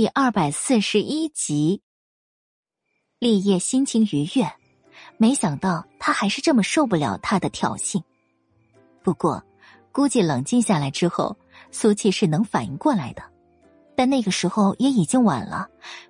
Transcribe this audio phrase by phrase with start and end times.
[0.00, 1.82] 第二百四十一集，
[3.18, 4.50] 立业心情愉悦，
[5.18, 8.02] 没想到他还是这么受不了他的挑衅。
[9.02, 9.44] 不过，
[9.92, 11.36] 估计冷静下来之后，
[11.70, 13.22] 苏气是能反应过来的。
[13.94, 15.68] 但那个时候也已经晚了，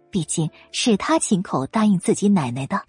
[0.09, 2.86] 毕竟是他亲口答应自己奶奶的。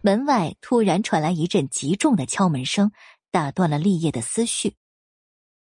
[0.00, 2.90] 门外突然传来一阵极重的敲门声，
[3.30, 4.74] 打断了立业的思绪。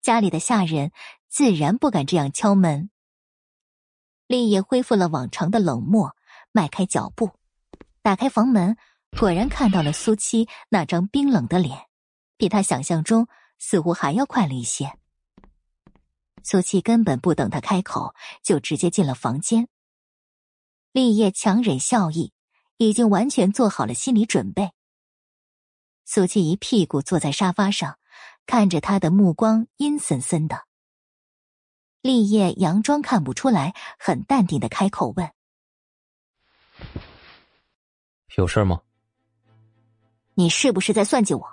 [0.00, 0.92] 家里的下人
[1.28, 2.88] 自然不敢这样敲门。
[4.30, 6.14] 立业恢复了往常的冷漠，
[6.52, 7.32] 迈开脚步，
[8.00, 8.76] 打开房门，
[9.18, 11.88] 果然看到了苏七那张冰冷的脸，
[12.36, 13.26] 比他想象中
[13.58, 14.96] 似乎还要快了一些。
[16.44, 19.66] 苏七根本不等他开口，就直接进了房间。
[20.92, 22.32] 立业强忍笑意，
[22.76, 24.70] 已经完全做好了心理准备。
[26.04, 27.98] 苏七一屁股坐在沙发上，
[28.46, 30.69] 看着他的目光阴森森的。
[32.02, 35.30] 立业佯装看不出来，很淡定的开口问
[38.36, 38.80] ：“有事吗？
[40.34, 41.46] 你是不是在算计我？”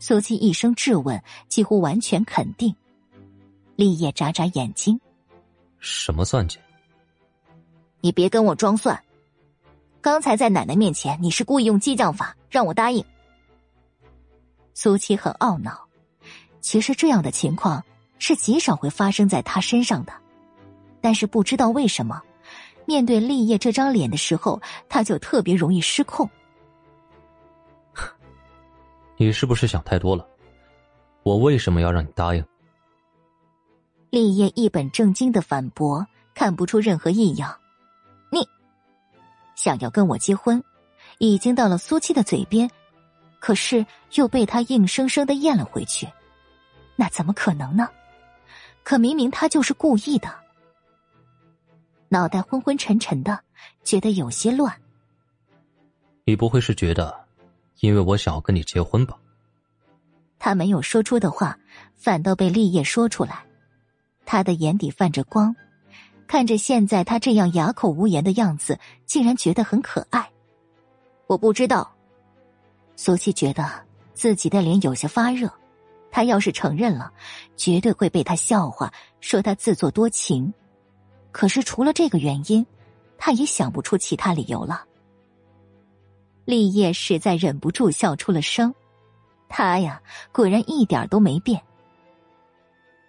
[0.00, 2.74] 苏七一声质问，几乎完全肯定。
[3.76, 4.98] 立业眨眨眼睛
[5.78, 6.58] ：“什么算计？
[8.00, 9.04] 你别跟我装蒜！
[10.00, 13.04] 刚才在奶奶面前，你是故意用激将法让我答应。”
[14.72, 15.86] 苏七很懊恼，
[16.62, 17.84] 其实这样的情况
[18.22, 20.12] 是极少会发生在他身上的，
[21.00, 22.22] 但是不知道为什么，
[22.86, 26.30] 面对立业这张脸的时候，他就特别容易失控。
[29.18, 30.24] 你是不是想太多了？
[31.24, 32.46] 我为什么要让你答应？
[34.10, 37.52] 立业一本正经的反驳，看不出任何异样。
[38.30, 38.46] 你
[39.56, 40.62] 想要跟我结婚，
[41.18, 42.70] 已经到了苏七的嘴边，
[43.40, 46.06] 可是又被他硬生生的咽了回去，
[46.94, 47.88] 那怎么可能呢？
[48.82, 50.28] 可明明他就是故意的。
[52.08, 53.40] 脑袋昏昏沉沉的，
[53.84, 54.74] 觉得有些乱。
[56.24, 57.24] 你不会是觉得，
[57.80, 59.18] 因为我想要跟你结婚吧？
[60.38, 61.58] 他没有说出的话，
[61.94, 63.44] 反倒被立业说出来。
[64.26, 65.54] 他的眼底泛着光，
[66.26, 70.30] 看着现在他这样哑口无言的样子，竟然觉得很可爱。
[71.26, 71.90] 我不知道，
[72.94, 73.64] 苏七觉得
[74.14, 75.50] 自己的脸有些发热。
[76.12, 77.10] 他要是承认了，
[77.56, 80.52] 绝对会被他笑话，说他自作多情。
[81.32, 82.64] 可是除了这个原因，
[83.16, 84.84] 他也想不出其他理由了。
[86.44, 88.74] 立业实在忍不住笑出了声，
[89.48, 90.02] 他呀，
[90.32, 91.62] 果然一点都没变。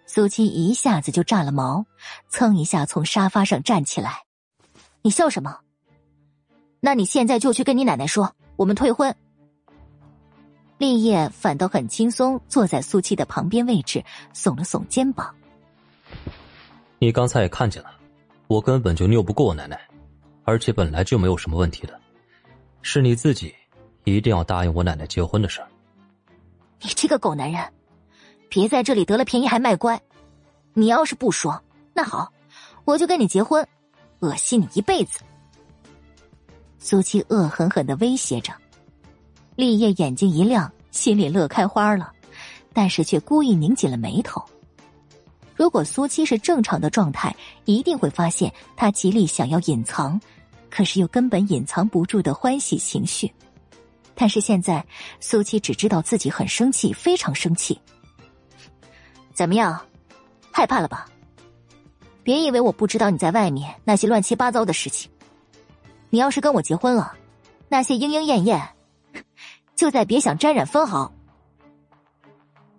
[0.06, 1.84] 苏七一下子就炸了毛，
[2.28, 4.22] 蹭一下从沙发上站起来。
[5.02, 5.58] 你笑什么？
[6.80, 9.14] 那你现在就去跟你奶奶说，我们退婚。
[10.78, 14.04] 立业反倒很轻松，坐在苏七的旁边位置，
[14.34, 15.34] 耸了耸肩膀。
[16.98, 17.90] 你刚才也看见了，
[18.46, 19.80] 我根本就拗不过我奶奶，
[20.44, 22.00] 而且本来就没有什么问题的，
[22.82, 23.54] 是你自己
[24.04, 25.68] 一定要答应我奶奶结婚的事儿。
[26.80, 27.62] 你这个狗男人！
[28.48, 30.00] 别在这里得了便宜还卖乖，
[30.74, 31.60] 你要是不说，
[31.92, 32.32] 那好，
[32.84, 33.66] 我就跟你结婚，
[34.20, 35.20] 恶心你一辈子。
[36.78, 38.52] 苏七恶狠狠的威胁着，
[39.56, 42.12] 立业眼睛一亮，心里乐开花了，
[42.72, 44.42] 但是却故意拧紧了眉头。
[45.54, 47.34] 如果苏七是正常的状态，
[47.64, 50.20] 一定会发现他极力想要隐藏，
[50.68, 53.32] 可是又根本隐藏不住的欢喜情绪。
[54.16, 54.84] 但是现在，
[55.20, 57.78] 苏七只知道自己很生气，非常生气。
[59.32, 59.80] 怎么样，
[60.50, 61.06] 害怕了吧？
[62.24, 65.10] 别以为我不知道你在外面那些乱七八糟的事情。
[66.10, 67.12] 你要是跟我结婚了，
[67.68, 68.68] 那些莺莺燕燕，
[69.74, 71.12] 就再别想沾染分毫。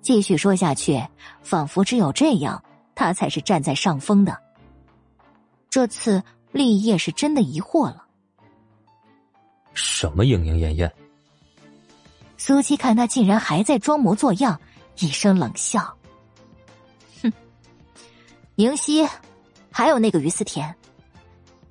[0.02, 1.04] 继续说下去，
[1.42, 2.64] 仿佛只有这样，
[2.94, 4.40] 他才是站在上风的。
[5.70, 8.06] 这次立业是真的疑惑了。
[9.74, 10.92] 什么莺莺燕燕？
[12.38, 14.60] 苏七看他竟然还在装模作样，
[15.00, 15.98] 一声冷笑。
[17.24, 17.34] 哼
[18.54, 19.06] 宁熙，
[19.72, 20.74] 还有那个于思甜，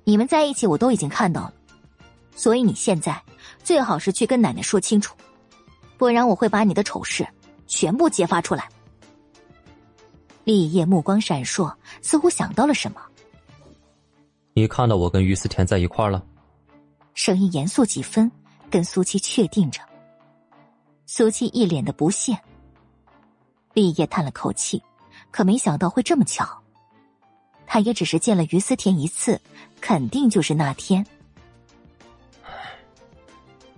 [0.03, 1.53] 你们在一起我都已经看到了，
[2.35, 3.19] 所以你现在
[3.65, 5.15] 最好是去跟奶奶说清楚，
[5.97, 7.27] 不然我会把你的丑事
[7.65, 8.69] 全部揭发出来。
[10.43, 13.01] 立业目光闪烁，似乎想到了什么。
[14.53, 16.23] 你看到我跟于思甜在一块了？
[17.15, 18.31] 声音严肃几分，
[18.69, 19.81] 跟苏七确定着。
[21.07, 22.37] 苏七一脸的不屑。
[23.73, 24.79] 立业叹了口气，
[25.31, 26.47] 可没想到会这么巧。
[27.65, 29.41] 他也只是见了于思甜一次，
[29.81, 31.03] 肯定就是那天。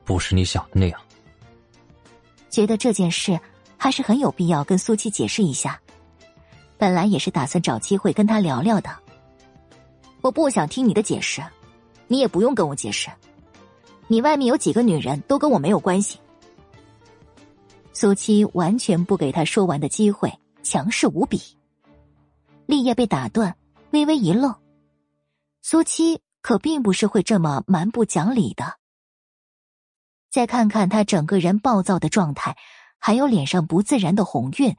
[0.07, 0.99] 不是你想的那样。
[2.49, 3.39] 觉得这件事
[3.77, 5.79] 还是很有必要跟苏七解释一下。
[6.77, 8.89] 本来也是打算找机会跟他聊聊的，
[10.21, 11.43] 我不想听你的解释，
[12.07, 13.09] 你也不用跟我解释。
[14.07, 16.19] 你外面有几个女人都跟我没有关系。
[17.93, 20.31] 苏七完全不给他说完的机会，
[20.63, 21.41] 强势无比。
[22.67, 23.55] 立业被打断，
[23.91, 24.55] 微微一愣。
[25.63, 28.77] 苏七可并不是会这么蛮不讲理的。
[30.37, 32.55] 再看看他整个人暴躁的状态，
[32.99, 34.75] 还有脸上不自然的红晕，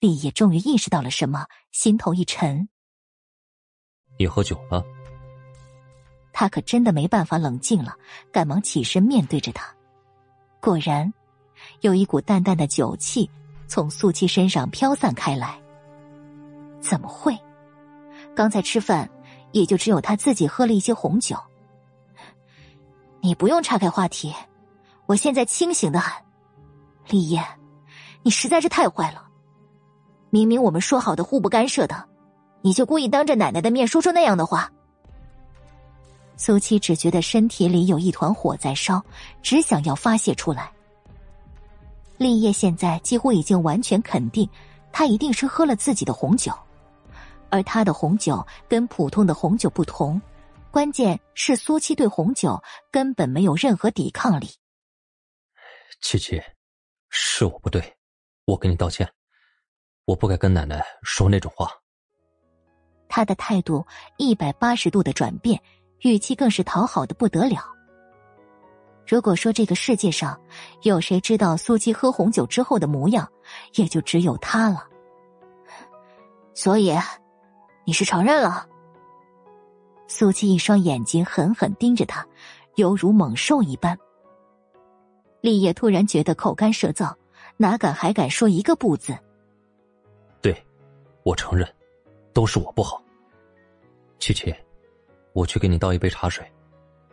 [0.00, 2.68] 立业终于意识到了什么，心头一沉。
[4.18, 4.84] 你喝酒了？
[6.32, 7.94] 他可真的没办法冷静了，
[8.32, 9.72] 赶忙起身面对着他。
[10.60, 11.14] 果然，
[11.82, 13.30] 有一股淡淡的酒气
[13.68, 15.56] 从素七身上飘散开来。
[16.80, 17.38] 怎么会？
[18.34, 19.08] 刚才吃饭，
[19.52, 21.36] 也就只有他自己喝了一些红酒。
[23.20, 24.34] 你不用岔开话题，
[25.06, 26.22] 我现在清醒的很。
[27.08, 27.42] 李烨，
[28.22, 29.22] 你实在是太坏了！
[30.30, 32.04] 明明我们说好的互不干涉的。
[32.62, 34.70] 你就故意当着奶奶的面说出那样的话。
[36.36, 39.00] 苏七只觉得身体里有一团火在烧，
[39.40, 40.70] 只想要发泄出来。
[42.18, 44.48] 立业现在几乎已经完全肯定，
[44.90, 46.52] 他一定是喝了自己的红酒，
[47.50, 50.20] 而他的红酒跟普通的红酒不同，
[50.72, 52.60] 关键是苏七对红酒
[52.90, 54.50] 根本没有任何抵抗力。
[56.00, 56.40] 七七，
[57.08, 57.96] 是我不对，
[58.44, 59.10] 我跟你道歉，
[60.04, 61.70] 我不该跟奶奶说那种话。
[63.08, 65.60] 他的态度一百八十度的转变，
[66.00, 67.62] 语气更是讨好的不得了。
[69.06, 70.40] 如果说这个世界上
[70.82, 73.30] 有谁知道苏七喝红酒之后的模样，
[73.74, 74.86] 也就只有他了。
[76.54, 76.92] 所以，
[77.84, 78.68] 你是承认了？
[80.08, 82.26] 苏七一双眼睛狠狠盯着他，
[82.74, 83.98] 犹如猛兽一般。
[85.46, 87.14] 立业突然觉得口干舌燥，
[87.56, 89.16] 哪敢还敢说一个不字？
[90.42, 90.52] 对，
[91.22, 91.64] 我承认。
[92.32, 93.00] 都是我不好，
[94.18, 94.52] 七七，
[95.32, 96.44] 我去给你倒一杯茶水，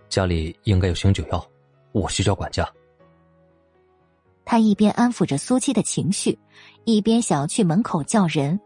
[0.09, 1.47] 家里应该有醒酒药，
[1.91, 2.67] 我去叫管家。
[4.43, 6.37] 他一边安抚着苏七的情绪，
[6.85, 8.59] 一边想要去门口叫人，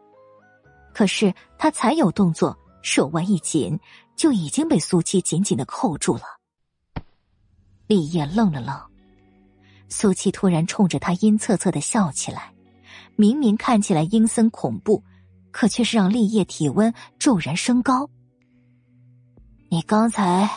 [0.96, 3.78] 可是他才有动作，手腕一紧，
[4.16, 6.24] 就已经被苏七紧紧的扣住了。
[7.86, 8.75] 立业愣了愣，
[9.89, 12.54] 苏七突然冲着他阴恻恻的笑起来，
[13.16, 15.04] 明明看起来阴森恐怖。
[15.50, 18.07] 可却是让立业体温骤然升高。
[19.69, 20.48] 你刚才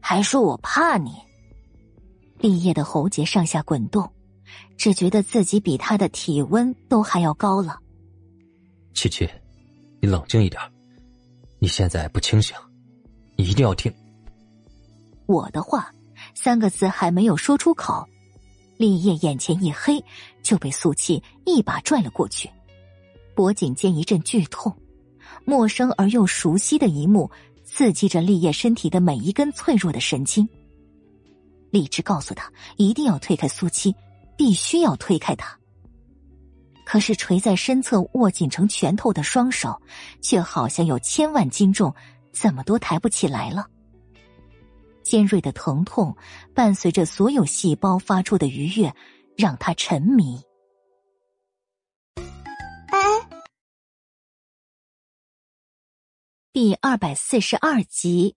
[0.00, 1.12] 还说我怕你。
[2.38, 4.10] 立业的喉结上下滚动，
[4.78, 7.78] 只觉得自己比他的体温都还要高了。
[8.94, 9.28] 七七，
[10.00, 10.62] 你冷静一点，
[11.58, 12.56] 你现在不清醒，
[13.36, 13.92] 你一定要听
[15.26, 15.92] 我的话。
[16.34, 18.08] 三个字还没有说出口，
[18.78, 20.02] 立业眼前一黑，
[20.42, 22.48] 就被苏七一把拽了过去。
[23.34, 24.74] 脖颈间一阵剧痛，
[25.44, 27.30] 陌生而又熟悉的一幕
[27.64, 30.48] 刺激着立业身体的每一根脆弱的神经。
[31.70, 33.94] 理智告诉他一定要推开苏七，
[34.36, 35.58] 必须要推开他。
[36.84, 39.78] 可是垂在身侧握紧成拳头的双手，
[40.22, 41.94] 却好像有千万斤重，
[42.32, 43.66] 怎么都抬不起来了。
[45.08, 46.14] 尖锐的疼痛
[46.54, 48.94] 伴随着所有细胞发出的愉悦，
[49.38, 50.38] 让他沉迷。
[56.52, 58.36] 第二百四十二集。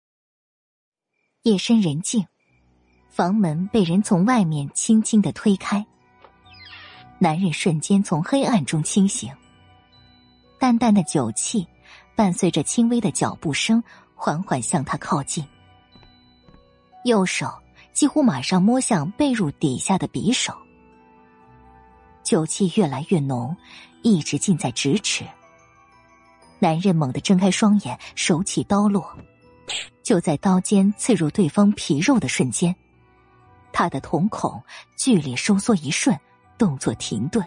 [1.41, 2.25] 夜深人静，
[3.09, 5.85] 房门被人从外面轻轻的推开。
[7.19, 9.29] 男人瞬间从黑暗中清醒，
[10.57, 11.67] 淡淡的酒气
[12.15, 13.83] 伴随着轻微的脚步声，
[14.15, 15.45] 缓缓向他靠近。
[17.03, 17.51] 右手
[17.93, 20.53] 几乎马上摸向被褥底下的匕首，
[22.23, 23.55] 酒气越来越浓，
[24.01, 25.25] 一直近在咫尺。
[26.59, 29.17] 男人猛地睁开双眼，手起刀落。
[30.03, 32.75] 就在刀尖刺入对方皮肉的瞬间，
[33.71, 34.61] 他的瞳孔
[34.97, 36.19] 剧烈收缩一瞬，
[36.57, 37.45] 动作停顿。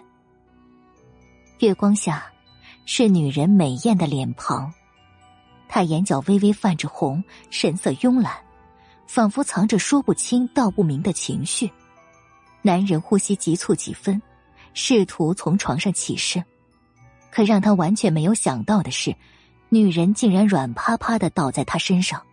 [1.59, 2.25] 月光下，
[2.85, 4.73] 是女人美艳的脸庞，
[5.67, 8.35] 她眼角微微泛着红，神色慵懒，
[9.07, 11.71] 仿佛藏着说不清道不明的情绪。
[12.61, 14.21] 男人呼吸急促几分，
[14.73, 16.43] 试图从床上起身。
[17.31, 19.15] 可让他完全没有想到的是，
[19.69, 22.25] 女人竟然软趴趴的倒在他身上，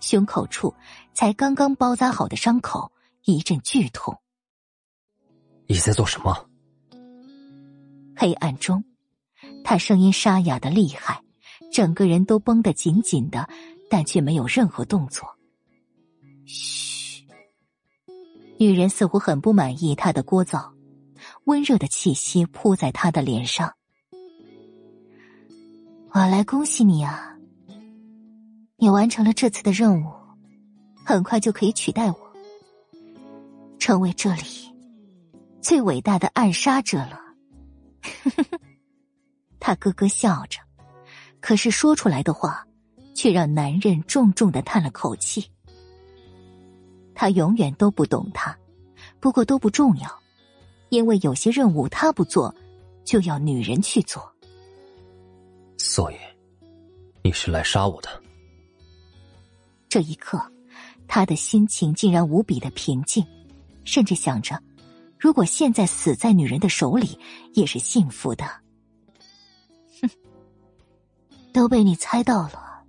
[0.00, 0.74] 胸口处
[1.14, 2.92] 才刚刚包扎好的伤口
[3.24, 4.16] 一阵剧痛。
[5.66, 6.46] 你在做什么？
[8.14, 8.84] 黑暗中，
[9.64, 11.22] 他声音沙哑的厉害，
[11.72, 13.48] 整个人都绷得紧紧的，
[13.88, 15.26] 但却没有任何动作。
[16.46, 17.24] 嘘，
[18.58, 20.72] 女人似乎很不满意他的聒噪，
[21.44, 23.72] 温热的气息扑在他的脸上。
[26.10, 27.38] 我来恭喜你啊！
[28.76, 30.12] 你完成了这次的任务，
[31.04, 32.16] 很快就可以取代我，
[33.78, 34.42] 成为这里
[35.60, 37.20] 最伟大的暗杀者了。
[39.60, 40.58] 他咯咯笑着，
[41.40, 42.66] 可是说出来的话，
[43.14, 45.51] 却让男人重重的叹了口气。
[47.22, 48.58] 他永远都不懂他，
[49.20, 50.22] 不过都不重要，
[50.88, 52.52] 因为有些任务他不做，
[53.04, 54.28] 就要女人去做。
[55.78, 56.16] 所以，
[57.22, 58.08] 你是来杀我的。
[59.88, 60.42] 这一刻，
[61.06, 63.24] 他的心情竟然无比的平静，
[63.84, 64.60] 甚至想着，
[65.16, 67.16] 如果现在死在女人的手里，
[67.54, 68.44] 也是幸福的。
[70.00, 70.10] 哼，
[71.52, 72.82] 都被你猜到了，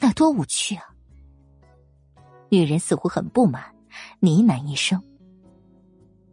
[0.00, 0.89] 那多无趣啊！
[2.50, 3.62] 女人似乎很不满，
[4.18, 5.02] 呢喃一声。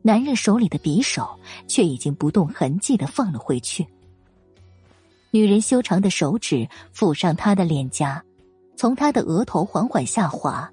[0.02, 3.86] 男人手里的匕首却已经不动痕迹的放了回去。
[5.32, 8.24] 女人修长的手指抚上他的脸颊，
[8.76, 10.72] 从他的额头缓缓下滑。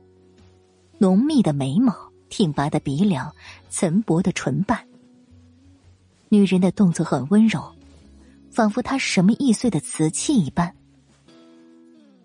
[0.99, 1.95] 浓密的眉毛，
[2.29, 3.35] 挺拔的鼻梁，
[3.69, 4.87] 岑薄的唇瓣。
[6.29, 7.61] 女人的动作很温柔，
[8.51, 10.75] 仿佛她什么易碎的瓷器一般。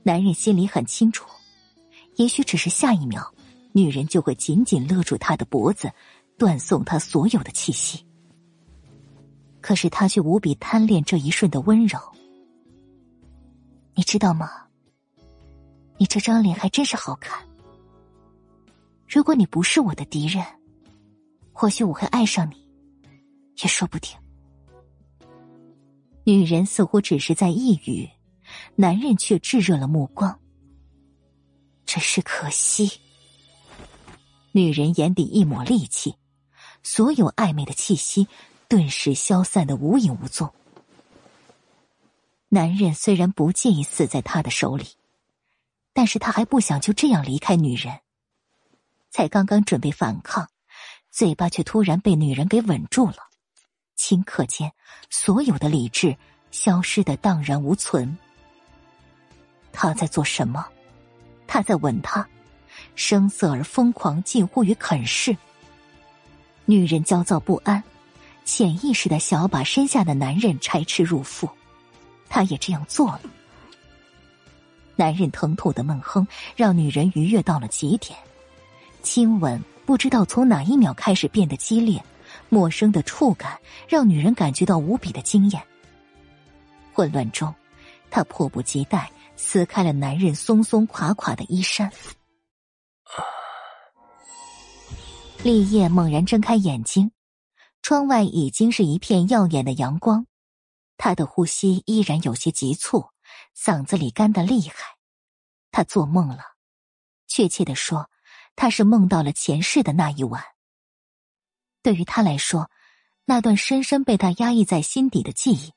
[0.04, 1.28] 男人心里很清楚。
[2.20, 3.34] 也许只是下一秒，
[3.72, 5.90] 女人就会紧紧勒住他的脖子，
[6.38, 8.06] 断送他所有的气息。
[9.62, 11.98] 可是他却无比贪恋这一瞬的温柔。
[13.96, 14.50] 你知道吗？
[15.98, 17.42] 你这张脸还真是好看。
[19.08, 20.46] 如果你不是我的敌人，
[21.54, 22.68] 或许我会爱上你，
[23.64, 24.14] 也说不定。
[26.26, 28.10] 女人似乎只是在一语，
[28.76, 30.38] 男人却炙热了目光。
[31.90, 33.02] 真是可惜。
[34.52, 36.14] 女人眼底一抹戾气，
[36.84, 38.28] 所有暧昧的气息
[38.68, 40.54] 顿时消散的无影无踪。
[42.50, 44.86] 男人虽然不介意死在他的手里，
[45.92, 48.02] 但是他还不想就这样离开女人。
[49.10, 50.48] 才刚刚准备反抗，
[51.10, 53.18] 嘴巴却突然被女人给吻住了，
[53.98, 54.72] 顷刻间，
[55.10, 56.16] 所有的理智
[56.52, 58.16] 消失的荡然无存。
[59.74, 60.64] 他在做什么？
[61.50, 62.26] 他在吻她，
[62.94, 65.36] 声色而疯狂，近乎于啃噬。
[66.66, 67.84] 女人焦躁不安，
[68.46, 71.50] 潜意识的想要把身下的男人拆吃入腹，
[72.30, 73.22] 她也这样做了。
[74.96, 78.16] 男人疼痛的闷哼让女人愉悦到了极点，
[79.02, 82.04] 亲吻不知道从哪一秒开始变得激烈，
[82.48, 85.60] 陌生的触感让女人感觉到无比的惊艳。
[86.94, 87.52] 混乱中，
[88.12, 89.10] 她迫不及待。
[89.42, 91.92] 撕开了男人松松垮垮的衣衫，
[95.42, 97.12] 立业猛然睁开眼睛，
[97.82, 100.28] 窗外已经是一片耀眼的阳光，
[100.98, 103.08] 他的呼吸依然有些急促，
[103.58, 104.98] 嗓子里干得厉害。
[105.72, 106.44] 他做梦了，
[107.26, 108.12] 确切的说，
[108.56, 110.44] 他是梦到了前世的那一晚。
[111.82, 112.70] 对于他来说，
[113.26, 115.74] 那段深深被他压抑在心底的记忆。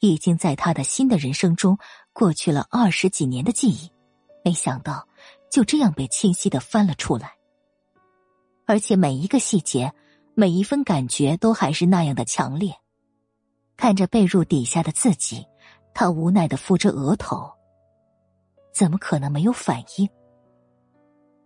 [0.00, 1.78] 已经在他的新的人生中
[2.12, 3.90] 过去了二十几年的记忆，
[4.44, 5.08] 没想到
[5.50, 7.36] 就这样被清晰的翻了出来，
[8.66, 9.92] 而且每一个细节，
[10.34, 12.74] 每一分感觉都还是那样的强烈。
[13.76, 15.46] 看着被褥底下的自己，
[15.94, 17.52] 他无奈的扶着额头，
[18.72, 20.08] 怎么可能没有反应？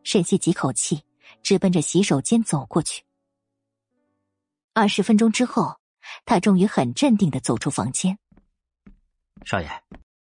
[0.03, 1.03] 深吸几口气，
[1.43, 3.05] 直奔着洗手间走过去。
[4.73, 5.79] 二十分钟之后。
[6.25, 8.19] 他终于很镇定的走出房间。
[9.45, 9.69] 少爷，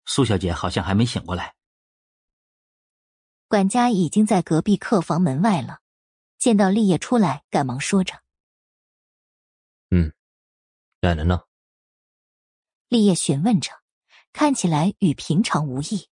[0.06, 1.56] 苏小姐好像还没醒过来。
[3.48, 5.80] 管家已经在隔壁客房门外了，
[6.40, 8.22] 见到立业出来，赶忙说着
[9.92, 10.14] ：“嗯，
[11.02, 11.42] 奶奶呢？”
[12.90, 13.72] 立业询问着，
[14.34, 16.10] 看起来与平常无异。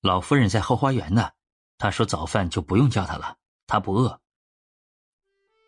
[0.00, 1.32] 老夫人在后花园呢，
[1.78, 4.20] 她说早饭就不用叫她了，她不饿。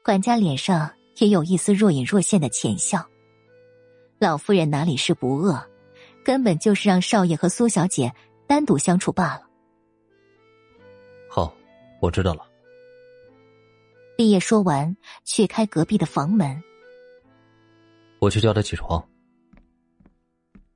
[0.03, 0.95] 管家脸上。
[1.21, 3.05] 也有一丝若隐若现的浅笑。
[4.19, 5.65] 老夫人哪里是不饿，
[6.25, 8.13] 根本就是让少爷和苏小姐
[8.47, 9.49] 单独相处罢了。
[11.31, 11.55] 好，
[12.01, 12.45] 我知道了。
[14.17, 16.61] 立业说完，去开隔壁的房门。
[18.19, 19.09] 我去叫他起床。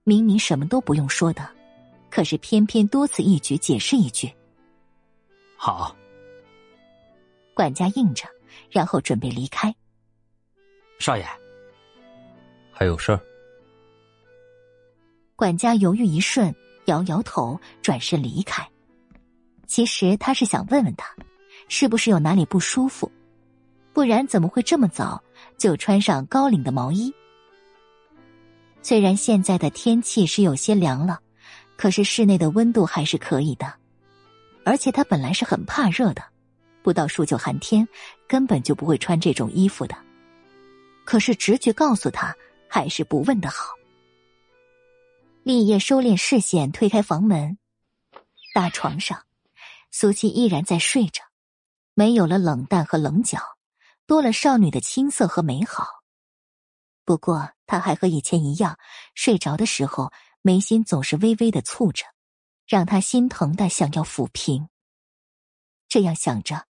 [0.05, 1.49] 明明什么都不用说的，
[2.11, 4.33] 可是偏偏多此一举解释一句。
[5.57, 5.97] 好。
[7.55, 8.27] 管家应着，
[8.71, 9.75] 然后准备离开。
[11.01, 11.27] 少爷，
[12.73, 13.21] 还有事儿。
[15.43, 18.65] 管家犹豫一瞬，摇摇头，转身离开。
[19.67, 21.13] 其实他是想问问他，
[21.67, 23.11] 是不是有哪里不舒服，
[23.93, 25.21] 不然怎么会这么早
[25.59, 27.13] 就穿上高领的毛衣？
[28.83, 31.19] 虽然现在的天气是有些凉了，
[31.77, 33.67] 可是室内的温度还是可以的。
[34.65, 36.23] 而且他本来是很怕热的，
[36.85, 37.89] 不到数九寒天，
[38.29, 39.97] 根本就不会穿这种衣服的。
[41.05, 42.33] 可是直觉告诉他，
[42.69, 43.65] 还是不问的好。
[45.45, 47.59] 立业收敛视线，推开房门，
[48.55, 49.27] 大床上，
[49.91, 51.25] 苏七依然在睡着，
[51.95, 53.41] 没有了冷淡和棱角，
[54.07, 56.05] 多了少女的青涩和美好。
[57.05, 58.79] 不过，他还和以前一样，
[59.17, 62.05] 睡着的时候眉心总是微微的蹙着，
[62.65, 64.69] 让他心疼的想要抚平。
[65.89, 66.69] 这样想着，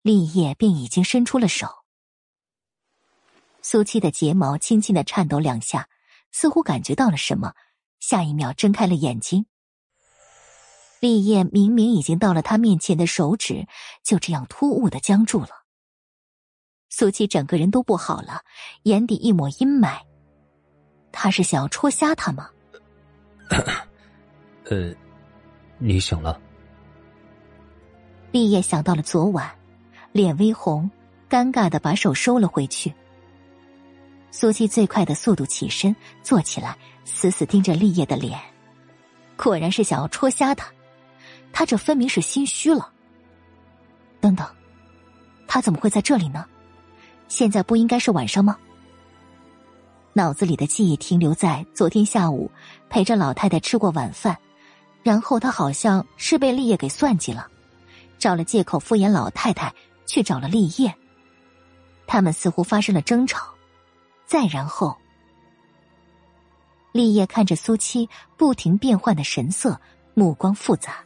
[0.00, 1.84] 立业便已经伸出了手。
[3.60, 5.90] 苏七的睫毛轻轻的颤抖两下，
[6.32, 7.52] 似乎感觉到了什么。
[8.00, 9.46] 下一秒，睁开了眼睛。
[11.00, 13.66] 立业明明已经到了他面前的手指，
[14.02, 15.48] 就这样突兀的僵住了。
[16.88, 18.40] 苏七整个人都不好了，
[18.84, 20.00] 眼底一抹阴霾。
[21.12, 22.50] 他是想要戳瞎他吗？
[24.64, 24.94] 呃，
[25.78, 26.40] 你醒了。
[28.32, 29.50] 立业想到了昨晚，
[30.12, 30.90] 脸微红，
[31.28, 32.92] 尴尬的把手收了回去。
[34.30, 36.76] 苏七最快的速度起身，坐起来。
[37.06, 38.38] 死死盯着立业的脸，
[39.36, 40.70] 果然是想要戳瞎他。
[41.52, 42.92] 他这分明是心虚了。
[44.20, 44.46] 等等，
[45.46, 46.44] 他怎么会在这里呢？
[47.28, 48.58] 现在不应该是晚上吗？
[50.12, 52.50] 脑子里的记忆停留在昨天下午
[52.90, 54.36] 陪着老太太吃过晚饭，
[55.02, 57.48] 然后他好像是被立业给算计了，
[58.18, 59.72] 找了借口敷衍老太太，
[60.06, 60.92] 去找了立业。
[62.06, 63.46] 他们似乎发生了争吵，
[64.26, 64.96] 再然后。
[66.96, 69.78] 立业看着苏七不停变换的神色，
[70.14, 71.04] 目光复杂。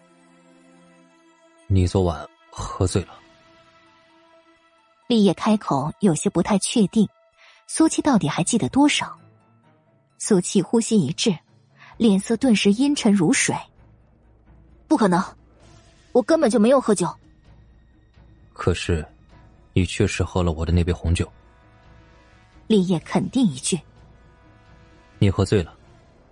[1.66, 3.18] 你昨晚喝醉了。
[5.08, 7.08] 立业开口，有些不太确定，
[7.66, 9.18] 苏七到底还记得多少？
[10.16, 11.36] 苏七呼吸一滞，
[11.96, 13.52] 脸色顿时阴沉如水。
[14.86, 15.20] 不可能，
[16.12, 17.12] 我根本就没有喝酒。
[18.52, 19.04] 可是，
[19.72, 21.28] 你确实喝了我的那杯红酒。
[22.68, 23.76] 立业肯定一句
[25.18, 25.74] ：“你喝醉了。”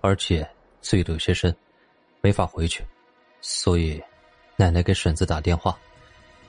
[0.01, 0.47] 而且
[0.81, 1.55] 醉得有些深，
[2.21, 2.83] 没法回去，
[3.41, 4.01] 所以
[4.55, 5.77] 奶奶给婶子打电话，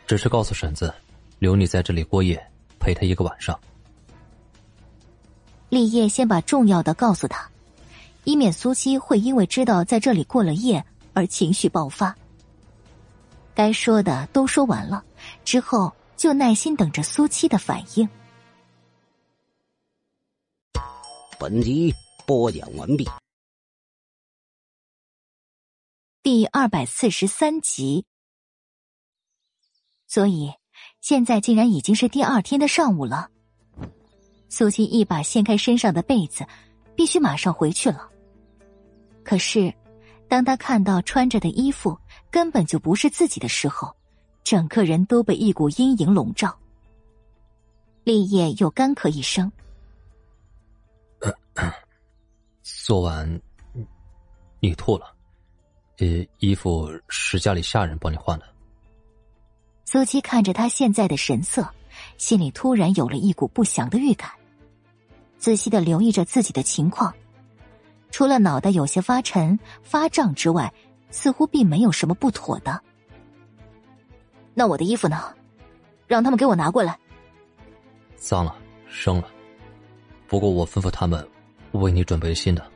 [0.07, 0.93] 只是告诉婶子
[1.39, 2.41] 留你在这里过夜，
[2.79, 3.59] 陪她一个晚上。
[5.69, 7.49] 立业先把重要的告诉他，
[8.25, 12.17] 以免苏七会因为知道在这里过了夜而情绪爆发。
[13.55, 15.05] 该说的都说完了，
[15.45, 18.09] 之后就耐心等着苏七的反应。
[21.39, 21.95] 本集
[22.27, 23.09] 播讲完毕。
[26.23, 28.05] 第二百四十三集，
[30.07, 30.53] 所以
[31.01, 33.31] 现在竟然已经是第二天的上午了。
[34.51, 36.47] 苏七一把掀开身上的被子，
[36.95, 38.07] 必须马上回去了。
[39.25, 39.75] 可是，
[40.29, 41.99] 当他看到穿着的衣服
[42.31, 43.97] 根本就不是自己的时候，
[44.45, 46.55] 整个人都被一股阴影笼罩。
[48.05, 49.51] 立业又干咳一声
[52.63, 53.41] ：“昨晚
[54.61, 55.17] 你吐了。”
[56.01, 58.47] 呃，衣服是家里下人帮你换的。
[59.85, 61.69] 苏七看着他现在的神色，
[62.17, 64.31] 心里突然有了一股不祥的预感。
[65.37, 67.13] 仔细的留意着自己的情况，
[68.11, 70.73] 除了脑袋有些发沉、发胀之外，
[71.11, 72.81] 似乎并没有什么不妥的。
[74.55, 75.35] 那我的衣服呢？
[76.07, 76.99] 让他们给我拿过来。
[78.17, 78.57] 脏了，
[78.89, 79.29] 扔了。
[80.27, 81.29] 不过我吩咐他们
[81.73, 82.67] 为你准备新的。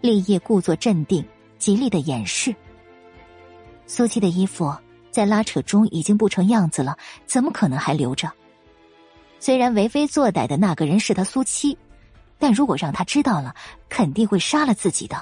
[0.00, 1.26] 立业故作镇定。
[1.66, 2.54] 极力的掩饰。
[3.88, 4.72] 苏七的衣服
[5.10, 8.30] 在拉扯中已经不成样子了，怎么可能还留着？
[9.40, 11.76] 虽然为非作歹的那个人是他苏七，
[12.38, 13.52] 但如果让他知道了，
[13.88, 15.20] 肯定会杀了自己的。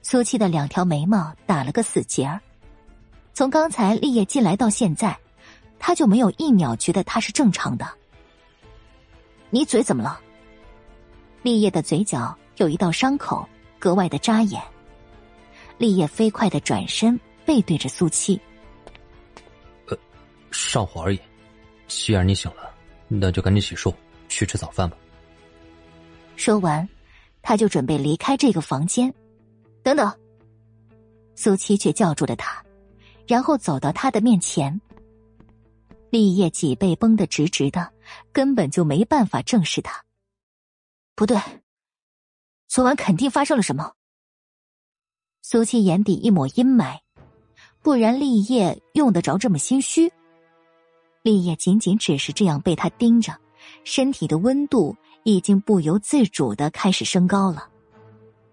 [0.00, 2.40] 苏七的两条眉毛打了个死结儿，
[3.34, 5.14] 从刚才立业进来到现在，
[5.78, 7.86] 他就没有一秒觉得他是正常的。
[9.50, 10.18] 你嘴怎么了？
[11.42, 13.46] 立业的嘴角有一道伤口。
[13.84, 14.62] 格外的扎眼。
[15.76, 18.40] 立业飞快的转身，背对着苏七。
[19.88, 19.98] 呃，
[20.50, 21.20] 上火而已。
[21.86, 22.74] 既然你醒了，
[23.08, 23.94] 那就赶紧洗漱，
[24.26, 24.96] 去吃早饭吧。
[26.34, 26.88] 说完，
[27.42, 29.12] 他就准备离开这个房间。
[29.82, 30.10] 等等，
[31.34, 32.64] 苏七却叫住了他，
[33.26, 34.80] 然后走到他的面前。
[36.08, 37.92] 立业脊背绷得直直的，
[38.32, 40.02] 根本就没办法正视他。
[41.14, 41.36] 不对。
[42.68, 43.92] 昨晚肯定发生了什么。
[45.42, 46.98] 苏七眼底一抹阴霾，
[47.82, 50.12] 不然立业用得着这么心虚？
[51.22, 53.34] 立业仅仅只是这样被他盯着，
[53.84, 57.68] 身体的温度已经不由自主的开始升高了。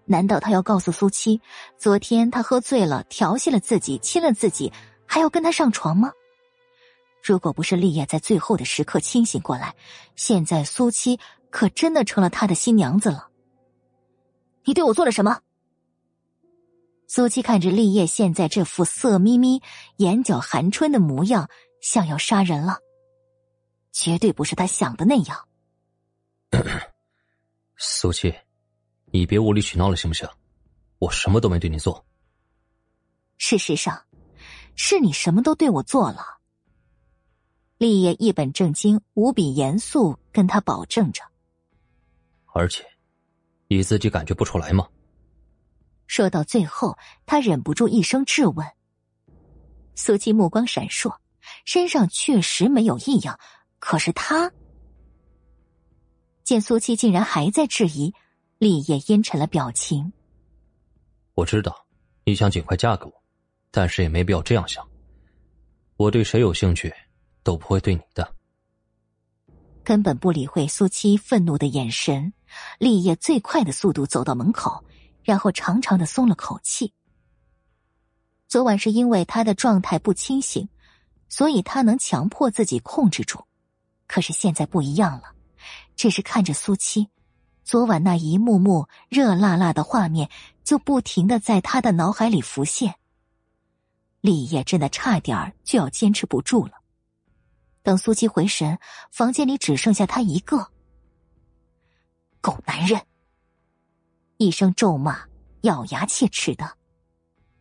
[0.04, 1.40] 难道他要告诉苏七，
[1.78, 4.72] 昨天他喝醉了，调戏了自己，亲了自己，
[5.06, 6.12] 还要跟他上床吗？
[7.22, 9.74] 如果不是立业在最后的时刻清醒过来，
[10.16, 11.18] 现在苏七
[11.50, 13.28] 可真的成了他的新娘子了。
[14.64, 15.40] 你对我做了什么？
[17.08, 19.60] 苏七看着立业现在这副色眯眯、
[19.96, 21.50] 眼角含春的模样，
[21.82, 22.78] 像要杀人了。
[23.92, 25.48] 绝对不是他想的那样。
[27.76, 28.34] 苏七，
[29.06, 30.26] 你别无理取闹了，行不行？
[30.98, 32.02] 我什么都没对你做。
[33.36, 34.06] 事实上，
[34.76, 36.38] 是你什么都对我做了。
[37.76, 41.22] 立业一本正经、无比严肃跟他保证着。
[42.54, 42.86] 而且，
[43.76, 44.88] 你自己感觉不出来吗？
[46.06, 48.66] 说到最后，他忍不住一声质问。
[49.94, 51.16] 苏七目光闪烁，
[51.64, 53.38] 身上确实没有异样，
[53.78, 54.52] 可是他
[56.44, 58.14] 见苏七竟然还在质疑，
[58.58, 60.12] 立业阴沉了表情。
[61.34, 61.86] 我知道
[62.24, 63.12] 你想尽快嫁给我，
[63.70, 64.86] 但是也没必要这样想。
[65.96, 66.92] 我对谁有兴趣？
[67.42, 68.34] 都不会对你的，
[69.84, 72.32] 根本不理会苏七愤怒的眼神。
[72.78, 74.84] 立业最快的速度走到门口，
[75.22, 76.92] 然后长长的松了口气。
[78.46, 80.68] 昨晚是因为他的状态不清醒，
[81.28, 83.42] 所以他能强迫自己控制住。
[84.06, 85.32] 可是现在不一样了，
[85.96, 87.08] 只是看着苏七，
[87.64, 90.28] 昨晚那一幕幕热辣辣的画面
[90.62, 92.96] 就不停的在他的脑海里浮现。
[94.20, 96.81] 立业真的差点就要坚持不住了。
[97.82, 98.78] 等苏七回神，
[99.10, 100.70] 房间里只剩下他一个。
[102.40, 103.00] 狗男人！
[104.36, 105.26] 一声咒骂，
[105.62, 106.76] 咬牙切齿的。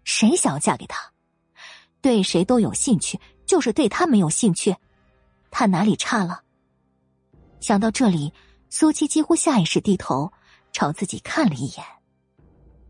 [0.04, 1.12] 谁想要嫁给他？
[2.02, 4.76] 对谁都有兴趣，就是对他没有兴趣。
[5.52, 6.44] 他哪里差了？
[7.60, 8.34] 想到这里，
[8.70, 10.32] 苏七几乎下意识低头
[10.72, 11.86] 朝自己看了一眼，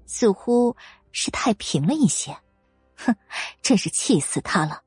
[0.05, 0.75] 似乎
[1.11, 2.37] 是太平了一些。
[2.95, 3.13] 哼，
[3.61, 4.81] 真是气死他了。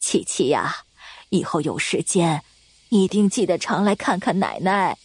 [0.00, 0.84] 琪琪呀，
[1.28, 2.42] 以后有时间
[2.88, 4.96] 一定记得常来看看奶奶。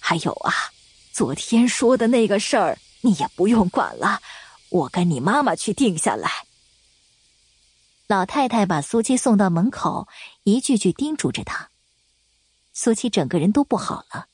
[0.00, 0.52] 还有啊，
[1.12, 4.20] 昨天说的那个事儿，你也不用管了，
[4.70, 6.30] 我跟你妈妈去定下来。
[8.08, 10.08] 老太太把苏七送到门口，
[10.42, 11.70] 一句句叮嘱着他。
[12.72, 14.26] 苏七整个人都不好了，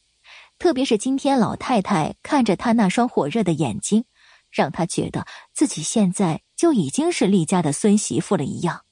[0.58, 4.04] 特别是今天老太太看着他那双火热的眼睛，
[4.50, 8.84] 让他觉得自己现在就已经是厉家的孙媳妇了一样。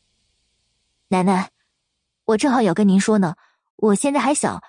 [1.09, 1.51] 奶奶，
[2.25, 3.37] 我正好要跟您说呢。
[3.77, 4.61] 我现在还小，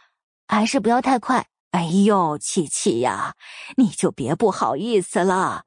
[0.48, 1.48] 还是不要太快。
[1.72, 3.34] 哎呦，七七呀，
[3.76, 5.64] 你就别不好意思了。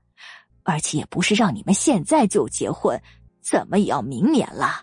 [0.63, 3.01] 而且也不是让你们现在就结婚，
[3.41, 4.83] 怎么也要明年了。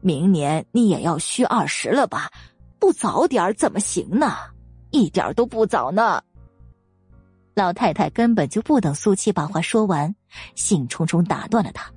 [0.00, 2.28] 明年你也要虚二十了吧？
[2.80, 4.34] 不早点怎么行呢？
[4.90, 6.20] 一点都不早呢。
[7.54, 10.12] 老太太根本就不等苏七把话说完，
[10.56, 11.88] 兴冲冲打断了他。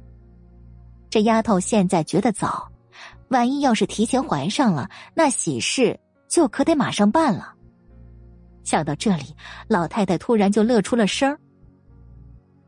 [1.09, 2.69] 这丫头现在觉得早。
[3.33, 7.53] 万一要是提前怀上了，那喜事就可得马上办了。
[8.63, 9.35] 想到这里，
[9.67, 11.37] 老太太突然就乐出了声儿。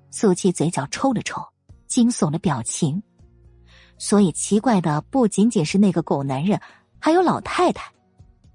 [0.09, 1.39] 苏七嘴角抽了抽，
[1.87, 3.01] 惊悚的表情。
[3.97, 6.59] 所以奇怪的不仅仅是那个狗男人，
[6.99, 7.85] 还有老太太。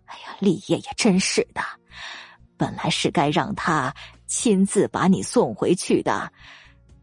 [0.06, 1.62] 哎呀，李爷爷真是的，
[2.56, 3.94] 本来是该让他
[4.26, 6.30] 亲自把你送回去的，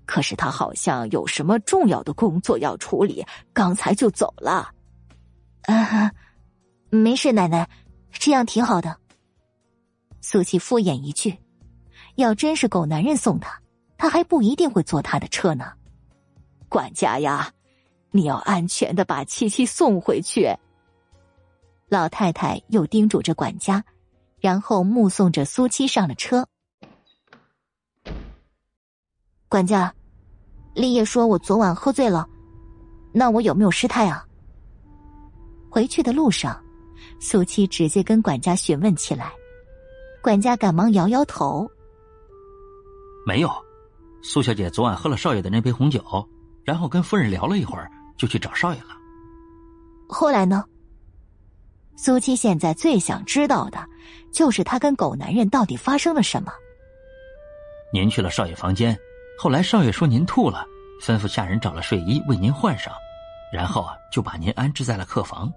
[0.05, 4.69] 可是他好像有什么重要的工作要处理，刚才就走了。
[5.67, 6.11] 啊，
[6.89, 7.69] 没事，奶奶，
[8.11, 8.97] 这样挺好的。
[10.21, 11.37] 苏七敷衍一句
[12.15, 13.61] ：“要真是狗男人送他，
[13.97, 15.73] 他还不一定会坐他的车呢。”
[16.69, 17.51] 管家呀，
[18.11, 20.55] 你要安全的把七七送回去。
[21.89, 23.83] 老太太又叮嘱着管家，
[24.39, 26.47] 然后目送着苏七上了车。
[29.49, 29.93] 管家，
[30.73, 32.27] 立业说我昨晚喝醉了，
[33.13, 34.26] 那我有没有失态啊？
[35.69, 36.59] 回去的路上，
[37.19, 39.31] 苏七直接跟管家询问起来。
[40.21, 41.69] 管家赶忙摇摇头
[43.25, 43.49] ：“没有，
[44.21, 46.03] 苏小姐昨晚喝了少爷的那杯红酒，
[46.63, 48.89] 然后跟夫人聊了一会儿，就去找少爷了。
[50.09, 50.63] 后来呢？”
[51.95, 53.83] 苏七现在最想知道的，
[54.31, 56.51] 就是他跟狗男人到底发生了什么。
[57.91, 58.95] 您去了少爷房间，
[59.39, 60.63] 后来少爷说您吐了，
[61.01, 62.93] 吩咐下人找了睡衣为您换上。
[63.51, 65.51] 然后啊，就把您安置在了客房。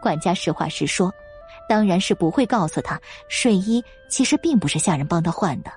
[0.00, 1.12] 管家实话实说，
[1.68, 5.70] 当然是不会告诉他睡衣其实并不是下人帮他换的，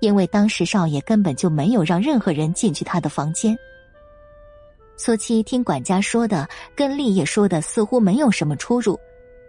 [0.00, 3.56] 因为当时少爷根本就没有让任何人进去他的房间。
[4.98, 8.98] 苏七听管家说的跟立业说的似乎没有什么出入，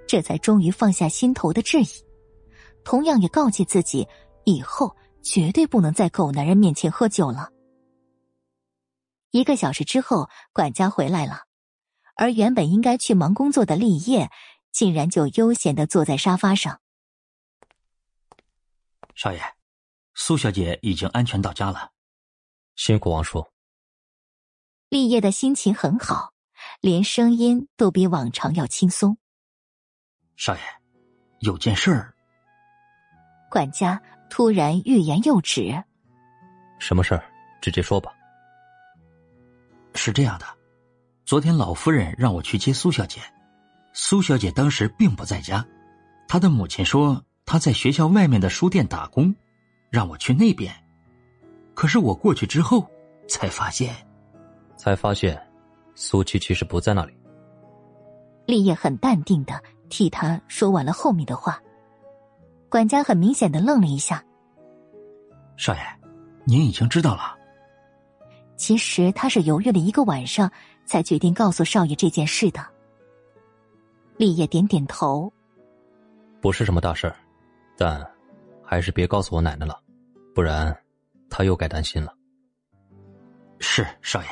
[0.07, 1.87] 这才终于放下心头的质疑，
[2.83, 4.07] 同样也告诫自己
[4.43, 7.49] 以后绝对不能在狗男人面前喝酒了。
[9.37, 11.43] 一个小时之后，管家回来了，
[12.15, 14.31] 而原本应该去忙工作的立业，
[14.71, 16.81] 竟然就悠闲的坐在沙发上。
[19.13, 19.39] 少爷，
[20.15, 21.91] 苏小姐已经安全到家了，
[22.75, 23.45] 辛苦王叔。
[24.89, 26.33] 立业的心情很好，
[26.81, 29.19] 连声音都比往常要轻松。
[30.35, 30.61] 少爷，
[31.41, 32.15] 有件事儿。
[33.51, 35.71] 管家突然欲言又止。
[36.79, 37.23] 什么事儿？
[37.61, 38.16] 直接说吧。
[39.97, 40.45] 是这样的，
[41.25, 43.19] 昨天老夫人让我去接苏小姐，
[43.91, 45.65] 苏小姐当时并不在家，
[46.27, 49.35] 她的母亲说她在学校外面的书店打工，
[49.89, 50.73] 让我去那边。
[51.73, 52.89] 可是我过去之后，
[53.27, 53.93] 才发现，
[54.77, 55.41] 才发现，
[55.95, 57.13] 苏七其实不在那里。
[58.45, 61.61] 立业很淡定的替他说完了后面的话。
[62.69, 64.23] 管家很明显的愣了一下。
[65.55, 65.79] 少爷，
[66.45, 67.36] 您已经知道了。
[68.57, 70.51] 其实他是犹豫了一个晚上，
[70.85, 72.65] 才决定告诉少爷这件事的。
[74.17, 75.31] 立业点点头，
[76.41, 77.15] 不是什么大事儿，
[77.77, 78.05] 但
[78.63, 79.79] 还是别告诉我奶奶了，
[80.33, 80.75] 不然
[81.29, 82.13] 她又该担心了。
[83.59, 84.29] 是少爷。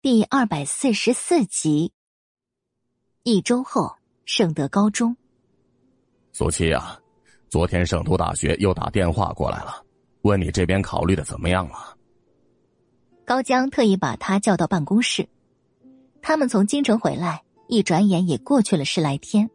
[0.00, 1.92] 第二百四十四集。
[3.24, 5.16] 一周后，圣德高中。
[6.32, 6.98] 苏七啊，
[7.48, 9.82] 昨天圣都大学又打电话过来了，
[10.22, 11.96] 问你这边考虑的怎么样了。
[13.24, 15.28] 高江特意把他叫到办公室。
[16.20, 19.48] 他们从京城回来，一转眼也过去了十来天，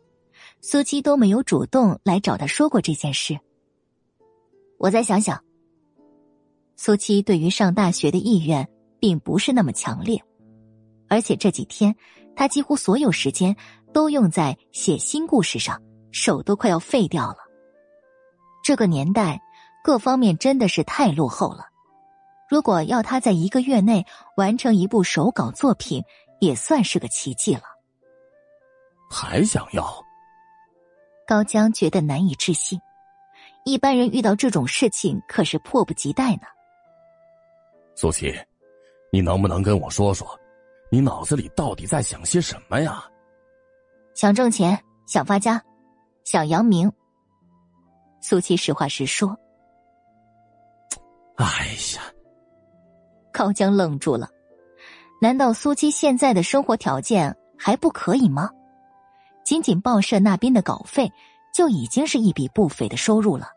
[0.61, 3.39] 苏七都没有主动来找他说过这件事。
[4.77, 5.43] 我再想想。
[6.75, 8.67] 苏七对于上大学的意愿
[8.99, 10.23] 并不是那么强烈，
[11.07, 11.95] 而且这几天。
[12.35, 13.55] 他几乎所有时间
[13.93, 15.79] 都用在写新故事上，
[16.11, 17.37] 手都快要废掉了。
[18.63, 19.41] 这个年代，
[19.83, 21.67] 各方面真的是太落后了。
[22.49, 24.05] 如果要他在一个月内
[24.37, 26.01] 完成一部手稿作品，
[26.39, 27.63] 也算是个奇迹了。
[29.11, 30.03] 还想要？
[31.27, 32.79] 高江觉得难以置信。
[33.65, 36.43] 一般人遇到这种事情可是迫不及待呢。
[37.95, 38.33] 苏琪，
[39.11, 40.27] 你能不能跟我说说？
[40.89, 43.03] 你脑子里到底在想些什么呀？
[44.13, 45.61] 想挣钱，想发家，
[46.23, 46.91] 想扬名。
[48.23, 49.37] 苏七实话实说。
[51.35, 51.45] 哎
[51.93, 52.01] 呀，
[53.33, 54.29] 高江愣住了。
[55.21, 58.49] 难道苏七现在的生活条件还不可以吗？
[59.43, 61.11] 仅仅报社那边的稿费
[61.53, 63.49] 就已经是一笔不菲的收入了，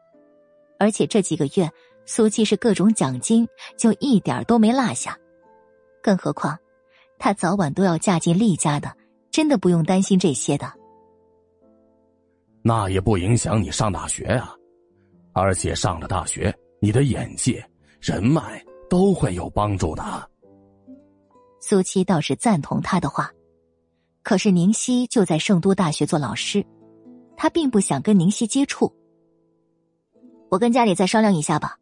[0.81, 1.71] 而且这几个月
[2.05, 3.47] 苏七是各种奖金
[3.79, 5.17] 就一点都没落下，
[6.03, 6.59] 更何况。
[7.21, 8.93] 她早晚都要嫁进厉家的，
[9.31, 10.73] 真的不用担心这些的。
[12.69, 14.53] 那也不影响你上大学啊，
[15.33, 17.65] 而且上了大学，你的眼界、
[18.01, 20.31] 人脉都会有帮助的。
[21.61, 23.31] 苏七倒是赞同他的话，
[24.25, 26.67] 可是宁熙就在圣都大学做老师，
[27.37, 28.93] 他并不想跟宁熙接触。
[30.51, 31.79] 我跟家里再商量一下吧。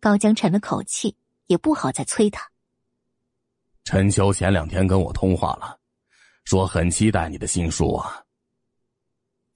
[0.00, 1.14] 高江沉了口气，
[1.46, 2.44] 也不好再催他。
[3.84, 5.78] 陈秋前两天跟我通话了，
[6.42, 8.20] 说很期待你的新书啊。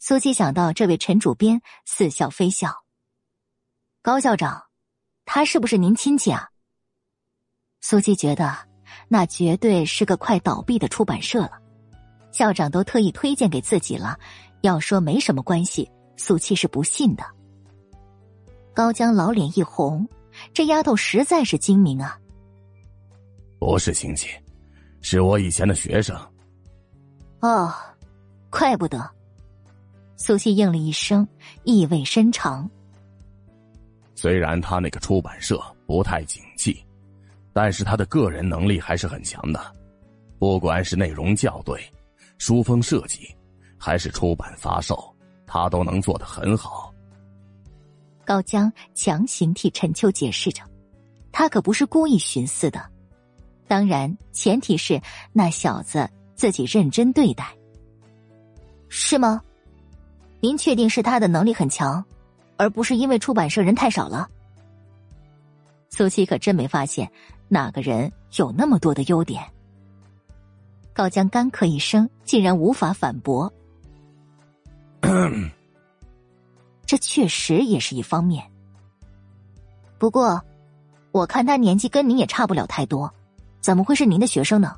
[0.08, 2.84] 苏七想到这位陈主编，似笑非笑。
[4.02, 4.62] 高校长，
[5.24, 6.48] 他是不是您亲戚啊？
[7.80, 8.56] 苏七觉得
[9.08, 11.60] 那绝对是个快倒闭的出版社了，
[12.30, 14.16] 校长都特意推荐给自己了，
[14.60, 17.24] 要说没什么关系，苏七是不信的。
[18.72, 20.08] 高江老脸一红，
[20.54, 22.16] 这丫头实在是精明啊。
[23.58, 24.28] 不是亲戚，
[25.00, 26.16] 是我以前的学生。
[27.40, 27.74] 哦，
[28.50, 29.15] 怪不得。
[30.16, 31.26] 苏西应了一声，
[31.64, 32.68] 意味深长。
[34.14, 36.82] 虽然他那个出版社不太景气，
[37.52, 39.60] 但是他的个人能力还是很强的，
[40.38, 41.80] 不管是内容校对、
[42.38, 43.28] 书封设计，
[43.78, 45.14] 还是出版发售，
[45.46, 46.92] 他都能做得很好。
[48.24, 50.62] 高江强行替陈秋解释着，
[51.30, 52.84] 他可不是故意寻思的。
[53.68, 55.00] 当然，前提是
[55.32, 57.54] 那小子自己认真对待，
[58.88, 59.42] 是吗？
[60.40, 62.04] 您确定是他的能力很强，
[62.56, 64.28] 而不是因为出版社人太少了？
[65.90, 67.10] 苏七可真没发现
[67.48, 69.42] 哪个人有那么多的优点。
[70.92, 73.52] 高江干咳一声，竟然无法反驳。
[76.86, 78.44] 这确实也是一方面。
[79.98, 80.42] 不过，
[81.12, 83.12] 我看他年纪跟您也差不了太多。
[83.60, 84.76] 怎么会是您的学生呢？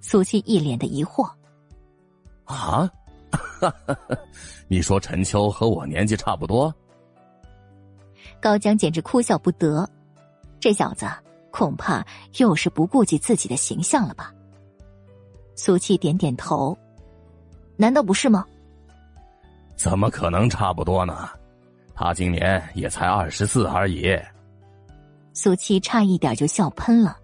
[0.00, 1.30] 苏七一脸的疑惑。
[2.44, 2.90] 啊，
[4.68, 6.74] 你说陈秋和我年纪差不多？
[8.40, 9.88] 高江简直哭笑不得，
[10.58, 11.06] 这小子
[11.50, 12.04] 恐怕
[12.38, 14.32] 又是不顾及自己的形象了吧？
[15.54, 16.76] 苏七点点头，
[17.76, 18.44] 难道不是吗？
[19.76, 21.28] 怎么可能差不多呢？
[21.94, 24.18] 他今年也才二十四而已。
[25.34, 27.16] 苏七差一点就笑喷了。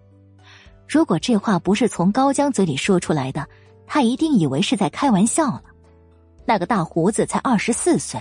[0.87, 3.45] 如果这话不是从高江嘴里说出来的，
[3.85, 5.63] 他一定以为是在开玩笑了。
[6.49, 8.19] 那个大胡子才二十四岁，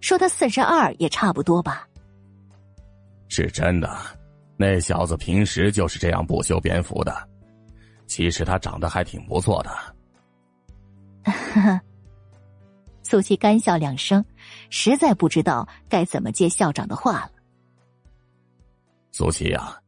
[0.00, 1.86] 说他四十二也差不多吧？
[3.28, 3.88] 是真的，
[4.56, 7.28] 那小子平时就是这样不修边幅的。
[8.08, 9.70] 其实他长得还挺不错的。
[13.04, 14.24] 苏七干笑两声，
[14.68, 17.30] 实在不知道该怎么接校长的话了。
[19.12, 19.78] 苏七呀，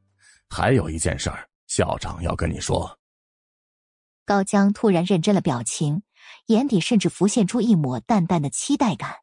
[0.49, 1.45] 还有一件事儿。
[1.66, 2.97] 校长要跟你说。
[4.25, 6.01] 高江突然认真了表情，
[6.46, 9.16] 眼底甚至浮现出一抹淡淡的期待感。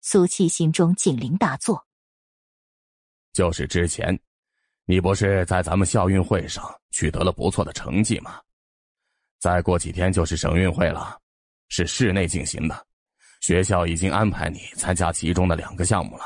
[0.00, 1.86] 苏七心中警铃大作。
[3.32, 4.18] 就是之前，
[4.86, 8.40] 你不是在咱们校运会上取得了不错的成绩吗？
[9.38, 11.18] 再过几天就是省运会了，
[11.68, 12.86] 是室内进行的，
[13.40, 16.24] 学校已经安排你参加其中的两个项目了，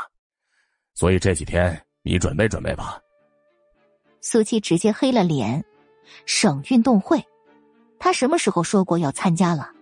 [0.95, 3.01] 所以这几天你准备准备吧。
[4.21, 5.63] 苏七直接黑了脸，
[6.25, 7.23] 省运动会，
[7.99, 9.74] 他什么时候说过要参加了？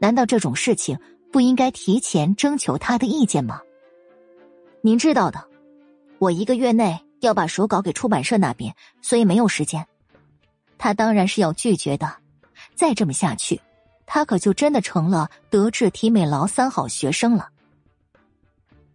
[0.00, 0.98] 难道这种事情
[1.30, 3.60] 不应该提前征求他的意见吗？
[4.80, 5.46] 您知道的，
[6.18, 9.86] 我一个月内要把手稿给出版社那边，所以没有时间。
[10.78, 12.16] 他当然是要拒绝的。
[12.74, 13.60] 再这么下去，
[14.06, 17.50] 他可就真的成了德智体美劳三好学生了。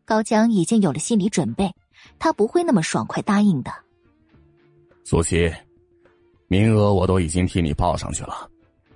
[0.06, 1.72] 高江已经有了心理准备，
[2.18, 3.72] 他不会那么爽快答应的。
[5.04, 5.54] 苏西，
[6.48, 8.50] 名额我都已经替你报上去了。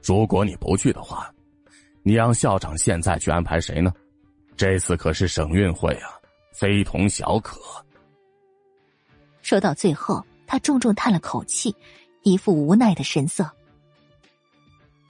[0.04, 1.32] 如果你不去的话，
[2.10, 3.94] 你让校长现在去安排谁呢？
[4.58, 6.10] 这次可是省运会啊，
[6.52, 7.62] 非同小可。
[9.44, 11.76] 说到最后，他重重叹了口气，
[12.24, 13.48] 一副无奈的神色。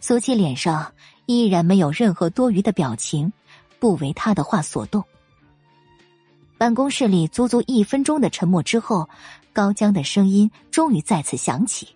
[0.01, 0.93] 苏七脸上
[1.25, 3.31] 依然没有任何多余的表情，
[3.79, 5.01] 不为他的话所动。
[6.57, 9.09] 办公室里足足一分钟的沉默之后。
[9.53, 11.87] 高江的声音终于再次响起。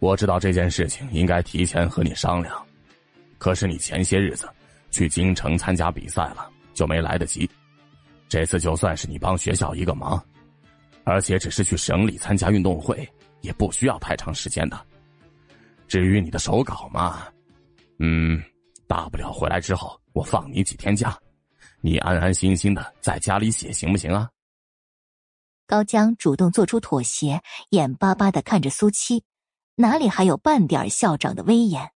[0.00, 2.66] 我知道这件事情应该提前和你商量，
[3.40, 4.46] 可是你前些日子
[4.90, 7.48] 去京城参加比赛了，就没来得及。
[8.28, 10.22] 这次就算是你帮学校一个忙，
[11.04, 13.08] 而且只是去省里参加运动会，
[13.40, 14.78] 也不需要太长时间的。
[15.88, 17.26] 至于你的手稿嘛，
[17.98, 18.40] 嗯，
[18.86, 21.18] 大不了回来之后我放你几天假，
[21.80, 24.28] 你安安心心的在家里写，行不行啊？
[25.66, 29.24] 高江主动做出妥协，眼巴巴的看着苏七，
[29.76, 31.90] 哪里还有半点校长的威严？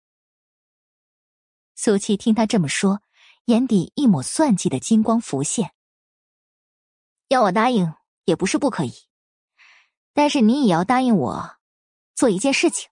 [1.83, 3.01] 苏七听他这么说，
[3.47, 5.71] 眼底一抹算计的金光浮现。
[7.29, 7.91] 要我答应
[8.27, 8.93] 也不是不可以，
[10.13, 11.57] 但是你也要答应我
[12.15, 12.91] 做一件事情。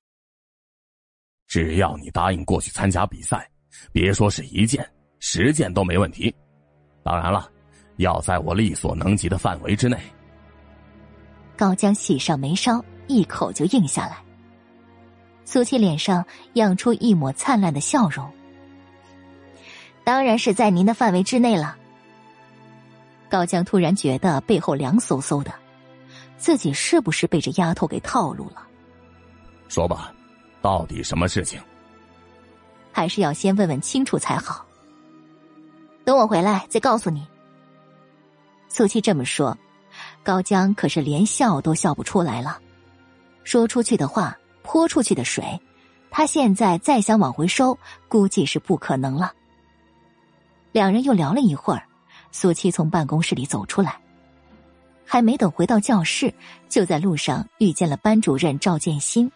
[1.46, 3.46] 只要你答应过去参加比赛，
[3.92, 6.34] 别说是一件，十件都没问题。
[7.04, 7.46] 当然了，
[7.98, 10.00] 要在我力所能及的范围之内。
[11.58, 14.24] 高江喜上眉梢，一口就应下来。
[15.44, 16.24] 苏七脸上
[16.54, 18.32] 漾出一抹灿烂的笑容。
[20.08, 21.76] 当然是在您的范围之内了。
[23.28, 25.52] 高江突然觉得背后凉飕飕的，
[26.38, 28.66] 自己是不是被这丫头给套路了？
[29.68, 30.10] 说吧，
[30.62, 31.60] 到底什么事情？
[32.90, 34.64] 还是要先问问清楚才好。
[36.06, 37.26] 等我回来再告诉你。
[38.70, 39.54] 苏七这么说。
[40.22, 42.58] 高江可是连笑都笑不出来了，
[43.44, 45.60] 说出去的话泼出去的水，
[46.10, 49.34] 他现在再想往回收，估计是不可能了。
[50.78, 51.82] 两人又聊了一会儿，
[52.30, 54.00] 苏七从办公室里走出来，
[55.04, 56.32] 还没等回到教室，
[56.68, 59.28] 就在路上遇见了班主任赵建新。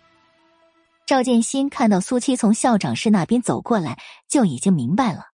[1.05, 5.31] 赵建新看到苏七从校长室那边走过来，就已经明白了，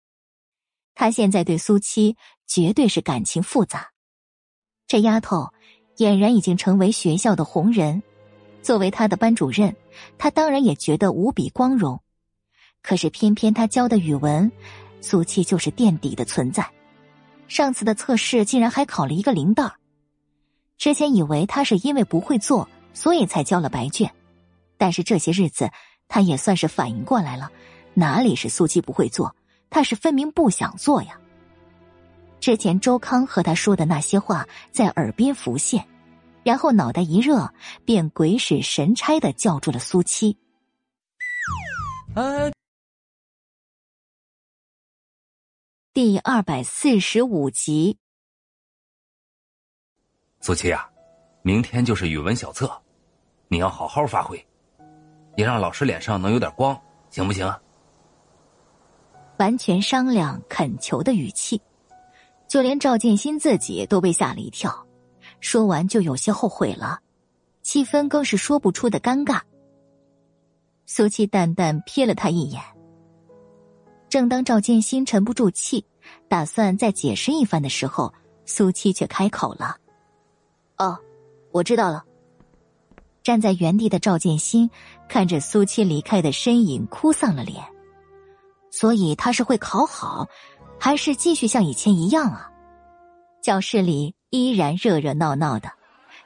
[0.95, 3.89] 他现在对苏七绝对是感情复杂。
[4.87, 5.55] 这丫头
[5.97, 8.03] 俨然已经成为学校的红人，
[8.61, 9.75] 作为他的班主任，
[10.19, 11.99] 他当然也觉得无比光荣。
[12.83, 14.53] 可是偏偏他教的语文，
[15.05, 16.67] 苏七就是垫底的存在。
[17.47, 19.71] 上次的测试竟然还考了一个零蛋
[20.79, 24.11] 之前以为他是因为不会做，所以才交了白卷，
[24.79, 25.71] 但是这些日子
[26.09, 27.51] 他也算是反应过来了，
[27.93, 29.37] 哪里是苏七不会做，
[29.69, 31.21] 他是分明不想做呀。
[32.41, 35.87] 之前周康和他说的那些话在耳边浮现，
[36.43, 37.53] 然后脑袋一热，
[37.85, 40.37] 便鬼使神差的叫住了苏七。
[45.95, 47.97] 第二百四十五集。
[50.41, 50.91] 苏七啊，
[51.43, 52.69] 明天就是语文小测，
[53.47, 54.45] 你要好好发挥，
[55.37, 56.77] 也让老师脸上能有点光，
[57.11, 57.49] 行不行？
[59.39, 61.63] 完全商量、恳求的语气，
[62.49, 64.85] 就连赵建新自己都被吓了一跳，
[65.39, 66.99] 说完就有些后悔了，
[67.63, 69.41] 气氛更是说不出的尴尬。
[70.87, 72.74] 苏七淡淡瞥了他一眼。
[74.15, 75.85] 正当赵建新沉不住气，
[76.29, 78.15] 打算再解释一番的时候，
[78.47, 79.77] 苏七却开口了
[80.79, 80.97] ：“哦，
[81.51, 82.05] 我知道了。”
[83.25, 84.71] 站在原地的赵建新
[85.09, 87.61] 看着苏七离开的身影，哭丧了脸。
[88.71, 90.29] 所以他是会考好，
[90.79, 92.49] 还是继续像以前一样啊？
[93.43, 95.69] 教室里依然热热闹闹的。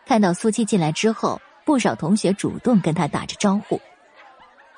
[0.04, 3.80] 看到苏七进来之后，不少同学主动跟他打着招呼。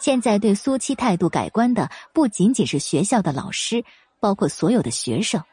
[0.00, 3.84] 现在对苏七态度改观的不仅仅是学校的老师，
[4.18, 5.44] 包括所有的学生。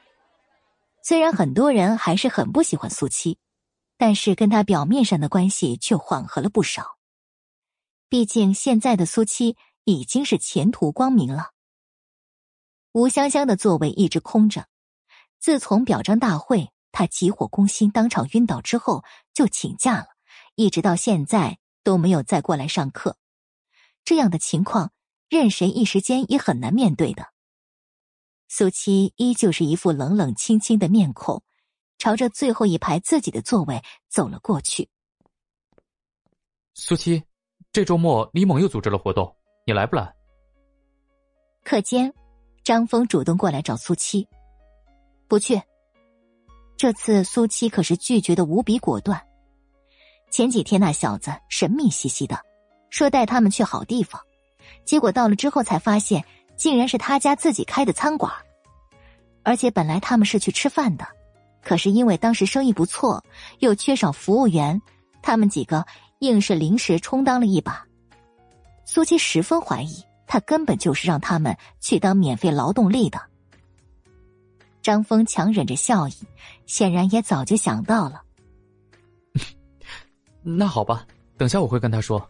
[1.03, 3.37] 虽然很多人还是很不喜欢苏七，
[3.97, 6.97] 但是跟他表面上的关系却缓和了不少。
[8.07, 11.51] 毕竟现在的苏七已经是前途光明了。
[12.93, 14.65] 吴香香的座位一直空着，
[15.39, 20.07] 自从表彰大会他急火攻心当场晕倒之后就请假了，
[20.55, 23.17] 一直到现在都没有再过来上课。
[24.07, 24.93] 这样的情况，
[25.27, 27.27] 任谁一时间也很难面对的。
[28.47, 31.43] 苏七依旧是一副冷冷清清的面孔，
[31.97, 34.87] 朝着最后一排自己的座位走了过去。
[36.73, 37.21] 苏七，
[37.73, 39.35] 这周末李猛又组织了活动，
[39.65, 40.15] 你来不来？
[41.65, 42.13] 课间，
[42.63, 44.25] 张峰主动过来找苏七，
[45.27, 45.61] 不去。
[46.77, 49.21] 这次苏七可是拒绝的无比果断。
[50.31, 52.46] 前几天那小子神秘兮兮的。
[52.89, 54.21] 说带他们去好地方，
[54.85, 56.23] 结果到了之后才发现，
[56.55, 58.31] 竟然是他家自己开的餐馆。
[59.43, 61.07] 而且本来他们是去吃饭的，
[61.61, 63.23] 可是因为当时生意不错，
[63.59, 64.81] 又缺少服务员，
[65.21, 65.85] 他们几个
[66.19, 67.85] 硬是临时充当了一把。
[68.83, 73.21] 苏七十分怀疑，他根本就是让他们去当免费劳动力的。
[74.81, 76.13] 张峰强忍着笑意，
[76.65, 78.21] 显然也早就想到了。
[80.41, 81.05] 那好吧，
[81.37, 82.25] 等下我会跟他说。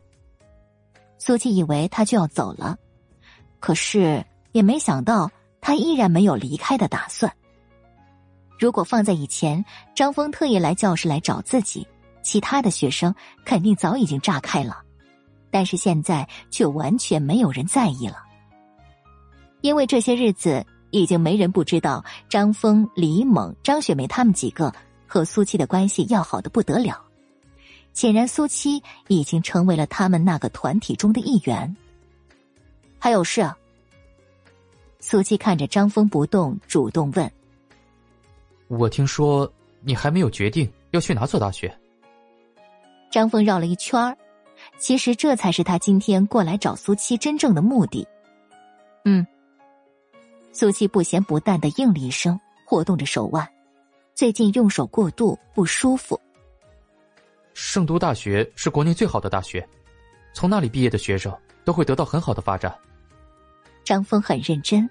[1.27, 2.77] 苏七以为他就要走了，
[3.59, 7.29] 可是也没想到他依然没有离开的打算。
[8.57, 11.85] 如果放在以前，张峰特意来教室来找自己，
[12.23, 13.13] 其他的学生
[13.43, 14.77] 肯定早已经炸开了。
[15.51, 18.23] 但是现在却完全没有人在意了，
[19.59, 24.73] 因为这些日子已经没人不知道张峰、李猛、张雪梅他们几个
[25.05, 27.03] 和苏七的关系要好的不得了。
[27.97, 31.75] 显然，苏七已经成为了他们那个团体中的一员。
[32.99, 33.57] 还有事啊？
[34.99, 37.31] 苏七看着张峰不动，主动问
[38.69, 41.75] ：“我听说你还没有决定要去哪所大学？”
[43.09, 44.15] 张峰绕了一圈儿，
[44.77, 48.07] 其实这才是他今天过来找苏七真正的目的。
[49.05, 49.25] 嗯，
[50.53, 53.49] 苏七不咸不淡的应了一声，活动着手腕。
[54.13, 56.21] 最近用手过度不舒服。
[57.59, 59.67] 圣都大学是国内最好的大学，
[60.31, 61.35] 从那里毕业的学生
[61.65, 62.71] 都会得到很好的发展。
[63.83, 64.87] 张峰很认真，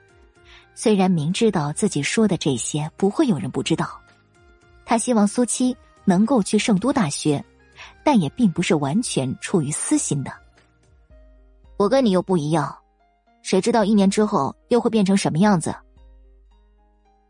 [0.74, 3.88] 虽然明知道自己说的这些不会有人不知道，
[4.84, 7.42] 他希望苏七能够去圣都大学，
[8.02, 10.32] 但也并不是完全出于私心的。
[11.76, 12.76] 我跟你又不一样，
[13.42, 15.72] 谁知道一年之后又会变成什么样子？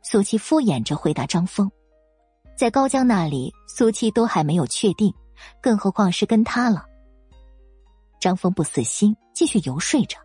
[0.01, 1.71] 苏七敷衍着回答张峰，
[2.57, 5.13] 在高江那里，苏七都还没有确定。
[5.61, 6.87] 更何况是跟他了。
[8.21, 10.17] 张峰不死心，继续游说着，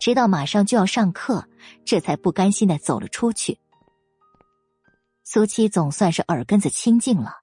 [0.00, 1.46] 直到马上就要上课，
[1.84, 3.58] 这才不甘心的走了出去。
[5.24, 7.36] 苏七总算是耳根子清净了，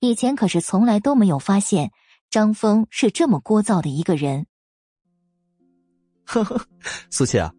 [0.00, 1.90] 以前可是从来都没有发现
[2.30, 4.46] 张峰是这么聒噪的一个人。
[6.24, 6.66] 呵呵，
[7.10, 7.52] 苏七啊，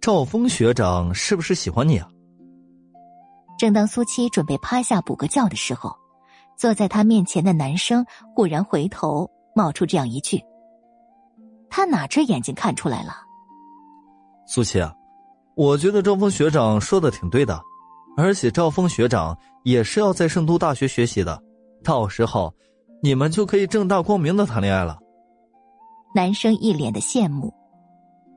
[0.00, 2.08] 赵峰学长是不是喜欢你啊？
[3.58, 5.99] 正当苏七准备趴下补个觉的时候。
[6.60, 8.04] 坐在他面前的男生
[8.34, 10.44] 忽然回头，冒出这样一句
[11.70, 13.14] ：“他哪只眼睛看出来了？”
[14.46, 14.92] 苏七啊，
[15.56, 17.58] 我觉得赵峰学长说的挺对的，
[18.14, 19.34] 而且赵峰学长
[19.64, 21.42] 也是要在圣都大学学习的，
[21.82, 22.52] 到时候
[23.02, 24.98] 你们就可以正大光明的谈恋爱了。
[26.14, 27.54] 男生一脸的羡慕，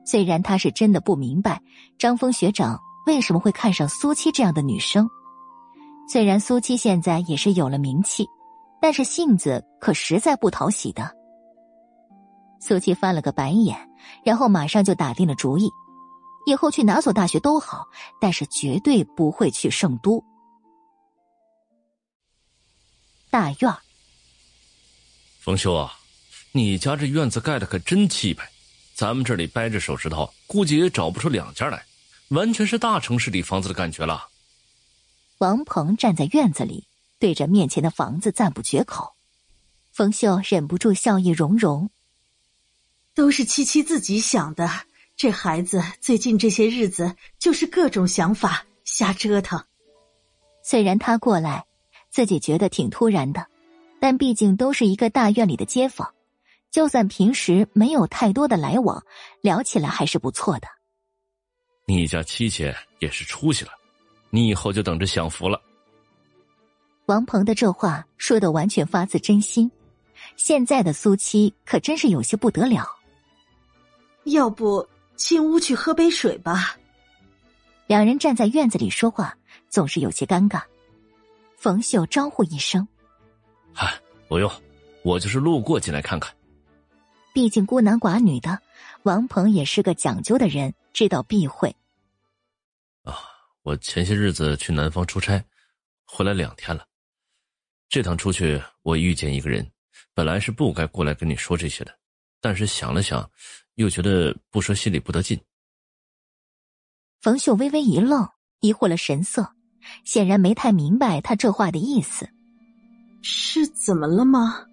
[0.06, 1.60] 虽然他是真的不明白
[1.98, 5.06] 张峰学长为什么会看上苏七这样的女生。
[6.06, 8.26] 虽然苏七现在也是有了名气，
[8.80, 11.10] 但是性子可实在不讨喜的。
[12.60, 13.76] 苏七翻了个白眼，
[14.24, 15.68] 然后马上就打定了主意，
[16.46, 17.86] 以后去哪所大学都好，
[18.20, 20.22] 但是绝对不会去圣都。
[23.30, 23.74] 大院
[25.40, 25.92] 冯秀啊，
[26.52, 28.48] 你家这院子盖的可真气派，
[28.94, 31.84] 咱们这里掰着手指头，估计也找不出两家来，
[32.28, 34.28] 完全是大城市里房子的感觉了。
[35.44, 36.88] 王鹏站在院子里，
[37.18, 39.12] 对着面前的房子赞不绝口。
[39.92, 41.90] 冯秀忍不住笑意融融，
[43.14, 44.70] 都是七七自己想的。
[45.16, 49.62] 这孩子最近这些日子就是各种想法，瞎折腾。
[50.62, 51.66] 虽然他过来，
[52.08, 53.46] 自己觉得挺突然的，
[54.00, 56.14] 但毕竟都是一个大院里的街坊，
[56.70, 59.04] 就算平时没有太多的来往，
[59.42, 60.66] 聊起来还是不错的。
[61.86, 62.64] 你家七七
[62.98, 63.72] 也是出息了，
[64.34, 65.62] 你以后就等着享福了。
[67.06, 69.70] 王鹏的这话说的完全发自真心，
[70.34, 72.84] 现在的苏七可真是有些不得了。
[74.24, 74.84] 要不？
[75.14, 76.76] 进屋去喝杯水吧。
[77.86, 80.60] 两人站在院子里说话，总是有些尴尬。
[81.56, 82.88] 冯秀招呼一声
[83.72, 83.94] ：“嗨，
[84.26, 84.50] 不用，
[85.04, 86.34] 我就是路过进来看看。”
[87.32, 88.58] 毕竟孤男寡女的，
[89.04, 91.76] 王鹏也是个讲究的人，知道避讳。
[93.64, 95.44] 啊，我前些日子去南方出差，
[96.04, 96.86] 回来两天了。
[97.88, 99.66] 这趟出去，我遇见一个人，
[100.14, 101.98] 本来是不该过来跟你说这些的，
[102.40, 103.28] 但是想了想。
[103.76, 105.36] 又觉得不说心里不得劲。
[107.20, 108.24] 冯秀微微一愣，
[108.60, 109.52] 疑惑了神色，
[110.04, 112.28] 显然没太明白他这话的意思。
[113.20, 114.64] 是怎么了吗？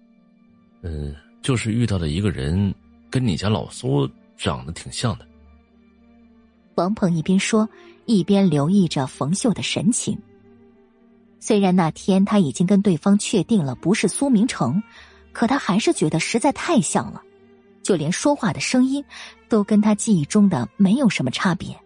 [0.82, 2.72] 嗯，就是遇到了一个人，
[3.10, 5.26] 跟你家老苏长得挺像的。
[6.76, 7.68] 王鹏一边说，
[8.06, 10.18] 一边留意着冯秀的神情。
[11.40, 14.82] 虽然那天他已经跟对方确定了不是苏明成，
[15.32, 17.22] 可他还是觉得实在太像了。
[17.82, 19.04] 就连说话的声音，
[19.48, 21.76] 都跟他记忆中的没有什么差别。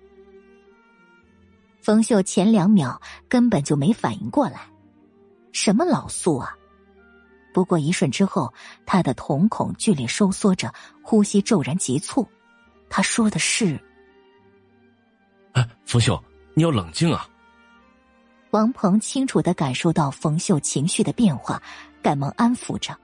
[1.80, 4.60] 冯秀前两秒根本就没反应过来，
[5.52, 6.54] 什么老苏啊？
[7.54, 8.52] 不过一瞬之后，
[8.84, 12.28] 他的瞳孔剧烈收缩着，呼吸骤然急促。
[12.90, 13.80] 他说的是
[15.56, 17.26] ：“哎，冯秀，你要冷静啊！”
[18.52, 21.62] 王鹏清楚的感受到冯秀情绪的变化，
[22.02, 22.94] 赶忙安抚着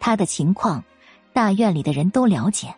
[0.00, 0.82] 他的情况。
[1.32, 2.74] 大院里的人都了解，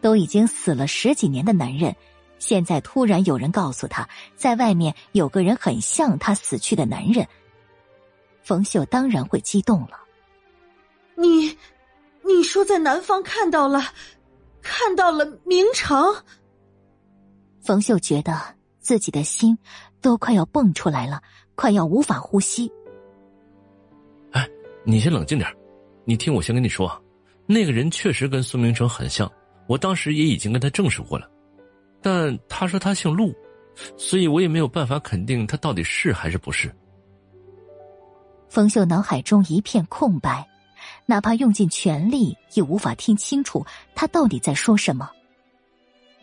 [0.00, 1.94] 都已经死了十几年的男人，
[2.38, 7.26] 现在突然有人告诉他，在外面有个人很像他死去的男人。
[8.44, 9.98] 冯秀当然会激动了。
[11.16, 11.58] 你，
[12.22, 13.82] 你说在南方看到了，
[14.62, 16.14] 看到了明成。
[17.64, 18.38] 冯秀觉得
[18.78, 19.56] 自己的心
[20.02, 21.22] 都快要蹦出来了，
[21.54, 22.70] 快要无法呼吸。
[24.32, 24.46] 哎，
[24.84, 25.50] 你先冷静点
[26.04, 27.02] 你听我先跟你说。
[27.46, 29.30] 那个人确实跟苏明成很像，
[29.66, 31.26] 我当时也已经跟他证实过了，
[32.02, 33.34] 但他说他姓陆，
[33.96, 36.74] 所以我也没有办法肯定他到底是还是不是。
[38.48, 40.46] 冯秀脑海中一片空白，
[41.06, 45.10] 哪怕用尽全力也无法听清楚他到底在说什么。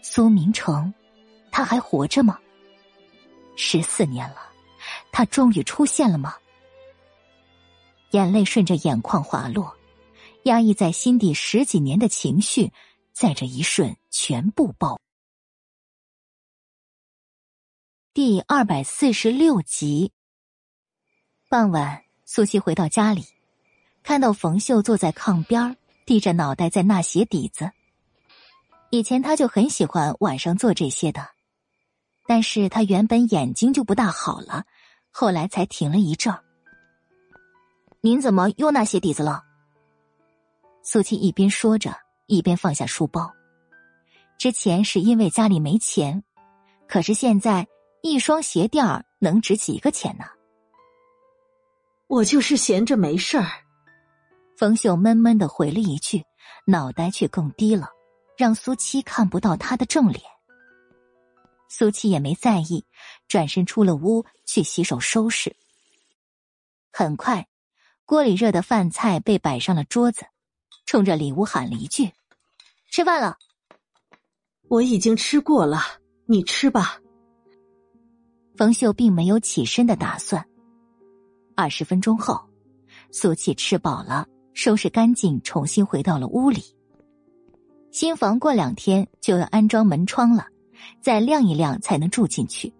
[0.03, 0.91] 苏明成，
[1.51, 2.39] 他还活着吗？
[3.55, 4.49] 十四年了，
[5.11, 6.35] 他终于出现了吗？
[8.11, 9.75] 眼泪顺着眼眶滑落。
[10.45, 12.71] 压抑在心底十几年的情绪，
[13.13, 14.99] 在这一瞬全部爆。
[18.11, 20.11] 第二百四十六集。
[21.47, 23.23] 傍晚，苏西回到家里，
[24.01, 25.77] 看到冯秀坐在炕边
[26.07, 27.71] 低着脑袋在那写底子。
[28.89, 31.29] 以前他就很喜欢晚上做这些的，
[32.27, 34.65] 但是他原本眼睛就不大好了，
[35.09, 36.43] 后来才停了一阵儿。
[38.01, 39.43] 您怎么又那鞋底子了？
[40.83, 41.95] 苏七一边说着，
[42.27, 43.31] 一边放下书包。
[44.39, 46.23] 之前是因为家里没钱，
[46.87, 47.67] 可是现在
[48.01, 50.25] 一双鞋垫儿能值几个钱呢？
[52.07, 53.47] 我就是闲着没事儿。
[54.57, 56.23] 冯秀闷闷的回了一句，
[56.65, 57.89] 脑袋却更低了，
[58.35, 60.23] 让苏七看不到他的正脸。
[61.73, 62.83] 苏七也没在意，
[63.29, 65.55] 转身出了屋去洗手收拾。
[66.91, 67.47] 很快，
[68.03, 70.25] 锅里热的饭菜被摆上了桌子。
[70.85, 72.11] 冲着里屋喊了一句
[72.91, 73.37] ：“吃饭了。”
[74.67, 75.79] 我已经吃过了，
[76.25, 76.99] 你吃吧。
[78.57, 80.45] 冯秀并没有起身的打算。
[81.55, 82.37] 二十分钟后，
[83.11, 86.61] 苏七吃饱了，收拾干净，重新回到了屋里。
[87.93, 90.47] 新房过两天就要安装门窗了，
[91.01, 92.73] 再晾一晾才能住进去。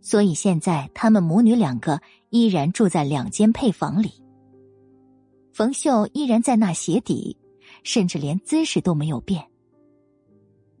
[0.00, 2.00] 所以现在他们母女两个
[2.30, 4.12] 依然住在两间配房里。
[5.52, 7.36] 冯秀依然在那鞋底，
[7.84, 9.44] 甚至连姿势都没有变。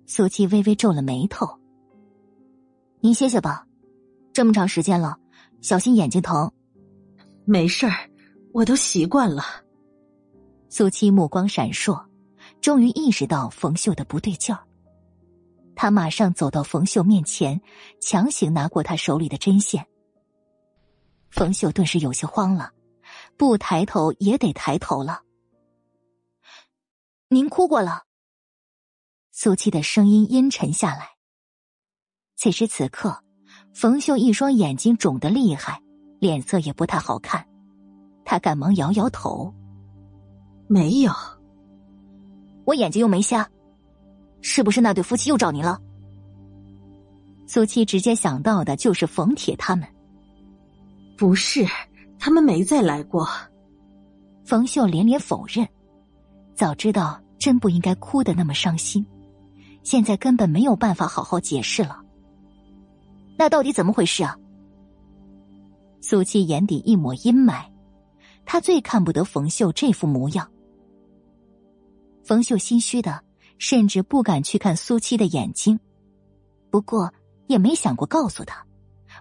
[0.06, 1.46] 苏七微微皱了眉头。
[3.00, 3.66] 您歇歇吧，
[4.32, 5.16] 这么长时间了，
[5.60, 6.50] 小心眼睛疼。
[7.44, 7.92] 没事儿，
[8.52, 9.42] 我都习惯了。
[10.68, 12.02] 苏七目光闪烁，
[12.60, 14.64] 终于意识到冯秀的不对劲儿。
[15.74, 17.60] 他马上走到冯秀面前，
[18.00, 19.86] 强行拿过他手里的针线。
[21.30, 22.72] 冯秀顿时有些慌了，
[23.36, 25.22] 不抬头也得抬头了。
[27.28, 28.02] 您哭过了。
[29.30, 31.08] 苏七的声音阴沉下来。
[32.36, 33.22] 此时此刻，
[33.72, 35.80] 冯秀一双眼睛肿得厉害，
[36.20, 37.48] 脸色也不太好看。
[38.24, 39.52] 他赶忙摇摇头
[40.68, 41.12] ：“没有，
[42.66, 43.50] 我眼睛又没瞎，
[44.42, 45.80] 是不是那对夫妻又找您了？”
[47.48, 49.88] 苏七直接想到的就是冯铁他们。
[51.16, 51.64] 不是，
[52.18, 53.28] 他们没再来过。
[54.44, 55.66] 冯秀连连否认。
[56.54, 59.06] 早知道，真不应该哭的那么伤心。
[59.82, 62.00] 现在根本没有办法好好解释了。
[63.36, 64.36] 那到底怎么回事啊？
[66.00, 67.64] 苏七眼底一抹阴霾，
[68.44, 70.48] 他最看不得冯秀这副模样。
[72.24, 73.20] 冯秀心虚的，
[73.62, 75.78] 甚至不敢去看苏七的眼睛，
[76.68, 77.14] 不过
[77.46, 78.60] 也没想过告诉他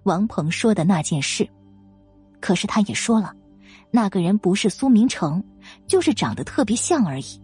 [0.02, 1.48] 王鹏说的那件事。
[2.40, 3.36] 可是他也说了，
[3.92, 5.44] 那个人不是苏明成，
[5.86, 7.40] 就是长得特别像而已。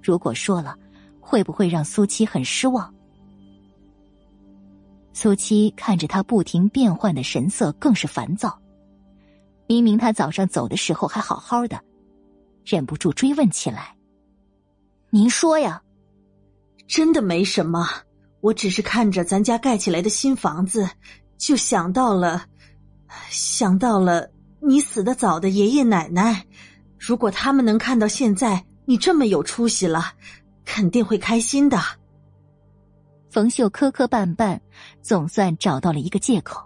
[0.00, 0.78] 如果说了，
[1.18, 2.94] 会不会让苏七很失望？
[5.12, 8.56] 苏七看着他不停变换的神色，更是烦躁。
[9.66, 11.80] 明明他早上走的时候还好好的，
[12.64, 13.96] 忍不住追问起来
[15.10, 15.82] ：“您说呀？
[16.86, 17.88] 真的没什么，
[18.40, 20.88] 我只是看着咱家盖起来的新房子，
[21.38, 22.46] 就想到了。”
[23.30, 24.28] 想到了
[24.60, 26.44] 你死的早的爷爷奶奶，
[26.98, 30.12] 如果他们能看到现在你这么有出息了，
[30.64, 31.80] 肯定会开心的。
[33.30, 34.58] 冯秀磕磕绊绊，
[35.02, 36.60] 总算找到了一个借口。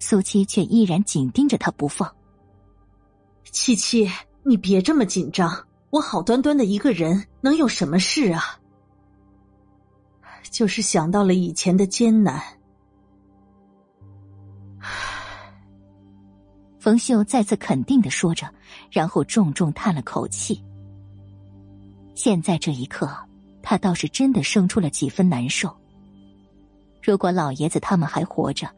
[0.00, 2.12] 苏七却依然紧盯着他不放。
[3.50, 4.10] 七七，
[4.42, 8.58] 你别这么紧张，我好端端的一个人，能有什么事啊？
[10.54, 12.40] 就是想到了以前的艰难。
[16.78, 18.48] 冯秀再次肯定的说着，
[18.88, 20.62] 然后重重叹了口气。
[22.14, 23.10] 现在这一刻，
[23.64, 25.76] 他倒是真的生出了几分难受。
[27.02, 28.70] 如果老爷子他们还活着，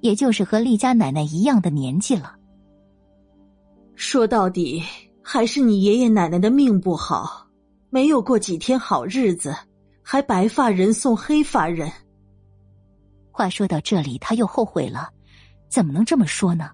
[0.00, 2.34] 也就是和厉家奶奶一样的年纪了。
[3.94, 4.82] 说到底，
[5.22, 7.46] 还是你爷爷奶奶的命不好，
[7.90, 9.54] 没有过几天好日子，
[10.02, 11.90] 还白发人送黑发人。
[13.30, 15.08] 话说到这里，他又后悔了，
[15.68, 16.70] 怎么能这么说呢？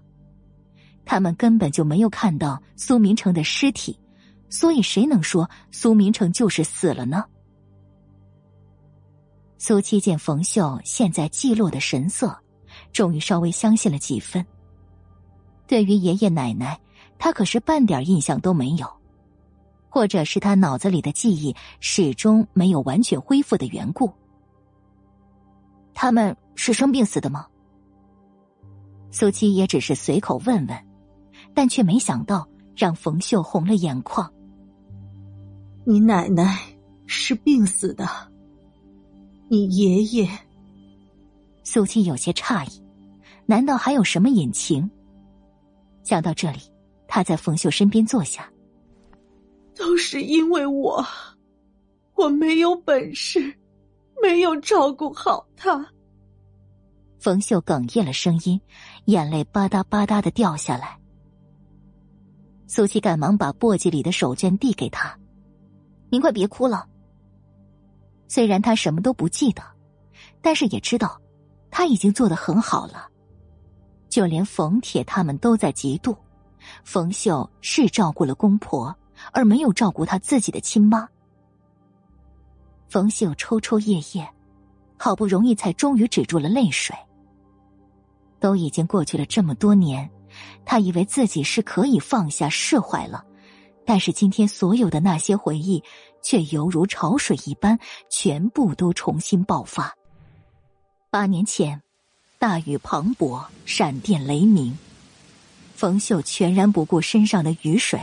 [1.05, 3.97] 他们根本就没有看到苏明成的尸体，
[4.49, 7.23] 所以谁能说苏明成就是死了呢？
[9.57, 12.37] 苏七见冯秀现在寂落的神色，
[12.91, 14.45] 终于稍微相信了几分。
[15.65, 16.79] 对于爷爷奶奶，
[17.17, 18.87] 他可是半点印象都没有，
[19.89, 24.11] 或者是他脑子里的记忆始终没有完全恢复的缘故。
[25.93, 27.45] 他们是生病死的吗？
[29.11, 30.85] 苏七也只是随口问问。
[31.53, 34.31] 但却没想到让冯秀红了眼眶。
[35.83, 36.59] 你奶奶
[37.07, 38.07] 是病死的，
[39.49, 40.29] 你爷爷。
[41.63, 42.83] 苏七有些诧异，
[43.45, 44.89] 难道还有什么隐情？
[46.03, 46.59] 想到这里，
[47.07, 48.49] 他在冯秀身边坐下。
[49.79, 51.03] 都是因为我，
[52.15, 53.57] 我没有本事，
[54.21, 55.87] 没有照顾好他。
[57.17, 58.59] 冯秀哽咽了声音，
[59.05, 60.99] 眼泪吧嗒吧嗒的掉下来。
[62.67, 65.17] 苏七赶忙把簸箕里的手绢递给他
[66.11, 66.85] ：“您快别哭了。”
[68.27, 69.63] 虽然他什么都不记得，
[70.41, 71.19] 但是也知道
[71.71, 73.07] 他已经做的很好了。
[74.09, 76.15] 就连冯铁他们都在嫉妒，
[76.83, 78.93] 冯秀是照顾了公婆，
[79.31, 81.07] 而没有照顾他自己的亲妈。
[82.87, 84.27] 冯秀抽抽噎噎，
[84.97, 86.95] 好不容易才终于止住了泪水。
[88.39, 90.09] 都已经过去了这么多年。
[90.63, 93.25] 他以为自己是可以放下释怀了，
[93.83, 95.83] 但是今天所有的那些回忆，
[96.21, 97.77] 却犹如潮水一般，
[98.09, 99.95] 全部都重新爆发。
[101.09, 101.81] 八年前，
[102.37, 104.77] 大雨磅礴，闪电雷鸣，
[105.73, 107.99] 冯秀全然不顾身上的雨水，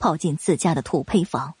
[0.00, 1.54] 跑进自家的土坯房。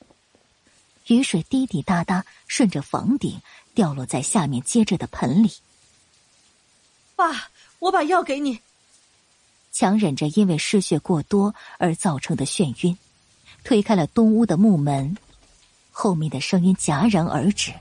[1.06, 3.40] 雨水滴滴答答顺着房顶
[3.74, 5.52] 掉落在下面接着的盆里。
[7.14, 8.60] 爸，我把药给你。
[9.72, 12.96] 强忍着因为失血过多而造成的眩晕，
[13.62, 15.16] 推开了东屋的木门，
[15.92, 17.72] 后面的声音戛然而止。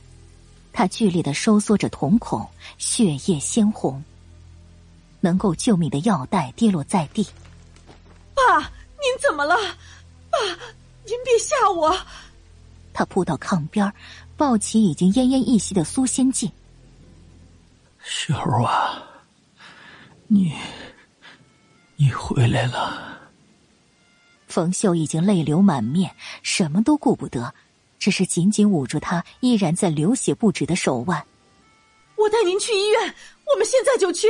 [0.72, 2.47] 他剧烈的收缩着瞳孔，
[2.78, 4.03] 血液鲜红。
[5.22, 7.28] 能够救命的药袋跌落在地。
[8.34, 9.55] 爸，您怎么了？
[10.30, 10.38] 爸，
[11.06, 11.98] 您别吓我！
[12.94, 13.92] 他扑到炕边，
[14.36, 16.52] 抱起已经奄奄一息的苏仙进。
[18.04, 19.04] 秀啊，
[20.28, 20.54] 你，
[21.96, 23.20] 你回来了。
[24.48, 27.54] 冯秀已经泪流满面，什么都顾不得，
[28.00, 31.24] 只是紧紧捂住他依然在流血不止的手腕。
[32.16, 33.16] 我带您去医院，
[33.46, 34.28] 我们现在就去。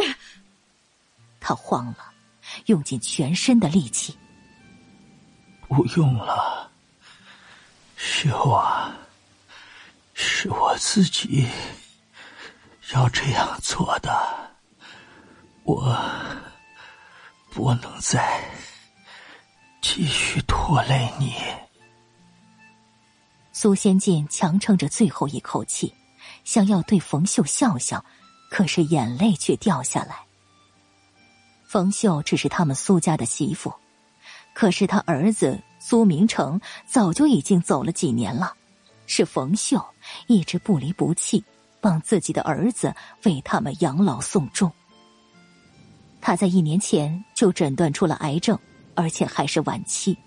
[1.39, 2.11] 他慌了，
[2.65, 4.15] 用尽全身的力气。
[5.69, 6.69] 不用了，
[7.95, 8.91] 秀啊，
[10.15, 11.47] 是我自己
[12.91, 14.11] 要这样做的，
[15.63, 15.95] 我
[17.51, 18.43] 不能再
[19.79, 21.35] 继续拖累你。
[23.53, 25.93] 苏仙剑强撑着最后一口气，
[26.43, 28.03] 想要对冯秀笑笑，
[28.49, 30.25] 可是眼泪却掉下来。
[31.67, 33.71] 冯秀只是他们苏家的媳妇，
[34.59, 38.53] 可是他儿子苏明成早就已经走了几年了，
[39.07, 39.81] 是冯秀
[40.27, 41.41] 一直不离不弃，
[41.79, 42.93] 帮自己的儿子
[43.23, 44.69] 为他们养老送终。
[46.19, 48.59] 他在一年前就诊断出了癌症，
[48.95, 50.17] 而且还是晚期，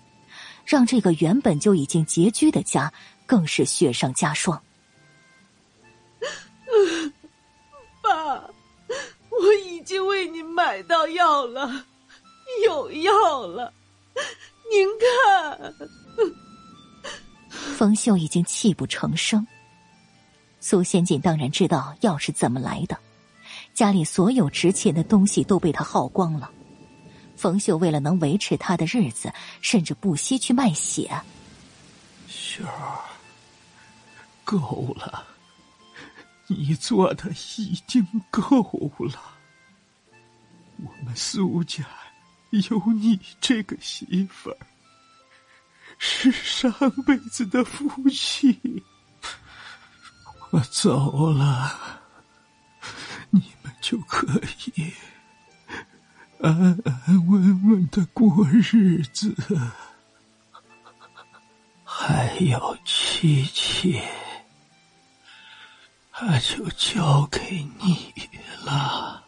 [0.65, 2.91] 让这个原本就已经拮据的家
[3.27, 4.59] 更是雪上加霜。
[8.01, 8.49] 爸。
[9.29, 11.85] 我已经为你买到药了，
[12.65, 13.71] 有药了，
[14.71, 15.73] 您看。
[17.77, 19.45] 冯秀已经泣不成声。
[20.59, 22.97] 苏仙锦当然知道药是怎么来的，
[23.73, 26.49] 家里所有值钱的东西都被他耗光了。
[27.35, 31.11] 冯秀为了能维持他的日子，甚至不惜去卖血。
[32.27, 32.99] 秀儿，
[34.45, 35.27] 够了。
[36.47, 38.43] 你做的已经够
[38.99, 39.19] 了，
[40.77, 41.83] 我们苏家
[42.69, 44.57] 有你这个媳妇儿，
[45.97, 46.71] 是上
[47.03, 48.83] 辈子的福气。
[50.51, 51.99] 我走了，
[53.31, 54.27] 你们就可
[54.75, 54.93] 以
[56.41, 59.35] 安安稳稳的过日子。
[61.83, 63.99] 还有七七。
[66.21, 68.13] 那就交给你
[68.63, 69.22] 了。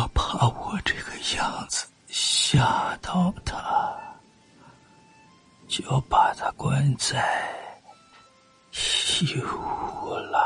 [0.00, 3.94] 我怕我这个样子吓到他，
[5.68, 7.22] 就把他关在
[8.72, 10.40] 西屋了。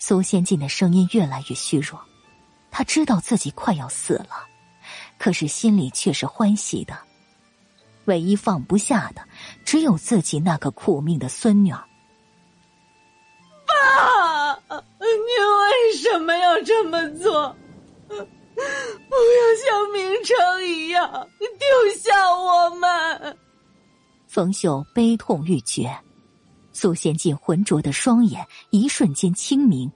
[0.00, 2.00] 苏仙进的声音越来越虚弱，
[2.72, 4.48] 他知道自己快要死了，
[5.16, 6.98] 可是心里却是欢喜的。
[8.06, 9.22] 唯一放不下的，
[9.64, 11.84] 只有自己那个苦命的孙女儿。
[15.34, 17.54] 你为什么要这么做？
[18.08, 23.38] 不要像明成一样丢下我们！
[24.28, 25.90] 冯秀悲痛欲绝，
[26.72, 29.90] 苏仙进浑浊的双眼一瞬间清明，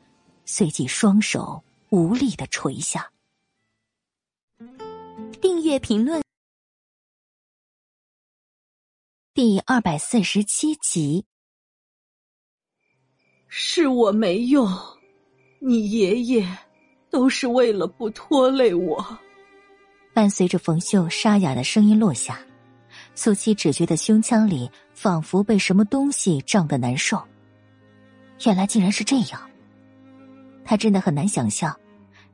[0.44, 3.12] 随即双手无力的垂下。
[5.40, 6.20] 订阅评论
[9.32, 11.24] 第二百四十七集。
[13.46, 14.68] 是我没用，
[15.60, 16.46] 你爷爷
[17.10, 19.18] 都是为了不拖累我。
[20.14, 22.38] 伴随着冯秀沙哑的声音落下，
[23.14, 27.22] 苏七只觉得胸腔里仿佛被什么东西胀得难受。
[28.44, 29.50] 原来竟然是这样，
[30.64, 31.76] 他真的很难想象，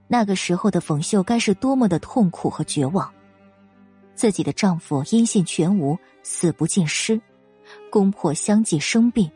[0.06, 3.10] 那个时候的冯秀该是多么的痛苦和绝望。
[4.14, 7.20] 自己的丈夫音信全无，死不见尸，
[7.90, 9.30] 公婆相继生病。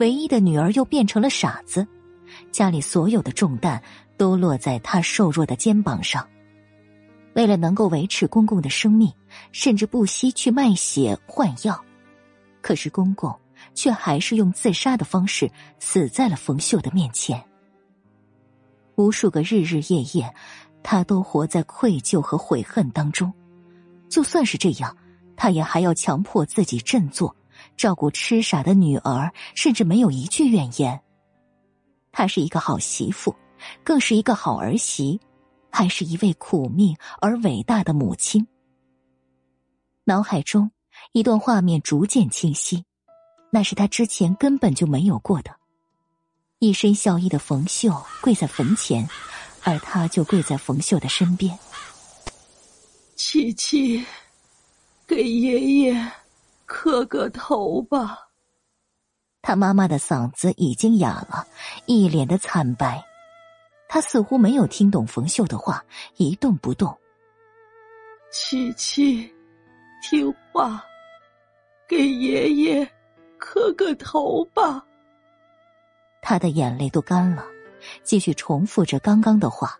[0.00, 1.86] 唯一的女儿又变成了傻子，
[2.54, 3.82] 家里所有的重担
[4.16, 6.24] 都落在她瘦弱的肩膀上。
[7.34, 9.12] 为了能够维持公公的生命，
[9.50, 11.84] 甚至不惜去卖血换药，
[12.62, 13.34] 可是公公
[13.74, 15.50] 却还是用自杀的方式
[15.80, 17.44] 死在了冯秀的面前。
[18.94, 20.32] 无数个日日夜夜，
[20.84, 23.32] 他都活在愧疚和悔恨当中。
[24.08, 24.96] 就算是这样，
[25.34, 27.34] 他也还要强迫自己振作。
[27.76, 31.00] 照顾痴傻的女儿，甚至没有一句怨言。
[32.16, 33.34] 她是一个好媳妇，
[33.82, 35.20] 更是一个好儿媳，
[35.68, 38.46] 还是一位苦命而伟大的母亲。
[40.04, 40.70] 脑海中
[41.10, 42.84] 一段画面逐渐清晰，
[43.50, 45.50] 那是他之前根本就没有过的。
[46.60, 49.08] 一身孝衣的冯秀跪在坟前，
[49.64, 51.58] 而他就跪在冯秀的身边。
[53.16, 54.06] 七七，
[55.04, 56.12] 给爷爷。
[56.66, 58.23] 磕个头吧。
[59.46, 61.46] 他妈妈的嗓子已经哑了，
[61.84, 63.04] 一脸的惨白。
[63.86, 65.84] 他似乎没有听懂冯秀的话，
[66.16, 66.98] 一动不动。
[68.32, 69.30] 七七，
[70.02, 70.82] 听话，
[71.86, 72.90] 给爷爷
[73.36, 74.82] 磕个头吧。
[76.22, 77.44] 他的眼泪都干了，
[78.02, 79.78] 继续重复着刚刚的话。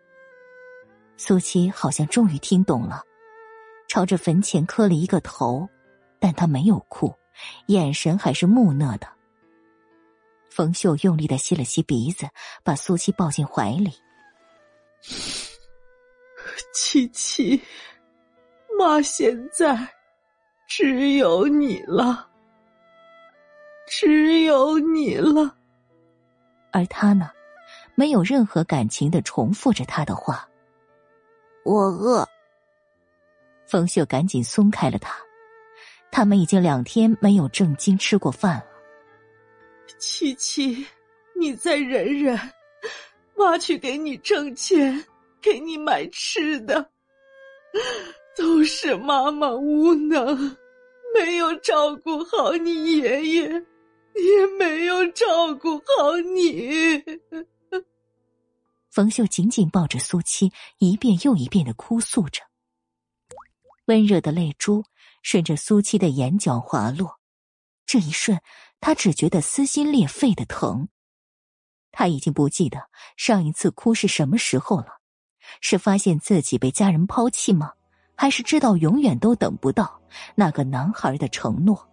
[1.16, 3.02] 苏七好像终于听懂了，
[3.88, 5.66] 朝着坟前磕了一个头，
[6.18, 7.14] 但他没有哭，
[7.68, 9.13] 眼神还是木讷的。
[10.54, 12.28] 冯秀用力的吸了吸鼻子，
[12.62, 13.92] 把苏七抱进怀里。
[16.72, 17.60] 七七，
[18.78, 19.76] 妈现在
[20.68, 22.28] 只有你了，
[23.88, 25.56] 只有你了。
[26.70, 27.32] 而他呢，
[27.96, 30.48] 没有任何感情的重复着他的话。
[31.64, 32.24] 我饿。
[33.66, 35.16] 冯秀赶紧松开了他，
[36.12, 38.73] 他们已经两天没有正经吃过饭了。
[39.98, 40.86] 七七，
[41.38, 42.38] 你再忍忍，
[43.36, 45.04] 妈去给你挣钱，
[45.40, 46.90] 给你买吃的。
[48.36, 50.56] 都是妈妈无能，
[51.14, 53.42] 没有照顾好你爷爷，
[54.14, 57.02] 也没有照顾好你。
[58.90, 62.42] 冯秀紧紧抱着苏七，一遍又一遍的哭诉着，
[63.86, 64.84] 温热的泪珠
[65.22, 67.18] 顺着苏七的眼角滑落。
[67.86, 68.40] 这一瞬。
[68.86, 70.88] 他只觉得撕心裂肺的疼，
[71.90, 74.98] 他已经不记得上一次哭是什么时候了，
[75.62, 77.72] 是发现自己被家人抛弃吗？
[78.14, 79.98] 还是知道永远都等不到
[80.34, 81.88] 那个男孩的承诺？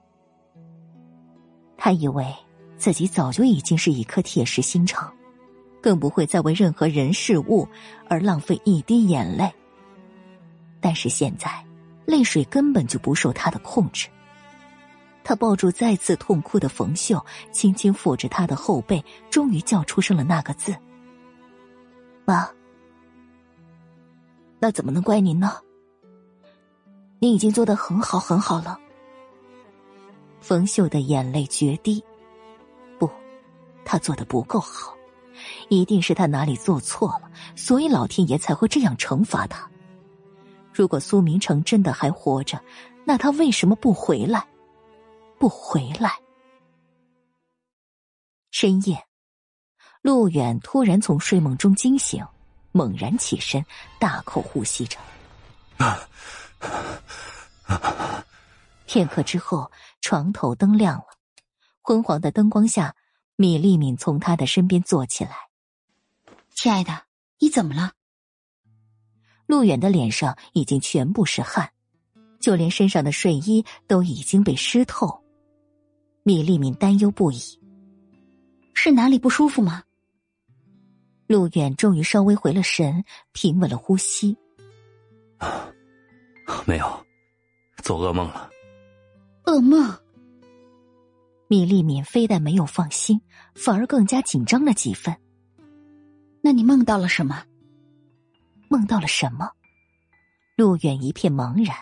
[1.78, 2.36] 他以为
[2.76, 5.14] 自己早就已经是一颗铁石心肠，
[5.82, 7.66] 更不会再为任何人事物
[8.10, 9.50] 而浪费一滴眼泪。
[10.82, 11.66] 但是现在，
[12.06, 14.10] 泪水根本就不受他的控制。
[15.24, 20.76] 他抱住再次痛哭的冯秀，轻轻抚着他的后背，终于叫出声了那个字
[22.26, 22.50] ：“妈。”
[24.60, 25.58] 那怎么能怪您呢？
[27.20, 28.80] 您已经做的很好，很好了。
[30.40, 32.04] 冯秀的眼泪决堤，
[32.98, 33.10] 不，
[33.86, 34.96] 他做的不够好，
[35.70, 39.70] 一定是他哪里做错了，所以老天爷才会这样惩罚他。
[40.74, 42.60] 如果苏明成真的还活着，
[43.06, 44.46] 那他为什么不回来？
[45.42, 46.20] 不回来。
[48.52, 49.08] 深夜，
[50.04, 52.24] 陆远突然从睡梦中惊醒，
[52.72, 53.66] 猛然起身，
[54.00, 55.00] 大口呼吸着。
[58.86, 61.08] 片刻之后，床头灯亮了，
[61.82, 62.96] 昏黄的灯光下，
[63.36, 65.36] 米粒敏从他的身边坐起来。
[66.54, 67.06] 亲爱的，
[67.40, 67.94] 你怎么了？
[69.48, 71.72] 陆远的脸上已经全部是汗，
[72.40, 75.21] 就连身上的睡衣都已经被湿透。
[76.24, 77.40] 米粒敏担忧不已，
[78.74, 79.84] 是哪里不舒服吗？
[81.28, 84.38] 陆远终于稍微回了神，平稳了呼吸。
[86.66, 87.06] 没有，
[87.78, 88.50] 做噩梦了。
[89.46, 89.98] 噩梦。
[91.48, 93.20] 米粒敏非但没有放心，
[93.56, 95.16] 反而更加紧张了几分。
[96.42, 97.44] 那你梦到了什么？
[98.70, 99.50] 梦到了什么？
[100.56, 101.76] 陆远一片茫然。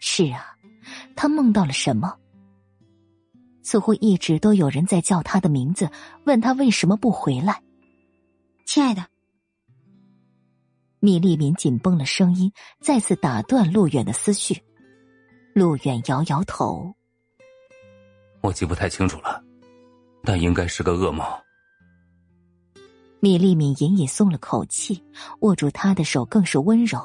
[0.00, 0.56] 是啊，
[1.16, 2.14] 他梦到了什么？
[3.70, 5.88] 似乎一直都有人在叫他的名字，
[6.24, 7.62] 问他为什么不回来。
[8.66, 9.06] 亲爱的，
[10.98, 14.60] 米粒敏紧绷了声音，再次打断陆远的思绪。
[15.54, 16.92] 陆远摇摇头
[18.42, 19.40] ：“我记不太清楚了，
[20.24, 21.24] 但应该是个噩梦。”
[23.22, 25.00] 米粒敏隐隐松了口气，
[25.42, 26.98] 握住他的手更是温柔。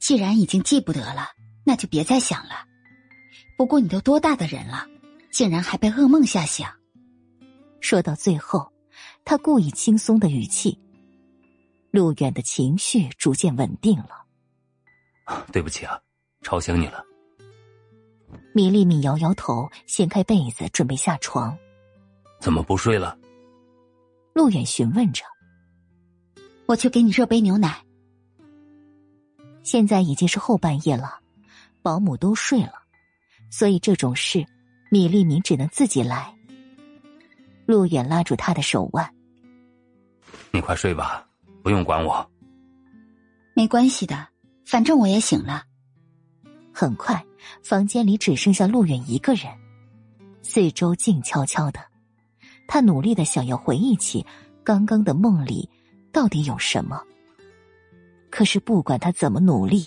[0.00, 1.28] 既然已经记不得了，
[1.62, 2.66] 那就别再想了。
[3.56, 4.88] 不过你都多大的人了？
[5.30, 6.66] 竟然还被噩梦吓醒。
[7.80, 8.70] 说到最后，
[9.24, 10.78] 他故意轻松的语气。
[11.90, 14.24] 陆远的情绪逐渐稳定了。
[15.52, 16.00] 对不起啊，
[16.42, 17.04] 吵醒你了。
[18.52, 21.56] 米粒米摇摇头，掀开被子准备下床。
[22.40, 23.18] 怎么不睡了？
[24.34, 25.24] 陆远询问着。
[26.66, 27.84] 我去给你热杯牛奶。
[29.62, 31.18] 现在已经是后半夜了，
[31.82, 32.74] 保姆都睡了，
[33.50, 34.46] 所以这种事。
[34.90, 36.34] 米粒明只能自己来。
[37.64, 39.08] 陆远拉住他的手腕
[40.52, 41.26] ：“你快睡吧，
[41.62, 42.28] 不用管我。
[43.54, 44.26] ”“没关系的，
[44.66, 45.64] 反正我也醒了。”
[46.74, 47.24] 很快，
[47.62, 49.46] 房间里只剩下陆远一个人，
[50.42, 51.80] 四周静悄悄的。
[52.66, 54.24] 他努力的想要回忆起
[54.64, 55.68] 刚刚的梦里
[56.12, 57.00] 到底有什么，
[58.30, 59.86] 可是不管他怎么努力，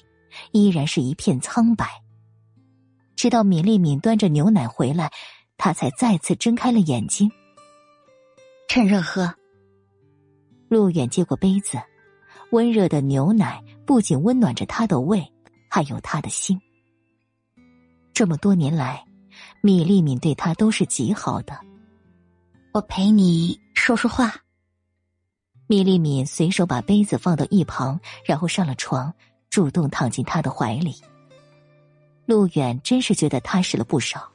[0.51, 2.03] 依然是一片苍白。
[3.16, 5.11] 直到米粒敏端着牛奶回来，
[5.57, 7.32] 他才再次睁开了眼睛。
[8.68, 9.34] 趁热喝。
[10.68, 11.80] 陆远接过杯子，
[12.51, 15.24] 温热的牛奶不仅温暖着他的胃，
[15.70, 16.59] 还有他的心。
[18.14, 19.05] 这么多年来，
[19.61, 21.59] 米粒敏对他都是极好的。
[22.74, 24.36] 我陪你说说话。
[25.68, 29.14] 米粒敏随手把杯子放到一旁，然后上了床，
[29.49, 30.95] 主动躺进他的怀里。
[32.26, 34.32] 陆远真是觉得踏实了不少。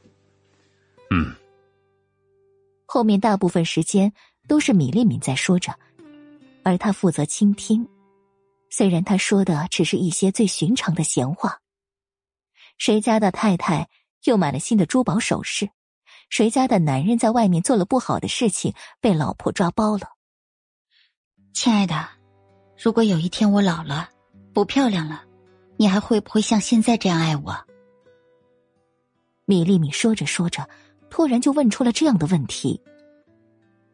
[1.11, 1.35] 嗯。
[2.87, 4.13] 后面大部分时间
[4.47, 5.75] 都是米粒敏在说着。
[6.65, 7.89] 而他负责倾听，
[8.69, 11.61] 虽然他说的只是一些最寻常的闲话。
[12.77, 13.89] 谁家的太太
[14.25, 15.71] 又买了新的珠宝首饰？
[16.29, 20.11] 谁家的男人在外面做了不好的事情，被老婆抓包了？
[21.55, 22.07] 亲爱的，
[22.77, 24.11] 如果有一天我老了，
[24.53, 25.25] 不漂亮了，
[25.79, 27.68] 你还会不会像现在这样爱我？
[29.49, 30.69] 米粒米说着说着，
[31.09, 32.79] 突然就问出了这样的问题。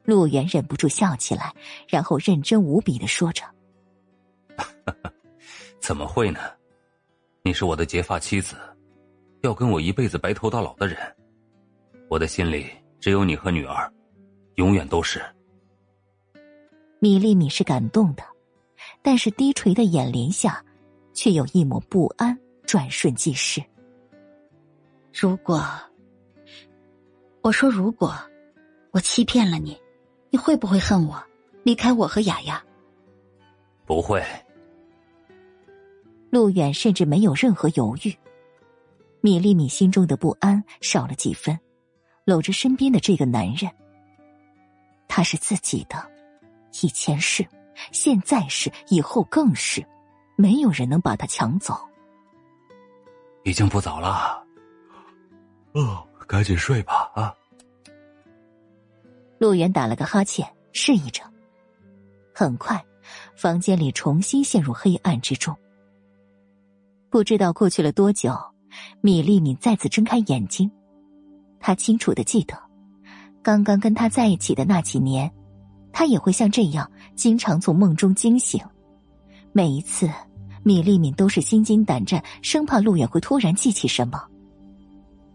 [0.02, 1.54] 陆远忍不住笑起来，
[1.86, 3.44] 然后认真无比的说着
[5.78, 6.40] ：“怎么会呢？
[7.44, 8.56] 你是我的结发妻子，
[9.42, 10.98] 要跟我一辈子白头到老的人，
[12.08, 12.66] 我的心里
[12.98, 13.88] 只有你和女儿，
[14.56, 15.22] 永远都是。”
[16.98, 18.24] 米粒米是感动的，
[19.02, 20.60] 但是低垂的眼帘下，
[21.12, 22.36] 却有一抹不安
[22.66, 23.62] 转瞬即逝。
[25.18, 25.64] 如果
[27.40, 28.14] 我说如果
[28.90, 29.78] 我欺骗了你。
[30.30, 31.22] 你会不会恨我，
[31.62, 32.60] 离开我和雅雅？
[33.86, 34.20] 不会。
[36.28, 38.12] 陆远甚至没有任何犹豫。
[39.20, 41.56] 米粒米心中的不安少了几分，
[42.24, 43.70] 搂着身边的这个男人，
[45.06, 46.04] 他是自己的，
[46.82, 47.46] 以前是，
[47.92, 49.86] 现在是，以后更是，
[50.34, 51.78] 没有人能把他抢走。
[53.44, 54.44] 已经不早了，
[55.74, 57.34] 哦，赶紧睡吧，啊。
[59.38, 61.22] 陆远打了个哈欠，示意着。
[62.32, 62.82] 很快，
[63.36, 65.54] 房间里重新陷入黑暗之中。
[67.10, 68.32] 不知道过去了多久，
[69.00, 70.70] 米粒米再次睁开眼睛。
[71.58, 72.56] 他清楚的记得，
[73.42, 75.30] 刚刚跟他在一起的那几年，
[75.92, 78.60] 他也会像这样，经常从梦中惊醒。
[79.52, 80.08] 每一次，
[80.62, 84.24] 米粒米都是心惊胆战，生怕陆远会突然记起什么。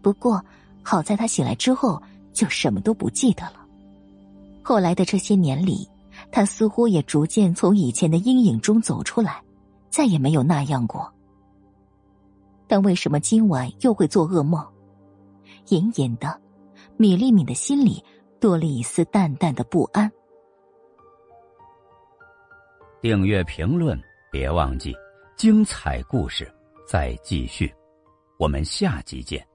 [0.02, 0.42] 不过，
[0.82, 2.00] 好在他醒来之后
[2.32, 3.66] 就什么都不记得了。
[4.62, 5.88] 后来的这些年里，
[6.30, 9.42] 他似乎也逐渐从以前的阴影中走出来，
[9.90, 11.12] 再也没有那样过。
[12.66, 14.64] 但为什么今晚又会做噩梦？
[15.68, 16.40] 隐隐的，
[16.96, 18.02] 米粒米的心里
[18.38, 20.10] 多了一丝淡淡的不安。
[23.00, 24.94] 订阅评论，别忘记，
[25.36, 26.50] 精彩故事
[26.86, 27.72] 再继续，
[28.38, 29.49] 我们下集见。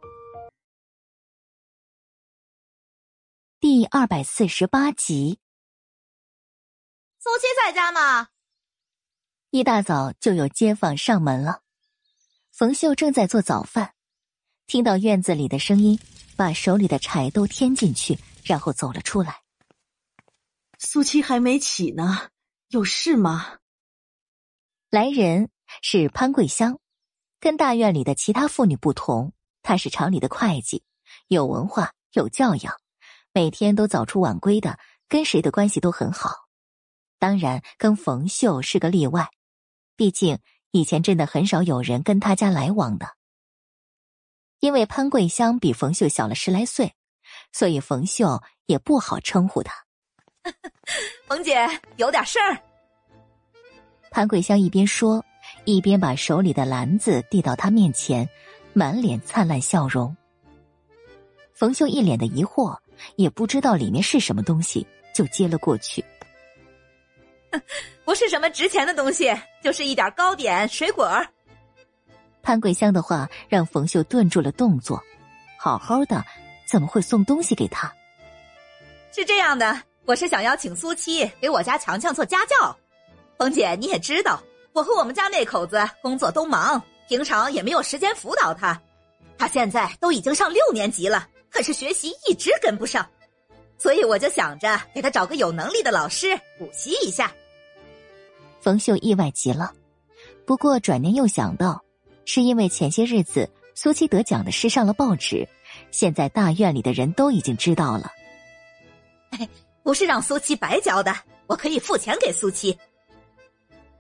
[3.68, 5.40] 第二百四十八集，
[7.18, 8.28] 苏七在家吗？
[9.50, 11.64] 一大早就有街坊上门了。
[12.52, 13.96] 冯秀正在做早饭，
[14.68, 16.00] 听到院子里的声音，
[16.36, 19.42] 把手里的柴都添进去，然后走了出来。
[20.78, 22.30] 苏七还没起呢，
[22.68, 23.58] 有事吗？
[24.92, 25.50] 来人
[25.82, 26.80] 是潘桂香，
[27.40, 30.84] 跟大院里的其他妇女不同，她是厂里的会计，
[31.30, 32.80] 有文化，有教养。
[33.38, 34.80] 每天都早出晚归的，
[35.10, 36.48] 跟谁的关系都很好。
[37.20, 39.28] 当然，跟冯秀是个例外，
[39.98, 40.40] 毕竟
[40.72, 43.06] 以前真的很少有人跟他家来往的。
[44.62, 46.96] 因为潘桂香比冯秀小了十来岁，
[47.52, 49.76] 所以冯秀也不好称呼他。
[51.28, 51.68] 冯姐
[51.98, 52.58] 有点事儿。
[54.12, 55.22] 潘桂香一边说，
[55.66, 58.30] 一边把手里的篮子递到他面前，
[58.72, 60.16] 满脸灿烂笑容。
[61.54, 62.80] 冯秀一脸的疑惑。
[63.16, 66.04] 也不知道里面是什么东西，就接了过去。
[68.04, 69.34] 不是什么值钱的东西，
[69.64, 71.10] 就是一点糕点、水果。
[72.44, 75.02] 潘桂香的话让冯秀顿住了动作。
[75.58, 76.24] 好好的，
[76.68, 77.92] 怎么会送东西给他？
[79.12, 82.78] 是这样的，我是想邀请苏七给我家强强做家教。
[83.38, 84.40] 冯姐，你也知道，
[84.74, 88.80] 我和我们家那口子工作都忙，平常也没有时间辅导他。
[89.38, 91.28] 他现在都已经上六年级了。
[91.56, 93.10] 可是学习一直跟不上，
[93.78, 97.34] 所以我就想着给他找个有能力的老师补习一下。
[98.60, 99.72] 冯秀意外极了，
[100.46, 101.82] 不过转念又想到，
[102.26, 105.48] 是因为前些日子苏七得奖的事上了报纸，
[105.92, 108.12] 现在大院里的人都已经知道了。
[109.82, 111.16] 不是让苏七白教的，
[111.48, 112.78] 我可以付钱给苏七。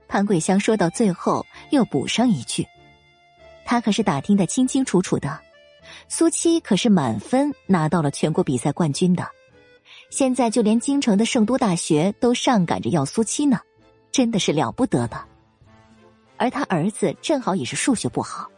[0.10, 2.68] 潘桂香说到最后又补上一句
[3.64, 5.40] ：“他可是打听的清清楚楚的。”
[6.08, 9.28] 苏七可是满分拿到了全国比赛冠军的，
[10.10, 13.60] 现在就连京城的圣都大学都上赶着要苏七呢，
[14.12, 15.24] 真的是了不得的。
[16.38, 18.50] 而他儿子正好也是数学不好，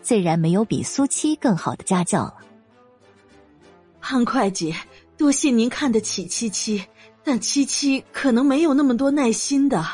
[0.00, 2.36] 自然没有比苏七更好的家教了。
[4.00, 4.74] 潘会计，
[5.16, 6.84] 多谢您看得起七七，
[7.24, 9.84] 但七七可能没有那么多耐心的。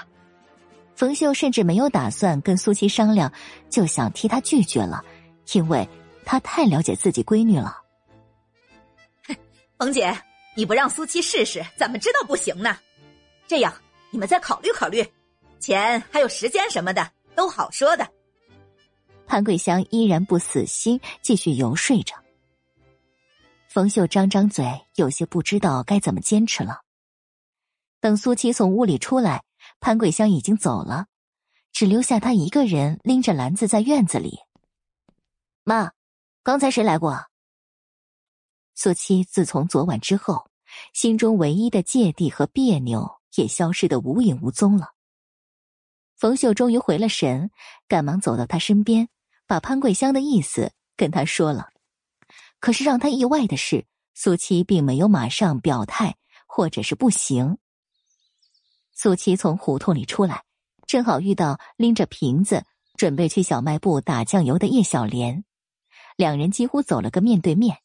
[0.94, 3.32] 冯秀甚至没有打算跟苏七商量，
[3.70, 5.02] 就想替他拒绝了，
[5.52, 5.88] 因为
[6.30, 7.82] 他太了解自己闺女了。
[9.78, 10.14] 冯姐，
[10.54, 12.76] 你不让苏七试试，怎么知道不行呢？
[13.46, 13.72] 这样，
[14.10, 15.02] 你们再考虑考虑，
[15.58, 18.06] 钱还有时间什么的都好说的。
[19.26, 22.14] 潘桂香依然不死心，继续游说着。
[23.66, 24.66] 冯秀张张嘴，
[24.96, 26.82] 有些不知道该怎么坚持了。
[28.00, 29.42] 等苏七从屋里出来。
[29.80, 31.06] 潘桂香已经走了，
[31.72, 34.38] 只留下他一个人拎着篮子在院子里。
[35.64, 35.92] 妈，
[36.48, 37.26] 刚才谁来过？
[38.74, 40.48] 苏七自从昨晚之后，
[40.94, 44.94] 心中唯一的芥蒂和别扭也消失的无影无踪了。
[46.16, 47.50] 冯秀终于回了神，
[47.86, 49.10] 赶忙走到他身边，
[49.46, 51.68] 把潘桂香的意思跟他说了。
[52.60, 53.84] 可是让他意外的是，
[54.14, 57.58] 苏七并没有马上表态，或者是不行。
[58.94, 60.44] 苏七从胡同里出来，
[60.86, 62.64] 正好遇到拎着瓶子
[62.96, 65.44] 准备去小卖部打酱油的叶小莲，
[66.18, 67.78] 两人几乎走了个面对面。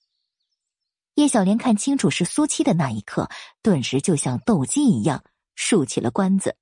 [1.13, 3.29] 叶小莲看清楚是苏七的那一刻，
[3.61, 5.23] 顿时就像斗鸡一样
[5.53, 6.57] 竖起了关子。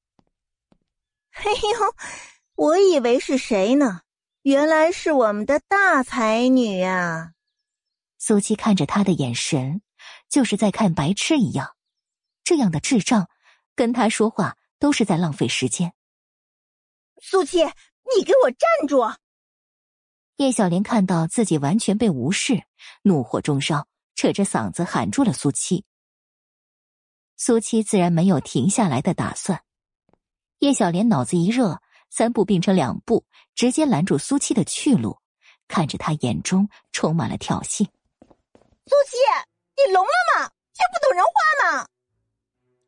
[1.31, 1.95] 哎呦，
[2.55, 4.01] 我以为是谁呢？
[4.41, 7.31] 原来是我们的大才女呀！
[8.17, 9.81] 苏七看着他的眼神，
[10.27, 11.77] 就是在看白痴一样，
[12.43, 13.29] 这样的智障。
[13.75, 15.93] 跟他说话都是在浪费时间。
[17.21, 18.99] 苏七，你给我站住！
[20.41, 22.63] 叶小莲看到自己完全被无视，
[23.03, 23.85] 怒火中烧，
[24.15, 25.85] 扯着嗓子喊住了苏七。
[27.37, 29.61] 苏七自然没有停下来的打算。
[30.57, 31.79] 叶小莲脑子一热，
[32.09, 33.23] 三步并成两步，
[33.53, 35.19] 直接拦住苏七的去路，
[35.67, 37.85] 看着他眼中充满了挑衅。
[37.85, 39.17] 苏七，
[39.77, 40.49] 你聋了吗？
[40.73, 41.87] 听不懂人话吗？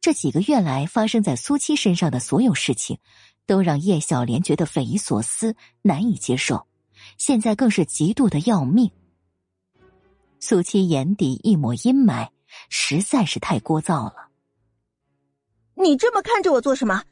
[0.02, 2.98] 这几个月来发生在苏七身上的所有事情，
[3.46, 6.66] 都让叶小莲觉得匪夷所思、难以接受，
[7.18, 8.92] 现在更是嫉妒的要命。
[10.40, 12.30] 苏七眼底一抹阴霾，
[12.70, 14.30] 实在是太聒噪了。
[15.76, 17.04] 你这么看着我做什么？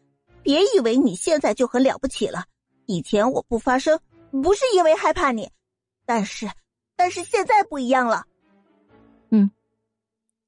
[0.43, 2.45] 别以为你现在就很了不起了。
[2.87, 3.99] 以前我不发声，
[4.43, 5.49] 不是因为害怕你，
[6.05, 6.49] 但是，
[6.95, 8.25] 但是现在不一样了。
[9.29, 9.49] 嗯。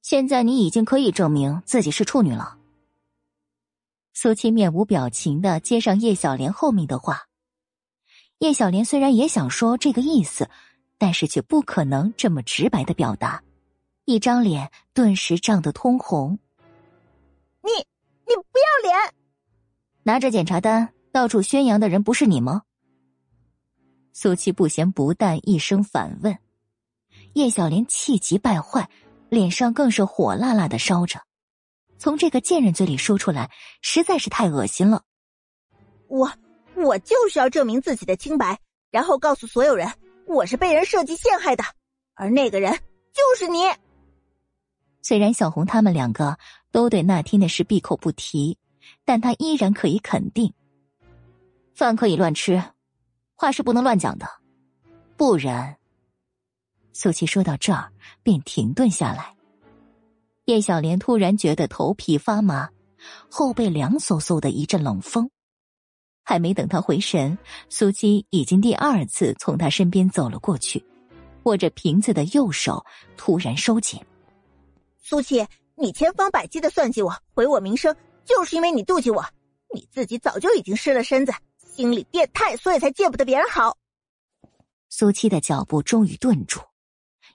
[0.01, 2.57] 现在你已经可以证明自己是处女了。
[4.13, 7.27] 苏七面无表情的接上叶小莲后面的话。
[8.43, 10.49] 叶小莲虽然也想说这个意思，
[10.97, 13.41] 但是却不可能这么直白的表达，
[14.03, 16.37] 一张脸顿时涨得通红。
[17.61, 17.71] 你
[18.27, 19.13] 你不要脸！
[20.03, 22.63] 拿着检查单到处宣扬的人不是你吗？
[24.11, 26.37] 苏七不咸不淡一声反问。
[27.35, 28.89] 叶小莲气急败坏。
[29.29, 31.19] 脸上更是火辣辣的烧着，
[31.97, 33.49] 从这个贱人嘴里说出来，
[33.81, 35.01] 实在是太恶心了。
[36.07, 36.31] 我
[36.75, 38.59] 我就是要证明自己的清白，
[38.91, 39.91] 然后告诉所有人
[40.25, 41.63] 我是被人设计陷害的，
[42.15, 43.59] 而那个人就是你。
[45.01, 46.37] 虽然小红他们两个
[46.71, 48.57] 都对那天的事闭口不提，
[49.05, 50.53] 但他依然可以肯定：
[51.75, 52.63] 饭可以乱吃，
[53.35, 54.27] 话是不能乱讲的，
[55.17, 55.77] 不然。
[56.93, 57.91] 苏琪说到这儿，
[58.21, 59.35] 便停顿下来。
[60.45, 62.69] 叶小莲突然觉得头皮发麻，
[63.29, 65.29] 后背凉飕飕的一阵冷风。
[66.23, 67.37] 还没等他回神，
[67.69, 70.83] 苏七已经第二次从他身边走了过去，
[71.43, 72.83] 握着瓶子的右手
[73.17, 73.99] 突然收紧。
[74.97, 75.45] 苏七，
[75.75, 79.23] 你千方百计的算计我，毁我名声，就是因为你妒忌我。
[79.73, 83.77] 你自己早就已经失了身子，心理变态，所以才见不得别人好。
[84.87, 86.61] 苏七的脚步终于顿住。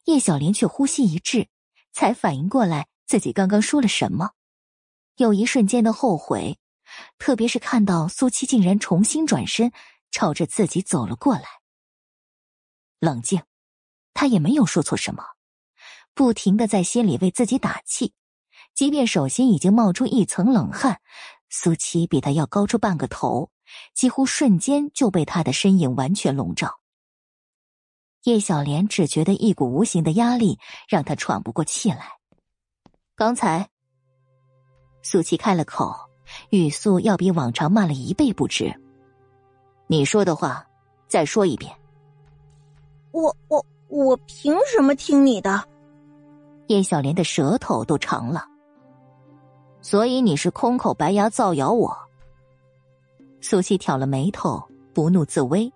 [0.05, 1.49] 叶小莲却呼吸一滞，
[1.93, 4.31] 才反应过来自己刚刚说了什么，
[5.17, 6.57] 有一瞬间的后悔，
[7.19, 9.73] 特别是看到苏七竟然重新转身
[10.11, 11.45] 朝着自己走了过来。
[12.99, 13.43] 冷静，
[14.15, 15.25] 他也没有说错什么，
[16.15, 18.13] 不停的在心里为自己打气，
[18.75, 21.01] 即便手心已经冒出一层冷汗，
[21.49, 23.51] 苏七比他要高出半个头，
[23.95, 26.81] 几乎瞬间就被他的身影完全笼罩。
[28.25, 30.59] 叶小莲只觉得一股无形的压力
[30.89, 32.19] 让她喘不过气来。
[33.15, 33.71] 刚才，
[35.03, 36.08] 苏琪开了口，
[36.51, 38.75] 语速要比往常慢了一倍不止。
[39.87, 40.67] 你说的话，
[41.07, 41.73] 再说一遍。
[43.13, 45.65] 我我我凭什么听你的？
[46.67, 48.45] 叶小莲的舌头都长了。
[49.81, 51.97] 所以你是空口白牙造谣我？
[53.41, 54.63] 苏西挑了眉头，
[54.93, 55.73] 不怒自威。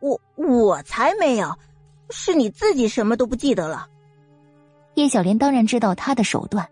[0.00, 1.54] 我我才没有，
[2.08, 3.86] 是你自己什么都不记得了。
[4.94, 6.68] 叶小莲当然知道他的手段，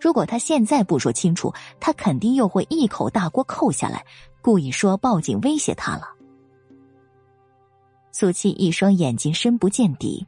[0.00, 4.04] 如果他现在不说清楚，他肯定又会一口大锅扣下来，
[4.42, 6.08] 故意说报警威胁他了。
[8.12, 10.26] 苏七一双眼睛深不见底，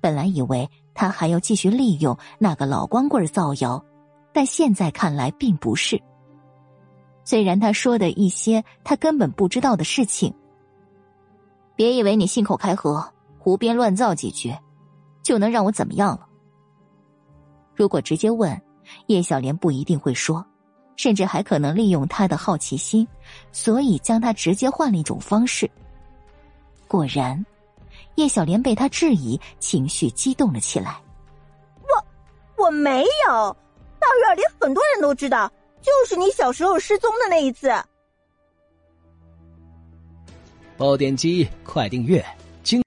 [0.00, 3.84] 本来以为他还要继续利用那个老光棍造谣，
[4.32, 6.00] 但现在看来并不是。
[7.24, 10.32] 虽然他说的一些他根本不知道的事情。
[11.76, 13.02] 别以为你信口开河、
[13.38, 14.54] 胡编乱造几句，
[15.22, 16.26] 就能让我怎么样了。
[17.74, 18.60] 如果直接问，
[19.10, 20.46] 叶小莲不一定会说，
[20.94, 23.04] 甚至还可能利用他的好奇心，
[23.50, 25.68] 所以将他直接换了一种方式。
[26.86, 27.44] 果然，
[28.14, 31.02] 叶小莲被他质疑，情绪激动了起来。
[31.82, 33.56] 我我没有，
[33.98, 37.68] 大院里很多人都知道，就是你小时候失踪的那一次。
[40.76, 42.24] 爆点击，快订阅！
[42.62, 42.80] 精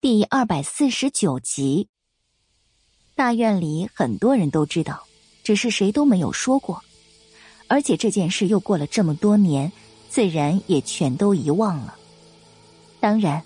[0.00, 1.88] 第二百四十九集。
[3.16, 5.02] 大院里很多人都知道，
[5.42, 6.82] 只是谁都没有说过。
[7.66, 9.72] 而且这件事又过了这么多年，
[10.10, 11.96] 自然也全都遗忘了。
[13.00, 13.42] 当然，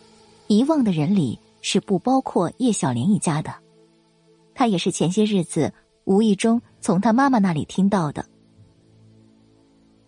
[0.48, 3.54] 遗忘的人里是不包括叶小莲一家的。
[4.56, 5.72] 他也是前些日子
[6.02, 8.26] 无意中从他妈妈那里听到的。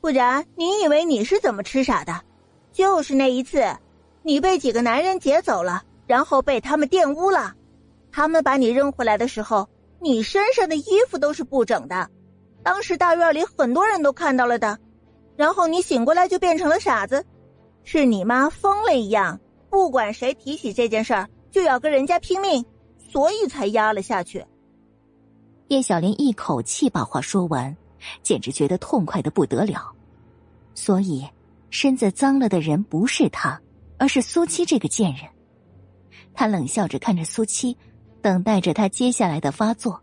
[0.01, 2.21] 不然，你以为你是怎么吃傻的？
[2.73, 3.65] 就是那一次，
[4.25, 7.55] 你被几个男人劫走了，然后被他们玷污了。
[8.13, 9.69] 他们把你扔回来的时候，
[9.99, 12.09] 你身上的衣服都是不整的。
[12.63, 14.79] 当时大院里很多人都看到了的。
[15.35, 17.25] 然后你醒过来就变成了傻子，
[17.83, 19.41] 是你妈疯了一样，
[19.71, 22.65] 不管谁提起这件事儿，就要跟人家拼命，
[23.11, 24.45] 所以才压了下去。
[25.69, 27.75] 叶小莲一口气把话说完。
[28.21, 29.89] 简直觉得痛快的不得了，
[30.75, 31.25] 所以
[31.71, 33.61] 身子脏了的人不是他，
[33.97, 35.23] 而是苏七这个贱人。
[36.35, 37.77] 他冷笑着看着苏七，
[38.23, 40.01] 等待着他接下来的发作。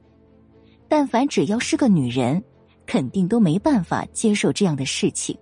[0.88, 2.44] 但凡只要是个女人，
[2.86, 5.38] 肯定都没办法接受这样的事情。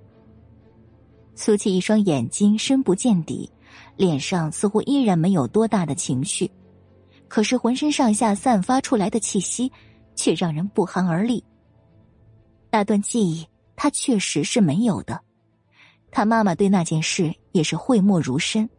[1.35, 3.51] 苏琪一双眼睛深不见底，
[3.95, 6.49] 脸上似乎依然没有多大的情绪，
[7.27, 9.71] 可是浑身上下散发出来的气息，
[10.15, 11.43] 却让人不寒而栗。
[12.71, 15.19] 那段记忆，他确实是没有的。
[16.11, 18.69] 他妈妈对那件事也是讳莫如深。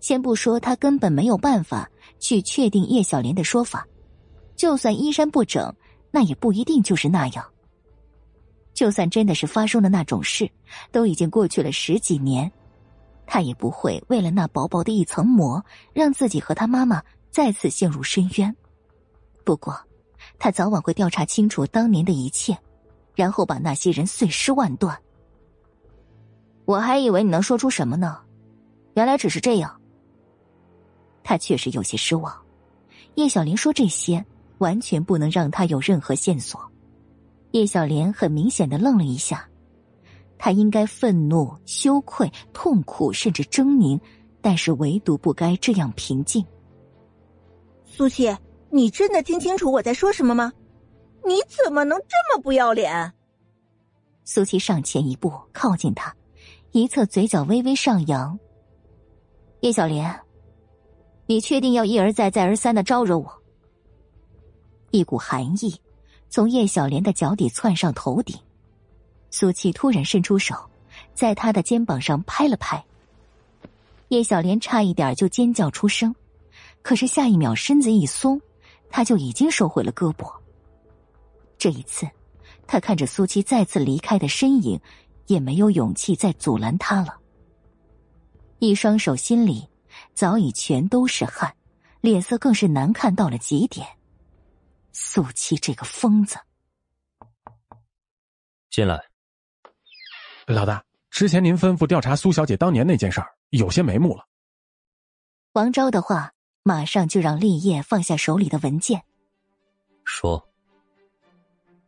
[0.00, 1.90] 先不说他根本没有办法
[2.24, 3.86] 去确定叶小莲的说法，
[4.56, 5.70] 就算衣衫不整，
[6.10, 7.44] 那也不一定就是那样。
[8.72, 10.50] 就算真的是发生了那种事，
[10.90, 12.50] 都已经过去了十几年，
[13.26, 18.56] 他也不会为了那薄薄的一层膜，让自己和他妈妈再次陷入深渊。
[19.44, 19.78] 不过，
[20.38, 22.56] 他早晚会调查清楚当年的一切。
[23.16, 24.98] 然后把那些人碎尸万段。
[26.64, 28.18] 我还以为你能说出什么呢，
[28.94, 29.80] 原来只是这样。
[31.24, 32.32] 他确实有些失望。
[33.16, 34.24] 叶小莲说这些，
[34.58, 36.60] 完全不能让他有任何线索。
[37.50, 39.48] 叶小莲很明显的愣了一下，
[40.38, 43.98] 他应该愤怒、羞愧、痛苦，甚至狰狞，
[44.40, 46.44] 但是唯独不该这样平静。
[47.84, 48.36] 苏七，
[48.70, 50.52] 你真的听清楚我在说什么吗？
[51.24, 53.12] 你怎么能这么不要脸？
[54.24, 56.14] 苏七上前一步，靠近他，
[56.72, 58.36] 一侧嘴角微微上扬。
[59.60, 60.20] 叶小莲，
[61.26, 63.42] 你确定要一而再、再而三的招惹我？
[64.90, 65.74] 一股寒意
[66.28, 68.36] 从叶小莲的脚底窜上头顶，
[69.30, 70.54] 苏七突然伸出手，
[71.14, 72.84] 在他的肩膀上拍了拍。
[74.08, 76.14] 叶小莲差一点就尖叫出声，
[76.82, 78.40] 可是下一秒身子一松，
[78.90, 80.30] 他就已经收回了胳膊。
[81.56, 82.06] 这一次，
[82.66, 84.78] 他看着苏七再次离开的身影，
[85.26, 87.16] 也没有勇气再阻拦他了。
[88.58, 89.66] 一双手心里
[90.14, 91.54] 早已全都是汗，
[92.00, 93.86] 脸色更是难看到了极点。
[94.92, 96.36] 素七这个疯子，
[98.70, 99.02] 进来。
[100.46, 104.24] 老大，之前您吩咐调查苏小姐当年那件事儿，有些眉目了。
[105.54, 106.32] 王昭的话
[106.62, 109.02] 马上就让立业放下手里的文件，
[110.04, 110.48] 说。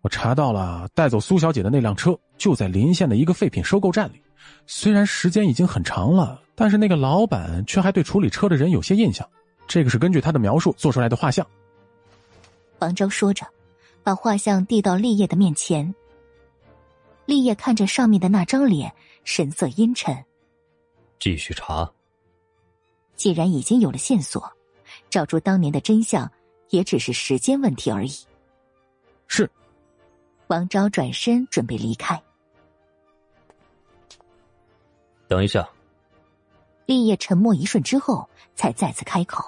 [0.03, 4.23] 我查到了带走苏小姐的那辆车就在临县的一个废品收购站里，
[4.67, 9.29] 虽然时间已经很长了，但是那个老板却还对处理车的人有些印象。
[9.69, 11.47] 这个是根据他的描述做出来的画像。
[12.79, 13.47] 王昭说着，
[14.03, 15.95] 把画像递到立业的面前。
[17.25, 18.93] 立业看着上面的那张脸，
[19.25, 20.17] 神色阴沉。
[21.19, 21.91] 继续查。
[23.17, 24.51] 既然已经有了线索，
[25.11, 26.31] 找出当年的真相
[26.71, 28.13] 也只是时间问题而已。
[29.27, 29.51] 是。
[30.47, 32.23] 王昭转身准备离开。
[35.27, 35.69] 等一下。
[36.87, 39.45] 立业沉默一瞬之后，才再次开口：“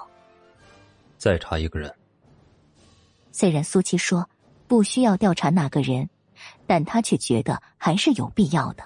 [1.17, 1.93] 再查一个人。”
[3.31, 4.29] 虽然苏七说
[4.67, 6.09] 不需要调查那个人，
[6.67, 8.83] 但他却觉得还是有必要的。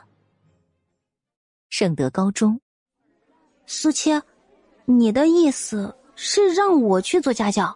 [1.70, 2.62] 圣德高中，
[3.66, 4.12] 苏七，
[4.86, 7.76] 你的意思是让我去做家教？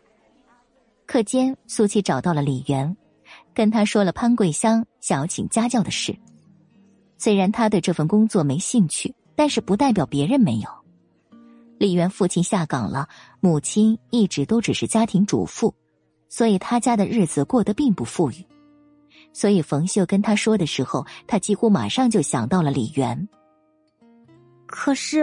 [1.07, 2.95] 课间，苏七找到了李媛，
[3.53, 6.15] 跟他说了潘桂香想要请家教的事。
[7.17, 9.15] 虽然他对这份工作没兴趣。
[9.38, 10.69] 但是不代表别人没有。
[11.77, 13.07] 李元父亲下岗了，
[13.39, 15.76] 母亲一直都只是家庭主妇，
[16.27, 18.43] 所以他家的日子过得并不富裕。
[19.31, 23.30] 所以冯秀跟他说的时候，他几乎马上就想到了李元。
[24.65, 25.19] 可是，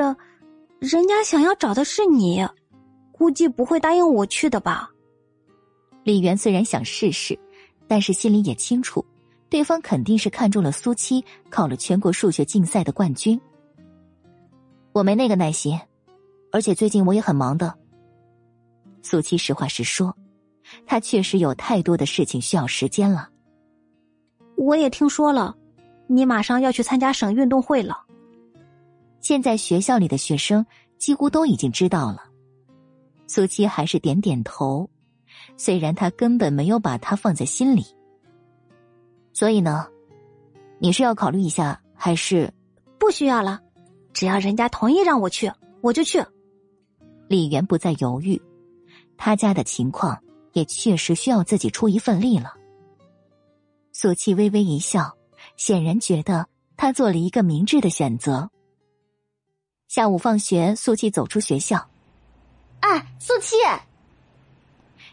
[0.79, 2.47] 人家想要找的是你，
[3.11, 4.89] 估计不会答应我去的吧？
[6.05, 7.37] 李元虽然想试试，
[7.89, 9.05] 但是心里也清楚，
[9.49, 13.41] 对方肯定是看中了苏七考了全国数学竞赛的冠军。
[14.95, 15.77] 我没那个耐心，
[16.53, 17.77] 而且最近我也很忙的。
[19.03, 20.17] 苏七实话实说，
[20.87, 23.29] 他确实有太多的事情需要时间了。
[24.57, 25.57] 我也听说了，
[26.07, 28.07] 你马上要去参加省运动会了。
[29.21, 30.65] 现在学校里的学生
[30.97, 32.23] 几乎都已经知道了。
[33.27, 34.89] 苏七还是点点头，
[35.57, 37.85] 虽然他根本没有把他放在心里。
[39.33, 39.89] 所以呢，
[40.79, 42.49] 你是要考虑一下，还是
[42.97, 43.61] 不需要了？
[44.15, 46.25] 只要人家同意让我去，我就去。
[47.29, 48.41] 李元不再犹豫，
[49.17, 50.17] 他家的情况
[50.53, 52.55] 也确实需要自己出一份力了。
[53.93, 55.15] 苏七微微一笑，
[55.57, 56.47] 显然觉得
[56.77, 58.49] 他做了一个明智的选择。
[59.89, 61.89] 下午放学，苏七走出学校，
[62.81, 63.57] 哎，苏七，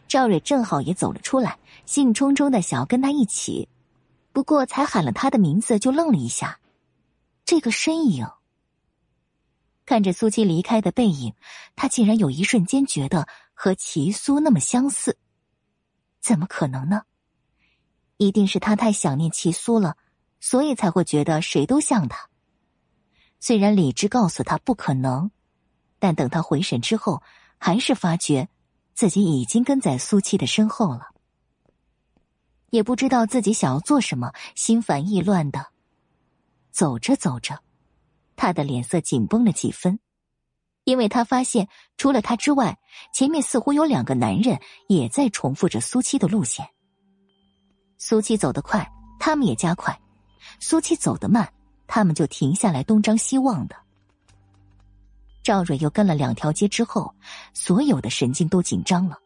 [0.07, 3.68] 赵蕊正好也走了出来，兴冲冲的想要跟他一起，
[4.32, 6.60] 不过才喊了他的名字，就愣了一下，
[7.45, 8.28] 这个身影。
[9.91, 11.35] 看着苏七离开的背影，
[11.76, 15.18] 他竟然有一瞬间觉得和齐苏那么相似，
[16.22, 17.01] 怎么可能呢？
[18.15, 19.97] 一定是他太想念齐苏了，
[20.39, 22.30] 所以才会觉得谁都像他。
[23.41, 25.30] 虽然理智告诉他不可能，
[25.99, 27.22] 但等他回神之后，
[27.57, 28.47] 还是发觉
[28.93, 31.09] 自己已经跟在苏七的身后了。
[32.69, 35.68] 也不知道自己想要做什么，心烦意乱的，
[36.72, 37.61] 走着走着。
[38.41, 39.99] 他的脸色紧绷了几分，
[40.84, 42.80] 因为他发现除了他之外，
[43.13, 46.68] 前面似乎有两个男人也在重复着苏七的路线。
[47.99, 49.93] 苏七走得快，他们也加快；
[50.59, 51.53] 苏七走得慢，
[51.85, 53.76] 他们就停下来东张西望的。
[55.43, 57.13] 赵蕊又跟了两条街之后，
[57.53, 59.19] 所有的神经都紧张了，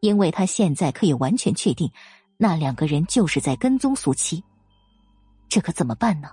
[0.00, 1.92] 因为他现在可以完全确定，
[2.38, 4.42] 那两个人就是在跟踪苏七。
[5.50, 6.30] 这可怎么办呢？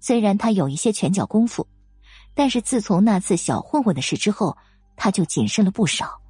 [0.00, 1.66] 虽然他有一些拳脚功夫，
[2.34, 4.56] 但是自从那次小混混的事之后，
[4.96, 6.20] 他就谨慎了不少，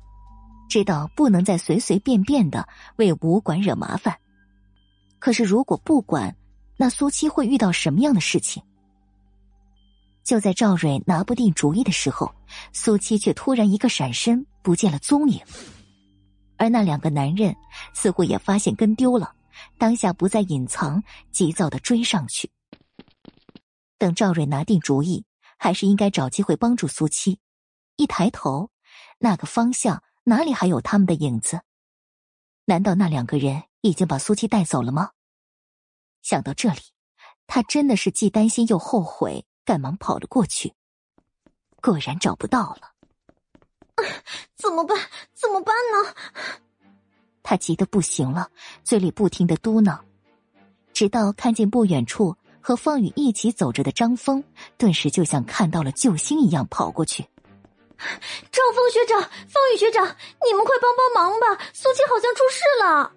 [0.68, 4.16] 知道不能再随随便便的为武馆惹麻烦。
[5.18, 6.36] 可是如果不管，
[6.76, 8.62] 那苏七会遇到什么样的事情？
[10.24, 12.30] 就在赵蕊拿不定主意的时候，
[12.72, 15.40] 苏七却突然一个闪身不见了踪影，
[16.56, 17.56] 而那两个男人
[17.94, 19.32] 似乎也发现跟丢了，
[19.78, 22.50] 当下不再隐藏，急躁的追上去。
[23.98, 25.24] 等赵蕊拿定主意，
[25.58, 27.40] 还是应该找机会帮助苏七。
[27.96, 28.70] 一抬头，
[29.18, 31.62] 那个方向哪里还有他们的影子？
[32.66, 35.10] 难道那两个人已经把苏七带走了吗？
[36.22, 36.80] 想到这里，
[37.46, 40.74] 他真的是既担心又后悔，赶忙跑了过去。
[41.80, 42.92] 果然找不到了，
[44.56, 44.96] 怎么办？
[45.34, 46.14] 怎么办呢？
[47.42, 48.50] 他急得不行了，
[48.84, 49.98] 嘴里不停的嘟囔，
[50.92, 52.36] 直到看见不远处。
[52.60, 54.42] 和方宇一起走着的张峰，
[54.76, 57.22] 顿时就像看到了救星一样跑过去。
[58.52, 61.64] 赵峰学长、方宇学长，你们快帮帮忙吧！
[61.74, 63.12] 苏七好像出事了。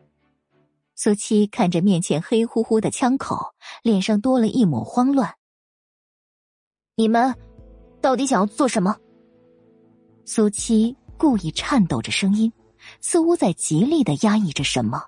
[0.96, 3.54] 苏七看着面前黑乎乎的枪口，
[3.84, 5.36] 脸上多了一抹慌乱。
[6.96, 7.36] 你们
[8.02, 8.96] 到底想要做什么？
[10.26, 12.52] 苏七故意颤抖着声音，
[13.02, 15.04] 似乎在极力的压抑着什么。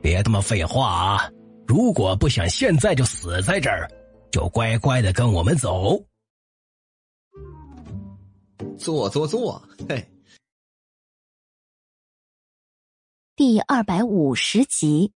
[0.00, 1.30] 别他妈废话啊！
[1.66, 3.90] 如果不想现在就死在这儿，
[4.30, 6.00] 就乖乖的跟我们走。
[8.78, 10.08] 坐坐坐，嘿。
[13.34, 15.12] 第二百五十集，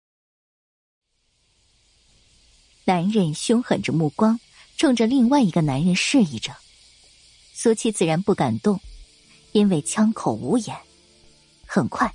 [2.84, 4.40] 男人凶狠着目光，
[4.76, 6.56] 冲着另外一个男人示意着。
[7.52, 8.80] 苏七自然不敢动，
[9.52, 10.76] 因为枪口无眼。
[11.66, 12.12] 很快，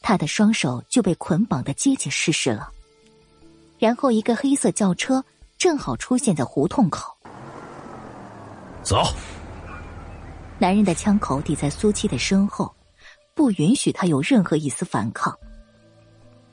[0.00, 2.72] 他的双手就被捆绑的结结实实了。
[3.78, 5.24] 然后，一个黑色轿车
[5.58, 7.14] 正好出现在胡同口。
[8.82, 9.02] 走。
[10.58, 12.74] 男人的枪口抵在苏七的身后，
[13.34, 15.36] 不允许他有任何一丝反抗。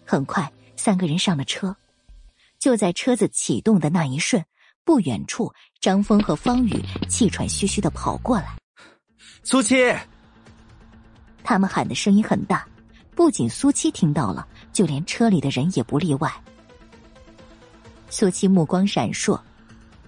[0.06, 1.76] 很快，三个人上了车。
[2.60, 4.44] 就在车子启动的那一瞬，
[4.84, 8.58] 不远处，张峰和方宇气喘吁吁的跑过来。
[9.44, 9.94] 苏七，
[11.44, 12.68] 他们喊的声音很大，
[13.16, 16.30] 不仅苏七听到了，就连车里的人也不例外。
[18.16, 19.42] 苏七目光闪烁，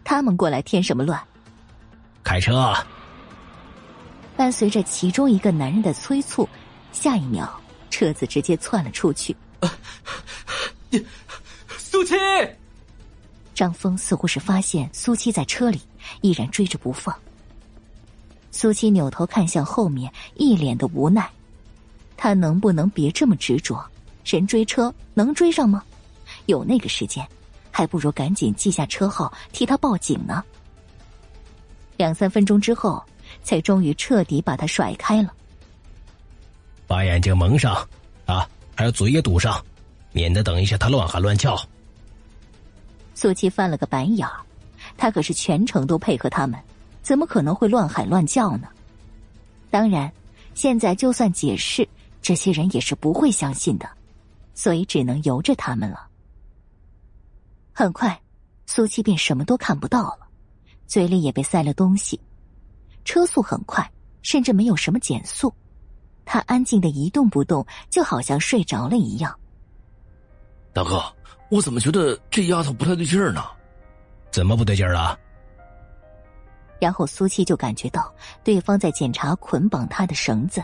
[0.04, 1.20] 他们过来添什么乱？
[2.24, 2.72] 开车！
[4.38, 6.48] 伴随着其中一个男人的催促，
[6.92, 7.50] 下一秒，
[7.90, 9.36] 车子直接窜了出去。
[11.80, 12.14] 苏七，
[13.56, 15.82] 张峰似乎是发现苏七在车里，
[16.22, 17.14] 依然追着不放。
[18.52, 21.28] 苏七扭头看向后面，一脸的无奈。
[22.16, 23.84] 他能不能别这么执着？
[24.24, 25.84] 人追车能追上吗？
[26.46, 27.28] 有那个时间，
[27.76, 30.42] 还不如赶紧记下车号，替他报警呢。
[31.98, 33.04] 两三分钟之后，
[33.44, 35.34] 才终于彻底把他甩开了。
[36.88, 37.76] 把眼睛蒙上，
[38.26, 38.48] 啊，
[38.78, 39.62] 还有嘴也堵上，
[40.14, 41.62] 免得等一下他乱喊乱叫。
[43.14, 44.40] 苏七翻了个白眼儿，
[44.96, 46.58] 他可是全程都配合他们，
[47.02, 48.70] 怎么可能会乱喊乱叫呢？
[49.70, 50.10] 当然，
[50.54, 51.86] 现在就算解释，
[52.22, 53.86] 这些人也是不会相信的，
[54.54, 56.05] 所以只能由着他们了。
[57.78, 58.18] 很快，
[58.66, 60.20] 苏七便什么都看不到了，
[60.88, 62.18] 嘴里也被塞了东西，
[63.04, 63.86] 车速很快，
[64.22, 65.54] 甚至没有什么减速，
[66.24, 69.38] 他安静的一动不动，就好像睡着了一样。
[70.72, 71.04] 大哥。
[71.52, 73.44] 我怎么觉得这丫头不太对劲儿呢？
[74.32, 75.18] 怎么不对劲儿了？
[76.82, 78.12] 然后苏七就感觉到
[78.44, 80.64] 对方在检查捆绑他的绳子。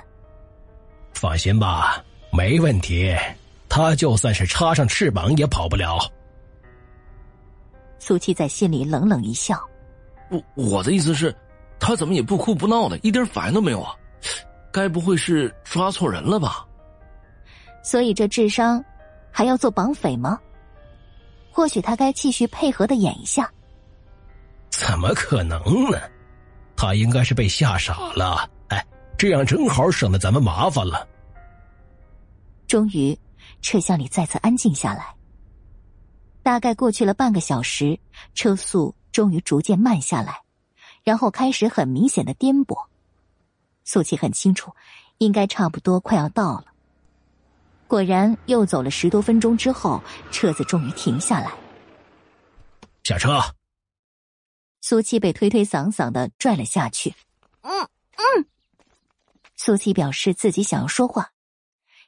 [1.13, 3.15] 放心吧，没问题。
[3.69, 5.99] 他就算是插上翅膀也跑不了。
[8.01, 9.61] 苏七在心里冷冷一笑
[10.31, 11.33] ：“我我的意思是，
[11.79, 13.95] 他怎么也不哭不闹的，一点反应都没有啊？
[14.73, 16.65] 该不会是抓错人了吧？”
[17.85, 18.83] 所以这智商
[19.31, 20.39] 还要做绑匪吗？
[21.51, 23.47] 或许他该继续配合的演一下。
[24.71, 25.59] 怎么可能
[25.91, 25.99] 呢？
[26.75, 28.49] 他应该是被吓傻了。
[28.69, 28.83] 哎，
[29.15, 31.07] 这样正好省得咱们麻烦了。
[32.65, 33.15] 终于，
[33.61, 35.13] 车厢里再次安静下来。
[36.43, 37.99] 大概过去了半个小时，
[38.33, 40.41] 车速终于逐渐慢下来，
[41.03, 42.87] 然后开始很明显的颠簸。
[43.83, 44.73] 苏琪很清楚，
[45.17, 46.65] 应该差不多快要到了。
[47.87, 50.01] 果然，又走了十多分钟之后，
[50.31, 51.51] 车子终于停下来。
[53.03, 53.39] 下车。
[54.79, 57.13] 苏七被推推搡搡的拽了下去。
[57.61, 58.45] 嗯嗯。
[59.55, 61.31] 苏七表示自己想要说话，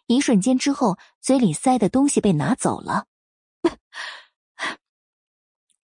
[0.08, 3.06] 一瞬间之后，嘴里塞的东西被拿走了。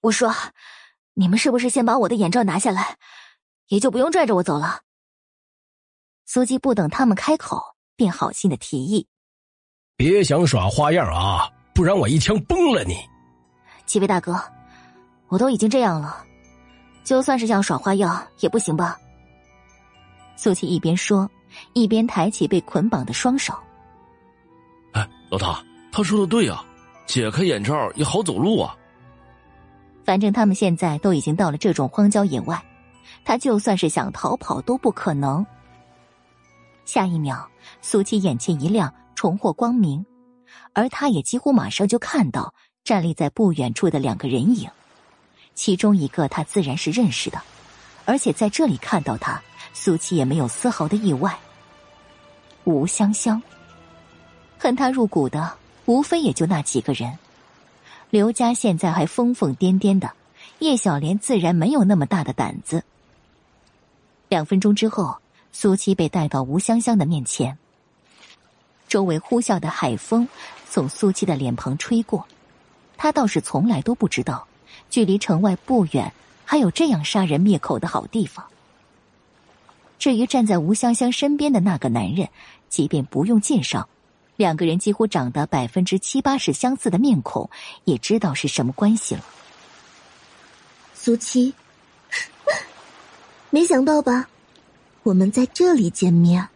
[0.02, 0.34] 我说
[1.16, 2.98] ：“你们是不是先把我的眼罩拿下来，
[3.68, 4.82] 也就不用拽着我走了？”
[6.26, 9.08] 苏姬不等他们开口，便好心的提议。
[9.98, 12.96] 别想耍花样啊，不然我一枪崩了你！
[13.86, 14.40] 几位大哥，
[15.28, 16.24] 我都已经这样了，
[17.04, 18.98] 就算是想耍花样也不行吧？
[20.38, 21.30] 苏琪一边说，
[21.74, 23.54] 一边抬起被捆绑的双手。
[24.94, 25.62] 哎，老大，
[25.92, 26.64] 他说的对啊，
[27.06, 28.78] 解开眼罩也好走路啊。
[30.10, 32.60] 反正他们现在都已经到了这种荒郊野外，
[33.24, 35.46] 他就算是想逃跑都不可能。
[36.84, 37.48] 下一秒，
[37.80, 38.92] 苏七眼前一亮。
[39.14, 40.04] 重获光明，
[40.74, 44.68] 而他也几乎马上就看到站立在不远处的两个人影，
[45.54, 47.40] 其中一个他自然是认识的，
[48.06, 49.40] 而且在这里看到他，
[49.74, 51.38] 苏七也没有丝毫的意外。
[52.64, 53.40] 吴香香，
[54.58, 55.54] 恨他入骨的
[55.86, 57.16] 无非也就那几个人，
[58.10, 60.12] 刘家现在还疯疯癫癫的，
[60.58, 62.84] 叶小莲自然没有那么大的胆子。
[64.30, 65.18] 两分钟之后，
[65.52, 67.58] 苏七被带到吴香香的面前。
[68.88, 70.28] 周围呼啸的海风
[70.68, 72.28] 从苏七的脸庞吹过，
[72.98, 74.48] 他倒是从来都不知道，
[74.90, 76.12] 距离城外不远
[76.44, 78.44] 还有这样杀人灭口的好地方。
[80.00, 82.30] 至于站在吴香香身边的那个男人，
[82.70, 83.88] 即便不用介绍，
[84.40, 87.50] 两个人几乎长得百分之七八十相似的面孔，
[87.84, 89.26] 也知道是什么关系了。
[90.94, 91.54] 苏七，
[93.52, 94.30] 没想到吧？
[95.04, 96.48] 我们在这里见面。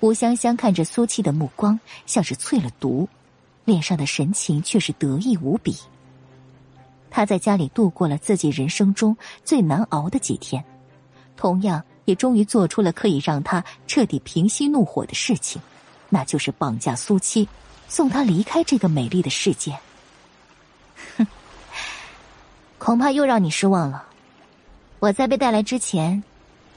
[0.00, 3.08] 吴香香看着苏七的目光像是淬了毒，
[3.64, 5.74] 脸上的神情却是得意无比。
[7.10, 10.62] 他在家里度过了自己人生中最难熬的几天，
[11.38, 15.62] 同样也终于做出了可以让他彻底平息怒火的事情，
[16.14, 17.48] 那就是绑架苏七，
[17.88, 19.76] 送她离开这个美丽的世界。
[21.16, 21.26] 哼，
[22.78, 24.06] 恐怕又让你失望了。
[25.00, 26.22] 我在被带来之前，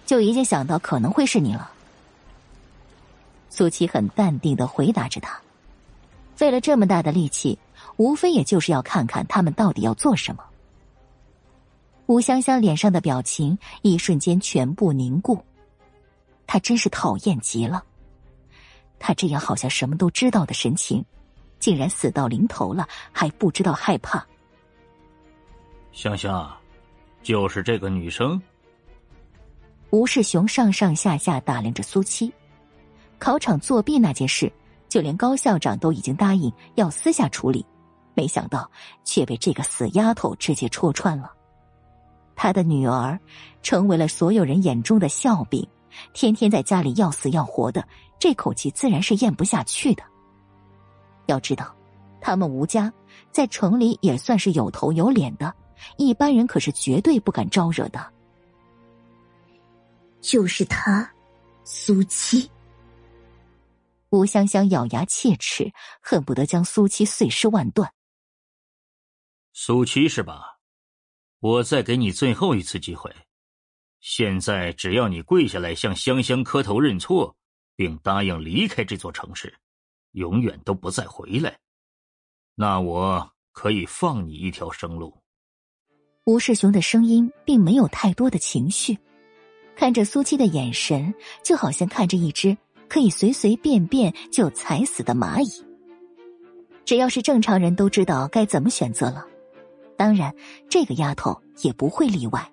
[0.07, 1.69] 就已经想到可能会是你了。
[3.51, 5.39] 苏七很淡定的回答着他，
[6.35, 7.59] 费了这么大的力气，
[7.97, 10.43] 无非也就是要看看他们到底要做什么。
[12.07, 15.43] 吴香香脸上的表情一瞬间全部凝固，
[16.47, 17.83] 她真是讨厌极了。
[18.99, 21.03] 她这样好像什么都知道的神情，
[21.59, 24.25] 竟然死到临头了还不知道害怕。
[25.91, 26.51] 香香，
[27.23, 28.39] 就是这个女生。
[29.89, 32.31] 吴世雄上上下下打量着苏七，
[33.17, 34.51] 考场作弊那件事，
[34.89, 37.65] 就连高校长都已经答应要私下处理，
[38.13, 38.69] 没想到
[39.05, 41.31] 却被这个死丫头直接戳穿了。
[42.35, 43.17] 他的女儿
[43.63, 45.65] 成为了所有人眼中的笑柄，
[46.13, 47.87] 天天在家里要死要活的，
[48.19, 50.03] 这口气自然是咽不下去的。
[51.27, 51.75] 要知道，
[52.21, 52.91] 他们吴家
[53.31, 55.53] 在城里也算是有头有脸的，
[55.97, 58.13] 一般人可是绝对不敢招惹的。
[60.21, 61.09] 就是他，
[61.63, 62.49] 苏七。
[64.09, 65.71] 吴香香咬牙切齿，
[66.01, 67.91] 恨不得将苏七碎尸万段。
[69.53, 70.59] 苏七是吧？
[71.39, 73.13] 我再给你最后一次机会，
[73.99, 77.35] 现在只要你跪下来向香香磕头认错，
[77.77, 79.53] 并答应离开这座城市，
[80.11, 81.57] 永远都不再回来，
[82.55, 85.15] 那我可以放你一条生路。
[86.25, 88.97] 吴世雄的声音并没有太多的情绪，
[89.75, 91.13] 看着苏七的眼神，
[91.43, 92.57] 就好像看着一只
[92.89, 95.65] 可以随随便便就踩死的蚂蚁。
[96.83, 99.25] 只要是正常人都知道该怎么选择了。
[99.95, 100.35] 当然，
[100.69, 102.51] 这个丫头也不会例外。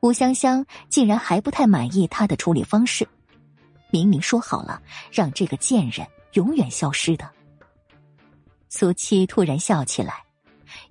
[0.00, 3.08] 吴香香竟然还不太满意他的处理方式，
[3.90, 7.28] 明明说好了让这个贱人永远消失的。
[8.68, 10.24] 苏七突然笑起来，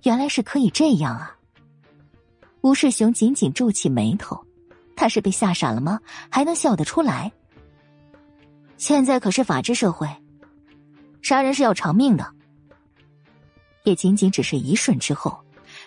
[0.02, 1.36] 原来是可以这样啊！
[2.60, 4.44] 吴世雄紧紧皱起眉头，
[4.96, 6.00] 他是被吓傻了吗？
[6.28, 7.30] 还能笑得出来？
[8.76, 10.08] 现在可是法治社会，
[11.22, 12.34] 杀人是要偿命的。
[13.84, 15.38] 也仅仅只是一瞬之后，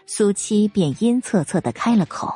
[0.08, 2.34] 苏七便阴恻恻的开了口。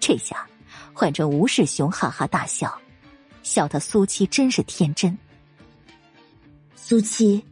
[0.00, 0.46] 这下
[0.94, 2.76] 换成吴世雄哈哈大笑，
[3.42, 5.16] 笑他苏七真是天真。
[6.74, 7.42] 苏七，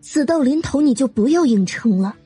[0.00, 2.16] 死到临头你就不要硬撑了。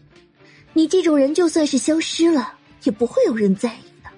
[0.73, 2.55] 你这种人就算是消失了，
[2.85, 4.11] 也不会有人在意的。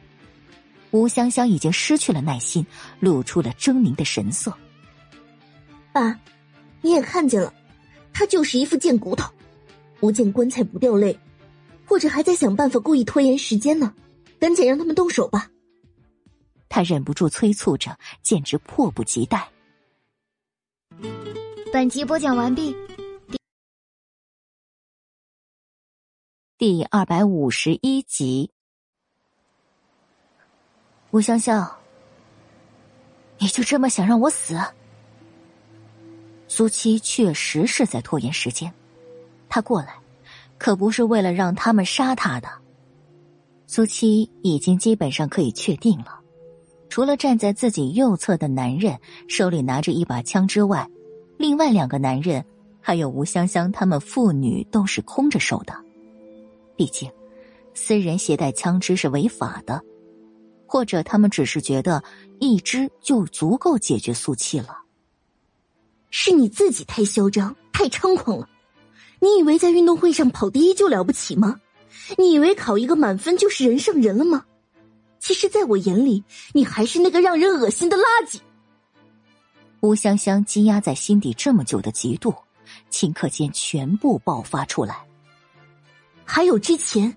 [0.90, 2.66] 吴香香已经失去了耐心，
[2.98, 4.54] 露出了狰狞的神色。
[5.92, 6.18] 爸，
[6.82, 7.52] 你也看见了，
[8.12, 9.30] 他就是一副贱骨头。
[9.98, 11.18] 不见棺材不掉泪，
[11.84, 13.92] 或者还在想办法故意拖延时间呢？
[14.38, 15.50] 赶紧让他们动手吧！
[16.70, 19.50] 他忍不住催促着，简直迫不及待。
[21.72, 22.74] 本集播讲完毕，
[26.56, 28.52] 第二百五十一集。
[31.10, 31.76] 吴香香，
[33.38, 34.56] 你就这么想让我死？
[36.46, 38.72] 苏七确实是在拖延时间。
[39.48, 39.98] 他过来，
[40.56, 42.48] 可不是为了让他们杀他的。
[43.66, 46.19] 苏七已经基本上可以确定了，
[46.90, 48.98] 除了站在自己右侧的男人
[49.28, 50.86] 手里拿着一把枪之外，
[51.38, 52.44] 另外两个男人
[52.80, 55.72] 还有吴香香他们父女都是空着手的。
[56.76, 57.08] 毕竟，
[57.74, 59.80] 私人携带枪支是违法的，
[60.66, 62.02] 或者他们只是觉得
[62.40, 64.76] 一支就足够解决苏七了。
[66.10, 68.48] 是你自己太嚣张，太猖狂了。
[69.20, 71.60] 你以为在运动会上跑第一就了不起吗？
[72.18, 74.44] 你以为考一个满分就是人上人了吗？
[75.20, 76.24] 其实，在我眼里，
[76.54, 78.40] 你还是那个让人恶心的垃圾。
[79.80, 82.34] 吴香香积压在心底这么久的嫉妒，
[82.90, 85.04] 顷刻间全部爆发出来。
[86.24, 87.14] 还有之前，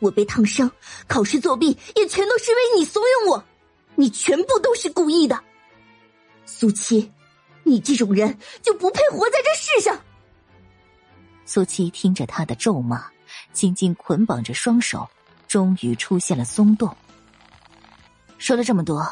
[0.00, 0.70] 我被烫伤、
[1.06, 3.44] 考试作弊，也全都是因为你怂恿我，
[3.94, 5.40] 你全部都是故意的。
[6.46, 7.10] 苏七，
[7.62, 9.98] 你这种人就不配活在这世上。
[11.46, 13.06] 苏七听着他的咒骂，
[13.52, 15.08] 紧紧捆绑着双手，
[15.46, 16.96] 终于出现了松动。
[18.44, 19.10] 说了这么多，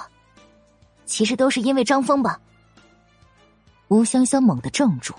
[1.07, 2.39] 其实都是因为张峰吧？
[3.89, 5.15] 吴香香猛地怔住，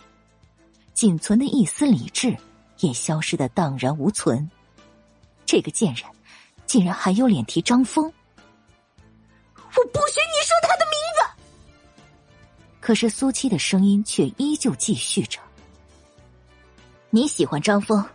[0.93, 2.37] 仅存的一丝理智
[2.77, 4.47] 也消失的荡然无存。
[5.47, 6.05] 这个贱人，
[6.67, 8.05] 竟然还有脸提张峰！
[8.05, 12.05] 我不许你说他的名字！
[12.79, 15.39] 可是苏七的声音却依旧继续着。
[17.09, 18.05] 你喜欢张峰，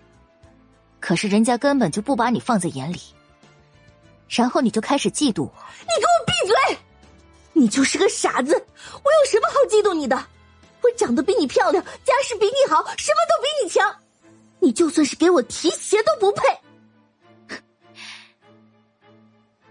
[1.00, 3.00] 可是人家根本就不把你放在眼里，
[4.28, 5.52] 然后你就开始嫉妒我。
[5.80, 6.78] 你给我闭嘴
[7.52, 8.52] 你就是个傻子！
[8.52, 10.16] 我有什么好嫉妒你的？
[10.80, 13.96] 我长得比你漂亮，家世比你好，什么都比你强。
[14.60, 16.42] 你就算是给我提鞋都不配。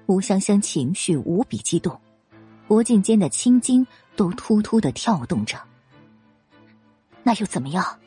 [0.07, 1.97] 吴香香情绪无比激动，
[2.67, 3.85] 脖颈间的青筋
[4.15, 5.57] 都突突的跳动着。
[7.23, 7.99] 那又怎么样？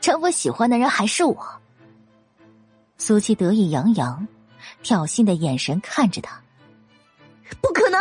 [0.00, 1.36] 陈峰喜欢的人还是我。
[2.98, 4.26] 苏七得意洋洋，
[4.84, 6.40] 挑衅的眼神看着他。
[7.60, 8.00] 不可能！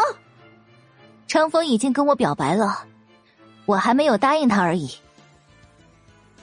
[1.27, 2.85] 程峰已经跟我表白了，
[3.65, 4.95] 我还没有答应他而已。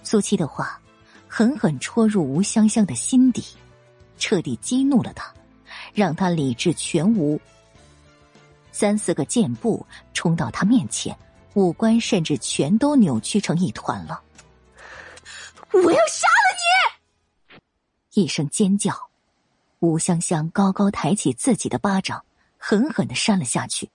[0.02, 0.80] 苏七的话
[1.28, 3.44] 狠狠戳入吴香香的心底，
[4.18, 5.32] 彻底激怒了他，
[5.94, 7.40] 让他理智全无。
[8.72, 11.16] 三四个箭步冲到他面前，
[11.54, 14.20] 五官甚至全都扭曲成一团了。
[15.72, 16.56] 我要杀了
[18.14, 18.22] 你！
[18.22, 18.92] 一声尖叫，
[19.80, 22.22] 吴香香高高抬起自己的巴掌，
[22.58, 23.90] 狠狠的扇了下去。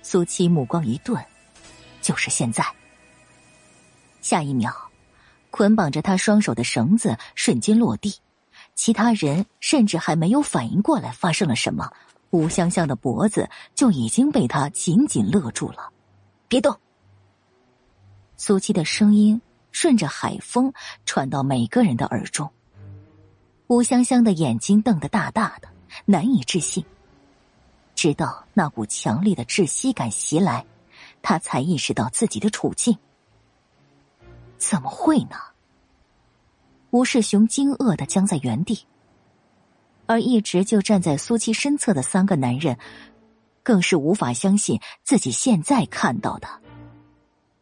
[0.00, 1.20] 苏七目光一顿，
[2.00, 2.64] 就是现在。
[4.20, 4.72] 下一秒，
[5.50, 8.14] 捆绑着他双手的绳子瞬间落地，
[8.76, 11.90] 其他人甚至还没有反应过来发生了什么，
[12.30, 15.90] 吴香香的脖子就已经被他紧紧勒住了。
[16.46, 16.78] 别动！
[18.36, 19.42] 苏七的声音
[19.72, 20.72] 顺着海风
[21.04, 22.48] 传到每个人的耳中。
[23.70, 25.68] 吴香香的眼睛瞪得大大的，
[26.04, 26.84] 难以置信。
[27.94, 30.66] 直到那股强烈的窒息感袭来，
[31.22, 32.98] 他才意识到自己的处境。
[34.58, 35.36] 怎么会呢？
[36.90, 38.86] 吴世雄惊愕的僵在原地，
[40.06, 42.76] 而一直就站在苏七身侧的三个男人，
[43.62, 46.48] 更是无法相信自己现在看到的。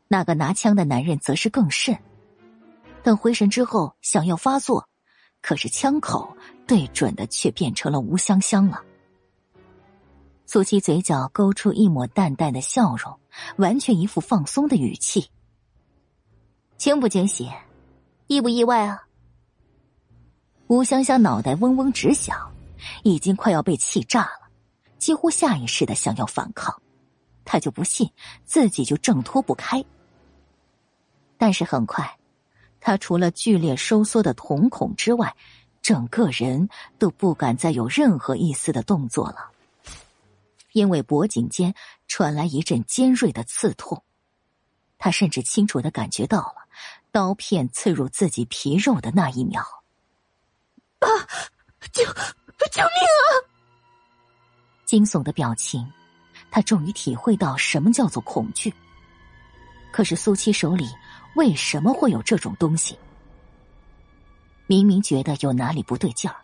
[0.08, 1.98] 那个拿枪的男人则是更甚，
[3.02, 4.88] 等回神之后想要发作，
[5.40, 6.36] 可是枪口
[6.66, 8.82] 对准的却变成了吴香香了。
[10.46, 13.18] 苏七嘴角勾出一抹淡淡的笑容，
[13.56, 15.30] 完全一副放松的语气。
[16.76, 17.50] 惊不惊喜，
[18.28, 19.06] 意不意外啊？
[20.68, 22.50] 吴香香脑袋嗡嗡直响，
[23.02, 24.50] 已经快要被气炸了，
[24.98, 26.74] 几乎下意识的想要反抗，
[27.44, 28.10] 他就不信
[28.44, 29.84] 自己就挣脱不开。
[31.36, 32.17] 但是很快，
[32.80, 35.34] 他除了剧烈收缩的瞳孔之外，
[35.82, 36.68] 整个人
[36.98, 39.50] 都不敢再有任何一丝的动作了。
[40.72, 41.74] 因为脖颈间
[42.06, 44.04] 传来一阵尖锐的刺痛，
[44.98, 46.68] 他甚至清楚的感觉到了
[47.10, 49.62] 刀片刺入自己皮肉的那一秒。
[51.00, 51.08] 啊！
[51.92, 53.30] 救救命啊！
[54.84, 55.90] 惊悚的表情，
[56.50, 58.72] 他终于体会到什么叫做恐惧。
[59.90, 60.86] 可是苏七手里
[61.38, 62.98] 为什么会有这种东西？
[64.66, 66.36] 明明觉得有哪里不对劲儿。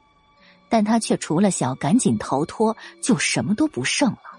[0.69, 4.39] 但他却除了想赶紧逃脱，就什么都不剩了。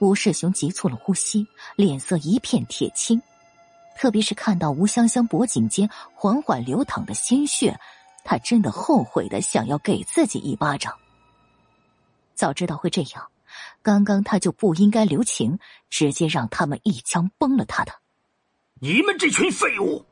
[0.00, 3.22] 吴世雄急促了呼吸，脸色一片铁青，
[3.96, 7.78] 特别是看到吴香香脖颈间缓缓流淌的鲜血，
[8.24, 10.92] 他真的后悔的想要给自己一巴掌。
[12.34, 13.28] 早知道会这样，
[13.82, 17.92] 刚刚他就不应该留情，直接让他们一枪崩了他的。
[18.80, 20.04] 你们这群废物，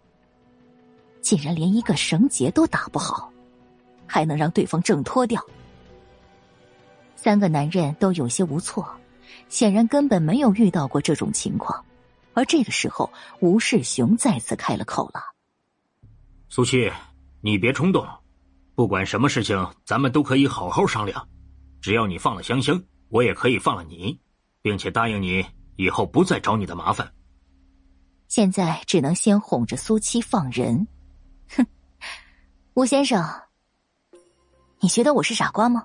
[1.20, 3.32] 竟然连一个绳结都打不好！
[4.06, 5.40] 还能让对方挣脱掉？
[7.14, 8.84] 三个男人都有些无措，
[9.48, 11.84] 显然根本没有遇到过这种情况。
[12.34, 15.20] 而这个时候，吴世雄再次开了口了
[16.50, 16.90] ：“苏七，
[17.40, 18.04] 你别冲动，
[18.74, 21.28] 不管什么事情，咱们都可以好好商量。
[21.80, 24.18] 只要你放了香香，我也可以放了你，
[24.60, 27.12] 并且答应你以后不再找你的麻烦。
[28.28, 30.86] 现在只能先哄着苏七放人。
[31.48, 31.66] 哼，
[32.74, 33.24] 吴先生。”
[34.80, 35.84] 你觉得我是傻瓜吗？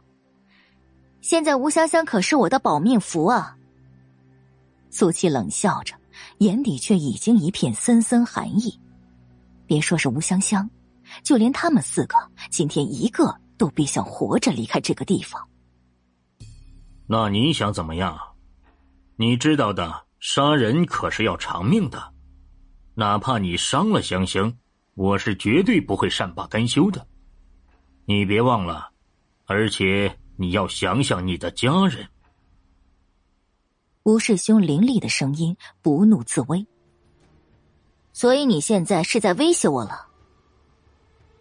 [1.21, 3.55] 现在吴香香可是我的保命符啊！
[4.89, 5.95] 苏七冷笑着，
[6.39, 8.77] 眼底却已经一片森森寒意。
[9.65, 10.69] 别说是吴香香，
[11.23, 12.17] 就连他们四个，
[12.49, 15.47] 今天一个都别想活着离开这个地方。
[17.07, 18.19] 那你想怎么样？
[19.15, 22.10] 你知道的，杀人可是要偿命的，
[22.93, 24.53] 哪怕你伤了香香，
[24.95, 27.07] 我是绝对不会善罢甘休的。
[28.05, 28.91] 你别忘了，
[29.45, 32.07] 而且你要想想你的家人。
[34.03, 36.65] 吴世兄凌厉的声音不怒自威。
[38.13, 40.07] 所以你现在是在威胁我了？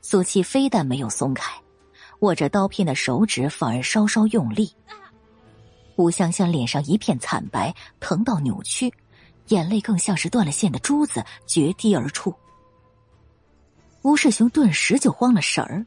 [0.03, 1.53] 苏七非但没有松开，
[2.21, 4.73] 握着刀片的手指反而稍稍用力。
[5.97, 8.93] 吴香香脸上一片惨白，疼到扭曲，
[9.51, 12.35] 眼泪更像是断了线的珠子决堤而出。
[14.03, 15.87] 吴世雄顿时就慌了神儿。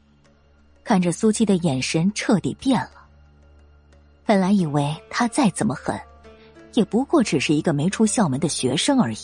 [0.84, 3.08] 看着苏七的眼神彻底变了，
[4.26, 5.98] 本来以为他再怎么狠，
[6.74, 9.18] 也不过只是一个没出校门的学生而已。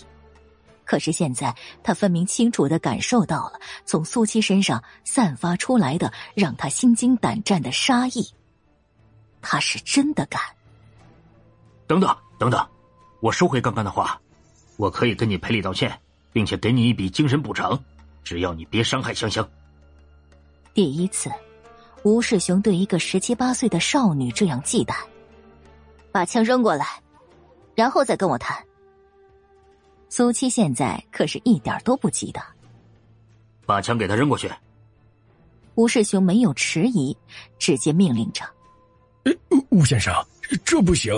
[0.86, 8.26] 可是现在，他分明清楚的感受到了从苏七身上散发出来的让他心惊胆战的杀意。
[9.42, 10.40] 他是真的敢。
[11.86, 12.66] 等等等等，
[13.20, 14.20] 我收回刚刚的话，
[14.80, 15.92] 我可以跟你赔礼道歉，
[16.32, 17.78] 并且给你一笔精神补偿，
[18.24, 19.46] 只要你别伤害香香。
[20.72, 21.30] 第一次，
[22.02, 24.94] 吴世雄对一个十七八岁的少女这样忌惮。
[26.10, 26.98] 把枪扔过来，
[27.74, 28.56] 然后再跟我谈。
[30.08, 32.40] 苏七现在可是一点都不急的，
[33.66, 34.50] 把枪给他扔过去。
[35.74, 37.14] 吴世雄没有迟疑，
[37.58, 38.42] 直接命令着
[39.68, 40.14] ：“吴先生，
[40.64, 41.12] 这不行。”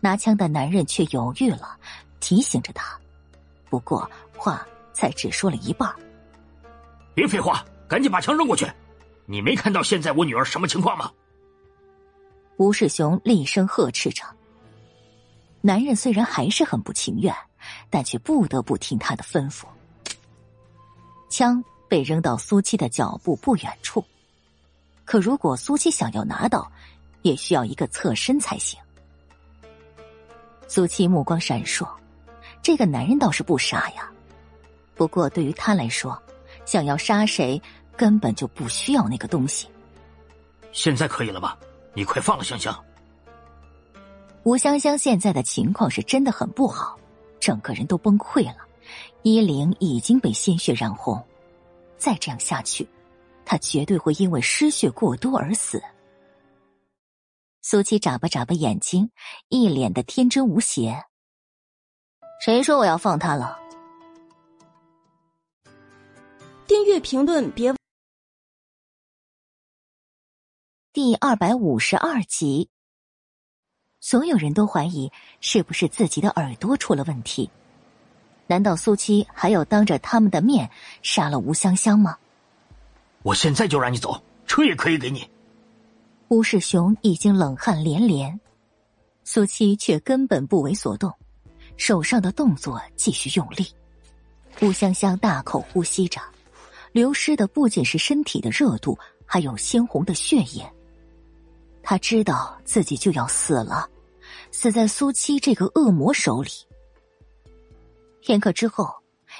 [0.00, 1.76] 拿枪的男人却犹豫了，
[2.20, 2.98] 提醒着他。
[3.68, 5.94] 不过话才只说了一半。
[7.14, 8.66] 别废话，赶紧把枪扔过去！
[9.26, 11.12] 你没看到现在我女儿什么情况吗？
[12.56, 14.24] 吴世雄厉声呵斥着。
[15.60, 17.34] 男人虽然还是很不情愿，
[17.90, 19.64] 但却不得不听他的吩咐。
[21.28, 24.04] 枪被扔到苏七的脚步不远处，
[25.04, 26.70] 可如果苏七想要拿到，
[27.22, 28.80] 也需要一个侧身才行。
[30.68, 31.86] 苏七目光闪烁，
[32.62, 34.10] 这个男人倒是不傻呀。
[34.94, 36.20] 不过对于他来说，
[36.64, 37.60] 想要杀谁
[37.96, 39.68] 根本就不需要那个东西。
[40.72, 41.58] 现在可以了吧？
[41.94, 42.76] 你快放了香香。
[44.44, 46.98] 吴香香现在的情况是真的很不好，
[47.40, 48.56] 整个人都崩溃了，
[49.22, 51.22] 衣领已经被鲜血染红，
[51.96, 52.88] 再这样下去，
[53.44, 55.82] 她绝对会因为失血过多而死。
[57.62, 59.10] 苏七眨巴眨巴眼睛，
[59.48, 61.04] 一脸的天真无邪。
[62.40, 63.58] 谁说我要放他了？
[66.68, 67.74] 订阅评论别。
[70.92, 72.70] 第二百五十二集。
[74.00, 75.10] 所有人都怀疑
[75.40, 77.50] 是不是自己的耳朵出了问题？
[78.46, 80.70] 难道苏七还要当着他们的面
[81.02, 82.16] 杀了吴香香吗？
[83.24, 85.28] 我现在就让你走，车也可以给你。
[86.28, 88.38] 吴世雄已经冷汗连连，
[89.24, 91.12] 苏七却根本不为所动，
[91.78, 93.66] 手上的动作继续用力。
[94.60, 96.20] 吴香香大口呼吸着，
[96.92, 100.70] 流失的不仅是身体的热度，还有鲜红的血液。
[101.82, 103.88] 他知道自己就要死了，
[104.50, 106.50] 死在苏七这个恶魔手里。
[108.20, 108.92] 片刻之后，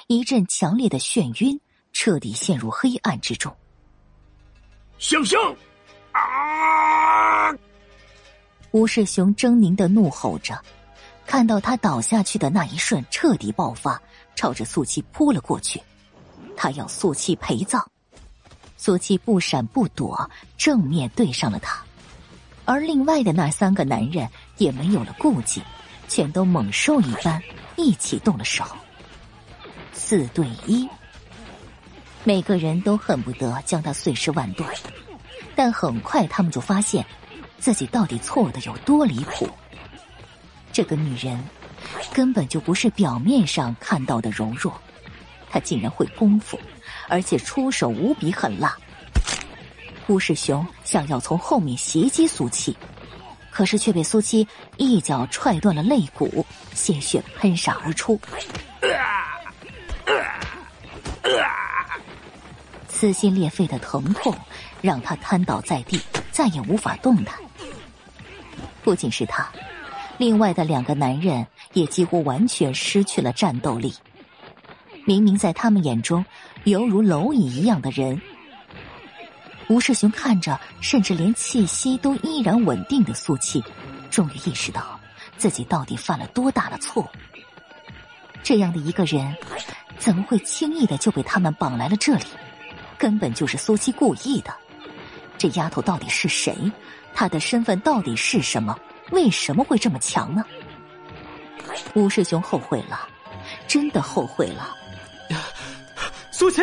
[0.07, 1.59] 一阵强烈的眩晕，
[1.91, 3.55] 彻底陷入黑暗之中。
[4.97, 5.39] 香香，
[6.13, 7.53] 啊！
[8.71, 10.59] 吴世雄狰狞的怒吼着，
[11.29, 14.01] 看到他倒下去的那一瞬，彻底爆发，
[14.35, 15.79] 朝着素七扑了过去。
[16.57, 17.87] 他要素七陪葬。
[18.77, 20.27] 素七不闪不躲，
[20.57, 21.83] 正面对上了他。
[22.65, 24.27] 而另外的那三个男人
[24.57, 25.61] 也没有了顾忌，
[26.07, 27.39] 全都猛兽一般，
[27.75, 28.65] 一起动了手。
[29.93, 30.89] 四对一，
[32.23, 34.67] 每个人都恨不得将他碎尸万段，
[35.55, 37.05] 但很快他们就发现，
[37.59, 39.47] 自己到底错的有多离谱。
[40.71, 41.43] 这个女人
[42.13, 44.73] 根本就不是表面上看到的柔弱，
[45.49, 46.59] 她竟然会功夫，
[47.07, 48.77] 而且出手无比狠辣。
[50.07, 52.75] 吴世雄想要从后面袭击苏七，
[53.51, 54.47] 可是却被苏七
[54.77, 58.19] 一脚踹断了肋骨，鲜血喷洒而出。
[62.87, 64.35] 撕心裂肺的疼痛
[64.81, 66.01] 让他瘫倒在地，
[66.31, 67.35] 再也无法动弹。
[68.83, 69.47] 不仅是他，
[70.19, 73.93] 另外的两个男人也几乎完全失去了战斗力。
[75.05, 76.23] 明明在他们眼中
[76.65, 78.21] 犹如蝼蚁一样的人。
[79.69, 83.63] 吴世雄看着，甚至连气息都依然稳定的苏七，
[84.11, 84.99] 终于意识到
[85.37, 87.07] 自己到底犯了多大的错误。
[88.43, 89.33] 这样的一个人，
[89.97, 92.25] 怎么会轻易的就被他们绑来了这里？
[92.97, 94.53] 根本就是苏七故意的。
[95.37, 96.53] 这丫头到底是谁？
[97.13, 98.77] 她的身份到底是什么？
[99.11, 100.43] 为什么会这么强呢？
[101.95, 103.07] 吴世雄后悔了，
[103.67, 104.75] 真的后悔了。
[106.31, 106.61] 苏七。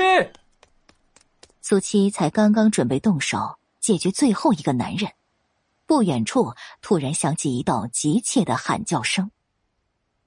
[1.60, 5.10] 苏七才刚刚准备动手解决最后一个男人，
[5.84, 9.30] 不远处突然响起一道急切的喊叫声，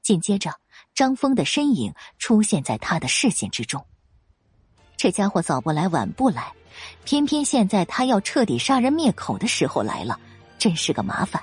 [0.01, 0.53] 紧接着
[0.93, 3.85] 张峰的身影出现在他的视线之中。
[4.97, 6.51] 这家伙早不来晚不来，
[7.05, 10.19] 偏偏现在他要彻底杀人灭口的时候来了，
[10.57, 11.41] 真是个麻烦。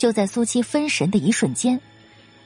[0.00, 1.78] 就在苏七分神的一瞬间，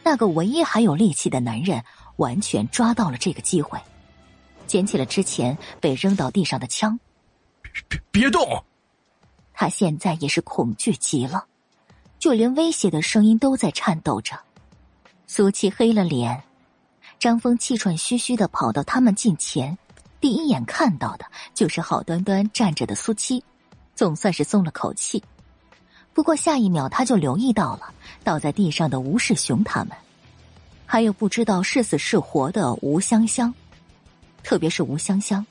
[0.03, 1.85] 那个唯一还有力气的男人
[2.17, 3.79] 完全抓到了这个机会。
[4.67, 6.99] 捡起了之前被扔到地上的枪，
[7.63, 8.65] 别别别动！
[9.53, 11.47] 他他现在也是恐惧极了，
[12.19, 14.39] 就连威胁的声音都在颤抖着。
[15.27, 16.43] 苏七黑了脸，
[17.21, 19.79] 张峰气喘吁吁的跑到他们近前，
[20.21, 21.25] 第一眼看到的
[21.55, 23.43] 就是好端端站着的苏七，
[23.95, 25.23] 总算是松了口气。
[26.15, 27.93] 不过下一秒他就留意到了
[28.23, 29.97] 倒在地上的吴世雄他们，
[30.87, 33.53] 还有不知道是死是活的吴香香，
[34.45, 35.45] 特别是吴香香，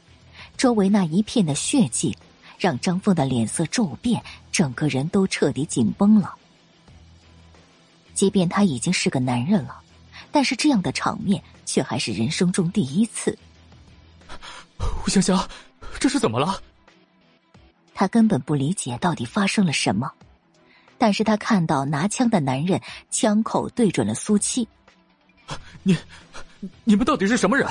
[0.56, 2.18] 周围那一片的血迹，
[2.58, 4.24] 让张峰的脸色骤变，
[4.54, 6.34] 整个人都彻底紧绷了。
[8.14, 9.82] 即便他已经是个男人了，
[10.32, 13.38] 但是这样的场面却还是人生中第一次。
[15.06, 15.46] 吴香香，
[16.00, 16.62] 这是怎么了？
[17.94, 20.12] 他根本不理解到底发生了什么，
[21.04, 22.80] 但是他看到拿枪的男人
[23.12, 24.66] 枪口对准了苏七。
[25.82, 25.98] 你，
[26.86, 27.70] 你们到底是什么人？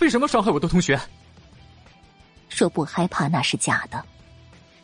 [0.00, 1.00] 为什么伤害我的同学？
[2.50, 4.04] 说不害怕那是假的。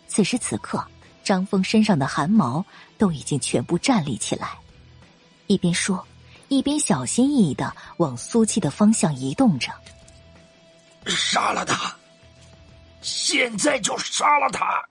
[0.09, 0.83] 此时此刻，
[1.23, 2.65] 张峰身上的汗毛
[2.97, 4.57] 都已经全部站立起来。
[5.47, 6.03] 一边说，
[6.49, 9.71] 一边小心翼翼的往苏七的方向移动着。
[11.05, 11.95] 杀了他！
[13.03, 14.83] 现在就杀了他！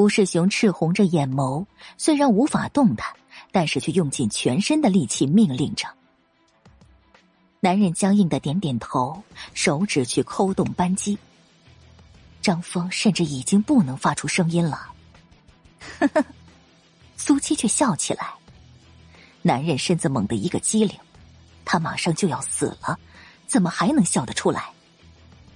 [0.00, 1.66] 吴世雄赤红着眼眸，
[1.98, 3.06] 虽然无法动弹，
[3.52, 5.86] 但是却用尽全身的力气命令着。
[7.60, 9.22] 男人僵硬的点点头，
[9.52, 11.18] 手指去抠动扳机。
[12.40, 14.90] 张峰甚至已经不能发出声音了。
[15.98, 16.24] 呵呵，
[17.18, 18.32] 苏七却笑起来。
[19.42, 20.98] 男人身子猛地一个机灵，
[21.62, 22.98] 他马上就要死了，
[23.46, 24.70] 怎么还能笑得出来？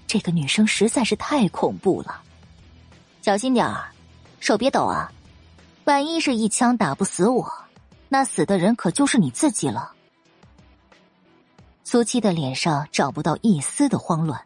[0.07, 2.21] 这个女生实在是太恐怖了。
[3.23, 3.91] 小心点儿，
[4.45, 5.11] 手别抖啊！
[5.85, 7.51] 万一是一枪打不死我，
[8.11, 9.93] 那死的人可就是你自己了。
[11.83, 14.39] 苏七的脸上找不到一丝的慌乱，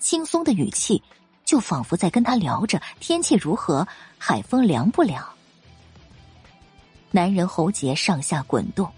[0.00, 1.00] 轻松的语气
[1.44, 3.86] 就仿佛在跟他聊着天气如何，
[4.18, 5.24] 海风凉不凉。
[7.12, 8.90] 男人喉结上下滚动，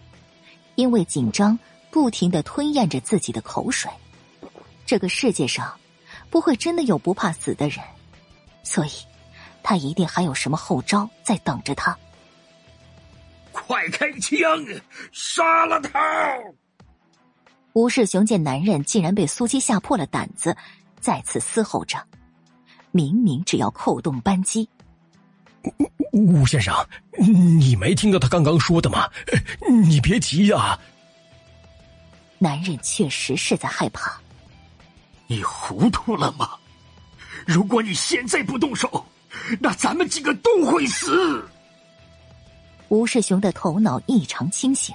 [0.77, 1.59] 因为紧张，
[1.91, 3.91] 不停的吞咽着自己的口水。
[4.87, 5.71] 这个世界上，
[6.31, 7.85] 不会真的有不怕死的人，
[8.63, 8.91] 所以，
[9.63, 11.97] 他一定还有什么后招在等着他。
[13.53, 14.39] 快开枪，
[15.13, 16.39] 杀了他！
[17.75, 20.57] 吴世雄见男人竟然被苏七吓破了胆子，
[21.01, 21.99] 再次嘶吼着
[22.93, 24.69] ：“明明只要扣动扳机。”
[26.13, 26.75] 吴先生，
[27.19, 29.09] 你没听到他刚刚说的吗？
[29.87, 30.79] 你别急呀。
[32.39, 34.21] 男人确实是在害怕。
[35.29, 36.51] 你糊涂了吗？
[37.47, 39.07] 如果你现在不动手，
[39.61, 41.49] 那咱们几个都会死。
[42.89, 44.95] 吴世雄的头脑异常清醒，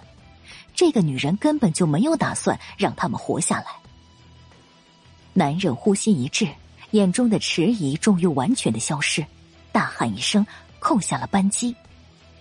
[0.76, 3.66] 这个女人根本就没有打算让他们活下来。
[5.34, 6.48] 男人呼吸一滞，
[6.92, 9.26] 眼中的迟疑终于完全的消失。
[9.72, 10.46] 大喊一声，
[10.80, 11.76] 扣下了扳机。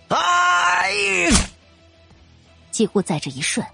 [0.09, 0.91] 哎！
[2.71, 3.67] 几乎在这一瞬，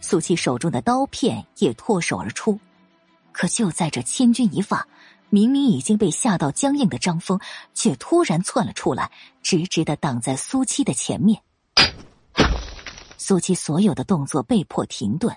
[0.00, 2.58] 苏七手中的刀片也脱手而出。
[3.32, 4.86] 可就在这千钧一发，
[5.34, 7.40] 明明已经被吓到僵硬的张峰，
[7.72, 9.10] 却突然窜了出来，
[9.40, 11.42] 直直的挡在苏七的前面。
[13.16, 15.34] 苏七所有的动作被迫停顿，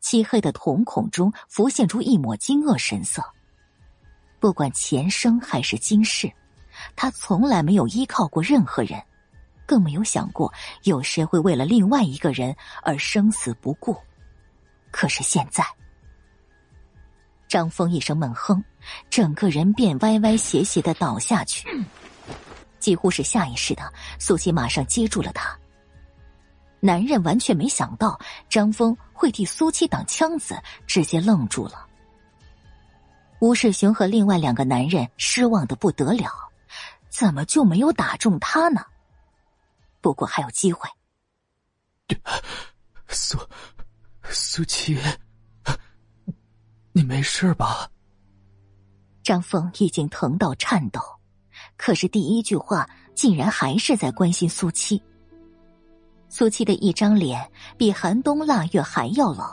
[0.00, 3.22] 漆黑的瞳孔中浮现出一抹惊愕神色。
[4.40, 6.28] 不管前生还是今世。
[6.96, 9.00] 他从来没有依靠过任何人，
[9.64, 10.52] 更没有想过
[10.82, 13.96] 有谁会为了另外一个人而生死不顾。
[14.90, 15.64] 可是现在，
[17.48, 18.62] 张峰一声闷哼，
[19.10, 21.68] 整个人便歪歪斜斜的倒下去。
[22.78, 25.58] 几乎是下意识的，苏琪马上接住了他。
[26.80, 28.18] 男人完全没想到
[28.48, 30.56] 张峰会替苏七挡枪子，
[30.86, 31.86] 直接愣住了。
[33.40, 36.30] 吴世雄和另外两个男人失望的不得了。
[37.08, 38.84] 怎么就没有打中他呢？
[40.02, 40.86] 不过还有机会。
[43.08, 43.38] 苏
[44.28, 44.98] 苏七，
[46.92, 47.90] 你没事吧？
[49.26, 51.00] 张峰已经疼到颤抖，
[51.76, 55.02] 可是第一句话竟然还是在关心苏七。
[56.28, 59.44] 苏七的一张脸比寒冬腊月还要冷。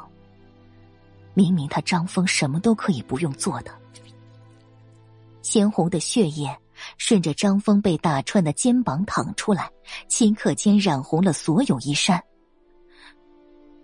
[1.34, 3.72] 明明他张峰什么都可以不用做的，
[5.42, 6.56] 鲜红的血液。
[7.00, 9.72] 顺着张峰被打穿的肩膀淌出来，
[10.08, 12.22] 顷刻间染红了所有衣衫。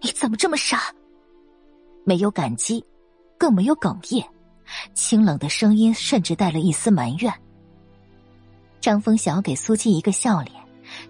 [0.02, 0.94] 你怎么这么傻？
[2.04, 2.84] 没有感激，
[3.40, 4.24] 更没有哽咽，
[4.94, 7.34] 清冷的声音甚至带了一丝埋怨。
[8.80, 10.56] 张峰想要给苏七一个笑脸，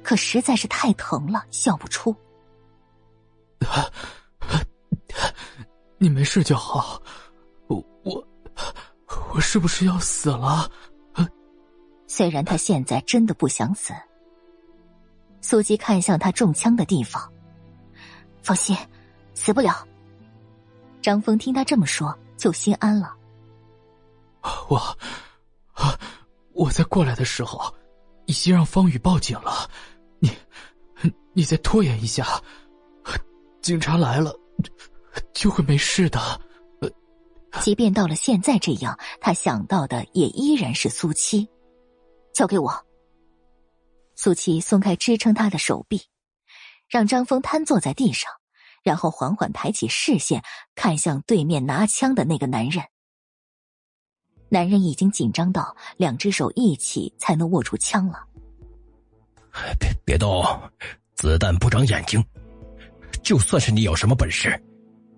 [0.04, 2.16] 可实在是太疼了，笑不出。
[5.98, 7.02] 你没事就好，
[7.68, 8.28] 我我
[9.34, 10.70] 我是不是要死了？
[12.08, 13.94] 虽然他现在真的不想死。
[15.42, 17.32] 苏七看向他中枪的地方，
[18.42, 18.76] 放心，
[19.36, 19.88] 死不了。
[21.02, 23.16] 张峰听他这么说，就心安了。
[24.70, 24.98] 我，
[26.54, 27.74] 我在过来的时候，
[28.26, 29.70] 已经让方宇报警了。
[30.20, 30.32] 你，
[31.34, 32.42] 你再拖延一下，
[33.62, 34.34] 警察来了，
[35.34, 36.20] 就会没事的。
[37.62, 41.48] 即便到了现在这样，他想到的也依然是苏七。
[42.34, 42.86] 交给我。
[44.16, 46.02] 苏七松开支撑他的手臂，
[46.88, 48.32] 让张峰瘫坐在地上，
[48.84, 50.44] 然后缓缓抬起视线，
[50.76, 52.84] 看向对面拿枪的那个男人。
[54.50, 58.26] 男人已经紧张到两只手一起才能握住枪了。
[59.80, 60.44] 别别动，
[61.16, 62.24] 子弹不长眼睛。
[63.22, 64.60] 就算是你有什么本事，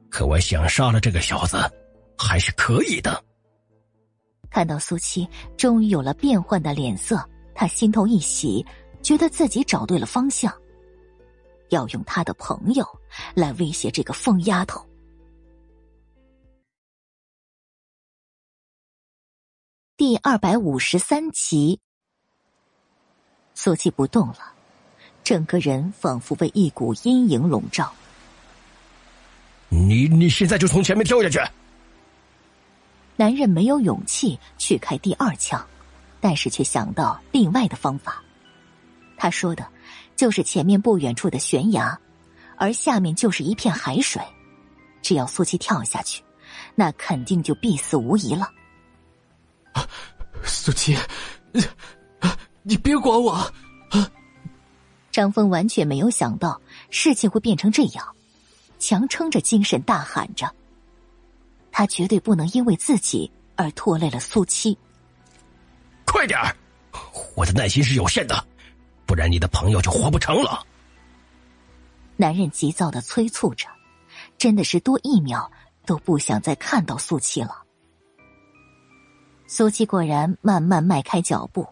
[0.10, 1.58] 可我想杀了这个小子，
[2.18, 3.24] 还是可以的。
[4.50, 8.66] 看到苏七终于有了变幻的脸色，他心头一喜，
[9.02, 10.54] 觉得自己找对了方向，
[11.70, 12.86] 要用他的朋友
[13.34, 14.86] 来威胁这个疯丫头。
[20.02, 21.80] 第二百五十三集，
[23.54, 24.54] 苏七不动了，
[25.24, 27.94] 整个人仿佛被一股阴影笼罩。
[29.70, 31.40] 你你现在就从前面跳下去！
[33.16, 35.64] 男人没有勇气去开第二枪，
[36.20, 38.24] 但是却想到另外的方法。
[39.16, 39.68] 他说的，
[40.16, 41.96] 就是前面不远处的悬崖，
[42.58, 44.20] 而下面就是一片海水。
[45.04, 46.24] 只要苏七跳下去，
[46.74, 48.50] 那肯定就必死无疑了。
[50.44, 50.98] 苏七，
[52.64, 53.32] 你别管我！
[53.32, 53.52] 啊
[55.12, 58.16] 张峰完全没有想到事情会变成这样，
[58.80, 60.50] 强撑着精神大喊着。
[61.72, 64.78] 他绝对不能因为自己而拖累了苏七。
[66.06, 66.56] 快点儿，
[67.36, 68.46] 我的耐心是有限的，
[69.06, 70.66] 不然你的朋友就活不成了。
[72.16, 73.68] 男人急躁的催促着，
[74.38, 75.52] 真的是多一秒
[75.86, 77.64] 都不想再看到苏七了。
[79.54, 81.68] 苏七果然慢慢迈开脚步，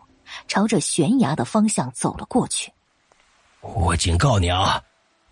[0.49, 2.73] 朝着悬崖的方向走了过去。
[3.61, 4.84] 我警告你啊，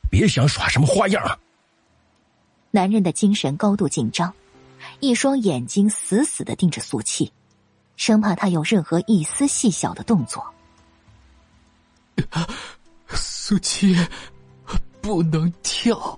[0.09, 1.39] 别想耍什么花样！
[2.71, 4.33] 男人的精神高度紧张。
[5.01, 7.29] 一双眼睛死死的盯着苏七，
[7.97, 10.45] 生怕他有任何一丝细小的动作。
[13.13, 13.93] 苏七，
[15.01, 16.17] 不能跳！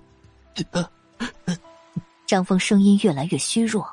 [2.27, 3.89] 张峰声音越来越虚弱，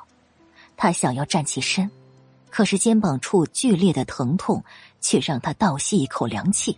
[0.75, 1.89] 他想要站起身，
[2.57, 4.63] 可是肩膀处剧烈的疼痛
[4.99, 6.75] 却让他倒吸一口凉气。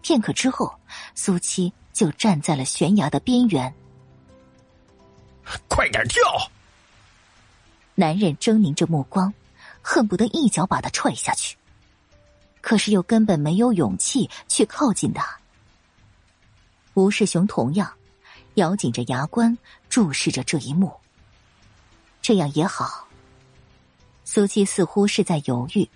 [0.00, 0.74] 片刻之后，
[1.14, 3.70] 苏七就站在了悬崖的边缘。
[5.68, 6.22] 快点跳！
[7.96, 9.30] 男人狰狞着目光，
[9.82, 11.58] 恨不得一脚把他踹下去，
[12.62, 15.38] 可是又根本没有勇气去靠近他。
[16.94, 17.92] 吴世雄同样
[18.54, 19.58] 咬紧着牙关，
[19.90, 20.90] 注视着这一幕。
[22.22, 23.06] 这样也好。
[24.30, 25.88] 苏七似乎是在犹豫，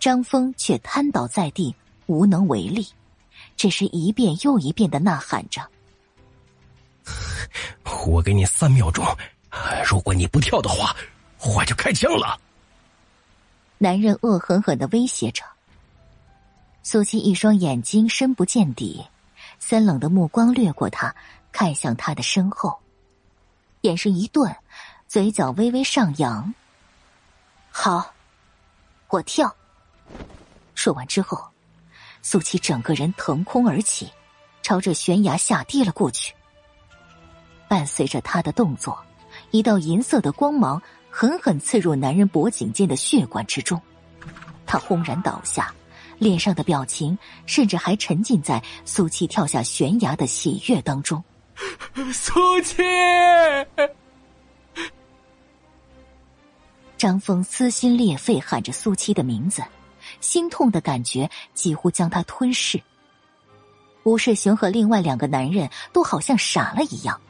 [0.00, 2.88] 张峰却瘫倒在地，无能为力，
[3.58, 5.60] 只是一遍又一遍的呐喊着
[8.08, 9.04] ：“我给你三秒钟，
[9.86, 10.96] 如果你不跳的话。”
[11.54, 12.40] 我就开枪了！
[13.76, 15.44] 男人恶狠狠的威胁着。
[16.82, 19.04] 苏七一双眼睛深不见底，
[19.58, 21.14] 森冷的目光掠过他，
[21.52, 22.78] 看向他的身后，
[23.82, 24.56] 眼神一顿，
[25.06, 26.54] 嘴角微微上扬。
[27.76, 28.14] 好，
[29.08, 29.52] 我跳。
[30.76, 31.44] 说完之后，
[32.22, 34.08] 苏七整个人腾空而起，
[34.62, 36.32] 朝着悬崖下跌了过去。
[37.66, 38.96] 伴随着他的动作，
[39.50, 40.80] 一道银色的光芒。
[41.10, 43.80] 狠狠刺入男人脖颈间的血管之中，
[44.66, 45.72] 他轰然倒下，
[46.18, 51.22] 脸上的表情甚至还沉浸在苏七跳下悬崖的喜悦当中。
[52.12, 52.82] 苏七，
[56.96, 59.62] 张峰撕心裂肺喊着苏七的名字，
[60.20, 62.80] 心痛的感觉几乎将他吞噬。
[64.04, 67.20] 吴世雄和另外两个男人都好像傻了一样，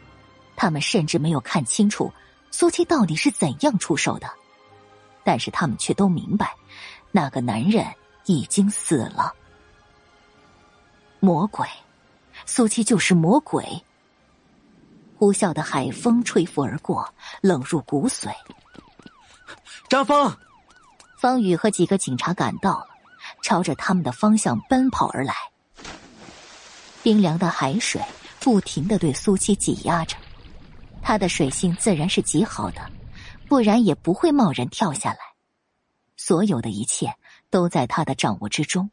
[0.57, 2.13] 他们甚至没有看清楚。
[2.51, 4.31] 苏七到底是怎样出手的？
[5.25, 6.55] 但是他们却都明白，
[7.11, 7.87] 那个男人
[8.27, 9.33] 已经死了。
[11.19, 11.67] 魔鬼，
[12.45, 13.83] 苏七就是魔鬼。
[15.17, 17.09] 呼啸的海风吹拂而过，
[17.41, 18.31] 冷入骨髓。
[19.89, 20.37] 张峰，
[21.19, 22.89] 方宇和几个警察赶到了，
[23.43, 25.35] 朝着他们的方向奔跑而来。
[27.03, 28.01] 冰凉的海水
[28.41, 30.17] 不停的对苏七挤压着。
[31.03, 32.91] 他的水性自然是极好的，
[33.47, 35.19] 不然也不会贸然跳下来。
[36.17, 37.15] 所有的一切
[37.51, 38.91] 都在他的掌握之中。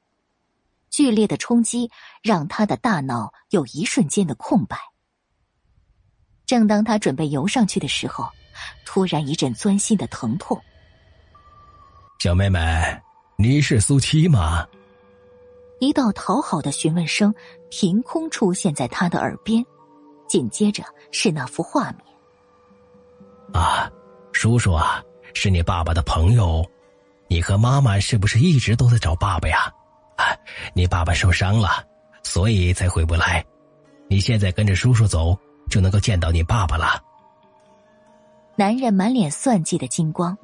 [0.89, 1.89] 剧烈的冲击
[2.21, 4.77] 让他的大脑有一瞬间的空白。
[6.45, 8.29] 正当他准备游上去的时候，
[8.85, 10.61] 突然一阵钻心的疼痛。
[12.23, 12.61] 小妹妹，
[13.35, 14.63] 你是苏七吗？
[15.79, 17.33] 一道讨好的询问声
[17.71, 19.65] 凭空出现在他的耳边，
[20.27, 22.05] 紧接着是那幅画面。
[23.53, 23.91] 啊，
[24.33, 25.03] 叔叔啊，
[25.33, 26.63] 是你爸爸的朋友。
[27.27, 29.73] 你和妈妈是不是一直都在找爸爸呀？
[30.15, 30.29] 啊，
[30.75, 31.83] 你爸爸受伤了，
[32.21, 33.43] 所以才回不来。
[34.07, 35.35] 你现在跟着叔叔走，
[35.71, 37.03] 就能够见到你爸爸了。
[38.55, 40.37] 男人满脸算计的金光，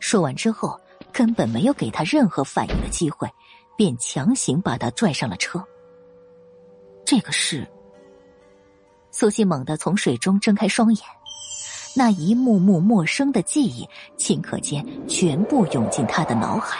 [0.00, 0.76] 说完之后，
[1.10, 3.30] 根本没有给他任何反应的机会，
[3.76, 5.62] 便强行把他拽上了车。
[7.04, 7.66] 这个是
[9.10, 11.04] 苏西猛地从水中睁开双眼。
[11.96, 16.78] 那一幕幕陌生的记忆，顷刻间全部涌进他的脑海。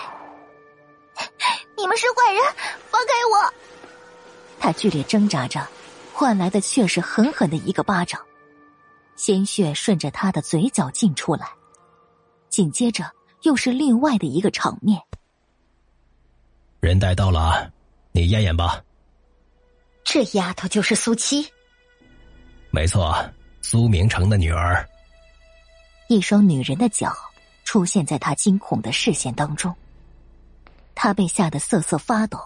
[1.76, 2.42] 你们是坏人，
[2.88, 3.52] 放开我！
[4.60, 5.66] 他剧烈挣扎着，
[6.12, 8.20] 换来的却是狠狠的一个巴掌，
[9.16, 11.48] 鲜血顺着他的嘴角进出来。
[12.48, 13.10] 紧接着
[13.42, 15.00] 又是另外的一个场面。
[16.80, 17.70] 人带到了，
[18.12, 18.82] 你验验吧。
[20.02, 21.46] 这丫头就是苏七。
[22.70, 23.14] 没错，
[23.62, 24.88] 苏明成的女儿。
[26.08, 27.14] 一双女人的脚
[27.64, 29.74] 出现在他惊恐的视线当中，
[30.94, 32.38] 他被吓得瑟瑟发抖，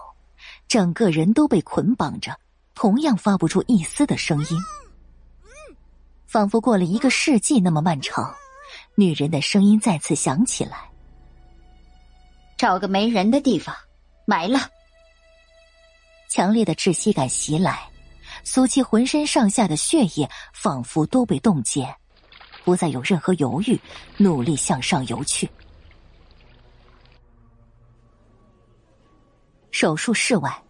[0.68, 2.38] 整个人都被捆绑着，
[2.74, 4.58] 同样发不出一丝的声音，
[6.26, 8.34] 仿佛过了一个世纪那么漫长。
[8.94, 10.90] 女人的声音再次响起来
[12.56, 13.74] ：“找个没人的地方
[14.24, 14.68] 埋了。”
[16.30, 17.88] 强烈的窒息感袭来，
[18.42, 21.94] 苏七浑身上下的血液仿佛都被冻结。
[22.64, 23.78] 不再有任何犹豫，
[24.16, 25.48] 努力向上游去。
[29.70, 30.62] 手术室外，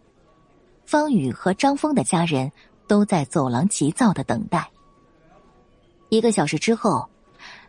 [0.84, 2.50] 方宇和张峰的家人
[2.88, 4.68] 都在走廊急躁的等待。
[6.08, 7.08] 一个小时之后，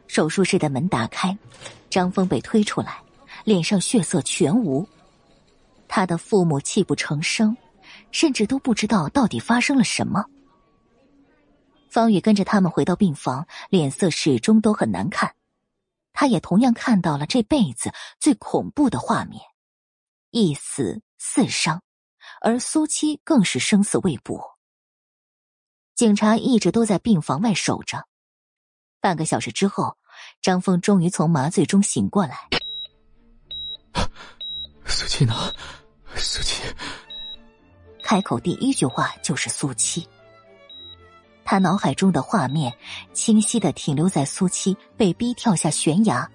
[0.07, 1.37] 手术室的门打开，
[1.89, 3.01] 张峰被推出来，
[3.43, 4.87] 脸上血色全无。
[5.87, 7.55] 他的父母泣不成声，
[8.11, 10.25] 甚至都不知道到底发生了什么。
[11.89, 15.35] 方宇跟着他们回到病房，脸色始终都很难看。
[16.11, 19.41] 他也同样看到了这辈子最恐怖的画面：
[20.31, 21.81] 一死四伤，
[22.41, 24.41] 而苏七更是生死未卜。
[25.93, 28.05] 警察一直都在病房外守着。
[29.05, 29.95] 半个小时之后，
[30.41, 32.49] 张峰终于从麻醉中醒过来。
[34.83, 35.35] 苏七呢？
[36.15, 36.63] 苏七
[38.01, 40.07] 开口第一句话就是苏七。
[41.43, 42.73] 他脑海中的画面
[43.13, 46.27] 清晰的停留在苏七被逼跳下悬崖，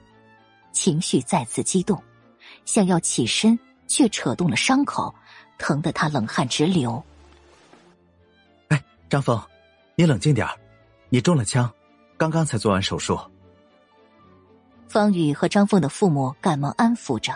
[0.72, 2.01] 情绪再次激动，
[2.64, 5.12] 想要起身，却扯动了伤口，
[5.59, 7.05] 疼得他冷汗直流。
[8.68, 9.42] 哎，张峰，
[9.97, 10.47] 你冷静点
[11.09, 11.68] 你中了枪，
[12.20, 13.18] 刚刚才做完手术。
[14.90, 17.32] 方宇和张凤的父母赶忙安抚着，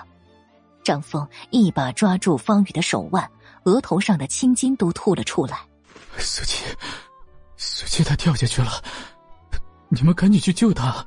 [0.83, 3.27] 张凤一把抓住方宇的手腕，
[3.63, 5.67] 额头上的青筋都吐了出来。
[6.19, 6.67] 苏七。
[7.57, 8.73] 苏七他掉下去了，
[9.89, 11.03] 你们赶紧去救他。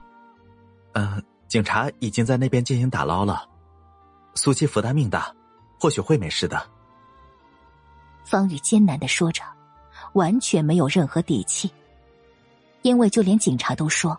[0.94, 3.48] 嗯，警察已经在那边进行打捞了。
[4.34, 5.32] 苏七福大命大，
[5.80, 6.60] 或许会没事的。
[8.26, 9.44] 方宇艰难的说着，
[10.14, 11.72] 完全没有任何底气。
[12.82, 14.18] 因为就连警察都说，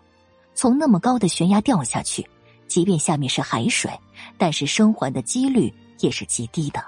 [0.53, 2.27] 从那么高的悬崖掉下去，
[2.67, 3.91] 即便下面是海水，
[4.37, 6.83] 但是生还的几率也是极低的。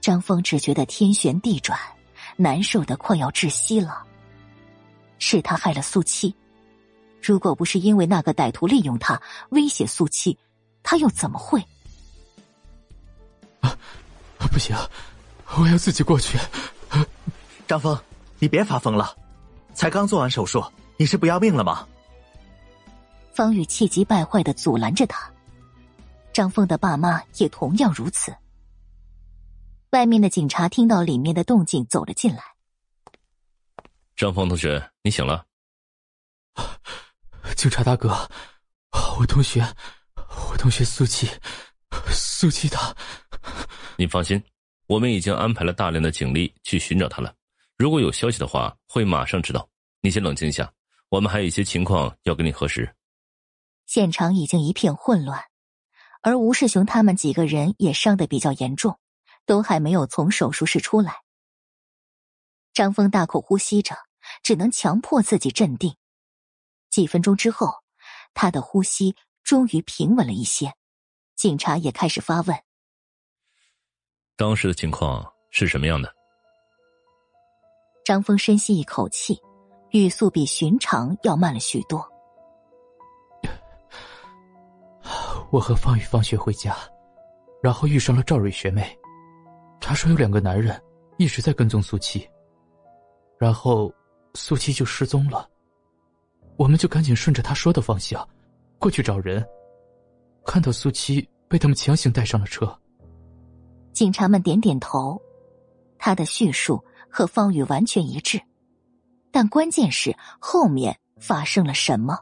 [0.00, 1.78] 张峰只觉得天旋地转。
[2.36, 4.02] 难受的快要窒息了。
[5.20, 6.34] 是他害了素七，
[7.22, 10.36] 如果不是因为那个歹徒利用他威胁素七，
[10.82, 11.64] 他又怎么会？
[13.60, 13.78] 啊，
[14.38, 14.76] 不行，
[15.56, 16.36] 我要自己过去。
[17.68, 17.96] 张峰，
[18.40, 19.16] 你别发疯了，
[19.74, 20.64] 才刚做完手术，
[20.96, 21.86] 你是不要命了吗？
[23.32, 25.28] 方宇气急败坏的阻拦着他，
[26.32, 28.34] 张峰的爸妈也同样如此。
[29.90, 32.42] 外面的警察听到里面的动静，走了进来。
[34.16, 35.44] 张峰同学，你醒了。
[37.56, 38.28] 警察大哥，
[39.18, 39.60] 我同学，
[40.50, 41.28] 我同学苏琪，
[42.10, 42.94] 苏琪他。
[43.96, 44.42] 你放心，
[44.86, 47.34] 我们已经安排了大量的警力去寻找他了。
[47.76, 49.68] 如果有消息的话，会马上知道。
[50.00, 50.72] 你先冷静一下，
[51.08, 52.94] 我们还有一些情况要跟你核实。
[53.86, 55.42] 现场已经一片混乱，
[56.22, 58.98] 而吴世雄他们几个人也伤得比较严重。
[59.46, 61.22] 都还没有从手术室出来，
[62.72, 63.94] 张峰大口呼吸着，
[64.42, 65.96] 只能强迫自己镇定。
[66.88, 67.74] 几分钟之后，
[68.32, 70.72] 他的呼吸终于平稳了一些，
[71.36, 72.58] 警察也开始发问。
[74.34, 76.10] 当时的情况是什么样的？
[78.04, 79.40] 张峰深吸一口气，
[79.92, 82.06] 语速比寻常要慢了许多。
[85.50, 86.76] 我和方宇放学回家，
[87.62, 88.86] 然后遇上了赵蕊学妹。
[89.80, 90.78] 她说有两个男人
[91.16, 92.28] 一直在跟踪苏七，
[93.38, 93.90] 然后
[94.34, 95.48] 苏七就失踪了。
[96.58, 98.26] 我们就赶紧顺着她说的方向
[98.78, 99.42] 过去找人，
[100.44, 102.78] 看到苏七被他们强行带上了车。
[103.94, 105.18] 警察们点点头，
[106.06, 108.38] 他的叙述和方宇完全一致，
[109.30, 112.20] 但关键是后面发生了什么。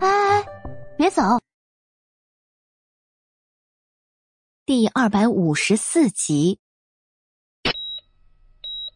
[0.00, 0.08] 哎
[0.40, 0.44] 哎，
[0.98, 1.22] 别走！
[4.66, 6.58] 第二百五十四集，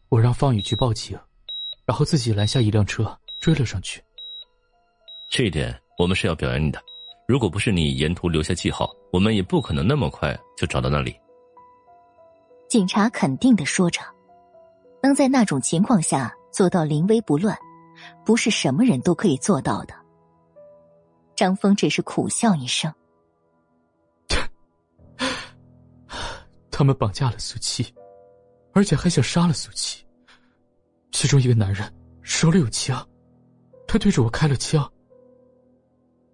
[0.09, 1.17] 我让方宇去报警，
[1.85, 4.03] 然后自己拦下一辆车追了上去。
[5.31, 5.81] 这一点。
[5.97, 6.81] 我们是要表扬你的，
[7.29, 11.15] 如果不是你沿途留下记号，我们也不可能那么快就找到那里。
[12.67, 14.01] 警察肯定的说着，
[15.03, 17.55] 能在那种情况下做到临危不乱，
[18.25, 19.93] 不是什么人都可以做到的。
[21.35, 22.91] 张峰只是苦笑一声
[26.71, 27.93] ：“他们绑架了苏七，
[28.73, 30.03] 而且还想杀了苏七。
[31.11, 31.93] 其中一个男人
[32.23, 33.07] 手里有枪，
[33.87, 34.83] 他对着我开了枪。”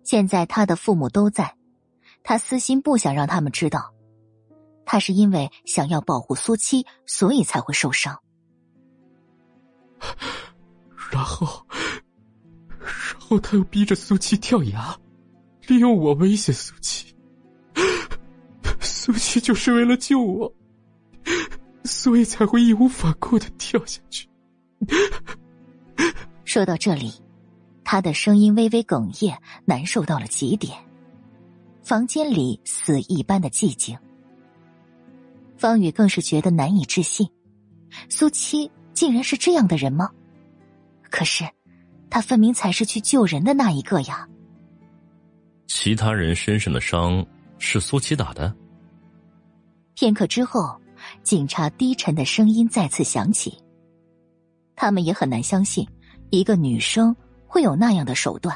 [0.06, 1.57] 现在他的父母都在，
[2.23, 3.91] 他私心不想让他们知道，
[4.86, 8.18] 他是因为想要保护苏七，所以才会受伤。
[11.11, 11.65] 然后，
[12.80, 14.95] 然后他又逼着苏七跳崖，
[15.68, 17.15] 利用我威胁苏七。
[18.80, 20.53] 苏七就是为了救我，
[21.84, 24.30] 所以才会义无反顾的跳下去。
[26.44, 27.24] 说到这里。
[27.95, 30.77] 他的声音微微哽咽，难受到了极点。
[31.81, 33.97] 房间里死一般的寂静。
[35.55, 37.26] 方宇更是觉得难以置信，
[38.09, 40.09] 苏七竟然是这样的人吗？
[41.09, 41.45] 可是，
[42.09, 44.27] 他分明才是去救人的那一个呀。
[45.65, 47.26] 其他人身上的伤
[47.59, 48.53] 是苏七打的。
[49.93, 50.77] 片刻之后，
[51.23, 53.57] 警察低沉的声音再次响起。
[54.76, 55.88] 他们也很难相信，
[56.30, 57.15] 一个女生。
[57.56, 58.53] 会有那样的手段？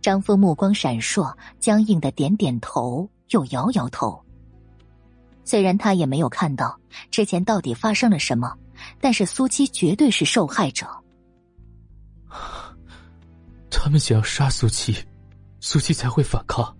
[0.00, 4.24] 张峰目光闪烁，僵硬的点点头，又摇摇头。
[5.44, 6.78] 虽然他也没有看到
[7.10, 8.56] 之前到底发生了什么，
[9.00, 10.86] 但是苏七绝对是受害者。
[13.72, 14.96] 他们想要杀苏七，
[15.58, 16.76] 苏七才会反抗。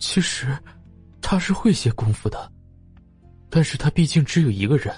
[0.00, 0.58] 其实
[1.22, 2.50] 他是会些功夫的，
[3.48, 4.92] 但是他毕竟只有一个人，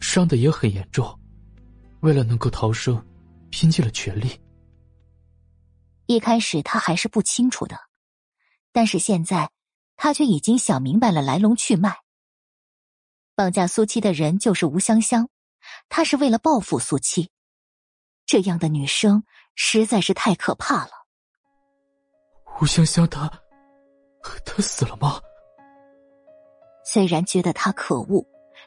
[0.00, 1.16] 伤的也很严重，
[2.00, 3.00] 为了能够逃生。
[3.50, 4.40] 拼尽了全力。
[6.06, 7.76] 一开始他还是不清楚的，
[8.72, 9.50] 但是现在
[9.96, 11.98] 他却已经想明白了来龙去脉。
[13.34, 15.28] 绑架苏七的人就是吴香香，
[15.88, 17.30] 她是为了报复苏七。
[18.26, 19.22] 这样的女生
[19.54, 20.90] 实在是太可怕了。
[22.60, 23.30] 吴香香，她，
[24.44, 25.20] 她死了吗？
[26.84, 28.26] 虽然觉得她可恶，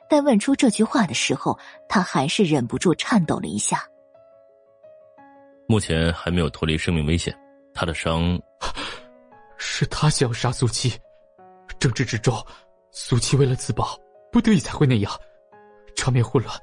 [0.09, 1.59] 但问出这句话的时候，
[1.89, 3.85] 他还是忍不住颤抖了一下。
[5.71, 7.33] 目前还没有脱离生命危险，
[7.73, 8.37] 他的伤
[9.55, 10.91] 是他想要杀苏七，
[11.79, 12.35] 争执之中，
[12.91, 13.97] 苏七为了自保，
[14.33, 15.09] 不得已才会那样，
[15.95, 16.53] 场面混乱，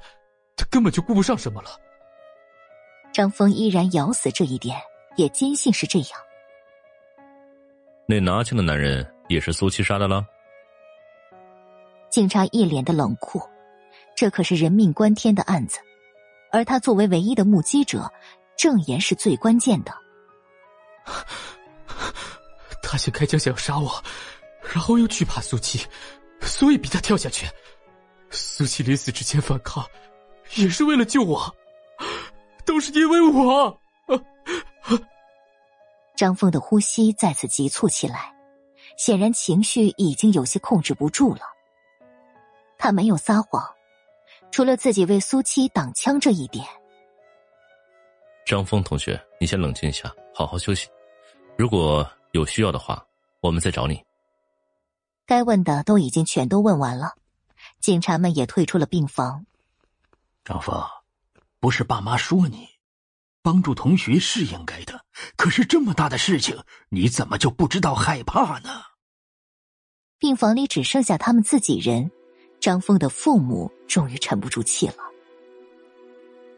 [0.55, 1.69] 他根本就顾不上什么了。
[3.11, 4.79] 张峰依然咬死这一点，
[5.15, 6.09] 也坚信是这样。
[8.07, 10.23] 那拿枪的男人也是苏七杀的了。
[12.11, 13.41] 警察一脸的冷酷，
[14.15, 15.79] 这可是人命关天的案子，
[16.51, 18.07] 而他作为唯一的目击者。
[18.59, 19.97] 证言是最关键的。
[22.83, 24.03] 他先开枪想要杀我，
[24.61, 25.87] 然后又惧怕苏七，
[26.41, 27.47] 所以逼他跳下去。
[28.31, 29.87] 苏七临死之前反抗，
[30.55, 31.55] 也是为了救我，
[32.65, 33.79] 都是因为我。
[36.17, 38.35] 张峰的呼吸再次急促起来，
[38.97, 41.43] 显然情绪已经有些控制不住了。
[42.77, 43.63] 他没有撒谎，
[44.51, 46.67] 除了自己为苏七挡枪这一点。
[48.49, 50.87] 张峰同学，你先冷静一下，好好休息。
[51.55, 53.05] 如果有需要的话，
[53.41, 54.03] 我们再找你。
[55.27, 57.13] 该问的都已经全都问完了，
[57.79, 59.45] 警察们也退出了病房。
[60.43, 60.83] 张峰，
[61.59, 62.67] 不是爸妈说你
[63.43, 64.99] 帮助同学是应该的，
[65.35, 66.57] 可是这么大的事情，
[66.89, 68.81] 你怎么就不知道害怕呢？
[70.17, 72.09] 病房里只剩下他们自己人，
[72.59, 75.08] 张峰的父母终于沉不住气了。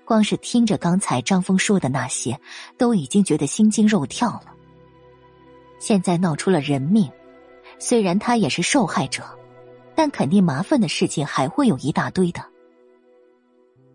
[0.06, 2.40] 光是听着刚才张峰说的那些，
[2.78, 4.54] 都已经觉得心惊肉跳了。
[5.80, 7.10] 现在闹出了人命，
[7.80, 9.24] 虽然他也是受害者，
[9.96, 12.46] 但肯定麻烦的事情还会有一大堆的。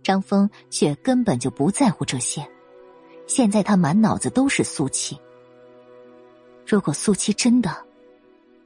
[0.03, 2.49] 张峰却根本就不在乎这些，
[3.27, 5.19] 现在他满脑子都是苏七。
[6.66, 7.85] 如果苏七真的，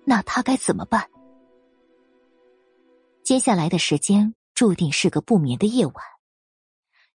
[0.04, 1.06] 那他该怎么办？
[3.22, 5.94] 接下来的时间注定是个不眠的夜晚。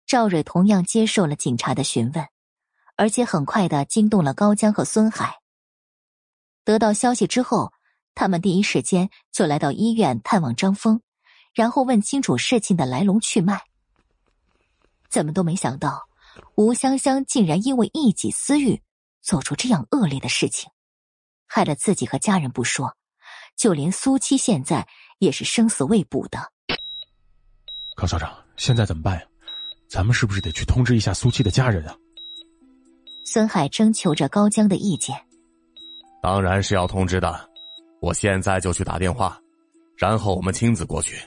[0.06, 2.28] 赵蕊同样接受了警察的询问，
[2.96, 5.40] 而且很快的惊动了高江和孙海。
[6.64, 7.72] 得到消息之后，
[8.14, 11.00] 他们第一时间就来到医院探望张峰，
[11.54, 13.62] 然后问清楚事情的来龙去脉。
[15.08, 16.08] 怎么都没想到，
[16.54, 18.82] 吴香香竟然因为一己私欲
[19.22, 20.70] 做出这样恶劣的事情，
[21.46, 22.96] 害了自己和家人不说，
[23.56, 24.86] 就连苏七现在
[25.18, 26.52] 也是生死未卜的。
[27.96, 29.26] 高校长，现在怎么办呀？
[29.92, 31.94] 咱们是不是得去通知一下苏七的家人啊？
[33.26, 35.14] 孙海征求着高江的意见。
[36.22, 37.46] 当然是要通知的，
[38.00, 39.38] 我现在就去打电话，
[39.94, 41.20] 然后我们亲自过去。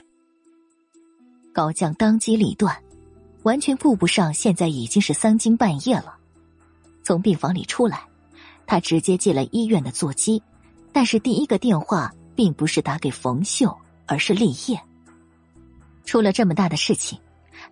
[1.54, 2.76] 高江当机立断，
[3.44, 6.16] 完全顾不上现在已经是三更半夜了。
[7.04, 8.02] 从病房里出来，
[8.66, 10.42] 他直接借了医院的座机，
[10.92, 13.72] 但是第一个电话并不是打给冯秀，
[14.06, 14.76] 而是立业。
[16.04, 17.16] 出了这么大的事情。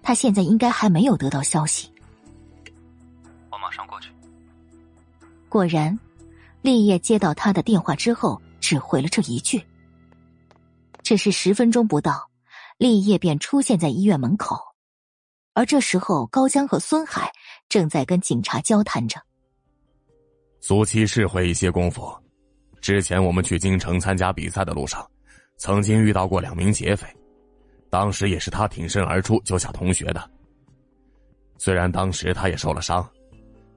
[0.05, 1.90] 他现在应该还没有得到消息。
[3.51, 4.10] 我马上过去。
[5.48, 5.98] 果然，
[6.60, 9.64] 立业接到他的电话之后，只回了这一句。
[11.02, 12.28] 只是十分钟不到，
[12.76, 14.59] 立业便出现在医院门口，
[15.55, 17.32] 而这时候高江和孙海
[17.68, 19.18] 正在跟警察交谈着。
[20.60, 22.14] 苏七是会一些功夫，
[22.81, 25.06] 之前我们去京城参加比赛的路上，
[25.56, 27.06] 曾经遇到过两名劫匪。
[27.95, 30.29] 当时也是他挺身而出救下同学的。
[31.59, 33.09] 虽然当时他也受了伤，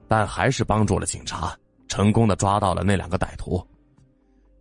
[0.08, 3.64] 但还是帮助了警察，成功的抓到了那两个歹徒。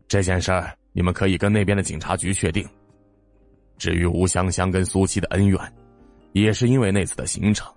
[0.07, 2.69] 这件事儿你们可以跟那边的警察局确定。
[3.79, 5.59] 至于吴香香跟苏七的恩怨，
[6.33, 7.67] 也是因为那次的行程，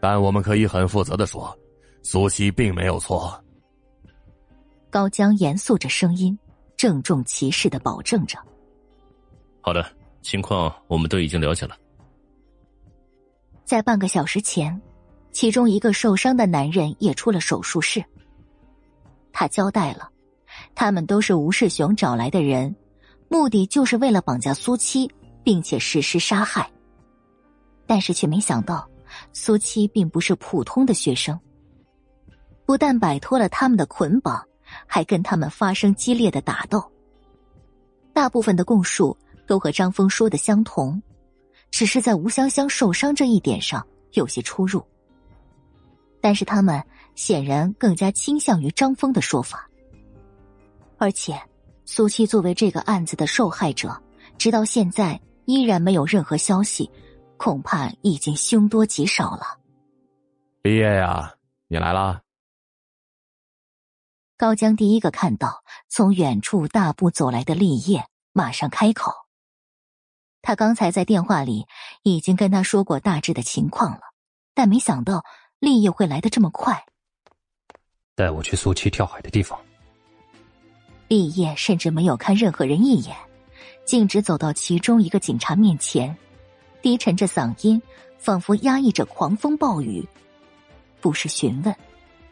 [0.00, 1.52] 但我们可以很负责的说，
[2.04, 3.36] 苏七并没有错。
[4.88, 6.38] 高江严肃着声音，
[6.76, 8.38] 郑重其事的保证着
[9.62, 9.84] ：“好的。”
[10.22, 11.76] 情况我们都已经了解了。
[13.64, 14.80] 在半个小时前，
[15.30, 18.04] 其中一个受伤的男人也出了手术室。
[19.32, 20.10] 他交代了，
[20.74, 22.74] 他们都是吴世雄找来的人，
[23.28, 25.10] 目的就是为了绑架苏七，
[25.42, 26.70] 并且实施杀害。
[27.86, 28.88] 但是却没想到，
[29.32, 31.38] 苏七并不是普通的学生，
[32.66, 34.46] 不但摆脱了他们的捆绑，
[34.86, 36.82] 还跟他们发生激烈的打斗。
[38.12, 39.16] 大部分的供述。
[39.46, 41.02] 都和张峰说的相同，
[41.70, 44.84] 只是在吴香香受伤这一点上有些出入。
[46.20, 46.82] 但是他们
[47.14, 49.68] 显然更加倾向于张峰的说法。
[50.98, 51.40] 而且，
[51.84, 54.00] 苏七作为这个案子的受害者，
[54.38, 56.88] 直到现在依然没有任何消息，
[57.36, 59.58] 恐怕已经凶多吉少了。
[60.62, 61.34] 毕业呀，
[61.66, 62.20] 你来啦！
[64.36, 69.12] 高江第一个看到从远处大步走来的立业，马上开口。
[70.42, 71.66] 他刚才在电话里
[72.02, 74.00] 已经跟他说过大致的情况了，
[74.54, 75.24] 但没想到
[75.60, 76.84] 立业会来的这么快。
[78.14, 79.58] 带我去苏七跳海的地方。
[81.08, 83.16] 立业甚至没有看任何人一眼，
[83.84, 86.16] 径直走到其中一个警察面前，
[86.82, 87.80] 低沉着嗓音，
[88.18, 90.06] 仿佛压抑着狂风暴雨，
[91.00, 91.76] 不是询问，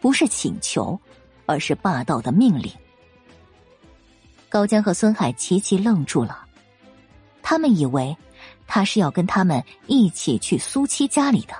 [0.00, 0.98] 不是请求，
[1.46, 2.72] 而是霸道的命令。
[4.48, 6.46] 高江和孙海齐齐愣住了。
[7.50, 8.16] 他们以为
[8.68, 11.54] 他是要跟他们一起去苏七家里的。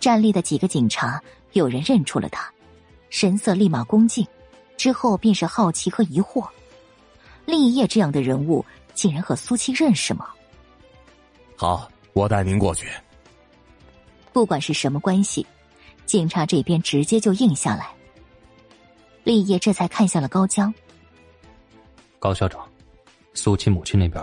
[0.00, 1.22] 站立的几个警察
[1.52, 2.50] 有人认出了他，
[3.10, 4.26] 神色立马恭敬，
[4.78, 6.48] 之后便是好奇和疑惑：
[7.44, 8.64] 立业这样的人物
[8.94, 10.30] 竟然和苏七认识吗？
[11.54, 12.88] 好，我带您过去。
[14.32, 15.46] 不管是什么关系，
[16.06, 17.90] 警察这边直接就应下来。
[19.22, 20.72] 立业这才看向了高江，
[22.18, 22.66] 高校长。
[23.34, 24.22] 苏七母亲那边，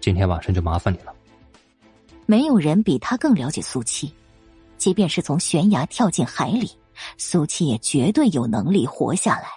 [0.00, 1.14] 今天晚上就麻烦你了。
[2.26, 4.12] 没有人比他更了解苏七，
[4.76, 6.70] 即便是从悬崖跳进海里，
[7.16, 9.48] 苏七也绝对有能力活下来。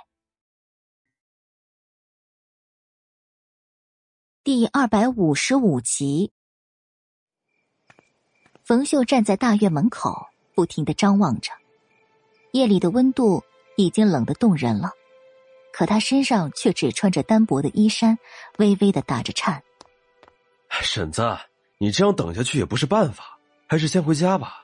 [4.43, 6.31] 第二百五十五集，
[8.63, 11.51] 冯秀站在大院门口，不停的张望着。
[12.51, 13.43] 夜里的温度
[13.77, 14.91] 已经冷得动人了。
[15.73, 18.17] 可他身上却只穿着单薄的衣衫，
[18.57, 19.61] 微微的打着颤。
[20.69, 21.37] 婶子，
[21.79, 23.37] 你这样等下去也不是办法。
[23.65, 24.63] 还是先回家吧。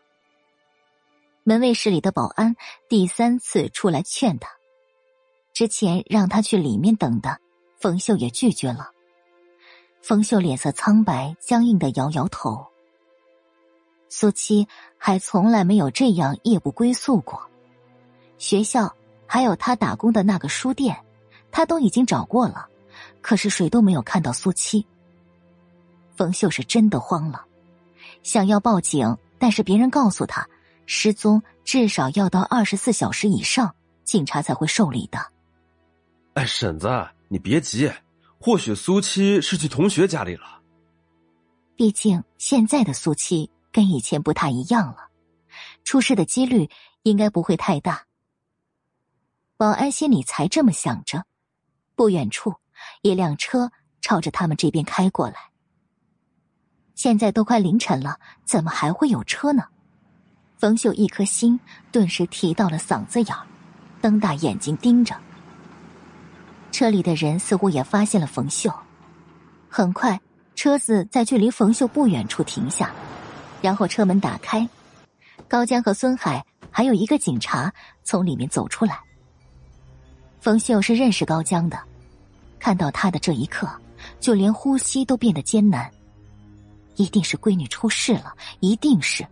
[1.44, 2.56] 门卫室里的保安
[2.88, 4.52] 第三次出来劝他，
[5.52, 7.40] 之前让他去里面等的，
[7.80, 8.91] 冯秀也拒绝了。
[10.03, 12.68] 冯秀脸色苍白，僵硬的摇摇头。
[14.10, 14.68] 苏七
[14.98, 17.49] 还从来没有这样夜不归宿过，
[18.38, 18.95] 学校
[19.31, 20.97] 还有他打工的那个书店，
[21.51, 22.68] 他都已经找过了，
[23.22, 24.84] 可是谁都没有看到苏七。
[26.15, 27.45] 冯秀是真的慌了，
[28.23, 30.49] 想要报警，但是别人告诉他。
[30.88, 35.19] 失踪至少要到二十四小时以上，警察才会受理的。
[36.34, 36.89] 哎，婶子，
[37.27, 37.91] 你别急，
[38.39, 40.60] 或许苏七是去同学家里了。
[41.76, 45.10] 毕竟现在的苏七跟以前不太一样了，
[45.84, 46.68] 出事的几率
[47.03, 48.09] 应该不会太大。
[49.60, 51.26] 保安心里才这么想着，
[51.94, 52.56] 不远处
[53.02, 53.69] 一辆车
[53.99, 55.36] 朝着他们这边开过来。
[56.95, 59.65] 现在都快凌晨了，怎么还会有车呢？
[60.57, 61.60] 冯秀一颗心
[61.91, 63.45] 顿时提到了嗓子眼儿，
[63.99, 65.14] 瞪大眼睛盯着。
[66.72, 68.73] 车里的人似乎也发现了冯秀，
[69.68, 70.18] 很快
[70.56, 72.94] 车子在距离冯秀不远处停下，
[73.61, 74.65] 然后车门打开，
[75.49, 77.73] 高江和孙海还有一个警察
[78.06, 79.03] 从里面走出来。
[80.40, 81.78] 冯秀是认识高江的，
[82.60, 83.70] 看到他的这一刻，
[84.20, 85.91] 就连呼吸都变得艰难。
[86.95, 89.26] 一定是闺女出事了，一定是。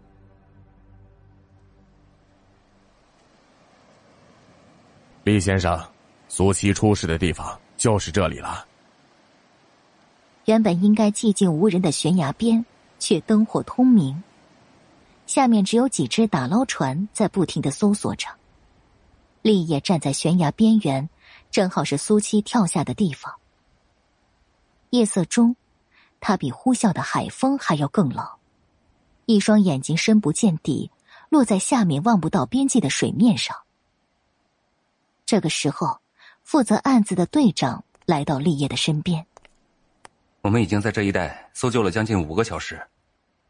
[5.24, 5.82] 李先生，
[6.30, 8.66] 苏七出事的地方就是这里了。
[10.46, 12.66] 原本应该寂静无人的悬崖边，
[13.00, 14.24] 却灯火通明。
[15.26, 18.28] 下面只有几只打捞船在不停的搜索着。
[19.42, 21.10] 立业站在悬崖边缘，
[21.52, 23.34] 正好是苏七跳下的地方。
[24.90, 25.56] 夜色中，
[26.20, 28.26] 他比呼啸的海风还要更冷，
[29.26, 30.92] 一双眼睛深不见底，
[31.30, 33.56] 落在下面望不到边际的水面上。
[35.26, 36.00] 这个时候，
[36.44, 39.26] 负责案子的队长来到立业的身边。
[40.42, 42.82] 我们已经在这一带搜救了将近五个小时，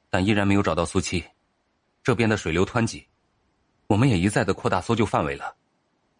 [0.09, 1.23] 但依然没有找到苏七。
[2.01, 3.05] 这边的水流湍急，
[3.85, 5.55] 我们也一再的扩大搜救范围了，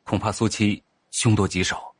[0.08, 0.82] 恐怕苏七
[1.12, 1.94] 凶多吉少。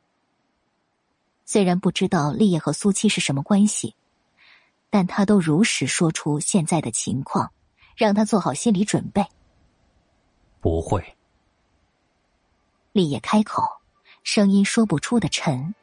[1.44, 3.94] 虽然不知道立业和苏七是什么关系，
[4.88, 7.52] 但他都如实说出现在的情况，
[7.94, 9.22] 让他做好心理准备。
[10.58, 11.16] 不会。
[12.92, 13.62] 立业开口，
[14.24, 15.74] 声音说不出的沉。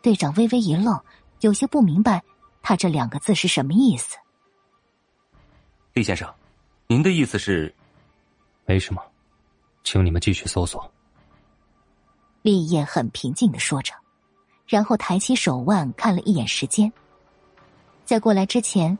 [0.00, 0.98] 队长微微一愣，
[1.40, 2.22] 有些不明白
[2.62, 4.16] 他这两个字是什么意思。
[5.92, 6.32] 厉先生，
[6.86, 7.74] 您的意思是？
[8.64, 9.02] 没什么，
[9.84, 10.90] 请你们继续搜索。
[12.42, 13.92] 立业很平静的说着，
[14.66, 16.92] 然后抬起手腕看了一眼时间。
[18.04, 18.98] 在过来之前，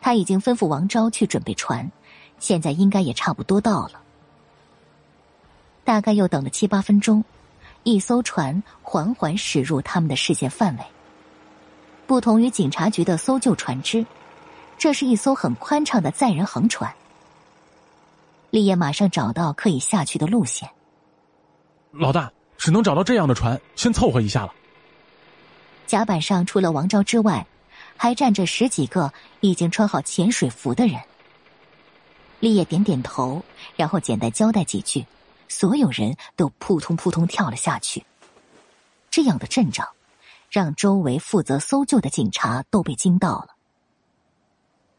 [0.00, 1.90] 他已经吩咐王昭去准备船，
[2.38, 4.02] 现在应该也差不多到了。
[5.84, 7.24] 大概又等了七八分钟，
[7.82, 10.84] 一艘船缓缓驶入他们的视线范围。
[12.06, 14.04] 不同于警察局的搜救船只，
[14.76, 16.94] 这是一艘很宽敞的载人横船。
[18.50, 20.68] 立业马上找到可以下去的路线。
[21.90, 22.30] 老大，
[22.62, 24.54] 只能找到这样的船，先凑合一下了。
[25.84, 27.44] 甲板上除了王昭之外，
[27.96, 31.00] 还站着十几个已经穿好潜水服的人。
[32.38, 33.44] 立业点点头，
[33.74, 35.04] 然后简单交代几句。
[35.48, 38.06] 所有人都扑通扑通跳了下去。
[39.10, 39.88] 这样的阵仗，
[40.48, 43.48] 让周围负责搜救的警察都被惊到了。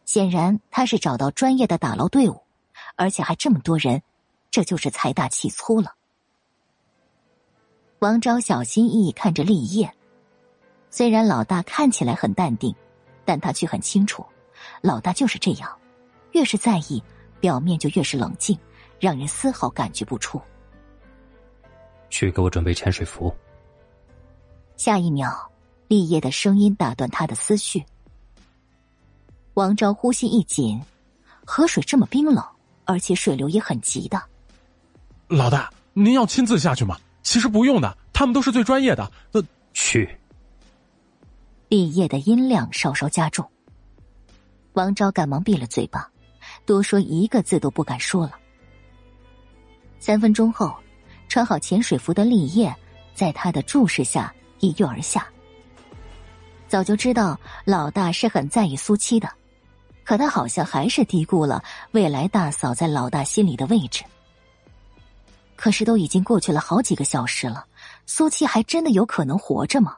[0.04, 2.44] 显然，他是找到专业的打捞队伍，
[2.98, 4.04] 而且还这么多人，
[4.52, 5.94] 这就是财大气粗了。
[8.04, 9.90] 王昭小心翼翼看着立业，
[10.90, 12.76] 虽然老大看起来很淡定，
[13.24, 14.26] 但他却很清楚，
[14.82, 15.80] 老大就是这样，
[16.34, 17.02] 越是在意，
[17.40, 18.60] 表面就越是冷静。
[19.00, 20.42] 让人丝毫感觉不出。
[22.10, 23.34] 去给我准备潜水服。
[24.76, 25.50] 下一秒，
[25.88, 27.86] 立业的声音打断他的思绪。
[29.54, 30.82] 王昭呼吸一紧，
[31.46, 32.44] 河水这么冰冷，
[32.84, 34.22] 而且水流也很急的。
[35.28, 36.98] 老大，您要亲自下去吗？
[37.24, 39.12] 其实不用的，他们都是最专业的。
[39.32, 39.44] 呃，
[39.74, 40.08] 去。
[41.70, 43.50] 立业的音量稍稍加重。
[44.74, 46.08] 王昭赶忙闭了嘴巴，
[46.66, 48.34] 多说一个字都不敢说了。
[50.00, 50.76] 三分钟后，
[51.28, 52.76] 穿好潜水服的立业
[53.16, 55.28] 在他的注视下一跃而下。
[56.68, 59.30] 早就知道老大是很在意苏七的，
[60.04, 64.04] 可他好像还是低估了未来大嫂在老大心里的位置。
[65.56, 67.66] 可是都已经过去了好几个小时了，
[68.06, 69.98] 苏七还真的有可能活着吗？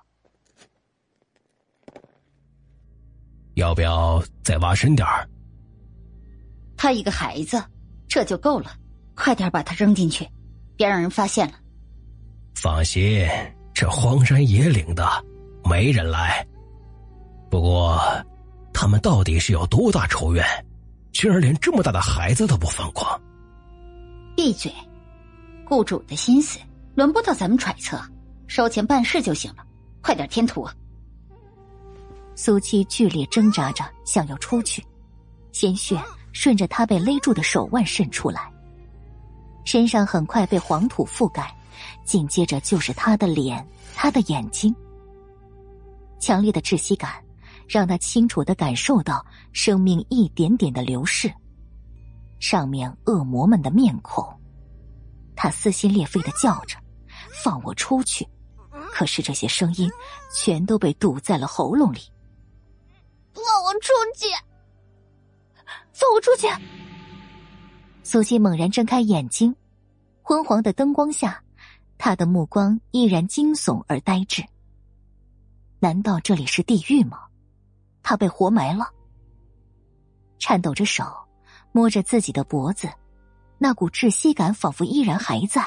[3.56, 5.27] 要不要再挖深点儿？
[6.76, 7.64] 他一个孩子，
[8.07, 8.76] 这就够了。
[9.15, 10.30] 快点把他扔进去，
[10.76, 11.53] 别让人发现了。
[12.53, 13.26] 放心，
[13.73, 15.07] 这荒山野岭的，
[15.64, 16.45] 没人来。
[17.49, 17.98] 不过，
[18.73, 20.45] 他们到底是有多大仇怨，
[21.14, 23.19] 居然连这么大的孩子都不放过？
[24.36, 24.69] 闭嘴！
[25.67, 26.59] 雇主的心思
[26.93, 27.99] 轮不到咱们揣测，
[28.47, 29.65] 收钱办事就行了。
[30.01, 30.67] 快点填图！
[32.35, 34.85] 苏七剧烈挣扎着想要出去，
[35.51, 35.99] 鲜血
[36.31, 38.51] 顺着他被勒住的手腕渗出来，
[39.63, 41.51] 身上很快被黄土覆盖，
[42.03, 43.65] 紧接着就是他的脸、
[43.95, 44.73] 他的眼睛。
[46.19, 47.23] 强烈的窒息感
[47.67, 51.31] 让他清楚的感受到生命一点点的流逝。
[52.39, 54.27] 上面恶魔们的面孔，
[55.35, 56.77] 他撕心裂肺的叫着
[57.43, 58.27] ：“放我出去！”
[58.91, 59.89] 可是这些声音
[60.33, 61.99] 全都被堵在了喉咙里。
[63.33, 64.27] 放我出去！
[65.91, 66.47] 放我出去！
[68.03, 69.55] 苏西猛然睁开眼睛，
[70.21, 71.43] 昏黄的灯光下，
[71.97, 74.43] 他的目光依然惊悚而呆滞。
[75.79, 77.19] 难道这里是地狱吗？
[78.01, 78.89] 他被活埋了。
[80.39, 81.03] 颤抖着手，
[81.71, 82.87] 摸着自己的脖子，
[83.57, 85.65] 那股窒息感仿佛依然还在。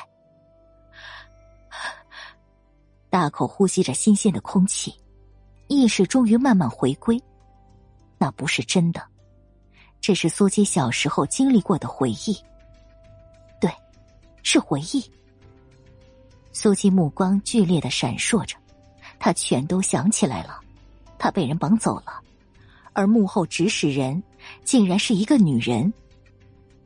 [3.11, 4.95] 大口呼吸着新鲜的空气，
[5.67, 7.21] 意识终于慢慢回归。
[8.19, 9.03] 那不是真的，
[10.01, 12.37] 这是苏七小时候经历过的回忆。
[13.61, 13.73] 对，
[14.43, 15.03] 是回忆。
[16.53, 18.57] 苏七目光剧烈的闪烁着，
[19.19, 20.61] 他全都想起来了。
[21.19, 22.21] 他被人绑走了，
[22.93, 24.23] 而幕后指使人
[24.65, 25.93] 竟然是一个女人。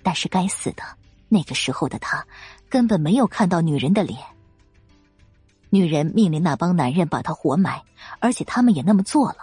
[0.02, 0.82] 但是该死的，
[1.28, 2.26] 那个时候的他
[2.68, 4.18] 根本没有看到女人的脸。
[5.70, 7.82] 女人命令那帮男人把他活埋，
[8.18, 9.38] 而且他们也那么做了。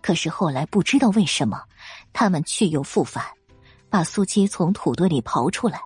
[0.00, 1.62] 可是后来不知道为什么，
[2.12, 3.24] 他们去又复返，
[3.90, 5.80] 把苏七从土堆里刨出来。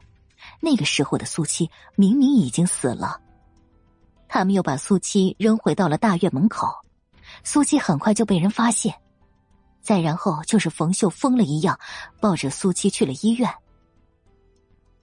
[0.60, 3.20] 那个时候的苏七明明已经死了，
[4.28, 6.68] 他们又把苏七扔回到了大院门口。
[7.44, 8.94] 苏七很快就被人发现，
[9.86, 11.78] 再然后就是冯秀疯了一样
[12.20, 13.48] 抱着苏七去了医院。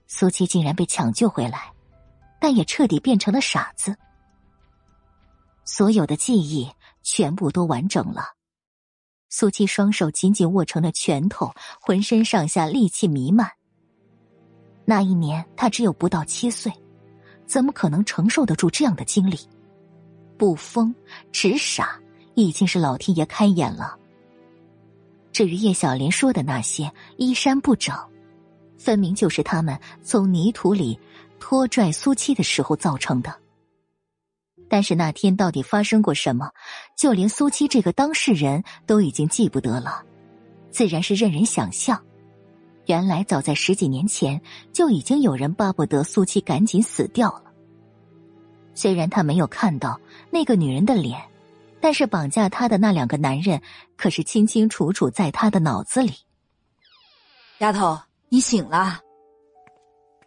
[0.06, 1.72] 苏七竟然被抢救回来，
[2.38, 3.96] 但也彻底变成了傻子，
[5.64, 6.70] 所有的记忆
[7.02, 8.34] 全部都完整了。
[9.30, 13.50] 苏七双手紧紧握成了拳头，浑身上下戾气弥漫。
[14.84, 16.70] 那一年他只有不到七岁，
[17.46, 19.40] 怎么可能承受得住这样的经历？
[20.36, 20.94] 不疯，
[21.32, 21.98] 只傻，
[22.34, 23.98] 已经是老天爷开眼了。
[25.34, 27.92] 至于叶小莲说的那些衣衫不整，
[28.78, 30.96] 分明就是他们从泥土里
[31.40, 33.34] 拖拽苏七的时候造成的。
[34.68, 36.52] 但是那天到底发生过什么，
[36.96, 40.04] 就连苏七这个当事人都已经记不得了，
[40.70, 42.00] 自然是任人想象。
[42.86, 44.40] 原来早在十几年前
[44.72, 47.52] 就已经有人巴不得苏七赶紧死掉了。
[48.72, 50.00] 虽然他没有看到
[50.30, 51.20] 那个女人的脸，
[51.84, 53.60] 但是绑架他的那两个男人
[53.94, 56.14] 可是清清楚楚在他的脑子里。
[57.58, 58.00] 丫头，
[58.30, 59.02] 你醒了。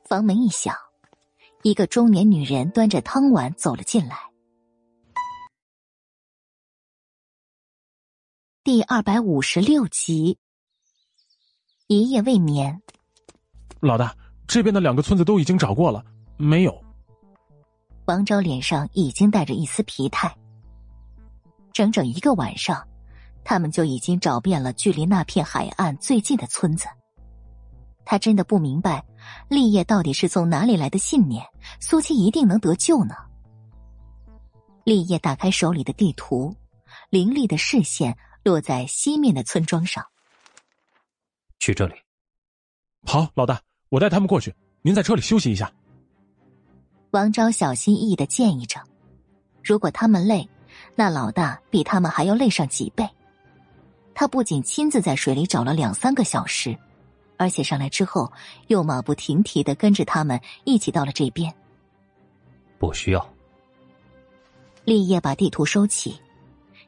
[0.07, 0.75] 房门一响，
[1.63, 4.19] 一个中年女人端着汤碗走了进来。
[8.63, 10.38] 第二百五十六集，
[11.88, 12.79] 一夜未眠。
[13.79, 14.15] 老大，
[14.47, 16.05] 这边的两个村子都已经找过了，
[16.38, 16.85] 没有。
[18.05, 20.31] 王昭脸上已经带着一丝疲态。
[21.77, 22.87] 整整一个晚上，
[23.43, 26.87] 他们就已经找遍了距离那片海岸最近的村子。
[28.03, 29.05] 他真的不明白，
[29.47, 31.45] 立业到底是从哪里来的信念，
[31.79, 33.13] 苏七一定能得救呢？
[34.85, 36.51] 立业打开手里的地图，
[37.11, 38.17] 凌厉的视线。
[38.43, 40.05] 落在西面的村庄上。
[41.59, 41.95] 去这里。
[43.05, 44.55] 好，老大，我带他们过去。
[44.81, 45.69] 您在车里休息一下。
[47.11, 48.81] 王昭小心翼翼的建议着
[49.61, 50.47] ：“如果他们累，
[50.97, 53.07] 那老大比他们还要累上几倍。”
[54.13, 56.75] 他不仅亲自在水里找了两三个小时，
[57.37, 58.33] 而且上来之后
[58.65, 61.53] 又马不停蹄的跟着他们一起到了这边。
[62.79, 63.29] 不需要。
[64.85, 66.19] 立业把地图收起。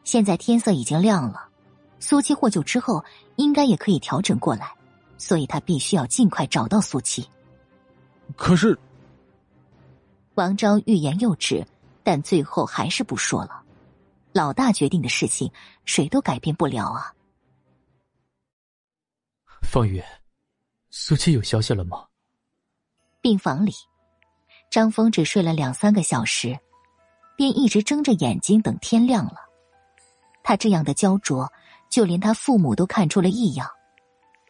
[0.04, 1.48] 现在天色已经亮了。
[2.00, 3.04] 苏七获救之后，
[3.36, 4.74] 应该也可以调整过来，
[5.20, 7.28] 所以他必须要尽快找到苏七。
[8.36, 8.76] 可是，
[10.34, 11.64] 王昭欲言又止，
[12.04, 13.62] 但最后还是不说了。
[14.34, 15.52] 老大决定的事情，
[15.86, 17.14] 谁都改变不了啊。
[19.62, 20.04] 方宇，
[20.90, 22.06] 苏七有消息了吗？
[23.22, 23.74] 病房里，
[24.70, 26.58] 张峰只睡了两三个小时，
[27.36, 29.36] 便一直睁着眼睛等天亮了。
[30.44, 31.52] 他这样的焦灼。
[31.90, 33.68] 就连他父母都看出了异样，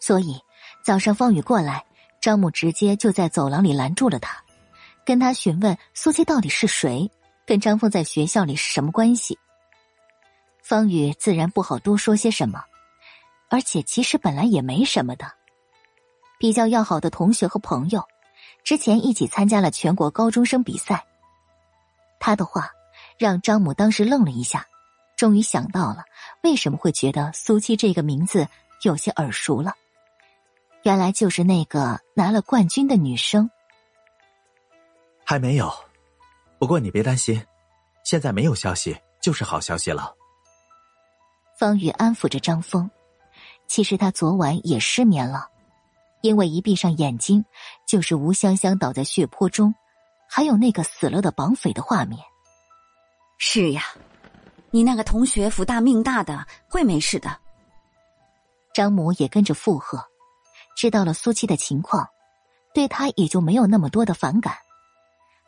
[0.01, 0.37] 所以，
[0.83, 1.85] 早上方宇过来，
[2.19, 4.43] 张母直接就在走廊里拦住了他，
[5.05, 7.09] 跟他询问苏七到底是谁，
[7.45, 9.39] 跟张峰在学校里是什么关系。
[10.69, 12.63] 方宇自然不好多说些什么，
[13.49, 15.33] 而且其实本来也没什么的，
[16.37, 18.07] 比较要好的同学和朋友，
[18.63, 21.03] 之前一起参加了全国高中生比赛。
[22.19, 22.69] 他的话
[23.17, 24.63] 让张母当时愣了一下，
[25.17, 26.03] 终于想到了
[26.43, 28.47] 为什么会觉得苏七这个名字
[28.83, 29.73] 有些耳熟了。
[30.83, 33.49] 原来就是那个拿了冠军的女生。
[35.25, 35.73] 还没有，
[36.59, 37.43] 不过你别担心，
[38.03, 40.13] 现在没有消息就是好消息了。
[41.59, 42.89] 方宇安抚着张峰，
[43.67, 45.49] 其实他昨晚也失眠了，
[46.21, 47.43] 因为一闭上眼睛
[47.85, 49.75] 就是吴香香倒在血泊中，
[50.29, 52.17] 还有那个死了的绑匪的画面。
[53.37, 53.83] 是呀，
[54.71, 57.37] 你那个同学福大命大的会没事的。
[58.73, 60.01] 张母也跟着附和。
[60.77, 62.07] 知道了苏七的情况，
[62.73, 64.55] 对她也就没有那么多的反感，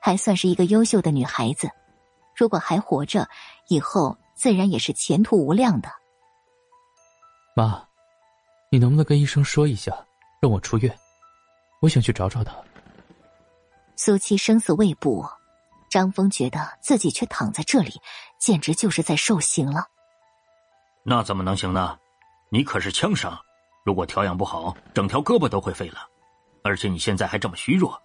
[0.01, 1.69] 还算是一个优秀的女孩子。
[2.35, 3.29] 如果还活着，
[3.69, 6.01] 以后自然也是前途无量的。
[7.53, 7.86] 妈，
[8.69, 9.94] 你能不能跟医生说一下，
[10.41, 10.98] 让我出院？
[11.82, 12.56] 我想去找找他。
[13.98, 15.30] 苏七生死未卜，
[15.90, 17.99] 张峰觉得自己却躺在这里，
[18.40, 19.86] 简直就是在受刑了。
[21.03, 21.98] 那怎么能行呢？
[22.49, 23.38] 你可是枪伤。
[23.84, 26.07] 如果调养不好，整条胳膊都会废了。
[26.64, 27.99] 而且你现在还这么虚弱，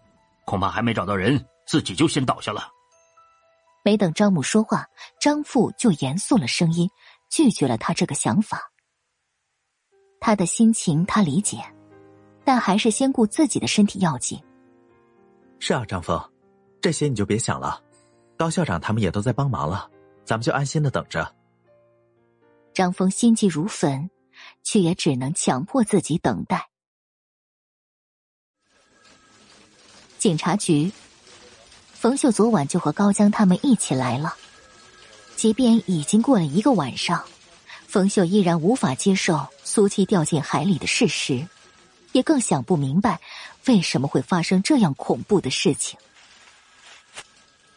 [0.44, 2.68] 恐怕还没找到人，自己就先倒下了。
[3.84, 4.86] 没等张母说话，
[5.20, 6.90] 张父就严肃了声音，
[7.28, 8.58] 拒绝了他这个想法。
[10.20, 11.58] 他的心情他理解，
[12.44, 14.40] 但还是先顾自己的身体要紧。
[15.58, 16.20] 是啊，张峰，
[16.80, 17.82] 这些你就别想了。
[18.36, 19.90] 高校长他们也都在帮忙了，
[20.24, 21.34] 咱们就安心的等着。
[22.74, 24.08] 张峰心急如焚。
[24.62, 26.68] 却也只能强迫自己等待。
[30.18, 30.92] 警察局，
[31.94, 34.36] 冯秀昨晚就和高江他们一起来了。
[35.36, 37.24] 即便已经过了一个晚上，
[37.86, 39.46] 冯秀依然无法接受
[39.76, 41.46] 苏七掉进海里的事实，
[42.12, 43.20] 也更想不明白
[43.66, 45.98] 为什么会发生这样恐怖的事情。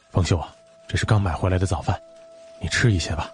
[0.10, 0.56] 冯秀啊，
[0.88, 2.02] 这是刚买回来的早饭，
[2.61, 3.30] 你吃一些吧。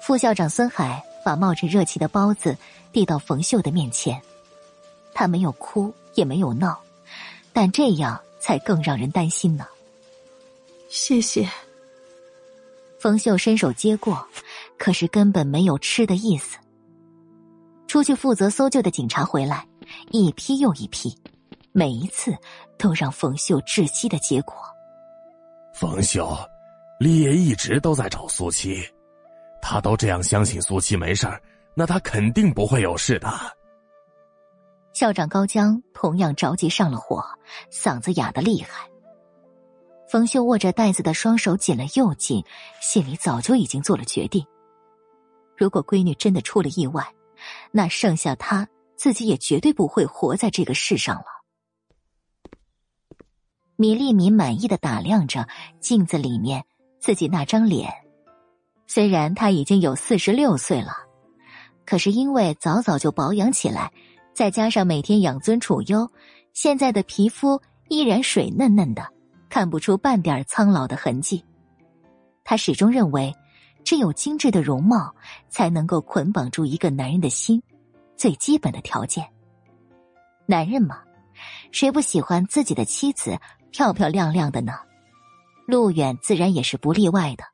[0.00, 1.04] 副校长孙海。
[1.24, 2.56] 把冒着热气的包子
[2.92, 4.22] 递到冯秀的面前，
[5.12, 6.80] 他没有哭，也没有闹，
[7.52, 9.66] 但这样才更让人担心呢。
[10.88, 11.50] 谢谢。
[13.00, 14.24] 冯秀伸手接过，
[14.78, 16.58] 可是根本没有吃的意思。
[17.86, 19.66] 出去负责搜救的警察回来，
[20.10, 21.16] 一批又一批，
[21.72, 22.36] 每一次
[22.76, 24.54] 都让冯秀窒息的结果。
[25.74, 26.36] 冯秀，
[26.98, 28.82] 立业一直都在找苏七。
[29.62, 31.40] 他都这样相信苏七没事儿，
[31.74, 33.28] 那他肯定不会有事的。
[34.92, 37.22] 校长高江同样着急上了火，
[37.70, 38.88] 嗓子哑的厉害。
[40.08, 42.44] 冯秀握着袋子的双手紧了又紧，
[42.80, 44.46] 心里早就已经做了决定：
[45.56, 47.04] 如果闺女真的出了意外，
[47.72, 51.24] 那剩下他自己也绝对不会活在这个世上了。
[53.76, 55.46] 米粒米满意的打量着
[55.80, 56.64] 镜子里面
[56.98, 57.92] 自己那张脸。
[58.86, 60.92] 虽然他已经有四十六岁了，
[61.84, 63.92] 可是因为早早就保养起来，
[64.32, 66.08] 再加上每天养尊处优，
[66.54, 69.06] 现在的皮肤依然水嫩嫩的，
[69.50, 71.44] 看不出半点苍老的痕迹。
[72.44, 73.34] 他始终认为，
[73.86, 75.14] 只有精致的容貌
[75.48, 77.62] 才能够捆绑住一个男人的心，
[78.16, 79.32] 最基本的条件。
[80.44, 81.04] 男人嘛，
[81.70, 83.38] 谁不喜欢自己的妻子
[83.70, 84.72] 漂漂亮亮的呢？
[85.68, 87.44] 陆远自然也是不例外的。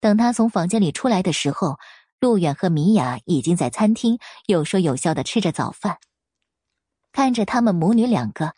[0.00, 1.76] 等他从房间里出来的时候，
[2.18, 5.98] 陆远和米娅已经在餐厅有说有笑的吃着早饭。
[7.12, 8.54] 看着他们母女两个，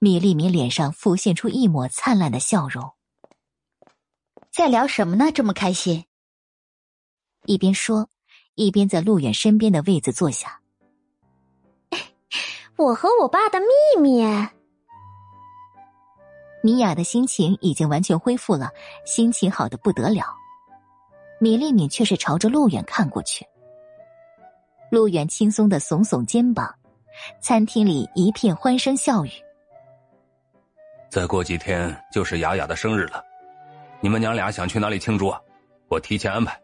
[0.00, 2.92] 米粒米脸上浮现出一抹灿烂的笑容。
[4.54, 5.32] 在聊什么呢？
[5.32, 6.04] 这么开心？
[7.46, 8.10] 一边说，
[8.54, 10.60] 一边在陆远身边的位子坐下。
[12.76, 13.66] 我和我爸的秘
[14.02, 14.22] 密。
[16.62, 18.68] 米娅的心情已经完全恢复了，
[19.06, 20.26] 心情好的不得了。
[21.40, 23.46] 米粒米却是朝着陆远看过去。
[24.90, 26.72] 陆远轻松的耸耸肩膀，
[27.40, 29.30] 餐厅里一片欢声笑语。
[31.08, 33.24] 再过几天就是雅雅的生日了，
[34.02, 35.32] 你们娘俩想去哪里庆祝？
[35.88, 36.60] 我提前安排。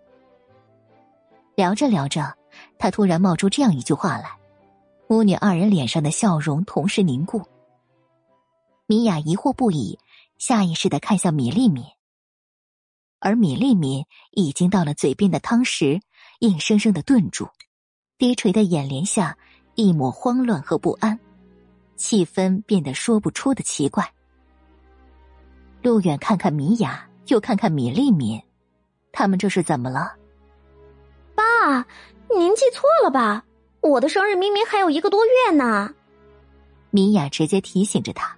[1.54, 2.36] 聊着聊着，
[2.78, 4.36] 他突然冒出这样一句话来，
[5.06, 7.40] 母女二人脸上的笑容同时凝固。
[8.86, 10.00] 米娅疑惑不已，
[10.36, 11.84] 下意识的看向米粒米。
[13.20, 16.00] 而米粒米已经到了嘴边的汤匙，
[16.40, 17.48] 硬生生的顿住，
[18.16, 19.38] 低垂的眼帘下
[19.76, 21.20] 一抹慌乱和不安，
[21.94, 24.12] 气氛变得说不出的奇怪。
[25.82, 28.40] 陆远看看米雅，又看看米粒敏，
[29.12, 30.14] 他们这是怎么了？
[31.34, 31.86] 爸，
[32.34, 33.44] 您记错了吧？
[33.80, 35.94] 我的生日明明还有一个多月呢。
[36.90, 38.36] 米娅直接提醒着他，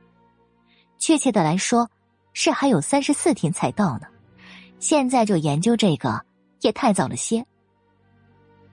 [0.99, 1.89] 确切的来说，
[2.33, 4.07] 是还有三十四天才到呢。
[4.79, 6.21] 现在就研究这个，
[6.61, 7.45] 也太早了些。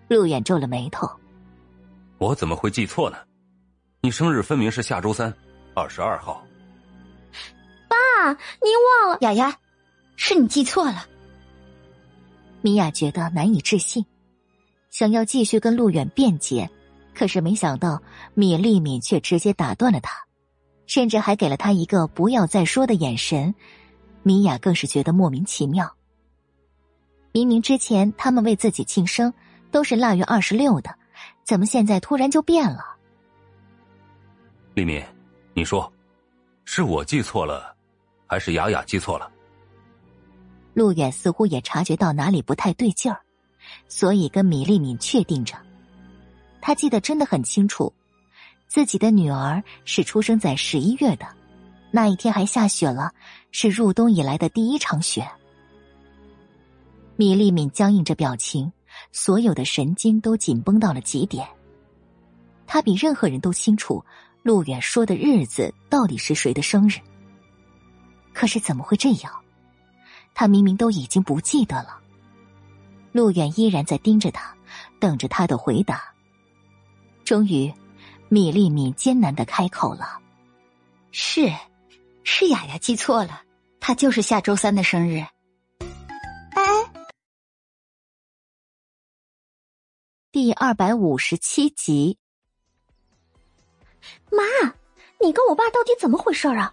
[0.08, 1.10] 陆远皱了眉头，
[2.18, 3.18] 我怎么会记错呢？
[4.02, 5.34] 你生日分明是下周三，
[5.74, 6.44] 二十二号。
[7.88, 7.98] 爸，
[8.28, 8.72] 您
[9.04, 9.18] 忘了？
[9.22, 9.54] 雅雅，
[10.18, 11.06] 是你记错了。
[12.62, 14.06] 米娅觉得难以置信，
[14.90, 16.70] 想要继续跟陆远辩解。
[17.14, 18.02] 可是没想到，
[18.34, 20.12] 米粒敏却直接打断了他，
[20.86, 23.56] 甚至还给了他一个“不要再说”的眼神。
[24.22, 25.96] 米娅更是觉得莫名其妙。
[27.32, 29.34] 明明之前他们为自己庆生
[29.72, 30.94] 都是腊月二十六的，
[31.44, 32.84] 怎么现在突然就变了？
[34.74, 35.04] 丽敏，
[35.54, 35.92] 你说，
[36.66, 37.76] 是我记错了，
[38.28, 39.32] 还是雅雅记错了？
[40.78, 43.20] 陆远似乎也察觉到哪里不太对劲儿，
[43.88, 45.56] 所以跟米粒敏确定着。
[46.62, 47.92] 他记得真的很清楚，
[48.68, 51.26] 自己的女儿是出生在十一月的，
[51.90, 53.12] 那一天还下雪了，
[53.50, 55.28] 是入冬以来的第一场雪。
[57.16, 58.72] 米粒敏僵硬着表情，
[59.12, 61.48] 所有的神经都紧绷到了极点。
[62.68, 64.06] 他比任何人都清楚，
[64.44, 67.00] 陆远说的日子到底是谁的生日。
[68.32, 69.34] 可是怎么会这样？
[70.40, 72.00] 他明明都已经不记得了。
[73.12, 74.56] 陆远依然在盯着他，
[75.00, 76.14] 等着他的回答。
[77.26, 77.74] 终于，
[78.30, 80.22] 米粒敏艰难的开口了
[81.12, 81.52] ：“是，
[82.24, 83.42] 是雅雅记错了，
[83.80, 85.26] 她就是下周三的生日。”
[86.54, 86.64] 哎，
[90.32, 92.20] 第二百五十七集。
[94.30, 94.44] 妈，
[95.20, 96.72] 你跟我爸到底怎么回事啊？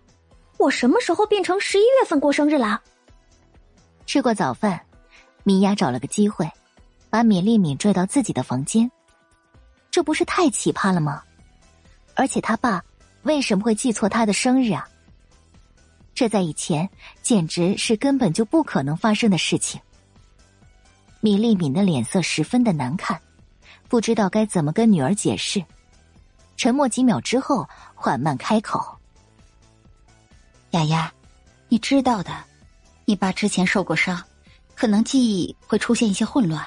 [0.59, 2.83] 我什么时候变成十一月份过生日了？
[4.07, 4.81] 吃过早饭，
[5.43, 6.51] 米娅找了个机会，
[7.11, 8.91] 把米粒敏拽到自己的房间。
[9.91, 11.23] 这不是太奇葩了吗？
[12.15, 12.85] 而且他爸
[13.23, 14.89] 为什么会记错他的生日啊？
[16.15, 16.89] 这在以前
[17.23, 19.81] 简直是根本就不可能发生的事情。
[21.21, 23.21] 米粒敏的脸色十分的难看，
[23.89, 25.65] 不知道该怎么跟女儿解释。
[26.57, 28.97] 沉默几秒之后，缓慢开口
[30.71, 31.13] ：“雅雅，
[31.69, 32.31] 你知道的，
[33.05, 34.23] 你爸之前受过伤，
[34.75, 36.65] 可能记忆会出现一些混乱。”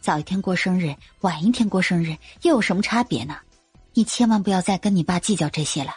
[0.00, 3.36] 早一天过生日，晚一天过生日，又有什么差别呢？
[3.92, 5.96] 你千万不要再跟你爸计较这些了。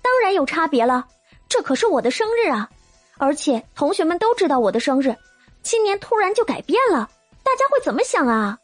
[0.00, 1.04] 当然有差别了，
[1.48, 2.70] 这可是我的生日啊！
[3.18, 5.16] 而且同学们都知道我的生日，
[5.62, 7.10] 今年突然就改变了，
[7.42, 8.56] 大家会怎么想啊？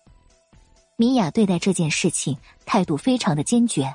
[0.97, 3.93] 米娅对待这件事情态度非常的坚决。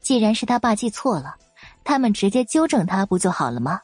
[0.00, 1.36] 既然是他爸记错了，
[1.84, 3.80] 他们直接纠正他不就好了吗？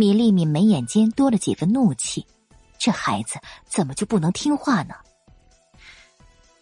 [0.00, 2.26] 米粒米眉眼间多了几分怒气。
[2.78, 3.38] 这孩子
[3.68, 4.94] 怎么就不能听话呢？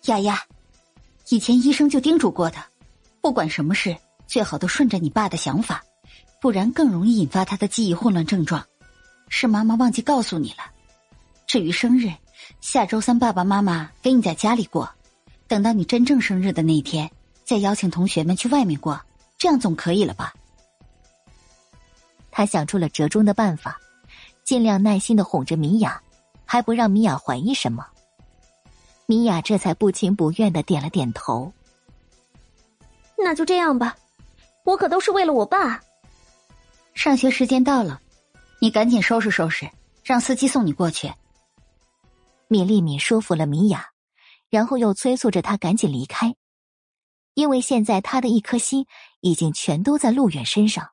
[0.06, 0.42] 丫丫，
[1.28, 2.56] 以前医生就叮嘱过的，
[3.20, 5.84] 不管什么事，最好都顺着你爸的想法，
[6.40, 8.66] 不然更容易引发他的记忆混乱症状。
[9.28, 10.72] 是妈妈忘记告诉你了。
[11.46, 12.12] 至于生日，
[12.60, 14.90] 下周三爸爸妈妈给你在家里过，
[15.46, 17.08] 等到你真正生日的那天，
[17.44, 19.00] 再邀请同学们去外面过，
[19.38, 20.34] 这样总可以了吧？
[22.38, 23.80] 他想出了折中的办法，
[24.44, 26.00] 尽量耐心的哄着米娅。
[26.44, 27.84] 还不让米娅怀疑什么，
[29.06, 31.52] 米娅这才不情不愿的点了点头。
[33.18, 33.96] 那就这样吧，
[34.64, 35.80] 我可都是为了我爸。
[36.94, 38.00] 上学时间到了，
[38.60, 39.68] 你赶紧收拾收拾，
[40.04, 41.12] 让司机送你过去。
[42.46, 43.84] 米粒米说服了米娅，
[44.48, 46.36] 然后又催促着她赶紧离开，
[47.34, 48.86] 因为现在他的一颗心
[49.22, 50.88] 已经全都在陆远身上。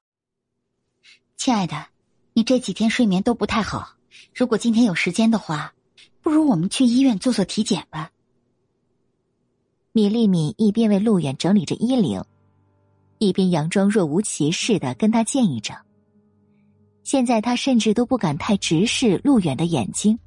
[1.37, 1.87] 亲爱的，
[2.33, 3.95] 你这几天睡眠都不太好。
[4.33, 5.73] 如果今天有时间的话，
[6.21, 8.11] 不如我们去医院做做体检吧。
[9.91, 12.23] 米粒米一边为陆远整理着衣领，
[13.19, 15.75] 一边佯装若无其事的跟他建议着。
[17.03, 20.17] 现在他甚至都不敢太直视陆远的眼睛，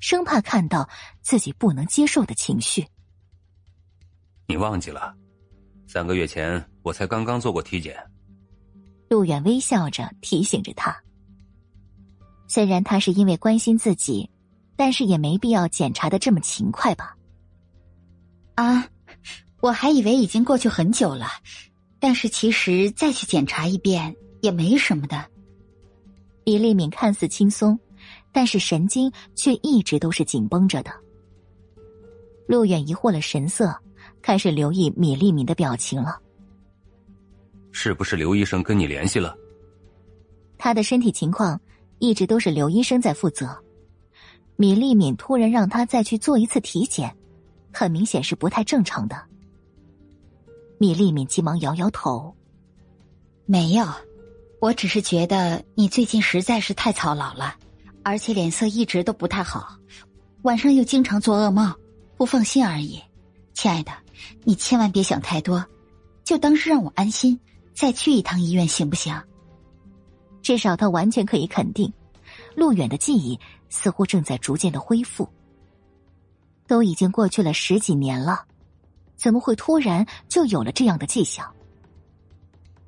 [0.00, 0.88] 生怕看到
[1.20, 2.86] 自己不能接受的情绪。
[4.48, 5.14] 你忘记了，
[5.86, 7.94] 三个月前我才刚刚做过体检。
[9.08, 10.96] 陆远微笑着提醒着他。
[12.48, 14.30] 虽然他是因为关心自己，
[14.76, 17.16] 但是也没必要检查的这么勤快吧？
[18.54, 18.88] 啊，
[19.60, 21.26] 我还以为已经过去很久了，
[21.98, 25.24] 但是其实再去检查一遍也没什么的。
[26.44, 27.78] 李丽敏看似轻松，
[28.32, 30.90] 但是神经却一直都是紧绷着的。
[32.46, 33.76] 陆远疑惑了神色，
[34.22, 36.20] 开始留意米粒敏的表情了。
[37.78, 39.36] 是不是刘医生跟你联系了？
[40.56, 41.60] 他的身体情况
[41.98, 43.54] 一直都是刘医生在负责。
[44.56, 47.14] 米粒敏突然让他再去做一次体检，
[47.70, 49.22] 很明显是不太正常的。
[50.78, 52.34] 米粒敏急忙摇摇头
[53.44, 53.86] ：“没有，
[54.58, 57.56] 我只是觉得你最近实在是太操劳了，
[58.02, 59.76] 而且脸色一直都不太好，
[60.44, 61.74] 晚上又经常做噩梦，
[62.16, 62.98] 不放心而已。
[63.52, 63.92] 亲爱的，
[64.44, 65.62] 你千万别想太多，
[66.24, 67.38] 就当是让我安心。”
[67.76, 69.14] 再去一趟医院行不行？
[70.40, 71.92] 至少他完全可以肯定，
[72.54, 73.38] 陆远的记忆
[73.68, 75.28] 似乎正在逐渐的恢复。
[76.66, 78.46] 都已经过去了十几年了，
[79.14, 81.54] 怎么会突然就有了这样的迹象？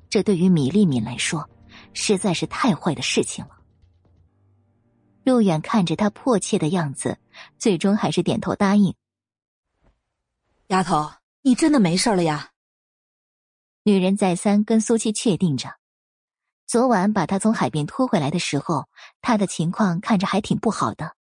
[0.09, 1.47] 这对于米粒敏来说，
[1.93, 3.51] 实在是太坏的事情了。
[5.23, 7.19] 陆远看着他迫切的样子，
[7.59, 8.95] 最终还是点头答应
[10.69, 11.11] ：“丫头，
[11.43, 12.49] 你真的没事了呀？”
[13.89, 15.73] 女人再三跟苏七确定着，
[16.67, 18.87] 昨晚把他从海边拖回来的时候，
[19.19, 21.15] 他的情况看着还挺不好的。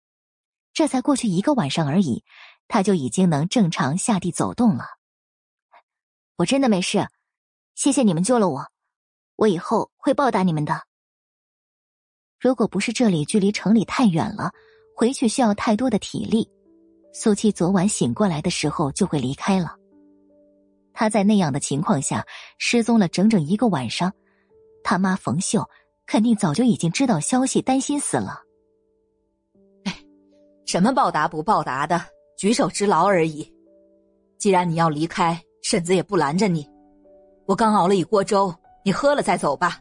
[0.73, 2.25] 这才过去一个晚上而已，
[2.67, 4.85] 他就已经能正常下地走动了。
[6.39, 7.07] 我真的没事，
[7.77, 8.67] 谢谢你们救了我，
[9.37, 10.83] 我以后会报答你们的。
[12.41, 14.51] 如果不是这里距离城里太远了，
[14.97, 16.51] 回去需要太多的体力，
[17.15, 19.77] 苏七昨晚醒过来的时候就会离开了。
[20.99, 22.27] 他在那样的情况下
[22.57, 24.11] 失踪了整整一个晚上，
[24.83, 25.63] 他妈冯秀
[26.07, 28.41] 肯定早就已经知道消息，担心死了。
[29.85, 29.95] 哎，
[30.65, 32.01] 什么报答不报答的，
[32.39, 33.47] 举手之劳而已。
[34.39, 36.67] 既然你要离开，婶子也不拦着你。
[37.45, 38.53] 我刚熬了一锅粥，
[38.83, 39.79] 你喝了再走吧。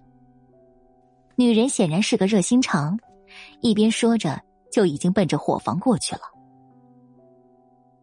[1.37, 2.99] 女人显然是个热心肠，
[3.61, 4.37] 一边说着，
[4.69, 6.23] 就已经奔着伙房过去了。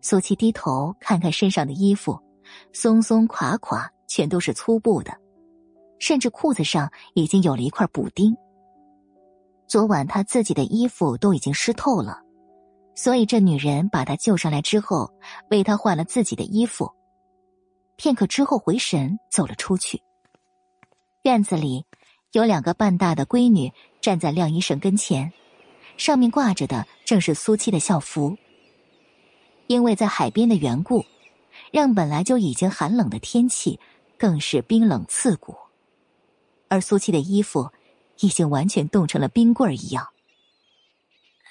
[0.00, 2.18] 苏七低头看看身上的衣服。
[2.72, 5.16] 松松垮垮，全都是粗布的，
[5.98, 8.36] 甚至裤子上已经有了一块补丁。
[9.66, 12.20] 昨晚他自己的衣服都已经湿透了，
[12.94, 15.10] 所以这女人把他救上来之后，
[15.50, 16.90] 为他换了自己的衣服。
[17.96, 20.02] 片刻之后回神，走了出去。
[21.22, 21.86] 院子里
[22.32, 25.32] 有两个半大的闺女站在晾衣绳跟前，
[25.96, 28.36] 上面挂着的正是苏七的校服。
[29.68, 31.02] 因为在海边的缘故。
[31.72, 33.80] 让本来就已经寒冷的天气
[34.18, 35.56] 更是冰冷刺骨，
[36.68, 37.70] 而苏七的衣服
[38.20, 40.06] 已经完全冻成了冰棍儿一样。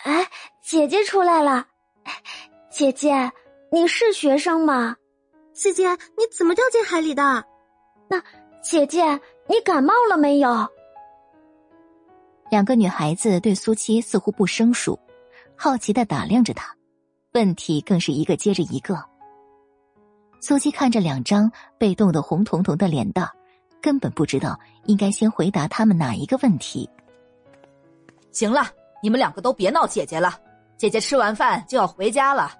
[0.03, 0.29] 哎，
[0.63, 1.67] 姐姐出来了！
[2.69, 3.31] 姐姐，
[3.71, 4.95] 你是学生吗？
[5.53, 7.43] 姐姐，你怎么掉进海里的？
[8.07, 8.23] 那
[8.63, 9.03] 姐姐，
[9.47, 10.67] 你感冒了没有？
[12.51, 14.99] 两个女孩子对苏七似乎不生疏，
[15.55, 16.75] 好奇的打量着她，
[17.33, 19.10] 问题更是一个接着一个。
[20.41, 23.29] 苏七看着两张被冻得红彤彤的脸蛋，
[23.79, 26.89] 根本不知道应该先回答他们哪一个问题。
[28.31, 28.67] 行了，
[29.03, 30.39] 你们两个都别闹姐姐了，
[30.77, 32.51] 姐姐吃完饭就要回家了。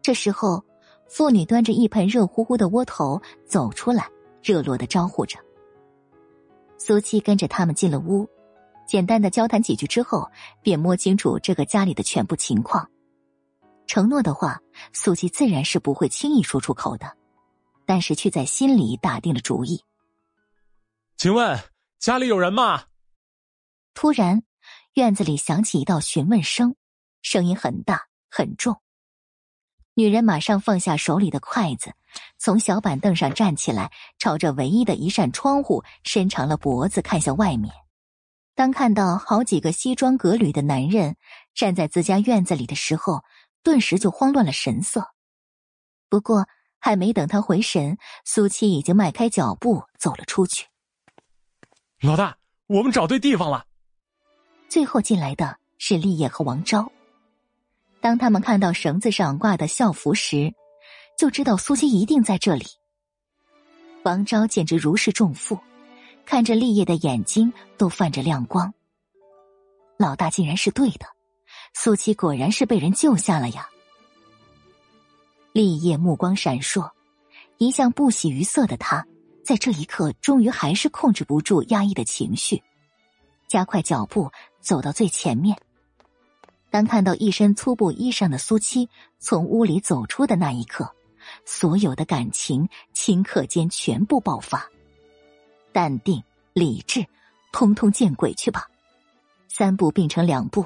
[0.00, 0.64] 这时候，
[1.08, 4.08] 妇女端着一盆热乎乎的窝头走出来，
[4.40, 5.38] 热络的招呼着。
[6.78, 8.28] 苏七跟着他们进了屋，
[8.86, 10.30] 简单的交谈几句之后，
[10.62, 12.88] 便摸清楚这个家里的全部情况。
[13.86, 14.60] 承诺的话，
[14.92, 17.16] 苏七自然是不会轻易说出口的，
[17.86, 19.82] 但是却在心里打定了主意。
[21.16, 21.58] 请问
[21.98, 22.84] 家里有人吗？
[23.92, 24.42] 突然，
[24.94, 26.74] 院子里响起一道询问声，
[27.22, 28.80] 声音很大很重。
[29.94, 31.92] 女人马上放下手里的筷子，
[32.38, 37.74] 从小板凳上站起来，朝着唯一的一扇窗户伸长了脖子看向外面。
[38.54, 41.16] 当看到好几个西装革履的男人
[41.54, 43.22] 站在自家院子里的时候，
[43.62, 45.06] 顿时就慌乱了神色，
[46.08, 46.46] 不过
[46.78, 50.66] 还没等他回神，苏七已经迈开脚步走了出去。
[52.00, 53.66] 老大，我们找对地方了。
[54.68, 56.90] 最后进来的是立业和王昭。
[58.00, 60.54] 当他们看到绳子上挂的校服时，
[61.18, 62.66] 就知道苏七一定在这里。
[64.04, 65.58] 王昭简直如释重负，
[66.24, 68.72] 看着立业的眼睛都泛着亮光。
[69.98, 71.06] 老大竟然是对的。
[71.72, 73.68] 苏七果然是被人救下了呀！
[75.52, 76.90] 立业目光闪烁，
[77.58, 79.06] 一向不喜于色的他，
[79.42, 82.62] 在这一刻终于还是控制不住压抑的情绪，
[83.48, 85.56] 加快脚步走到最前面。
[86.70, 90.94] 当看到一身粗布衣裳的苏七从屋里走出的那一刻，
[91.44, 94.68] 所有的感情顷刻间全部爆发，
[95.72, 97.04] 淡定、理智，
[97.52, 98.68] 通通见鬼去吧！
[99.48, 100.64] 三步并成两步。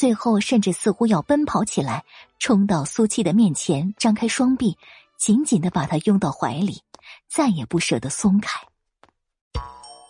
[0.00, 2.06] 最后，甚至似乎要奔跑起来，
[2.38, 4.78] 冲到苏七的面前，张开双臂，
[5.18, 6.80] 紧紧的把他拥到怀里，
[7.28, 8.58] 再也不舍得松开。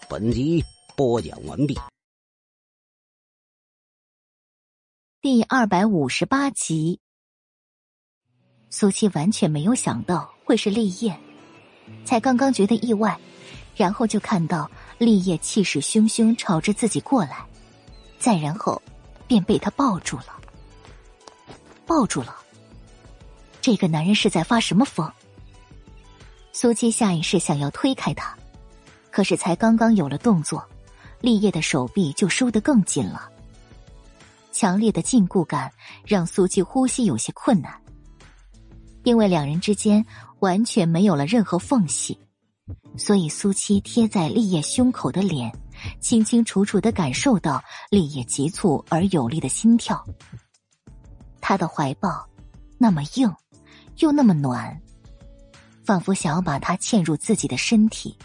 [0.08, 0.64] 本集
[0.96, 1.76] 播讲完毕。
[5.20, 7.00] 第二百五十八集，
[8.68, 11.18] 苏七完全没有想到会是立业，
[12.04, 13.18] 才刚刚觉得意外，
[13.74, 17.44] 然后就看到立业气势汹汹朝着自己过来，
[18.20, 18.80] 再然后
[19.30, 20.40] 便被他抱住了，
[21.86, 22.34] 抱住了。
[23.60, 25.08] 这个男人是在发什么疯？
[26.52, 28.36] 苏七下意识想要推开他，
[29.12, 30.66] 可是才刚刚有了动作，
[31.20, 33.30] 立业的手臂就收得更紧了。
[34.50, 35.70] 强烈的禁锢感
[36.04, 37.72] 让苏七呼吸有些困难，
[39.04, 40.04] 因为两人之间
[40.40, 42.18] 完全没有了任何缝隙，
[42.96, 45.56] 所以苏七贴在立业胸口的脸，
[46.00, 50.04] 清清楚楚的感受到立业急促而有力的心跳。
[51.40, 52.26] 他的怀抱
[52.78, 53.32] 那么硬。
[53.98, 54.80] 又那么暖，
[55.84, 58.16] 仿佛想要把他嵌入自己的身体。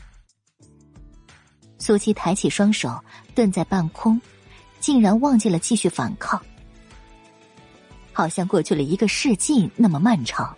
[1.77, 2.98] 苏七抬起双手，
[3.34, 4.22] 顿在半空，
[4.80, 6.42] 竟然忘记了继续反抗。
[8.14, 10.56] 好像过去了一个世纪那么漫长，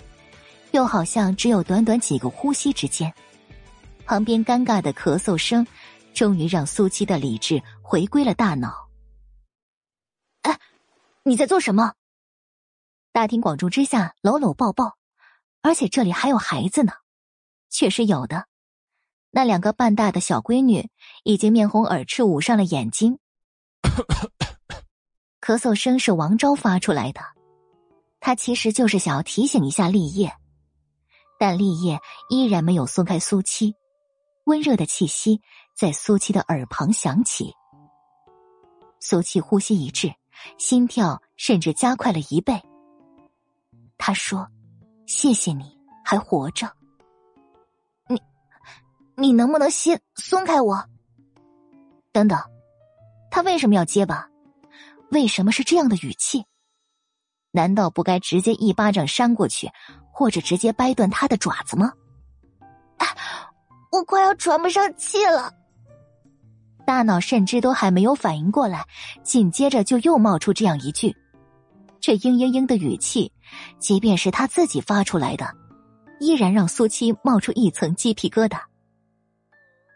[0.70, 3.12] 又好像只有短短几个呼吸之间。
[4.06, 5.66] 旁边尴尬的咳嗽声，
[6.18, 8.90] 终于让苏七的理智回归了大脑。
[10.42, 10.60] 哎，
[11.22, 11.94] 你在做什么？
[13.12, 14.98] 大庭广众之下搂搂抱抱。
[15.62, 16.92] 而且这里还有孩子呢，
[17.70, 18.48] 确实有的。
[19.30, 20.90] 那两个半大的小闺女
[21.24, 23.20] 已经面红耳赤，捂上了眼睛。
[25.40, 27.22] 咳嗽声是王昭发出来的，
[28.20, 30.34] 他其实就是想要提醒一下立业，
[31.38, 32.00] 但立业
[32.32, 33.76] 依然没有松开苏七，
[34.46, 35.42] 温热的气息
[35.78, 37.54] 在苏七的耳旁响起。
[39.00, 40.12] 苏七呼吸一滞，
[40.58, 42.62] 心跳甚至加快了一倍。
[43.98, 44.48] 他说。
[45.06, 46.70] 谢谢你还活着，
[48.10, 48.22] 你，
[49.16, 50.84] 你能不能先松开我？
[52.12, 52.38] 等等，
[53.32, 54.28] 他为什么要结巴？
[55.12, 56.46] 为什么是这样的语气？
[57.52, 59.72] 难道不该直接一巴掌扇过去，
[60.12, 61.94] 或者直接掰断他的爪子吗？
[63.94, 65.54] 我快要喘不上气了，
[66.88, 68.86] 大脑甚至都还没有反应过来，
[69.22, 71.14] 紧接着就又冒出这样一句。
[72.00, 73.30] 这嘤嘤嘤的语气，
[73.78, 75.54] 即便是他自己发出来的，
[76.22, 78.62] 依然让苏七冒出一层鸡皮疙瘩。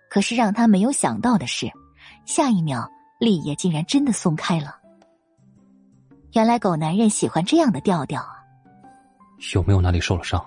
[0.09, 1.71] 可是让他没有想到的是，
[2.25, 4.75] 下一秒立业竟然真的松开了。
[6.33, 8.35] 原来狗男人喜欢这样的调调啊！
[9.53, 10.45] 有没有哪里受了伤？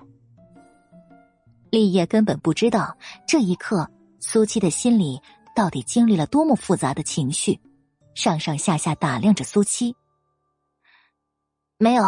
[1.71, 2.95] 立业根本不知道
[3.27, 5.19] 这一刻苏七的心里
[5.55, 7.59] 到底经历了多么复杂的情绪，
[8.13, 9.95] 上上下下打量着苏七。
[11.77, 12.03] 没有，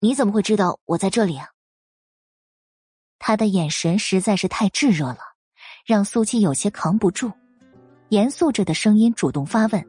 [0.00, 1.46] 你怎么会知道我在这里啊？
[3.20, 5.18] 他的眼神实在是太炙热了，
[5.86, 7.30] 让苏七有些扛不住。
[8.08, 9.86] 严肃着的声音主动发问，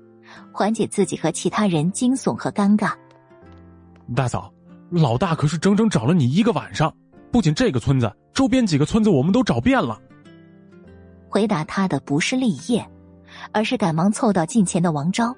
[0.53, 2.95] 缓解自己和其他人惊悚和尴尬。
[4.15, 4.53] 大嫂，
[4.91, 6.95] 老大可是整整找了你一个晚上，
[7.31, 9.99] 不仅这个村子，周边几个村子我们都找遍了。
[11.33, 12.87] 回答他的不是立业，
[13.51, 15.35] 而是赶忙凑到近前的王昭。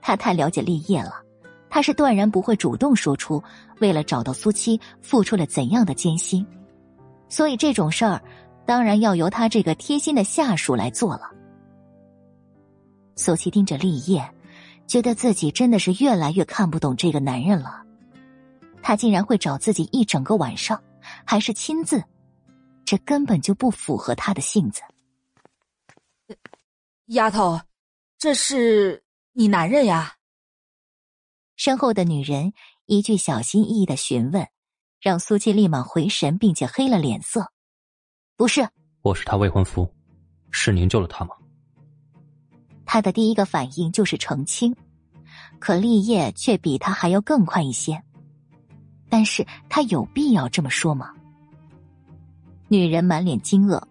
[0.00, 1.20] 他太了解立业了。
[1.68, 3.42] 他是断然不会主动说出
[3.80, 6.46] 为了找到苏七付出了怎样的艰辛，
[7.28, 8.22] 所以这种事儿
[8.64, 11.28] 当然要由他这个贴心的下属来做了。
[13.16, 14.32] 苏七盯着立业，
[14.86, 17.82] 觉得自己真的是越来越看不懂这个男人了。
[18.80, 20.80] 他竟然会找自己一整个晚上，
[21.24, 22.00] 还是亲自，
[22.84, 24.82] 这根本就不符合他的性子。
[27.10, 27.60] 丫头，
[28.18, 30.14] 这是你男人呀？
[31.56, 32.52] 身后的女人
[32.86, 34.46] 一句小心翼翼的询问，
[35.00, 37.50] 让苏七立马回神，并且黑了脸色。
[38.36, 38.68] 不是，
[39.02, 39.92] 我是他未婚夫，
[40.52, 41.34] 是您救了他吗？
[42.86, 44.72] 他的第一个反应就是澄清，
[45.58, 48.00] 可立业却比他还要更快一些。
[49.08, 51.12] 但是他有必要这么说吗？
[52.68, 53.82] 女人满脸惊愕。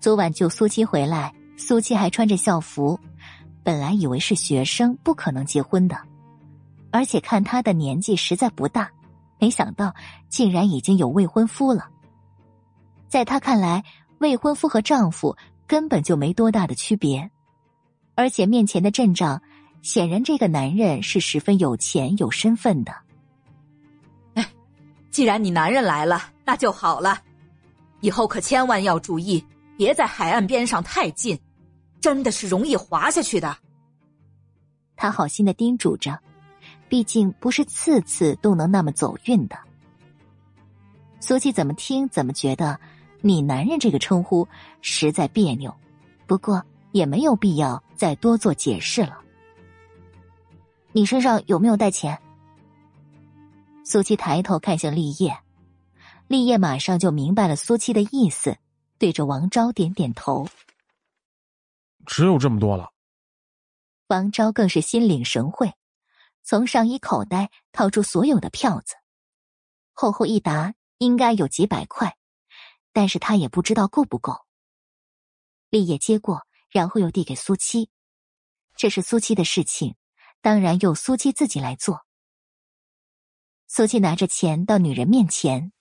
[0.00, 2.98] 昨晚救苏七回来，苏七还穿着校服，
[3.62, 5.96] 本来以为是学生，不可能结婚的。
[6.90, 8.90] 而且看他的年纪实在不大，
[9.38, 9.94] 没想到
[10.28, 11.88] 竟然已经有未婚夫了。
[13.08, 13.82] 在他看来，
[14.18, 17.30] 未婚夫和丈夫根本就没多大的区别，
[18.14, 19.40] 而且面前的阵仗，
[19.82, 22.94] 显然这个男人是十分有钱有身份的。
[24.34, 24.46] 哎，
[25.10, 27.18] 既然你男人来了，那就好了，
[28.00, 29.44] 以后可千万要注意，
[29.76, 31.38] 别在海岸边上太近，
[32.00, 33.56] 真的是容易滑下去的。
[34.96, 36.18] 他好心的叮嘱着。
[36.88, 39.58] 毕竟不是次次都能那么走运的。
[41.20, 42.78] 苏七怎么听怎么觉得
[43.22, 44.46] “你男人”这个称呼
[44.82, 45.74] 实在别扭，
[46.26, 49.18] 不过也没有必要再多做解释了。
[50.92, 52.18] 你身上有没有带钱？
[53.84, 55.34] 苏七抬头看向立业，
[56.28, 58.54] 立业马上就明白了苏七的意思，
[59.02, 60.46] 对着王昭点点头。
[62.06, 62.92] 只有这么多了。
[64.06, 65.74] 王昭更是心领神会，
[66.44, 68.94] 从上衣口袋掏出所有的票子，
[69.92, 72.16] 厚厚一沓，应该有几百块，
[72.92, 74.46] 但是他也不知道够不够。
[75.68, 77.90] 立业接过，然后又递给苏七，
[78.76, 79.96] 这是苏七的事情，
[80.40, 82.06] 当然由苏七自己来做。
[83.66, 85.72] 苏七拿着钱到女人面前，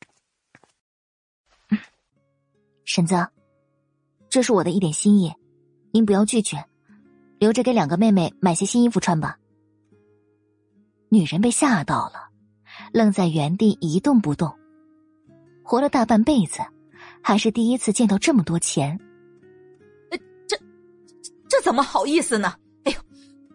[2.83, 3.27] 婶子，
[4.29, 5.33] 这是我的一点心意，
[5.91, 6.63] 您不要拒绝，
[7.39, 9.37] 留着给两个妹妹买些新衣服穿吧。
[11.09, 12.29] 女人被吓到了，
[12.93, 14.51] 愣在原地一动不动。
[15.63, 16.59] 活了大半辈子，
[17.21, 18.99] 还是第一次见到这么多钱。
[20.47, 20.57] 这
[21.47, 22.53] 这怎么好意思呢？
[22.83, 22.99] 哎呦，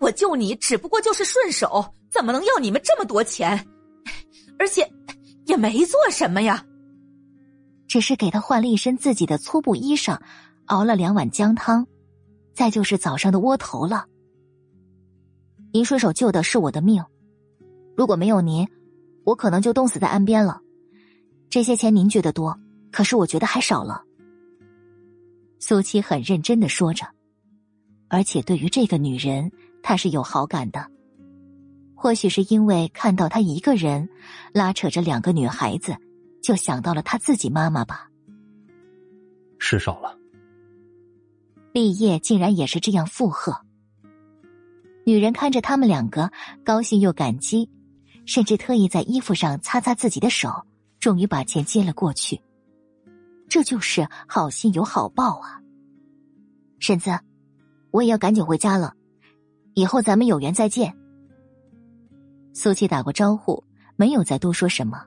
[0.01, 3.67] 我救你只不过就是顺手，怎么能要你们这么多钱？
[4.59, 4.91] 而且
[5.45, 6.65] 也没做什么呀，
[7.97, 10.21] 只是给他换了一身自己的粗布衣裳，
[10.67, 11.87] 熬了两碗姜汤，
[12.53, 14.05] 再就是早上的窝头了。
[15.73, 17.03] 您顺手救的是我的命，
[17.97, 18.69] 如果没有您，
[19.25, 20.61] 我可能就冻死在岸边了。
[21.49, 22.61] 这些钱您觉得多，
[22.93, 24.03] 可是我觉得还少了。
[25.59, 27.07] 苏七很认真的说着，
[28.09, 29.51] 而且对于这个女人，
[29.83, 30.87] 他是有好感的。
[31.95, 34.07] 或许是因为看到他一个人
[34.53, 35.97] 拉扯着两个女孩子，
[36.47, 38.09] 就想到了他自己妈妈吧。
[39.59, 40.17] 是少了。
[41.73, 43.63] 立业竟然也是这样附和。
[45.05, 46.31] 女人看着他们两个，
[46.65, 47.69] 高兴又感激，
[48.27, 50.49] 甚至特意在衣服上擦擦自己的手，
[51.01, 52.41] 终于把钱接了过去。
[53.49, 55.61] 这就是好心有好报啊！
[56.79, 57.11] 婶子，
[57.91, 58.95] 我也要赶紧回家了，
[59.75, 60.97] 以后咱们有缘再见。
[62.55, 63.65] 苏七打过招呼，
[63.97, 65.05] 没有再多说什么，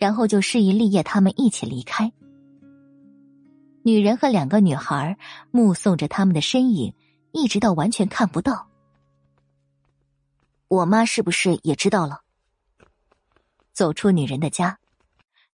[0.00, 2.10] 然后就示意立业他们一起离开。
[3.82, 5.18] 女人和两个女孩
[5.50, 6.94] 目送着他们的身影，
[7.32, 8.66] 一直到完全看不到。
[10.68, 12.22] 我妈是不是也知道了？
[13.74, 14.78] 走出女人的家，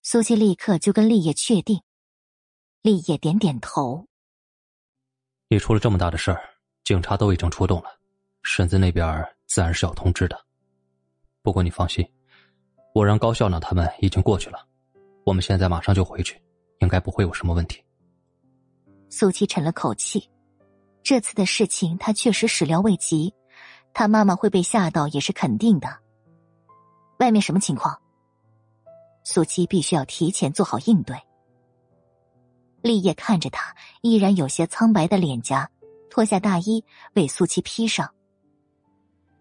[0.03, 1.83] 苏西立刻就跟立业确定。
[2.83, 4.07] 立业点点头。
[5.49, 6.41] 你出了这么大的事儿，
[6.85, 7.89] 警察都已经出动了，
[8.43, 10.39] 婶子那边自然是要通知的。
[11.43, 12.09] 不过你放心，
[12.97, 14.67] 我让高校长他们已经过去了，
[15.23, 16.41] 我们现在马上就回去，
[16.79, 17.85] 应该不会有什么问题。
[19.11, 20.31] 苏七沉了口气，
[21.03, 23.35] 这次的事情他确实始料未及，
[23.93, 25.87] 他妈妈会被吓到也是肯定的。
[27.19, 28.01] 外面什么情况？
[29.25, 31.15] 苏七必须要提前做好应对。
[32.81, 35.71] 立业看着他依然有些苍白的脸颊，
[36.09, 38.11] 脱下大衣为苏七披上。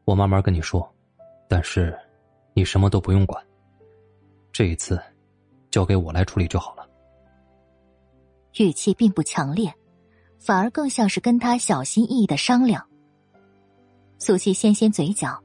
[0.03, 0.85] 我慢慢跟你说。
[1.47, 1.97] 但是，
[2.55, 3.45] 你什么都不用管。
[4.53, 4.97] 这一次，
[5.69, 6.87] 交给我来处理就好了。
[8.57, 9.73] 语气并不强烈，
[10.39, 12.87] 反而更像是跟他小心翼翼的商量。
[14.17, 15.37] 苏西掀掀嘴角，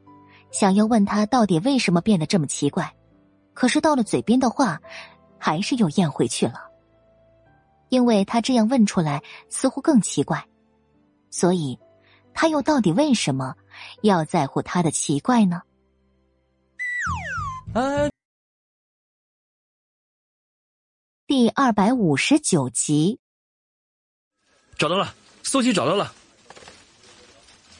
[0.52, 2.94] 想要问他到底为什么变得这么奇怪，
[3.54, 4.80] 可是到了嘴边的话，
[5.36, 6.70] 还是又咽回去了。
[7.88, 10.46] 因为他这样问出来，似乎更奇怪，
[11.28, 11.76] 所以，
[12.32, 13.56] 他又到底为什么
[14.02, 15.60] 要在乎他的奇怪呢？
[17.72, 18.10] 哎，
[21.28, 23.20] 第二百五十九集，
[24.76, 26.12] 找到了，苏西找到了。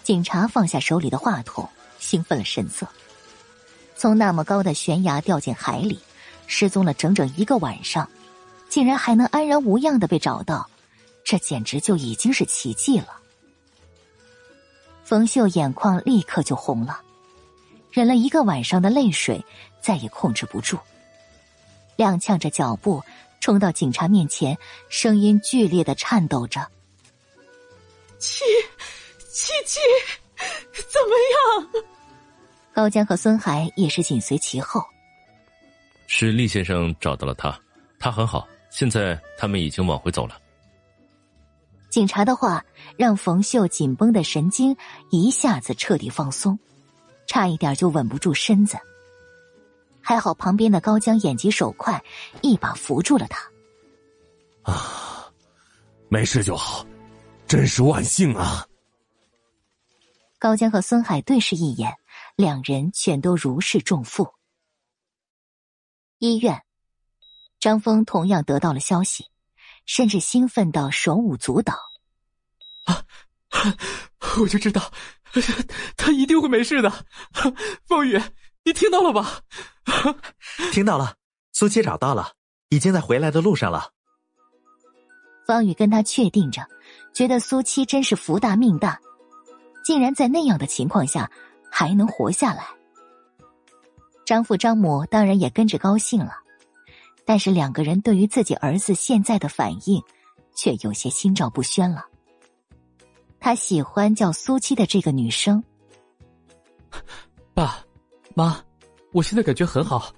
[0.05, 2.87] 警察放下手里的话筒，兴奋了神色。
[3.97, 5.99] 从那么高的悬崖掉进海里，
[6.47, 8.09] 失踪了整整一个晚上，
[8.69, 10.71] 竟然还能安然无恙的被找到，
[11.25, 13.21] 这简直就已经是奇迹了。
[15.03, 17.01] 冯秀眼眶立刻就红了。
[17.91, 19.45] 忍了一个晚上的泪水，
[19.81, 20.79] 再也控制不住，
[21.97, 23.03] 踉跄着脚步
[23.41, 24.57] 冲到警察面前，
[24.89, 26.61] 声音剧烈的颤抖着
[28.19, 28.45] ：“七，
[29.31, 29.81] 七七，
[30.75, 31.85] 怎么样？”
[32.73, 34.83] 高江和孙海也是紧随其后。
[36.07, 37.59] 是厉先生找到了他，
[37.99, 40.41] 他很好，现在他们已经往回走了。
[41.89, 42.65] 警察的话
[42.97, 44.77] 让冯秀紧绷的神经
[45.11, 46.59] 一下子彻底放松。
[47.27, 48.77] 差一点就稳不住身子，
[50.03, 52.03] 还好旁边的高江眼疾手快，
[52.43, 53.51] 一把扶住了他。
[54.63, 55.33] 啊，
[56.09, 56.87] 没事就好，
[57.47, 58.67] 真是万幸啊！
[60.39, 61.95] 高江和孙海对视一眼，
[62.37, 64.33] 两人全都如释重负。
[66.19, 66.63] 医院，
[67.59, 69.27] 张峰同样得到了消息，
[69.87, 71.75] 甚至兴奋到手舞足蹈。
[72.85, 73.05] 啊，
[74.41, 74.93] 我就知道，
[75.97, 76.91] 他一定会没事的。
[77.85, 78.21] 风雨，
[78.71, 79.41] 你听到了吧？
[80.71, 81.17] 听到了，
[81.51, 82.35] 苏七找到了，
[82.69, 83.91] 已经在回来的路上了。
[85.45, 86.65] 方宇跟他确定着，
[87.13, 89.01] 觉得苏七真是福大命大，
[89.85, 91.29] 竟然在那样的情况下
[91.69, 92.65] 还能活下来。
[94.25, 96.33] 张父张母当然也跟着高兴了，
[97.25, 100.01] 但是两个人对于自己儿子现在的反应，
[100.55, 102.07] 却有些心照不宣了。
[103.41, 105.65] 他喜欢叫苏七的这个女生。
[107.53, 107.85] 爸，
[108.35, 108.63] 妈，
[109.13, 110.13] 我现在感觉很好，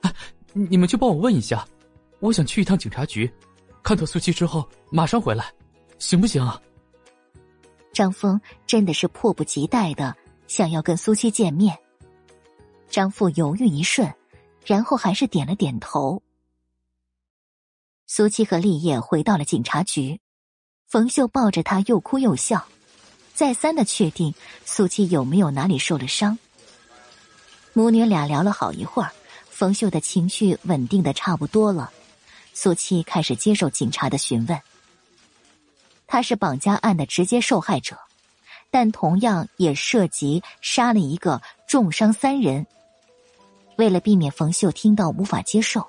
[0.00, 0.14] 啊
[0.52, 1.66] 你们就帮我问一下，
[2.20, 3.32] 我想去一趟警察局，
[3.82, 5.52] 看到苏七之后马上回来，
[5.98, 6.60] 行不行啊？
[7.92, 10.14] 张峰真的是迫不及待的
[10.46, 11.78] 想要跟苏七见面。
[12.88, 14.12] 张父犹豫一瞬，
[14.64, 16.22] 然后还是点了点头。
[18.06, 20.20] 苏七和立业回到了警察局。
[20.86, 22.64] 冯秀抱着他又哭又笑，
[23.32, 24.32] 再三的确定
[24.64, 26.38] 苏七有没有哪里受了伤。
[27.76, 29.10] 母女俩聊了好一会儿，
[29.50, 31.90] 冯秀的情绪稳定的差不多了，
[32.52, 34.60] 苏七开始接受警察的询问。
[36.06, 37.98] 他是绑架案的直接受害者，
[38.70, 42.64] 但同样也涉及杀了一个，重伤三人。
[43.74, 45.84] 为了避免冯秀听到无法接受，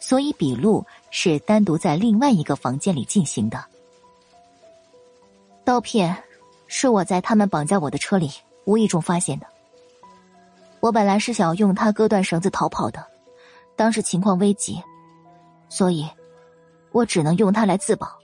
[0.00, 3.64] 所以笔录是单独在另外一个房间里进行的。
[5.64, 6.22] 刀片
[6.66, 8.30] 是我在他们绑架我的车里
[8.66, 9.46] 无意中发现的。
[10.84, 13.06] 我本来是想用它割断绳子逃跑的，
[13.74, 14.82] 当时情况危急，
[15.70, 16.06] 所以，
[16.92, 18.18] 我只能用它来自保。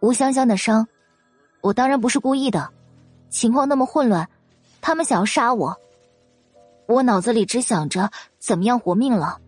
[0.00, 0.86] 吴香香的伤，
[1.62, 2.70] 我当然不是故意的。
[3.30, 4.28] 情况那么混乱，
[4.82, 5.74] 他们想要杀我，
[6.86, 9.40] 我脑子里只想着怎么样活命了。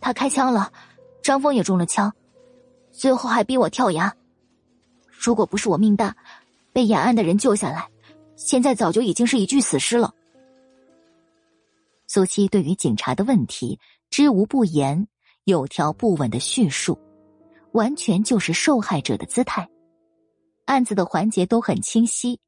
[0.00, 0.70] 他开枪了，
[1.20, 2.12] 张峰也中了枪，
[2.92, 4.14] 最后还逼我跳崖。
[5.10, 6.14] 如果不是我命大，
[6.72, 7.88] 被延安的人救下来，
[8.36, 10.14] 现在早就已经是一具死尸了。
[12.16, 13.78] 苏七对于警察的问题
[14.08, 15.06] 知无不言，
[15.44, 16.98] 有条不紊的叙述，
[17.72, 19.68] 完全就是受害者的姿态。
[20.64, 22.40] 案子的环节都很清晰，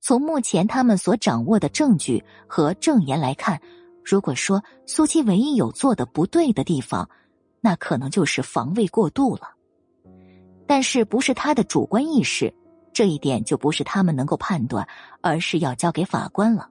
[0.00, 3.60] 从目前他们所掌握的证据和证言来看，
[4.02, 7.06] 如果说苏七唯一有做的不对的地方，
[7.60, 9.50] 那可能就是防卫过度了。
[10.66, 12.54] 但是不是他的主观意识，
[12.94, 14.88] 这一点就不是他们能够判断，
[15.20, 16.70] 而是要交给法官了。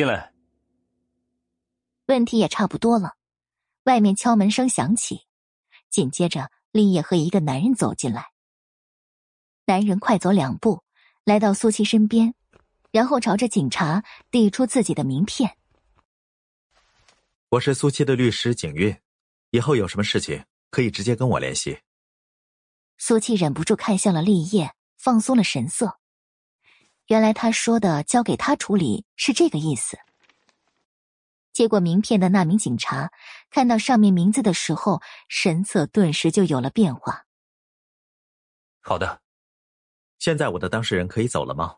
[0.00, 0.32] 进来。
[2.06, 3.16] 问题也差不多了，
[3.84, 5.26] 外面敲门声响起，
[5.90, 8.32] 紧接着立业和一个男人走进来。
[9.66, 10.82] 男人快走两步，
[11.24, 12.34] 来到苏七身边，
[12.90, 15.58] 然后朝着警察递出自己的名片
[17.50, 18.96] ：“我是苏七的律师景运，
[19.50, 21.80] 以后有什么事情。”可以直接跟我联系。
[22.96, 25.99] 苏七忍不住看向了立业，放松了神色。
[27.10, 29.98] 原来他说的交给他处理是这个意思。
[31.52, 33.10] 接过名片的那名警察
[33.50, 37.24] 看到上面名字的时候，神色顿时就有了变化。
[38.80, 39.20] 好的，
[40.20, 41.74] 现在我的当事人可以走了吗？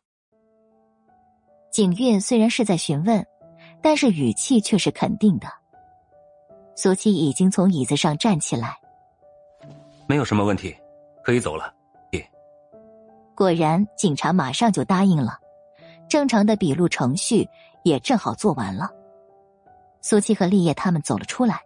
[1.72, 3.26] 景月虽然是在询问，
[3.82, 5.48] 但是语气却是肯定的。
[6.76, 8.78] 苏七已经从椅子上站起来。
[10.06, 10.76] 没有什么问题，
[11.24, 11.74] 可以走了。
[13.42, 15.36] 果然，警察马上就答应了，
[16.08, 17.44] 正常的笔录程序
[17.82, 18.88] 也正好做完了。
[20.00, 21.60] 苏七和立业他们走了出来，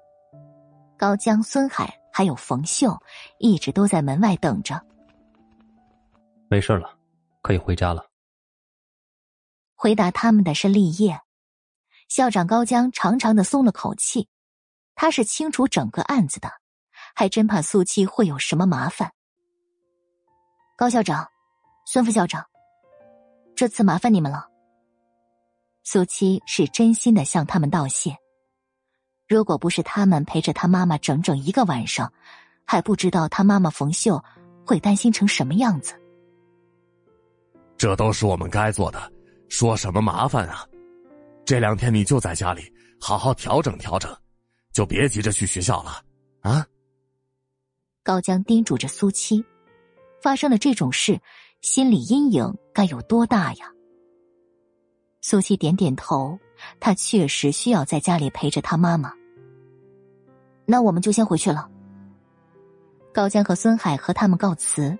[0.97, 2.99] 高江、孙海还有冯秀
[3.39, 4.83] 一直都在门外等着。
[6.49, 6.97] 没事了，
[7.43, 8.07] 可以回家了。
[9.75, 11.21] 回答他们的是立业，
[12.09, 14.31] 校长高江长长的松了口气，
[14.95, 16.51] 他是清楚整个案子的。
[17.15, 19.13] 还真怕苏七会有什么麻烦。
[20.75, 21.29] 高校长，
[21.89, 22.45] 孙副校长，
[23.55, 24.49] 这次麻烦你们了。
[25.85, 28.17] 苏七是真心的向他们道谢。
[29.29, 32.13] 如果不是他们陪着他妈妈整整一个晚上，
[32.65, 34.21] 还不知道他妈妈冯秀
[34.67, 35.95] 会担心成什么样子。
[37.79, 39.13] 这都是我们该做的，
[39.49, 40.67] 说什么麻烦啊？
[41.45, 42.69] 这两天你就在家里
[43.01, 44.13] 好好调整调整，
[44.73, 46.03] 就别急着去学校了，
[46.41, 46.67] 啊？
[48.03, 49.45] 高江叮嘱着苏七
[50.21, 51.21] ：“发生了这种事，
[51.67, 53.67] 心理阴影该有多大呀？”
[55.21, 56.39] 苏七点点头，
[56.79, 59.13] 他确实需要在家里陪着他妈妈。
[60.65, 61.69] 那我们就先回去了。
[63.13, 64.97] 高江和孙海和他们告辞，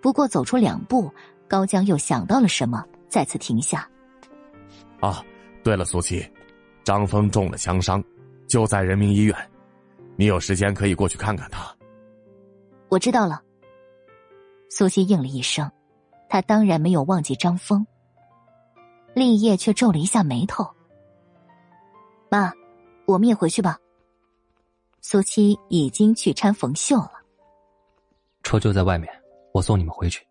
[0.00, 1.12] 不过走出两步，
[1.46, 3.86] 高江又想到了什么，再次停下。
[4.98, 5.22] 啊，
[5.62, 6.26] 对了，苏七，
[6.84, 8.02] 张峰中了枪伤，
[8.48, 9.36] 就在人民医院，
[10.16, 11.70] 你有时间可以过去看看他。
[12.88, 13.42] 我知道了。
[14.70, 15.70] 苏西应了一声，
[16.32, 17.86] 他当然没有忘记张峰。
[19.14, 20.66] 立业却皱了一下眉头。
[22.30, 22.50] 妈，
[23.04, 23.78] 我们也回去吧。
[25.02, 27.12] 苏七已经去搀冯秀了。
[28.42, 29.12] 车就在外面，
[29.52, 30.26] 我送你们回去。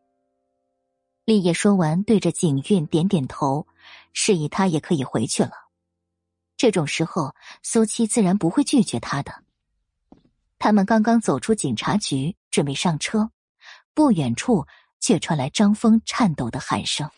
[1.24, 3.68] 立业说完，对着景韵点点头，
[4.12, 5.52] 示意他也可以回去了。
[6.58, 9.32] 这种时候，苏七自然不会拒绝他的。
[10.58, 13.30] 他们刚刚走出警察局，准备上车，
[13.94, 14.66] 不远处
[15.02, 17.12] 却传来张峰颤抖的喊声：“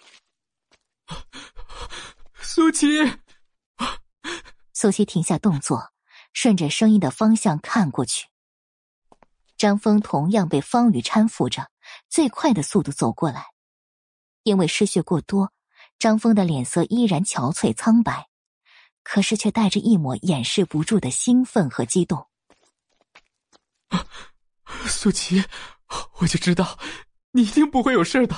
[2.41, 2.87] 苏琪！”
[4.73, 5.93] 苏琪停下动作。
[6.35, 8.27] 顺着声音的方向看过去，
[9.55, 11.69] 张峰同样被方宇搀扶着，
[12.09, 13.45] 最快的速度走过来。
[14.41, 15.53] 因为失血过多，
[15.99, 18.29] 张峰的脸色依然憔悴苍白，
[19.03, 22.27] 可是却带着一抹掩饰不住的兴奋和激动。
[24.89, 25.45] 苏琪，
[26.17, 26.79] 我就知道
[27.33, 28.35] 你一定不会有事的。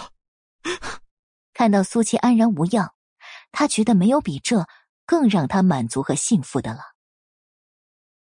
[1.53, 2.93] 看到苏七安然无恙，
[3.51, 4.67] 他觉得没有比这
[5.05, 6.79] 更让他满足和幸福的了。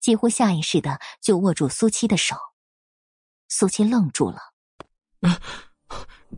[0.01, 2.35] 几乎下意识的就握住苏七的手，
[3.49, 4.39] 苏七愣住了。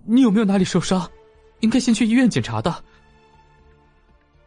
[0.05, 1.09] 你有没有哪里受伤？
[1.61, 2.85] 应该先去医院检查的。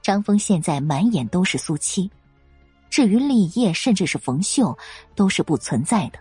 [0.02, 2.12] 张峰现在满眼都是苏七，
[2.90, 4.78] 至于立业甚至是冯秀，
[5.16, 6.20] 都是不存在的。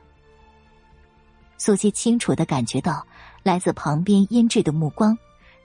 [1.58, 3.06] 苏七清楚的感觉到
[3.44, 5.16] 来自旁边阴鸷的目光，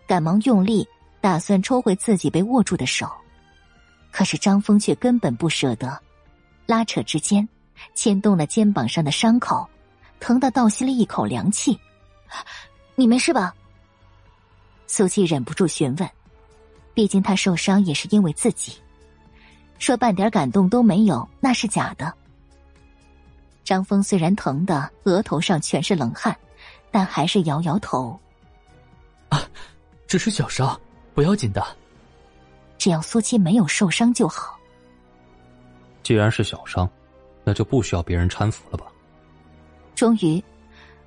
[0.06, 0.85] 赶忙用力
[1.22, 3.09] 打算抽回自己被握住的手，
[4.11, 5.99] 可是张峰却根本不舍得。
[6.66, 7.48] 拉扯之间，
[7.95, 9.67] 牵动了肩膀上的伤口，
[10.19, 11.80] 疼得倒吸了一口凉气。
[12.95, 13.56] 你没事吧？
[14.85, 16.09] 苏七忍不住询问，
[16.93, 18.74] 毕竟他受伤也是因为自己，
[19.77, 22.14] 说半点感动都没有那是假的。
[23.64, 26.35] 张峰虽然疼得额头上全是冷汗，
[26.92, 28.19] 但还是摇摇头
[29.30, 29.42] ：“啊，
[30.08, 30.80] 只是小伤，
[31.14, 31.66] 不要紧的。
[32.77, 34.58] 只要苏七没有受伤就好。”
[36.01, 36.90] 既然是小伤，
[37.43, 38.85] 那就不需要别人搀扶了吧。
[39.95, 40.43] 终于，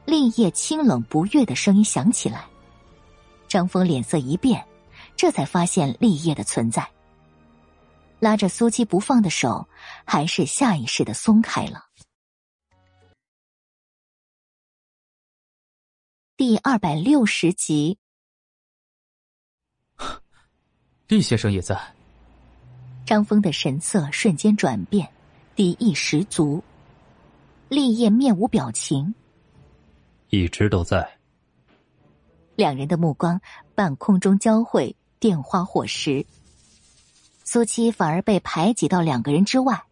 [0.05, 2.45] 立业清冷不悦的声音响起来。
[3.49, 4.65] 张峰脸色一变，
[5.17, 6.87] 这才发现立业的存在。
[8.21, 9.67] 拉着苏七不放的手，
[10.05, 11.87] 还是下意识的松开了。
[16.45, 17.97] 第二百六十集，
[21.07, 21.81] 厉先生也在。
[23.07, 25.09] 张峰的神色瞬间转变，
[25.55, 26.61] 敌意十足。
[27.69, 29.15] 立业面无表情，
[30.31, 31.17] 一直都在。
[32.57, 33.41] 两人的目光
[33.77, 36.27] 半空中交汇，电花火石。
[37.45, 39.85] 苏七反而被排挤到两个人之外。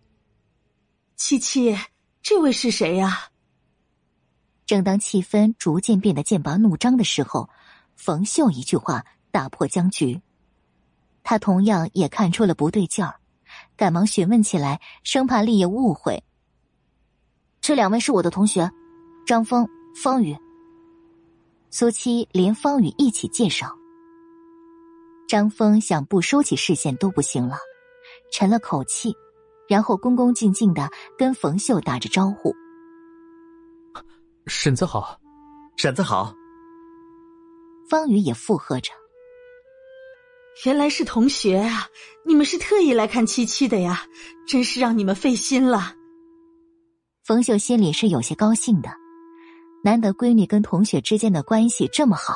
[1.15, 1.79] 七七，
[2.21, 3.30] 这位是谁呀？
[4.71, 7.51] 正当气氛逐渐变得剑拔弩张的时候，
[7.97, 10.23] 冯秀一句话打破僵局。
[11.25, 13.17] 他同样也看出了不对劲儿，
[13.77, 16.23] 赶忙询问起来，生怕立业误会。
[17.61, 18.71] 这两位是我的同学，
[19.27, 19.69] 张峰、
[20.01, 20.39] 方宇。
[21.71, 23.75] 苏七连方宇一起介绍。
[25.27, 27.57] 张峰想不收起视线都不行了，
[28.31, 29.17] 沉了口气，
[29.69, 32.55] 然后恭恭敬敬的跟冯秀打着招呼
[34.47, 35.19] ：“婶子好，
[35.77, 36.35] 婶子好。”
[37.89, 38.93] 方宇也附和着。
[40.65, 41.89] 原来是同学啊！
[42.27, 44.05] 你们是特意来看七七的呀，
[44.47, 45.95] 真是让你们费心了。
[47.25, 48.91] 冯秀心里是有些高兴的，
[49.83, 52.35] 难得闺女跟同学之间的关系这么好。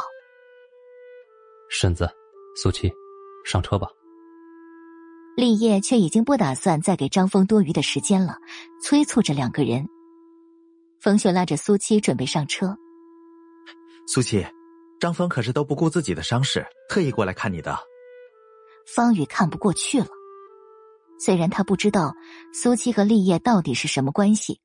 [1.68, 2.08] 婶子，
[2.56, 2.90] 苏七，
[3.44, 3.88] 上车吧。
[5.36, 8.38] 立业却已经不打算再给张峰多余的时间了，
[8.82, 9.86] 催促着两个人。
[11.04, 12.74] 冯雪拉着苏七准备上车。
[14.06, 14.42] 苏七，
[14.98, 17.78] 张峰可是都不顾自己的伤势，特意过来看你的。
[18.86, 20.06] 方宇看不过去了，
[21.20, 22.14] 虽然他不知道
[22.54, 24.62] 苏七和立业到底是什么关系，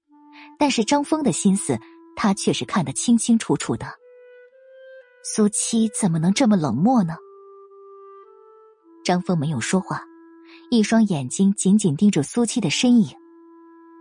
[0.57, 1.77] 但是张峰的心思
[2.15, 3.85] 他却是看得清清楚楚的。
[5.25, 7.17] 苏七怎么能这么冷漠呢？
[9.03, 10.05] 张峰没有说话，
[10.71, 13.13] 一双眼睛紧紧盯着苏七的身影，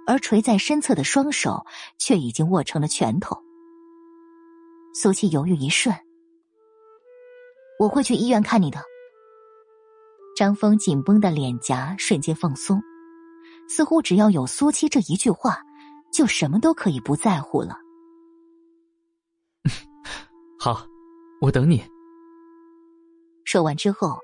[0.09, 1.67] 而垂在身侧的双手
[1.99, 3.37] 却已经握成了拳头。
[4.95, 5.95] 苏七犹豫一瞬，
[7.79, 8.81] 我会去医院看你的。
[10.35, 12.81] 张峰紧绷的脸颊瞬间放松，
[13.69, 15.61] 似乎只要有苏七这一句话，
[16.11, 17.77] 就什么都可以不在乎了。
[20.59, 20.87] 好，
[21.43, 21.85] 我等你。
[23.45, 24.19] 说完之后，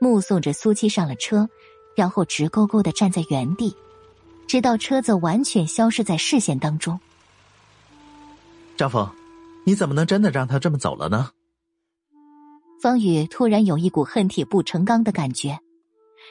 [0.00, 1.48] 目送着苏七上了车，
[1.96, 3.76] 然后直勾勾的站在原地。
[4.48, 6.98] 直到车子完全消失在视线当中。
[8.76, 9.08] 张峰，
[9.64, 11.30] 你怎么能真的让他这么走了呢？
[12.80, 15.58] 方宇突然有一股恨铁不成钢的感觉，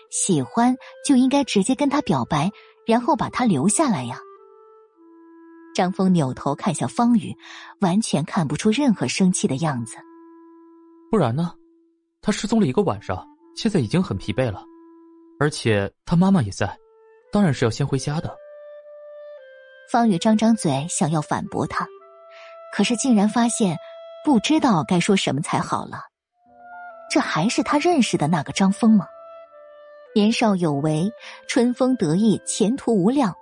[0.09, 2.49] 喜欢就应该直接跟他表白，
[2.87, 4.17] 然后把他留下来呀。
[5.75, 7.35] 张峰扭头看向方宇，
[7.81, 9.97] 完全看不出任何生气的样子。
[11.11, 11.53] 不然呢？
[12.21, 13.23] 他失踪了一个晚上，
[13.55, 14.63] 现在已经很疲惫了，
[15.39, 16.75] 而且他妈妈也在，
[17.37, 18.35] 当然是要先回家的。
[19.91, 21.87] 方宇张张嘴想要反驳他，
[22.73, 23.77] 可是竟然发现
[24.25, 26.01] 不知道该说什么才好了。
[27.11, 29.05] 这还是他认识的那个张峰吗？
[30.15, 31.11] 年少有为，
[31.47, 33.35] 春风得意，前途无量。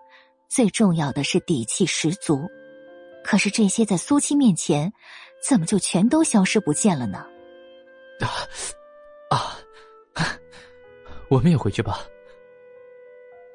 [0.49, 2.49] 最重要的是底气十足，
[3.23, 4.91] 可是这些在苏七面前，
[5.41, 7.25] 怎么就全都消失不见了呢？
[9.29, 9.55] 啊，
[11.31, 12.05] 我们也回去吧。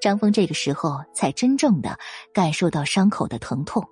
[0.00, 1.96] 张峰这个时候才真正的
[2.32, 3.86] 感受到伤口的疼痛，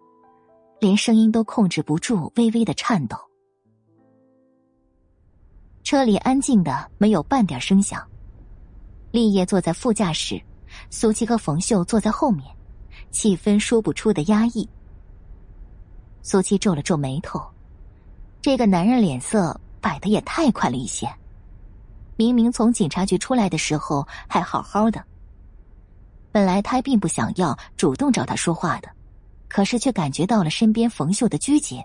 [0.80, 3.16] 连声音都控制不住，微微的颤抖。
[5.84, 8.02] 车里安静的没有半点声响，
[9.10, 10.40] 立业坐在副驾驶，
[10.90, 12.44] 苏七和冯秀坐在后面。
[13.10, 14.68] 气氛说不出的压抑。
[16.20, 17.40] 苏七皱了皱眉头，
[18.42, 21.08] 这个男人脸色摆的也太快了一些。
[22.16, 25.02] 明明从警察局出来的时候还好好的。
[26.38, 28.88] 本来他并不想要主动找他说话的，
[29.48, 31.82] 可是却感觉到了身边冯秀的拘谨，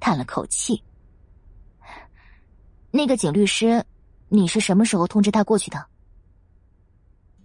[0.00, 0.82] 叹了口气
[2.90, 3.84] ：“那个景律师，
[4.28, 5.86] 你是什么时候通知他过去的？”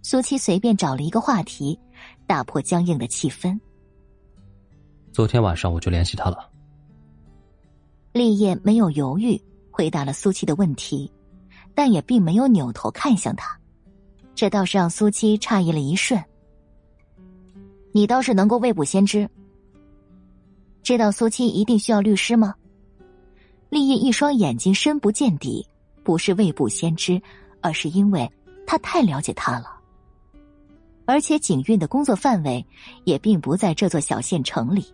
[0.02, 1.78] 苏七随便找了一个话题。
[2.26, 3.56] 打破僵硬的气氛。
[5.12, 6.50] 昨天晚上我就联系他了。
[8.12, 11.12] 立业没有犹豫，回答了苏七的问题，
[11.76, 13.56] 但也并没有扭头看向他，
[14.34, 16.20] 这倒是让苏七诧异了一瞬。
[17.92, 19.28] 你倒是能够未卜先知，
[20.82, 22.54] 知道苏七一定需要律师吗？
[23.68, 25.66] 立业一双眼睛深不见底，
[26.02, 27.20] 不是未卜先知，
[27.60, 28.30] 而是因为
[28.66, 29.80] 他太了解他了。
[31.04, 32.64] 而且景运的工作范围
[33.04, 34.84] 也并不在这座小县城里，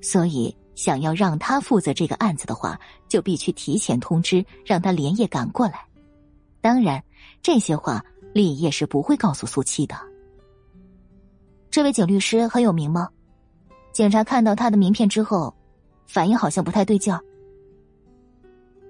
[0.00, 2.78] 所以想要让他负责这个案子的话，
[3.08, 5.84] 就必须提前通知，让他连夜赶过来。
[6.60, 7.02] 当然，
[7.42, 10.11] 这些话立业是不会告诉苏七的。
[11.72, 13.08] 这位景律师很有名吗？
[13.92, 15.54] 警察看到他的名片之后，
[16.06, 17.18] 反应好像不太对劲儿。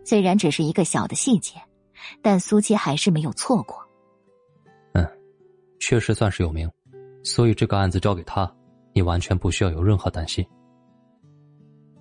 [0.04, 1.54] 虽然只是一个小的细节，
[2.20, 3.78] 但苏七还是没有错过。
[4.94, 5.08] 嗯
[5.78, 6.68] 确实算是有名，
[7.22, 8.52] 所以这个案子交给他，
[8.92, 10.44] 你完全不需要有任何担心。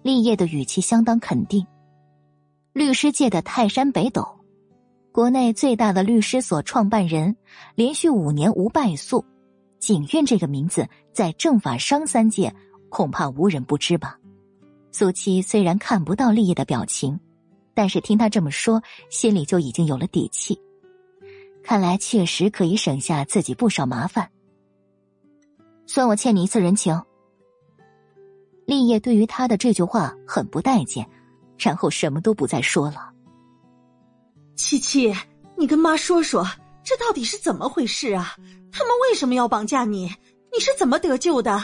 [0.02, 1.64] 立业的语气相当肯定。
[2.74, 4.28] 律师界的泰山北斗，
[5.12, 7.36] 国内最大的律师所创办人，
[7.76, 9.24] 连续五年无败诉，
[9.82, 12.54] 景苑这个名字在政法商三界
[12.88, 14.18] 恐怕无人不知吧？
[14.92, 17.20] 苏七虽然看不到立业的表情，
[17.74, 20.62] 但是听他这么说，心里就已经有了底气。
[21.64, 24.30] 看来确实可以省下自己不少麻烦，
[25.88, 27.02] 算我欠你一次人情。
[28.68, 31.10] 立业对于他的这句话很不待见，
[31.58, 33.12] 然后什么都不再说了。
[34.56, 35.12] 七七，
[35.58, 36.46] 你跟妈说说，
[36.92, 38.36] 这到底是怎么回事啊？
[38.70, 40.14] 他们为什么要绑架你？
[40.52, 41.58] 你是怎么得救的？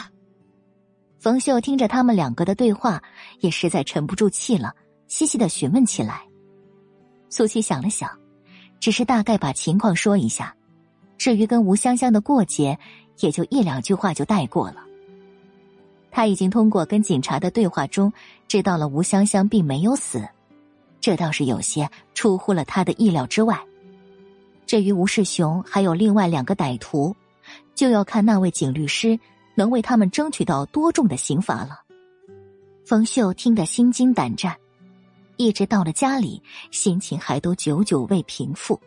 [1.18, 3.02] 冯秀听着他们两个的对话，
[3.40, 4.74] 也实在沉不住气了，
[5.06, 6.22] 细细的询问起来。
[7.28, 8.10] 苏七想了想。
[8.80, 10.56] 只是大概把情况说一下，
[11.18, 12.78] 至于跟吴香香的过节，
[13.18, 14.76] 也就一两句话就带过了。
[16.10, 18.10] 他已经通过跟警察的对话中，
[18.46, 20.26] 知道了吴香香并没有死，
[21.02, 23.62] 这倒是有些出乎了他的意料之外。
[24.68, 27.16] 至于吴世雄还有另外两个歹徒，
[27.74, 29.18] 就要看那位景律师
[29.54, 31.80] 能为他们争取到多重的刑罚了。
[32.84, 34.54] 冯秀听得心惊胆战。
[35.38, 38.78] 一直到了家里，心情还都久久未平复。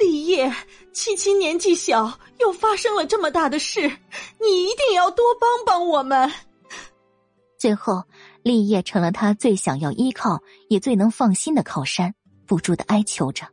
[0.00, 0.52] 立业，
[0.92, 6.28] 七七年纪小，又发生了这么大的事，你一定要多帮帮我们。
[7.56, 8.02] 最后，
[8.42, 12.12] 立业成了他最想要依靠也最能放心的靠山，
[12.46, 13.46] 不住的哀求着。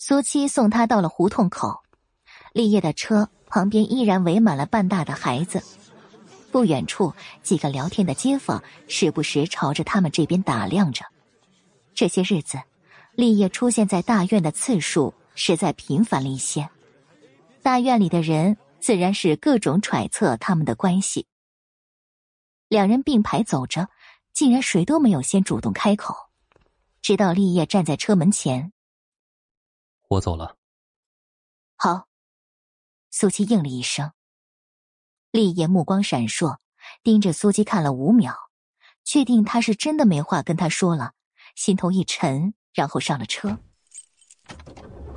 [0.00, 1.80] 苏七送他到了胡同口，
[2.52, 5.60] 立业的车旁边依然围满了半大的孩子。
[6.52, 7.12] 不远处，
[7.42, 11.04] 几个聊天的街坊时不时朝着他们这边打量着。
[11.94, 12.62] 这些日子，
[13.12, 16.70] 立业出现在大院的次数实在频繁了一些。
[17.60, 21.26] 大院里的人自然是各种揣测他们的关系。
[22.68, 23.88] 两人并排走着，
[24.32, 26.14] 竟然谁都没有先主动开口。
[27.02, 28.72] 直到立业站在车门前，
[30.08, 30.56] 我走了。
[31.76, 32.08] 好。
[33.10, 34.12] 苏七应了一声。
[35.30, 36.58] 立业目光闪烁，
[37.02, 38.34] 盯着苏七看了五秒，
[39.04, 41.14] 确定他是真的没话跟他说了，
[41.54, 43.58] 心头一沉，然后上了车。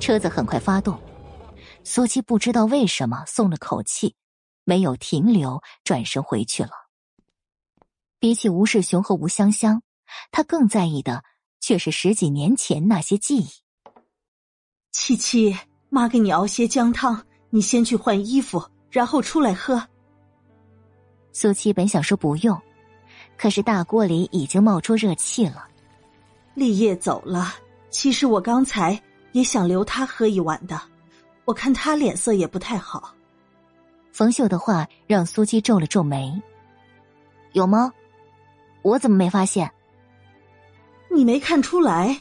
[0.00, 1.00] 车子很快发动，
[1.84, 4.16] 苏七不知道为什么松了口气，
[4.64, 6.70] 没有停留，转身回去了。
[8.18, 9.82] 比起吴世雄和吴香香，
[10.30, 11.24] 他更在意的
[11.60, 13.48] 却是十几年前那些记忆。
[14.92, 15.56] 七七，
[15.88, 19.82] 妈给你熬些姜汤，你先去换衣服，然后出来喝。
[21.32, 22.60] 苏七本想说不用，
[23.38, 25.66] 可是大锅里已经冒出热气了。
[26.54, 27.54] 立业走了，
[27.88, 30.78] 其实我刚才也想留他喝一碗的，
[31.46, 33.14] 我看他脸色也不太好。
[34.12, 36.38] 冯秀的话让苏七皱了皱眉
[37.52, 37.90] ：“有吗？
[38.82, 39.72] 我怎么没发现？
[41.10, 42.20] 你没看出来？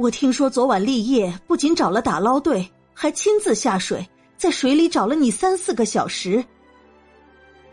[0.00, 6.42] 我听说昨晚立业不仅找了打捞队，还亲自下水，在水里找了你三四个小时。”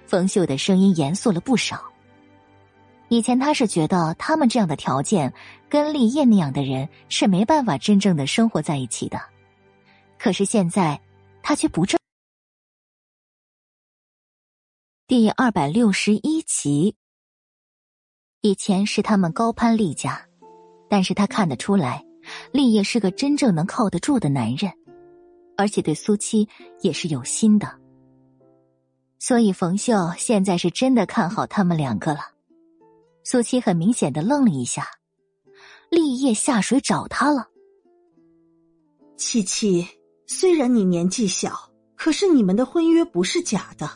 [0.06, 1.82] 冯秀的声音严肃了不少。
[3.08, 5.34] 以前他是觉得他们这样的条件，
[5.70, 9.18] 跟立业那样的人是没办法真正的生活在一起的。
[10.20, 11.00] 可是现在，
[11.42, 11.98] 他却不这。
[15.08, 16.94] 第二百六十一集。
[18.42, 20.28] 以前是他们高攀厉家，
[20.90, 22.04] 但是他看得出来，
[22.52, 24.72] 立业是个真正能靠得住的男人，
[25.56, 26.48] 而且对苏七
[26.82, 27.68] 也是有心的。
[29.20, 32.20] 所以冯秀现在是真的看好他们两个了。
[33.24, 34.88] 苏七很明显的愣了一下，
[35.90, 37.48] 立业下水找他了。
[39.18, 39.86] 七七，
[40.28, 41.52] 虽然你年纪小，
[41.96, 43.90] 可是你们的婚约不是假的，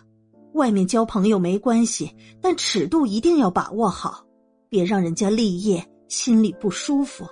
[0.53, 4.25] 外面交朋友没关系，但尺度一定要把握好，
[4.67, 7.25] 别让人家立业心里不舒服。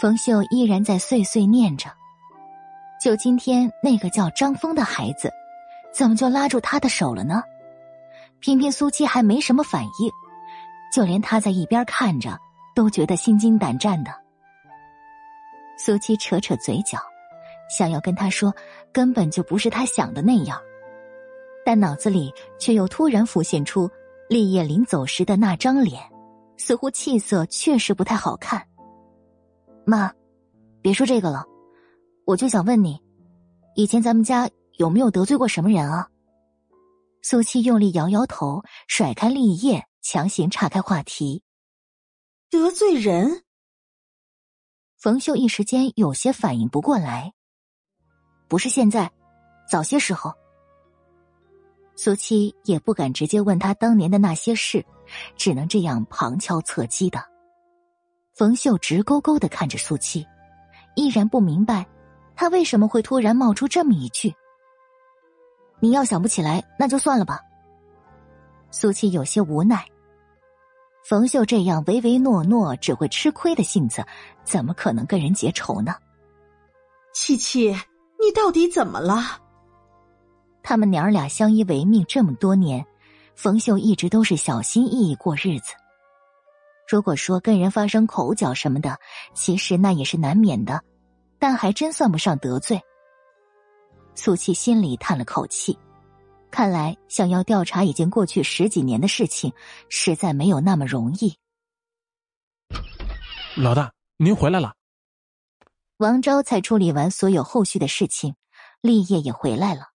[0.00, 1.90] 冯秀依然在碎碎念着，
[2.98, 5.30] 就今天那个叫张峰的孩子。
[5.92, 7.42] 怎么就拉住他的手了呢？
[8.38, 10.10] 偏偏苏七还没什么反应，
[10.90, 12.38] 就连他在一边看着
[12.74, 14.10] 都觉得心惊胆战的。
[15.76, 16.98] 苏七扯扯嘴角，
[17.68, 18.54] 想要跟他说，
[18.94, 20.58] 根本就不是他想的那样，
[21.62, 23.90] 但脑子里却又突然浮现出
[24.30, 26.02] 立业临走时的那张脸，
[26.56, 28.64] 似乎气色确实不太好看。
[29.90, 30.14] 妈，
[30.80, 31.44] 别说这个了，
[32.24, 32.98] 我就想问你，
[33.74, 34.48] 以前咱们家。
[34.76, 36.08] 有没有得罪过什么人啊？
[37.20, 41.42] 苏七用力摇摇头，甩开立业，强行岔开话题。
[42.48, 43.42] 得罪人？
[44.96, 47.34] 冯秀一时间有些反应不过来。
[48.48, 49.10] 不是现在，
[49.68, 50.32] 早些时候。
[51.94, 54.82] 苏七也不敢直接问他当年的那些事，
[55.36, 57.22] 只能这样旁敲侧击的。
[58.40, 60.26] 冯秀直勾勾的看着苏七，
[60.94, 61.86] 依然不明白
[62.34, 64.34] 他为什么会突然冒出这么一句。
[65.78, 67.38] 你要想不起来，那就算了吧。
[68.70, 69.84] 苏七有些无奈。
[71.04, 74.02] 冯秀这样唯唯诺诺、只会吃亏的性子，
[74.42, 75.94] 怎么可能跟人结仇呢？
[77.12, 79.38] 七七，你到底怎么了？
[80.62, 82.82] 他们娘儿俩相依为命这么多年，
[83.36, 85.74] 冯秀一直都是小心翼翼过日子。
[86.90, 88.98] 如果说跟人发生口角什么的，
[89.32, 90.82] 其实那也是难免的，
[91.38, 92.82] 但还真算不上得罪。
[94.16, 95.78] 苏七心里叹了口气，
[96.50, 99.52] 看来想要调查已经过去十几年的事情，
[99.88, 101.38] 实在没有那么容易。
[103.56, 104.74] 老大，您回来了。
[105.98, 108.34] 王昭才处理完所有后续的事情，
[108.80, 109.90] 立业也回来了。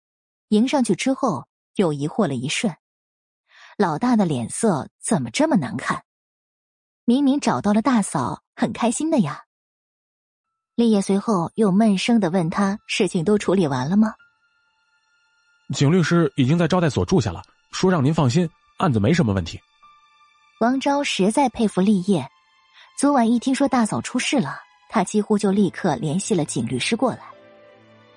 [0.48, 2.74] 迎上去之后，又疑惑了一瞬，
[3.78, 6.02] 老大的脸色怎么这么难看？
[7.08, 9.44] 明明找到了大嫂，很开心的呀。
[10.74, 14.16] 立业随后又闷声的问他：“事情都处理完了吗？”
[15.72, 19.60] 景律师已经在招待所住下了，说让您放心，案子没什么问题。
[20.62, 22.28] 王昭实在佩服立业，
[22.98, 24.58] 昨晚一听说大嫂出事了，
[24.90, 27.20] 他几乎就立刻联系了景律师过来。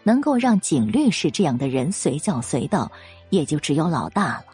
[0.02, 2.90] 能够让景律师这样的人随叫随到，
[3.28, 4.46] 也就只有老大了。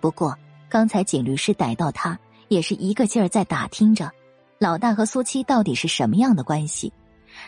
[0.00, 0.36] 不过
[0.68, 2.18] 刚才景律师逮到他，
[2.52, 4.10] 也是一个劲儿在打听着。
[4.58, 6.92] 老大和苏七到底是什么样的关系？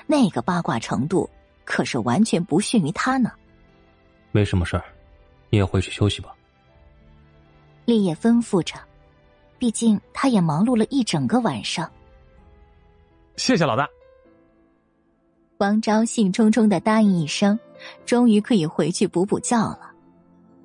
[0.07, 1.28] 那个八卦程度
[1.65, 3.31] 可是完全不逊于他呢。
[4.33, 4.84] 没什么事儿，
[5.50, 6.34] 你也回去休息吧。
[7.84, 8.76] 立业吩咐着，
[9.58, 11.89] 毕竟他也忙碌了一整个晚上。
[13.36, 13.86] 谢谢老大。
[15.58, 17.58] 王昭兴冲冲的答应一声，
[18.07, 19.92] 终于可以回去补补觉了。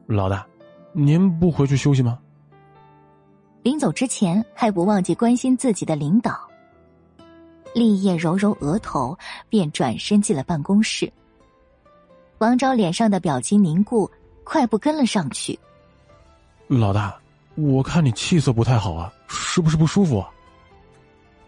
[0.07, 0.47] 老大，
[0.93, 2.17] 您不回去休息吗？
[3.69, 6.41] 临走之前还不忘记关心自己的领导。
[7.75, 9.15] 立业揉揉额头，
[9.47, 11.13] 便转身进了办公室。
[12.39, 14.09] 王昭脸上的表情凝固，
[14.43, 15.59] 快步跟了上去。
[16.65, 17.15] 老大，
[17.53, 20.17] 我看你气色不太好啊，是不是不舒服？
[20.17, 20.31] 啊？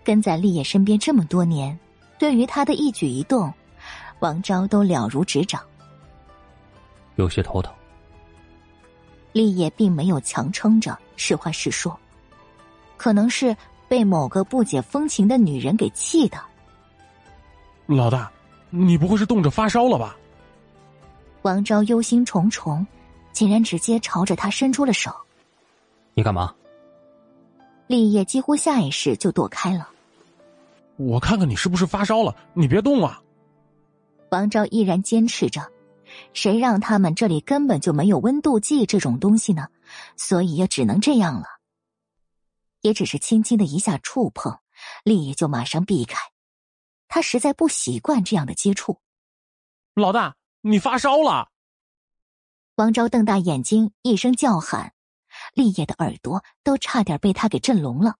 [0.03, 1.75] 跟在立业身边这么多年，
[2.19, 3.51] 对于他的一举一动，
[4.19, 5.59] 王昭都了如指掌。
[7.15, 7.73] 有些头疼。
[9.33, 11.97] 立业并没有强撑着，实话实说，
[13.01, 13.57] 可能是
[13.87, 16.37] 被某个不解风情的女人给气的。
[17.87, 18.31] 老大，
[18.69, 20.15] 你不会是冻着发烧了吧？
[21.41, 22.85] 王昭忧心忡忡，
[23.31, 25.11] 竟然直接朝着他伸出了手。
[26.13, 26.53] 你干嘛？
[27.87, 29.89] 立业几乎下意识就躲开了。
[30.97, 33.19] 我看看你是不是发烧了，你别动啊！
[34.29, 35.59] 王昭依然坚持着，
[36.33, 39.67] 谁让他们这里根本就没有温度计这种东西呢？
[40.15, 41.60] 所以也只能这样了。
[42.81, 44.59] 也只是轻轻的一下触碰，
[45.03, 46.19] 立业就马上避开。
[47.07, 48.99] 他实在不习惯这样的接触。
[49.95, 50.35] 老大。
[50.63, 51.49] 你发烧了！
[52.75, 54.93] 王昭瞪大眼睛，一声叫喊，
[55.55, 58.17] 立业的耳朵都差点被他给震聋了。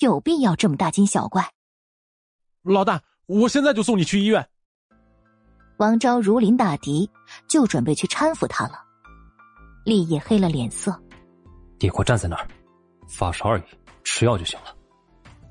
[0.00, 1.52] 有必要这么大惊小怪？
[2.62, 4.50] 老大，我现在就送你去医院。
[5.76, 7.08] 王昭如临大敌，
[7.48, 8.82] 就准备去搀扶他了。
[9.84, 11.00] 立业黑了脸色
[11.78, 12.48] ：“你给我站在那儿，
[13.08, 13.64] 发烧而已，
[14.06, 14.74] 吃药就行了。”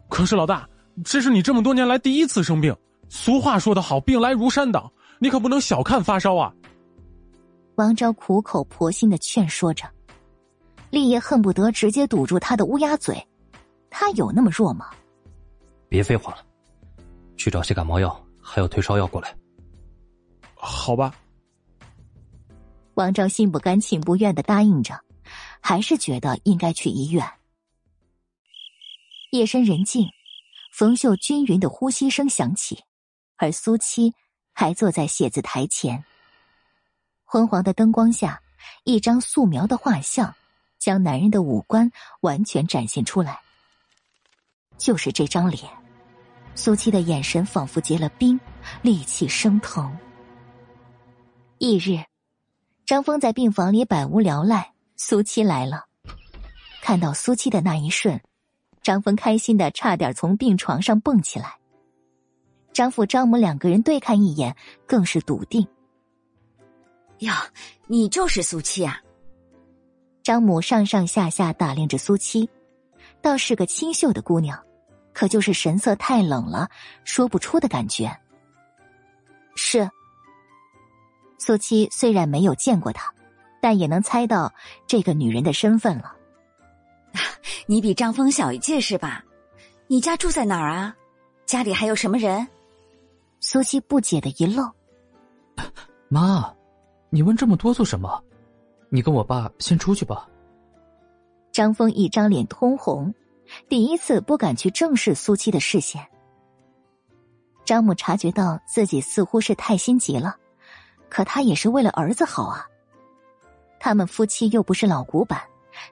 [0.08, 0.68] 可是老大，
[1.04, 2.74] 这是你这么多年来第一次生病。
[3.10, 4.92] 俗话说得好，病来如山倒。
[5.20, 6.54] 你可不能小看发烧啊！
[7.76, 9.86] 王昭苦口婆心的劝说着，
[10.90, 13.22] 立业恨不得直接堵住他的乌鸦嘴。
[13.90, 14.90] 他有那么弱吗？
[15.88, 16.40] 别废话了，
[17.38, 19.36] 去找些感冒药，还有退烧药过来。
[20.56, 21.14] 好吧。
[22.96, 25.00] 王昭心不甘情不愿的答应着，
[25.62, 27.26] 还是觉得应该去医院。
[29.36, 30.08] 夜深人静，
[30.72, 32.84] 冯秀均匀的呼吸声响起，
[33.38, 34.14] 而苏七。
[34.58, 36.06] 还坐在写字台前，
[37.26, 38.42] 昏黄的灯光下，
[38.86, 40.34] 一张素描的画像，
[40.80, 41.92] 将男人的五官
[42.22, 43.42] 完全展现出来。
[44.78, 45.70] 就是这张脸，
[46.56, 48.40] 苏七的眼神仿佛结了冰，
[48.82, 49.94] 戾气升腾。
[51.58, 52.02] 翌日，
[52.86, 55.84] 张峰在病房里百无聊赖，苏七来了。
[56.82, 58.22] 看到苏七的那一瞬，
[58.86, 61.58] 张峰开心的差点从病床上蹦起来。
[62.72, 64.56] 张父、张母两个人对看一眼，
[64.86, 65.68] 更是笃定。
[67.18, 67.34] 哟，
[67.88, 69.02] 你就是苏七啊！
[70.22, 72.48] 张母上上下下打量着苏七，
[73.24, 74.64] 倒是个清秀的姑娘，
[75.14, 76.70] 可就是神色太冷了，
[77.04, 78.16] 说不出的感觉。
[79.56, 79.90] 是。
[81.40, 83.12] 苏七虽然没有见过她，
[83.60, 84.54] 但也能猜到
[84.86, 86.16] 这个女人的身份了。
[87.68, 89.24] 你比张峰小一届是吧？
[89.88, 90.96] 你家住在哪儿啊？
[91.46, 92.48] 家里还有什么人？
[93.40, 94.72] 苏西不解的一愣
[96.10, 96.54] ：“妈，
[97.10, 98.24] 你问这么多做什么？
[98.90, 100.28] 你跟我爸先出去吧。”
[101.52, 103.14] 张峰一张脸通红，
[103.70, 106.06] 第一次不敢去正视苏七的视线。
[107.64, 110.36] 张母察觉到自己似乎是太心急了，
[111.10, 112.66] 可他也是为了儿子好啊。
[113.80, 115.42] 他们夫妻又不是老古板，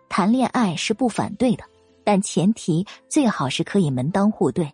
[0.09, 1.63] 谈恋爱是不反对的，
[2.03, 4.73] 但前提最好是可以门当户对。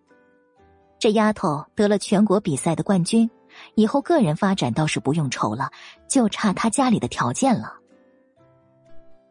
[0.98, 3.30] 这丫头得了全国比赛的冠军，
[3.76, 5.72] 以后个人发展倒是不用愁了，
[6.08, 7.74] 就差她家里的条件了。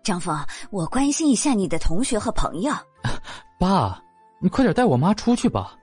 [0.03, 0.35] 张峰，
[0.71, 2.73] 我关心一下你的同学和朋友。
[3.61, 4.03] 爸，
[4.41, 5.77] 你快点带我妈出去吧。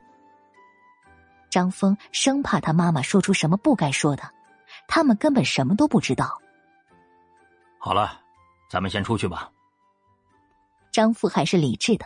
[1.52, 4.24] 张峰生怕他妈妈说出什么不该说的，
[4.88, 6.42] 他们根本什么都不知道。
[7.78, 8.20] 好了，
[8.72, 9.52] 咱们先出去吧。
[10.96, 12.06] 张父还是理智的，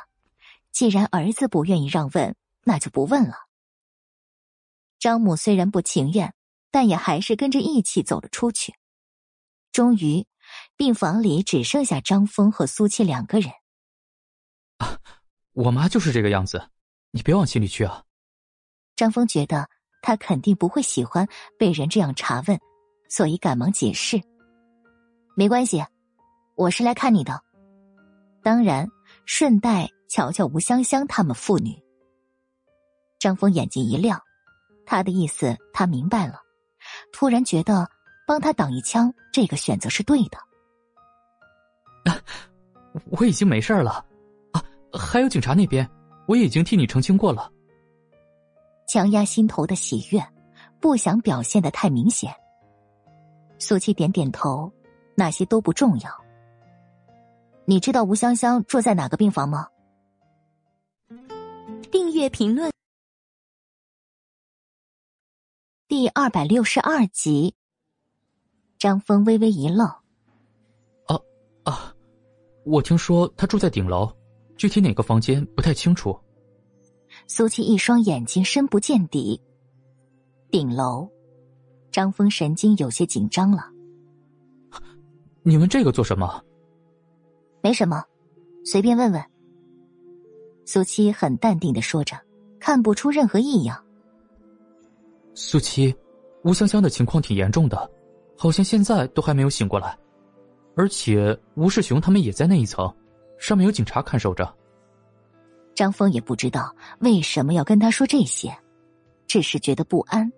[0.71, 3.35] 既然儿子不愿意让问，那就不问了。
[4.97, 6.33] 张母虽然不情愿，
[6.71, 8.73] 但也还是跟着一起走了出去。
[9.71, 10.25] 终于，
[10.75, 13.51] 病房里只剩下张峰和苏七两个人。
[14.77, 14.97] 啊，
[15.53, 16.71] 我妈就是这个样子，
[17.11, 18.03] 你别往心里去啊。
[18.95, 19.69] 张峰觉得
[20.01, 21.27] 他肯定不会喜欢
[21.59, 22.59] 被人这样查问，
[23.07, 24.19] 所以赶忙解释
[25.37, 25.85] ：“没关系，
[26.55, 27.43] 我是来看你的，
[28.41, 28.89] 当然
[29.25, 31.81] 顺带瞧瞧吴香香他们父女。”
[33.19, 34.21] 张峰眼睛一亮。
[34.85, 36.41] 他的意思，他明白了。
[37.13, 37.87] 突然觉得
[38.25, 40.39] 帮他挡一枪，这个选择是对的。
[43.11, 44.03] 我已经没事了，
[44.51, 45.87] 啊，还有警察那边，
[46.27, 47.51] 我已经替你澄清过了。
[48.87, 50.19] 强压心头的喜悦，
[50.79, 52.33] 不想表现的太明显。
[53.59, 54.73] 苏七点点头，
[55.13, 56.09] 那些都不重要。
[57.69, 59.67] 你知道吴香香住在哪个病房吗？
[61.91, 62.71] 订阅评论。
[65.87, 67.53] 第二百六十二集，
[68.79, 69.85] 张峰微微一愣
[71.05, 71.15] ：“啊
[71.63, 71.93] 啊，
[72.65, 74.11] 我听说他住在顶楼，
[74.57, 76.19] 具体哪个房间不太清楚。”
[77.27, 79.39] 苏七一双眼睛深不见底。
[80.49, 81.07] 顶楼，
[81.91, 83.69] 张峰神经有些紧张了。
[85.43, 86.43] 你问这个做什么？
[87.61, 88.03] 没什么，
[88.63, 89.23] 随便问问。
[90.65, 92.15] 苏七很淡定的说着，
[92.59, 93.83] 看不出任何异样。
[95.33, 95.95] 苏七，
[96.43, 97.89] 吴香香的情况挺严重的，
[98.37, 99.97] 好像现在都还没有醒过来，
[100.75, 102.93] 而且吴世雄他们也在那一层，
[103.37, 104.53] 上面有警察看守着。
[105.73, 108.53] 张峰也不知道为什么要跟他说这些，
[109.27, 110.29] 只是觉得不安。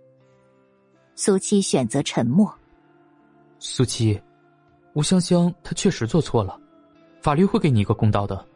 [1.15, 2.53] 苏七选择沉默。
[3.57, 4.21] 苏七，
[4.93, 6.60] 吴香香她确实做错了，
[7.21, 8.47] 法律会给你一个公道的。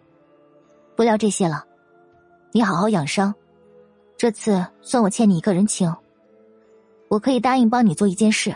[0.95, 1.65] 不聊这些了，
[2.51, 3.33] 你好好养伤，
[4.17, 5.93] 这次算我欠你一个人情。
[7.07, 8.55] 我可以答应帮你做一件事，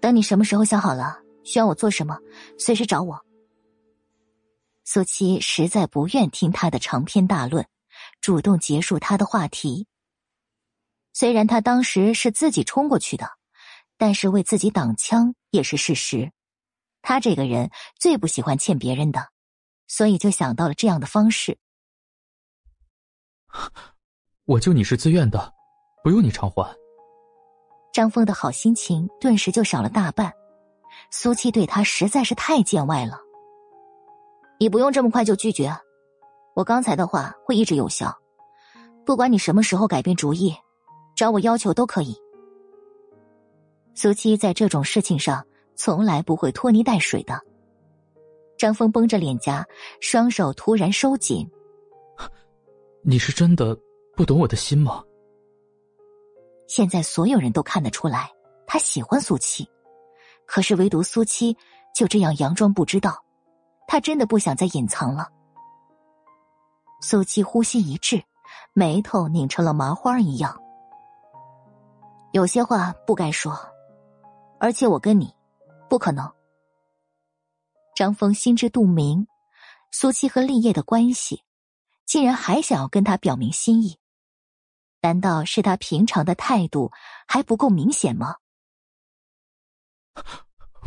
[0.00, 2.18] 等你什么时候想好了，需要我做什么，
[2.58, 3.24] 随时找我。
[4.84, 7.66] 苏七实在不愿听他的长篇大论，
[8.20, 9.86] 主动结束他的话题。
[11.12, 13.26] 虽然他当时是自己冲过去的，
[13.96, 16.30] 但是为自己挡枪也是事实。
[17.02, 19.28] 他这个人最不喜欢欠别人的，
[19.86, 21.58] 所以就想到了这样的方式。
[24.44, 25.52] 我救你是自愿的，
[26.02, 26.76] 不用你偿还。
[27.92, 30.32] 张峰的好心情顿时就少了大半。
[31.10, 33.18] 苏七对他实在是太见外了。
[34.58, 35.74] 你不用这么快就拒绝，
[36.54, 38.16] 我刚才的话会一直有效，
[39.04, 40.54] 不管你什么时候改变主意。
[41.16, 42.16] 找我要求都可以。
[43.94, 45.46] 苏七在这种事情上
[45.82, 47.40] 从来不会拖泥带水的。
[48.58, 49.66] 张峰绷着脸颊，
[49.98, 51.50] 双手突然收紧。
[53.02, 53.74] 你是真的
[54.14, 55.02] 不懂我的心吗？
[56.68, 58.30] 现在所有人都看得出来，
[58.66, 59.66] 他喜欢苏七，
[60.44, 61.56] 可是唯独苏七
[61.94, 63.16] 就这样佯装不知道。
[63.88, 65.30] 他真的不想再隐藏了。
[67.00, 68.22] 苏七呼吸一滞，
[68.74, 70.60] 眉头拧成了麻花一样。
[72.32, 73.58] 有些话不该说，
[74.58, 75.34] 而且我跟你
[75.90, 76.32] 不可能。
[77.96, 79.26] 张峰心知肚明，
[79.90, 81.42] 苏七和立业的关系，
[82.06, 83.98] 竟然还想要跟他表明心意，
[85.02, 86.92] 难道是他平常的态度
[87.26, 88.36] 还不够明显吗？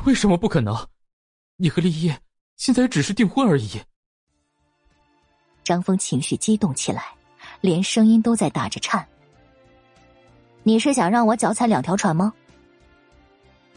[0.06, 0.73] 为什么不可能？
[1.57, 2.19] 你和立业
[2.56, 3.82] 现在只是订婚而已。
[5.64, 7.14] 张峰情绪激动起来，
[7.61, 9.07] 连声音都在打着颤。
[10.64, 12.33] 你是想让我脚踩两条船吗？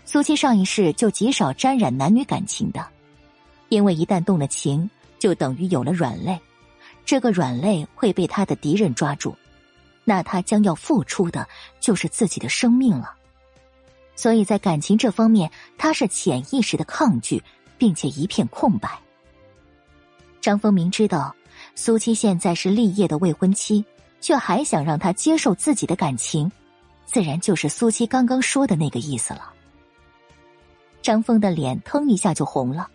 [0.06, 2.86] 苏七上一世就极少沾染男女感情的，
[3.68, 6.40] 因为一旦动了情，就等于有了软肋，
[7.04, 9.36] 这个软肋会被他的敌人抓住，
[10.04, 11.46] 那他将要付出的
[11.80, 13.14] 就是自己的生命了。
[14.14, 17.42] 所以在感情这方面，他是潜意识的抗拒，
[17.76, 18.88] 并且一片空白。
[20.40, 21.34] 张峰明知道
[21.74, 23.84] 苏七现在是立业的未婚妻，
[24.20, 26.50] 却还想让他接受自己的感情。
[27.04, 29.52] 自然就是苏七刚刚说的那个意思了。
[31.06, 32.90] 张峰的脸腾一下就红了。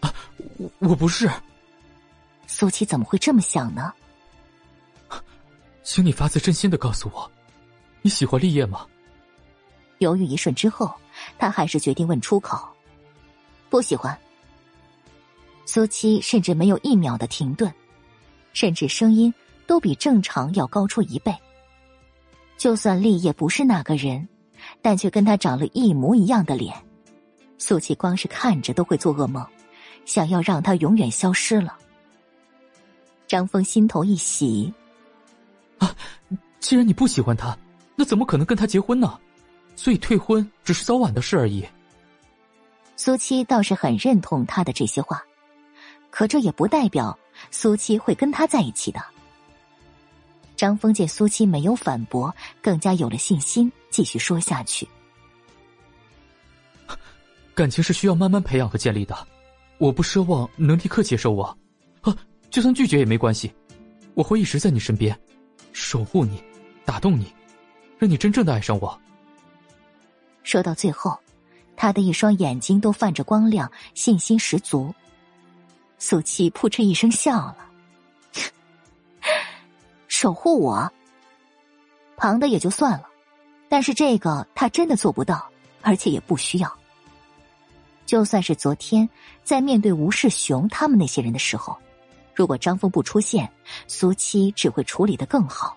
[0.00, 0.10] 啊，
[0.56, 1.30] 我我不是。
[2.46, 3.92] 苏七怎么会这么想呢？
[5.82, 7.30] 请你发自真心的告诉我，
[8.00, 8.86] 你喜欢立业吗？
[9.98, 10.90] 犹豫一瞬之后，
[11.38, 12.66] 他还是决定问出口
[13.68, 14.18] ：“不喜欢。”
[15.66, 17.70] 苏七甚至没有一秒的停顿，
[18.54, 19.32] 甚至声音
[19.66, 21.36] 都比正常要高出一倍。
[22.56, 24.26] 就算立业不是那个人，
[24.82, 26.74] 但却跟他长了一模一样的脸，
[27.58, 29.46] 苏琪光是看着都会做噩梦，
[30.04, 31.76] 想要让他永远消失了。
[33.26, 34.72] 张峰心头一喜，
[35.78, 35.94] 啊，
[36.60, 37.56] 既然你不喜欢他，
[37.94, 39.18] 那怎么可能跟他结婚呢？
[39.76, 41.64] 所以退婚只是早晚的事而已。
[42.96, 45.22] 苏七倒是很认同他的这些话，
[46.10, 47.16] 可这也不代表
[47.50, 49.00] 苏七会跟他在一起的。
[50.58, 54.86] 张峰见苏七没有反驳，更加有了信心，继续说下去。
[57.54, 59.16] 感情是需要慢慢培养和建立的，
[59.78, 61.56] 我不奢望能立刻接受我，
[62.00, 62.14] 啊，
[62.50, 63.54] 就算拒绝也没关系，
[64.14, 65.16] 我会一直在你身边，
[65.72, 66.42] 守护你，
[66.84, 67.32] 打动你，
[67.96, 69.00] 让你真正的爱上我。
[70.42, 71.16] 说到最后，
[71.76, 74.92] 他的一双眼睛都泛着光亮，信心十足。
[76.00, 77.67] 苏七扑哧一声笑了。
[80.20, 80.90] 守护我，
[82.16, 83.08] 旁的也就算了，
[83.68, 85.48] 但是这个他真的做不到，
[85.80, 86.76] 而且也不需要。
[88.04, 89.08] 就算是昨天
[89.44, 91.78] 在面对吴世雄他们那些人的时候，
[92.34, 93.48] 如果张峰不出现，
[93.86, 95.76] 苏七只会处理的更好。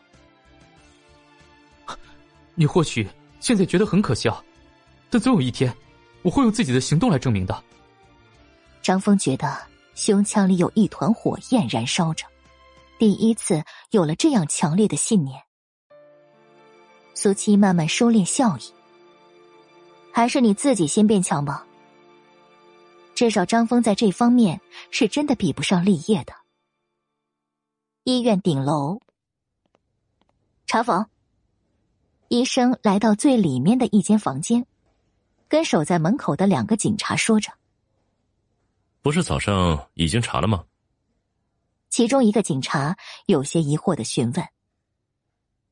[2.56, 3.08] 你或许
[3.40, 4.44] 现在觉得很可笑，
[5.12, 5.72] 但总有一天，
[6.24, 7.64] 我会用自己的行动来证明的。
[8.82, 9.56] 张峰觉得
[9.94, 12.26] 胸腔里有一团火焰燃烧着，
[13.02, 15.42] 第一次有了这样强烈的信念。
[17.16, 18.62] 苏七慢慢收敛笑意，
[20.14, 21.66] 还是你自己先变强吧。
[23.16, 26.34] 至少张峰在这方面是真的比不上立业的。
[28.04, 29.00] 医院顶楼，
[30.68, 31.10] 查房。
[32.28, 34.68] 医生来到最里面的一间房间，
[35.48, 37.52] 跟守在门口的两个警察说着
[39.02, 40.64] ：“不是早上已经查了吗？”
[41.92, 42.98] 其中一个警察
[43.28, 44.48] 有些疑惑的询问：“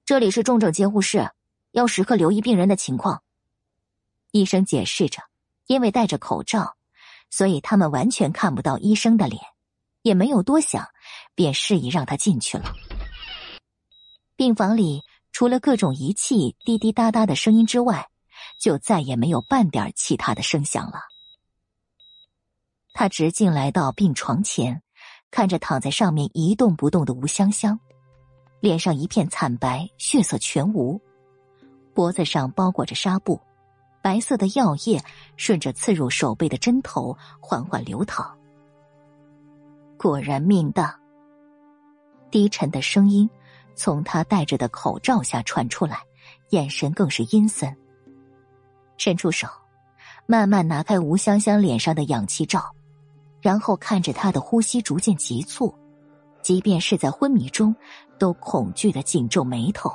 [0.06, 1.32] 这里是重症监护室，
[1.72, 3.24] 要时刻留意病人的情况。”
[4.32, 5.24] 医生解释着
[5.66, 6.76] ：“因为戴着口罩，
[7.32, 9.42] 所以他们完全看不到医生的脸，
[10.04, 10.90] 也没有多想，
[11.34, 12.72] 便示意让他进去了。”
[14.38, 15.02] 病房里。
[15.32, 18.10] 除了各种仪器滴滴答答的声音之外，
[18.58, 21.02] 就再也没有半点其他的声响了。
[22.94, 24.82] 他直径来到病床前，
[25.32, 27.80] 看着躺在上面一动不动的吴香香，
[28.60, 31.00] 脸上一片惨白，血色全无，
[31.94, 33.40] 脖子上包裹着纱布，
[34.02, 35.02] 白色的药液
[35.38, 38.38] 顺着刺入手背的针头缓缓流淌。
[39.98, 41.00] 果然命大。
[42.32, 43.30] 低沉的声音。
[43.76, 46.02] 从他戴着的口罩下传出来，
[46.50, 47.74] 眼神更是阴森。
[48.98, 49.48] 伸出手，
[50.26, 52.76] 慢慢拿开吴香香脸上的氧气罩，
[53.42, 55.74] 然后看着他的呼吸逐渐急促，
[56.42, 57.76] 即便是在昏迷中，
[58.18, 59.92] 都恐惧的紧皱眉头。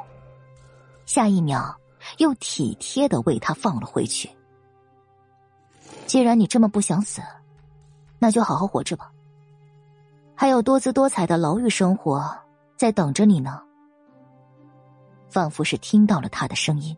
[1.06, 1.76] 下一秒，
[2.18, 4.30] 又体贴的为他放了回去。
[6.06, 7.22] 既然你这么不想死，
[8.18, 9.10] 那就好好活着吧。
[10.34, 12.34] 还有多姿多彩的牢狱生活
[12.76, 13.60] 在等着你呢。
[15.28, 16.96] 仿佛是听到了他的声音，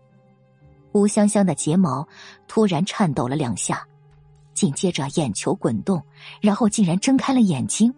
[0.92, 2.07] 吴香香的睫毛
[2.47, 3.86] 突然颤抖了两下，
[4.57, 6.02] 紧接着眼球滚动，
[6.41, 7.94] 然后竟然睁开了眼睛。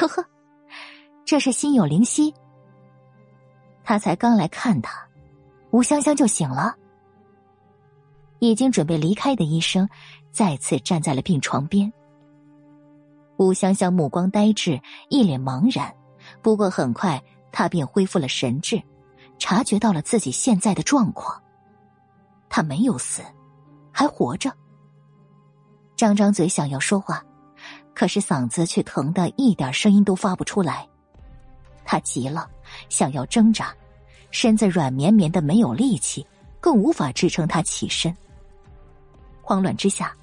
[0.00, 0.24] 哟呵，
[1.26, 2.32] 这是心有灵犀。
[3.82, 5.06] 他才刚来看他，
[5.70, 6.74] 吴香香就醒了。
[8.38, 9.88] 已经准备离开的医生
[10.30, 11.92] 再次站在了病床边。
[13.36, 15.92] 吴香香目光呆滞，一脸茫然，
[16.40, 17.20] 不过很快
[17.50, 18.80] 他便恢复了神智。
[19.38, 21.42] 察觉到了自己现在的状况，
[22.48, 23.22] 他没有死，
[23.90, 24.52] 还活着。
[25.98, 27.20] 张张嘴想要说话，
[27.92, 30.88] 可是嗓子却疼得一点声音都发不出来。
[31.84, 32.48] 他急了，
[32.88, 33.74] 想要挣扎，
[34.30, 36.24] 身子软绵绵的，没有力气，
[36.60, 38.16] 更无法支撑他起身。
[39.42, 40.16] 慌乱之下，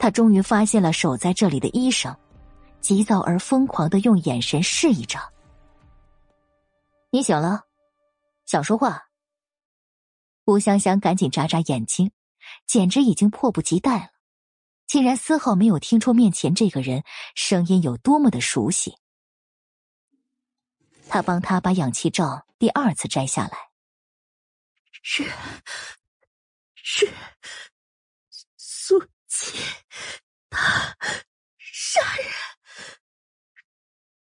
[0.00, 2.12] 他终于发现了守在这里的医生，
[2.80, 5.20] 急躁而疯狂的用眼神示意着
[7.12, 7.62] ：“你醒了。”
[8.46, 9.00] 想说话，
[10.46, 12.10] 吴香香赶紧眨眨眼睛，
[12.66, 14.08] 简直已经迫不及待了，
[14.94, 17.02] 竟然丝毫没有听出面前这个人
[17.34, 18.96] 声音有多么的熟悉。
[21.08, 23.58] 他帮他把氧气罩第二次摘下来，
[25.02, 25.28] 是
[26.76, 27.12] 是
[28.56, 29.58] 苏琪，
[30.48, 30.96] 他
[31.58, 32.28] 杀人，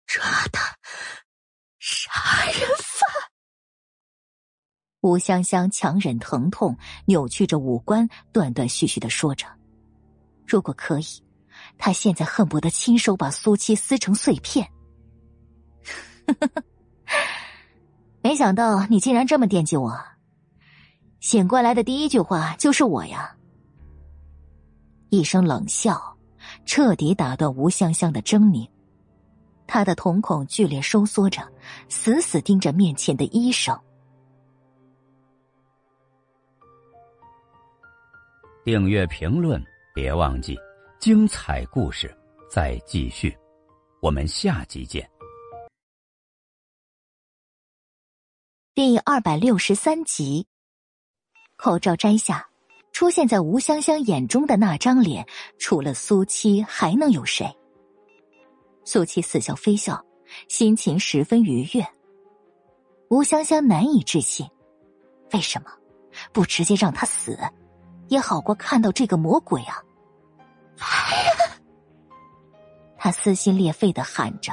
[0.06, 0.78] 抓他，
[1.80, 3.10] 杀人犯。
[5.00, 9.48] 吴香香强忍疼痛，扭曲着五官，断断续续的说着
[10.52, 11.06] ：“如果可以，
[11.78, 14.70] 他现在恨不得亲手把苏七撕成碎片。
[18.22, 19.98] ”没想到你竟然这么惦记我。
[21.22, 23.36] 醒过来的第一句话就是我呀！
[25.10, 26.18] 一声冷笑，
[26.66, 28.68] 彻底打断吴香香的狰狞。
[29.68, 31.42] 他的瞳孔剧烈收缩着，
[31.88, 33.80] 死死盯着面前的医生。
[38.64, 39.64] 订阅、评论，
[39.94, 40.58] 别忘记，
[41.00, 42.16] 精彩故事
[42.50, 43.38] 再继续，
[44.02, 45.10] 我们下集见。
[48.74, 50.48] 第二百六十三集，
[51.58, 52.48] 口罩摘下，
[52.94, 55.28] 出现在吴香香眼中的那张脸，
[55.60, 57.54] 除了苏七，还能有谁？
[58.86, 60.02] 苏七似笑非笑，
[60.48, 61.86] 心情十分愉悦。
[63.10, 64.50] 吴香香难以置信，
[65.34, 65.70] 为什么
[66.32, 67.38] 不直接让他死？
[68.12, 69.82] 也好过看到这个魔鬼啊！
[72.98, 74.52] 他撕心裂肺的喊着，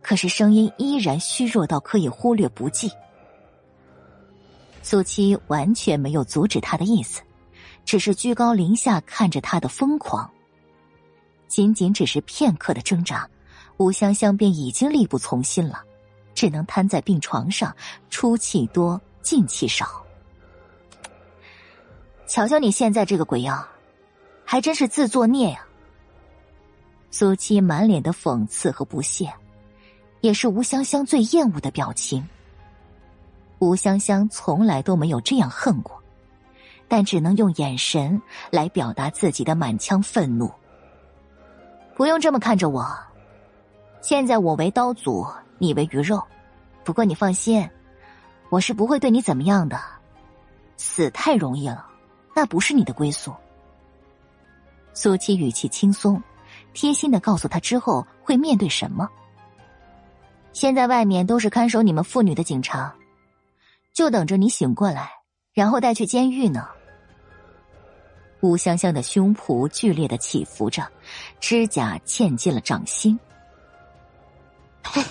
[0.00, 2.88] 可是声音依然虚弱到可以忽略不计。
[4.84, 7.20] 苏七完全没有阻止他的意思，
[7.84, 10.30] 只是居高临下看着他的疯狂。
[11.48, 13.28] 仅仅只是片刻的挣扎，
[13.78, 15.82] 吴香香便已经力不从心了，
[16.36, 17.74] 只能瘫在病床上，
[18.10, 20.06] 出气多，进气少。
[22.32, 23.62] 瞧瞧你现在这个鬼样，
[24.42, 25.66] 还真是自作孽呀！
[27.10, 29.30] 苏七满脸的讽刺和不屑，
[30.22, 32.26] 也是吴香香最厌恶的表情。
[33.58, 36.02] 吴香香从来都没有这样恨过，
[36.88, 38.18] 但只能用眼神
[38.50, 40.50] 来表达自己的满腔愤怒。
[41.94, 42.90] 不用这么看着我，
[44.00, 46.18] 现在我为刀俎，你为鱼肉。
[46.82, 47.68] 不过你放心，
[48.48, 49.78] 我是不会对你怎么样的。
[50.78, 51.88] 死太容易了，
[52.34, 53.34] 那不是你的归宿。
[54.94, 56.22] 苏七语气轻松，
[56.74, 59.08] 贴心的告诉他之后会面对什么。
[60.52, 62.94] 现在外面都是看守你们妇女的警察。
[63.92, 65.10] 就等着你醒过来，
[65.52, 66.66] 然后带去监狱呢。
[68.40, 70.82] 吴香香的胸脯剧烈的起伏着，
[71.40, 73.18] 指甲嵌进了掌心。
[74.82, 75.04] 别，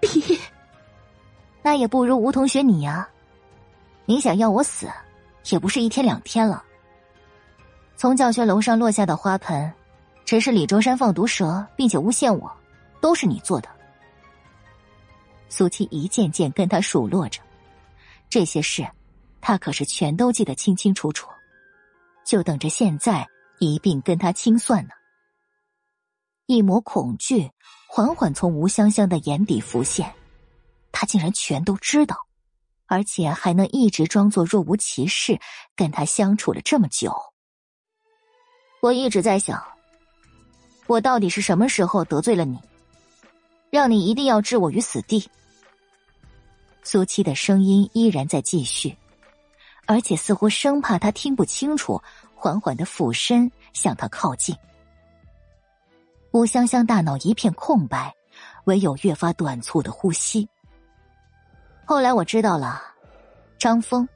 [1.62, 3.06] 那也不如吴同学你呀。
[4.06, 4.88] 你想要我死，
[5.50, 6.62] 也不是一天两天了。
[7.96, 9.72] 从教学楼上落下的花盆，
[10.24, 12.50] 只是李卓山放毒蛇，并且诬陷我，
[13.00, 13.68] 都是你做的。
[15.48, 17.40] 苏七一件件跟他数落着。
[18.30, 18.88] 这些事，
[19.40, 21.28] 他可是全都记得清清楚楚，
[22.24, 24.90] 就等着现在一并跟他清算呢。
[26.46, 27.50] 一抹恐惧
[27.86, 30.12] 缓缓从吴香香的眼底浮现，
[30.90, 32.16] 他竟然全都知道，
[32.92, 35.40] 而且还能一直装作若无其事
[35.74, 37.10] 跟他相处了这么久。
[38.82, 39.64] 我一直在想，
[40.86, 42.58] 我到底是什么时候得罪了你，
[43.70, 45.26] 让你一定要置我于死地？
[46.82, 48.94] 苏七的声音依然在继续，
[49.86, 51.98] 而且似乎生怕他听不清楚，
[52.34, 54.54] 缓缓的俯身向他靠近。
[56.32, 58.14] 吴香香大脑一片空白，
[58.64, 60.46] 唯有越发短促的呼吸。
[61.92, 62.82] 后来我知道了，
[63.58, 64.08] 张峰，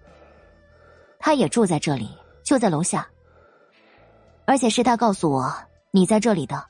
[1.18, 2.08] 他也住在这里，
[2.42, 3.06] 就在楼下，
[4.46, 5.54] 而且是他告诉我
[5.90, 6.66] 你在这里的。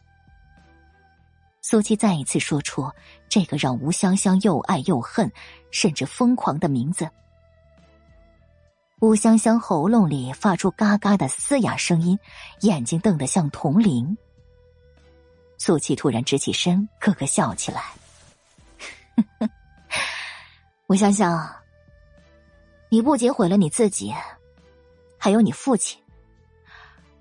[1.63, 2.91] 苏七再一次说出
[3.29, 5.31] 这个让吴香香又爱又恨，
[5.71, 7.09] 甚至疯狂的名字。
[8.99, 12.19] 吴香香喉咙里发出嘎嘎的嘶哑声音，
[12.63, 14.19] 眼睛瞪得像铜铃。
[15.57, 17.81] 苏七突然直起身，咯咯笑起来。
[19.15, 19.49] 呵呵
[20.89, 21.53] 吴香香，
[22.89, 24.15] 你不仅毁了你自己，
[25.19, 26.01] 还有你父亲，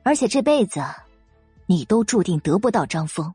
[0.03, 0.85] 而且这辈子，
[1.66, 3.34] 你都注定得不到张峰。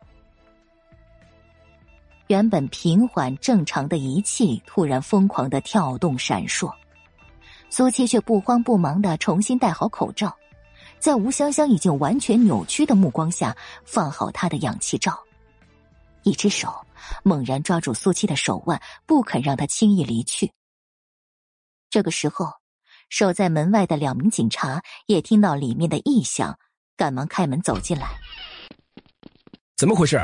[2.28, 6.72] 原本平缓正常的仪器突然疯狂的跳动闪烁，
[7.68, 10.32] 苏七却不慌不忙的重新戴好口罩，
[11.00, 15.18] 在吴香香已经完全扭曲的目光下放好他的氧气罩，
[16.22, 16.72] 一只手
[17.22, 20.52] 猛然抓住苏七的手腕，不肯让他轻易离去。
[21.88, 22.52] 这个时候，
[23.08, 26.58] 守在门外的两名警察也听到里面的异响，
[26.96, 28.08] 赶忙开门走进来。
[29.76, 30.20] 怎么回事？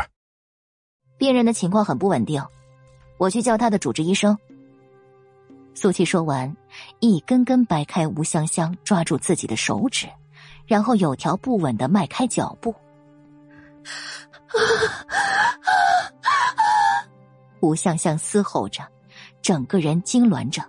[1.18, 2.42] 病人的情况很不稳定，
[3.18, 4.36] 我去叫他的主治医生。
[5.74, 6.55] 苏七说完，
[7.00, 10.06] 一根根掰开吴香香抓住自己的手指，
[10.66, 12.74] 然后有条不紊的迈开脚步。
[17.60, 18.86] 吴向向嘶吼着，
[19.43, 20.62] 整个人痉挛着，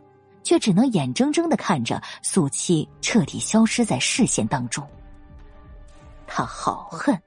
[0.43, 4.87] 却只能眼睁睁的看着苏七彻底消失在视线当中。
[6.25, 7.21] 他好恨。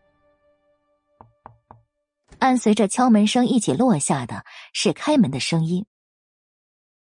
[2.38, 5.84] 伴随着敲门声一起落下的是开门的声音。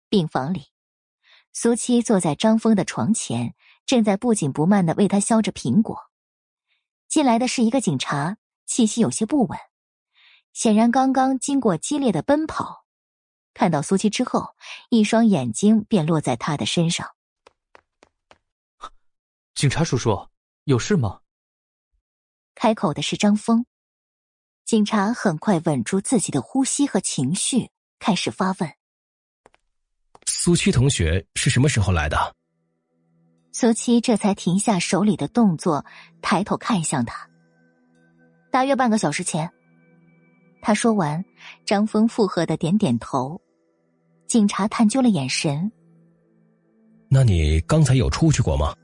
[0.08, 0.68] 病房里，
[1.52, 3.56] 苏七坐在张峰的床前，
[3.88, 5.98] 正在不紧不慢的为他削着苹果。
[7.08, 9.58] 进来的是一个警察，气息有些不稳，
[10.56, 12.86] 显然刚刚经过激烈的奔跑。
[13.54, 14.56] 看到苏七之后，
[14.90, 17.12] 一双眼睛便落在他的身上。
[19.54, 20.30] 警察叔叔，
[20.64, 21.20] 有事吗？
[22.56, 23.66] 开口的是张峰。
[24.64, 27.70] 警察很快稳住自己的呼吸和情绪，
[28.00, 28.74] 开始发问
[30.26, 32.34] ：“苏七同学是什么时候来的？”
[33.52, 35.86] 苏七这才停下手里的动作，
[36.22, 37.30] 抬头看向他。
[38.50, 39.52] 大约半个小时前。
[40.66, 41.24] 他说完，
[41.64, 43.40] 张峰附和的点点头。
[44.26, 45.72] 警察探究了眼神
[47.08, 48.76] ：“那你刚才有出去过吗？”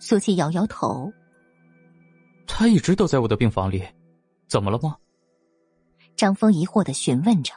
[0.00, 1.12] 苏七摇摇头
[2.48, 3.84] ：“他一直都在我的病房里。”
[4.48, 4.96] 怎么了吗？
[6.16, 7.52] 张峰疑惑的询问着。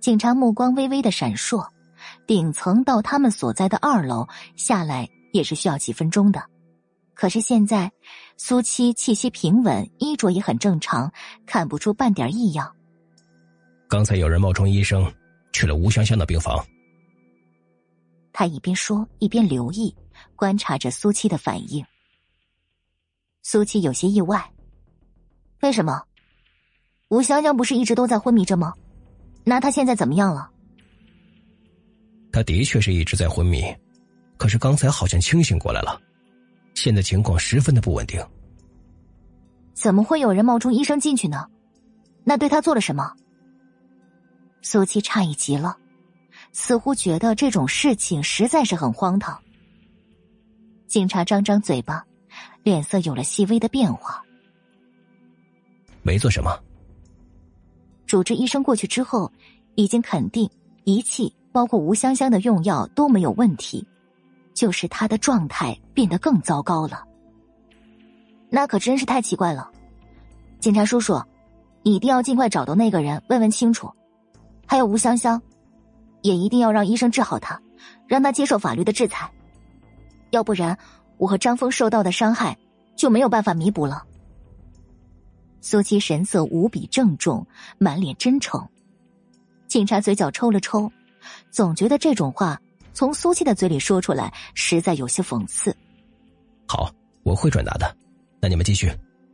[0.00, 1.64] 警察目光微微的闪烁，
[2.26, 6.42] 顶层到他们所在的二楼下来也是需要几分钟的。
[7.14, 7.92] 可是现在，
[8.36, 11.12] 苏七气息平稳，衣着也很正常，
[11.44, 12.74] 看不出半点异样。
[13.88, 15.12] 刚才有人冒充医生
[15.52, 16.64] 去了吴香香的病房。
[18.32, 19.94] 他一边说一边留意
[20.36, 21.84] 观察着苏七的反应。
[23.42, 24.50] 苏七有些意外。
[25.60, 26.02] 为什么？
[27.08, 28.72] 吴香香不是一直都在昏迷着吗？
[29.44, 30.48] 那她现在怎么样了？
[32.32, 33.62] 她的确是一直在昏迷，
[34.38, 36.00] 可是刚才好像清醒过来了，
[36.74, 38.20] 现在情况十分的不稳定。
[39.74, 41.46] 怎么会有人冒充医生进去呢？
[42.24, 43.12] 那对他做了什么？
[44.62, 45.76] 苏七诧异极了，
[46.52, 49.40] 似乎觉得这种事情实在是很荒唐。
[50.86, 52.04] 警察张张嘴巴，
[52.62, 54.22] 脸色有了细微的变化。
[56.02, 56.58] 没做什么。
[58.06, 59.32] 主治医生过去之后，
[59.76, 60.50] 已经肯定
[60.84, 63.86] 仪器包括吴香香的用药都没有问题，
[64.60, 67.02] 就是他的状态变得更糟糕了。
[68.50, 69.70] 那可真是太奇怪了，
[70.58, 71.18] 警察叔叔，
[71.82, 73.90] 你一定要尽快找到那个人，问问清楚。
[74.66, 75.40] 还有吴香香，
[76.20, 77.58] 也一定要让医生治好他，
[78.06, 79.32] 让他接受法律的制裁。
[80.28, 80.76] 要不然，
[81.16, 82.58] 我和张峰受到的伤害
[82.96, 84.02] 就没有办法弥补了。
[85.62, 87.46] 苏七神色无比郑重，
[87.78, 88.68] 满脸真诚。
[89.68, 90.92] 警察嘴角抽了抽，
[91.50, 92.60] 总觉得这种话
[92.92, 95.76] 从苏七的嘴里说出来，实在有些讽刺。
[96.66, 97.96] 好，我会转达的。
[98.40, 98.90] 那你们继续，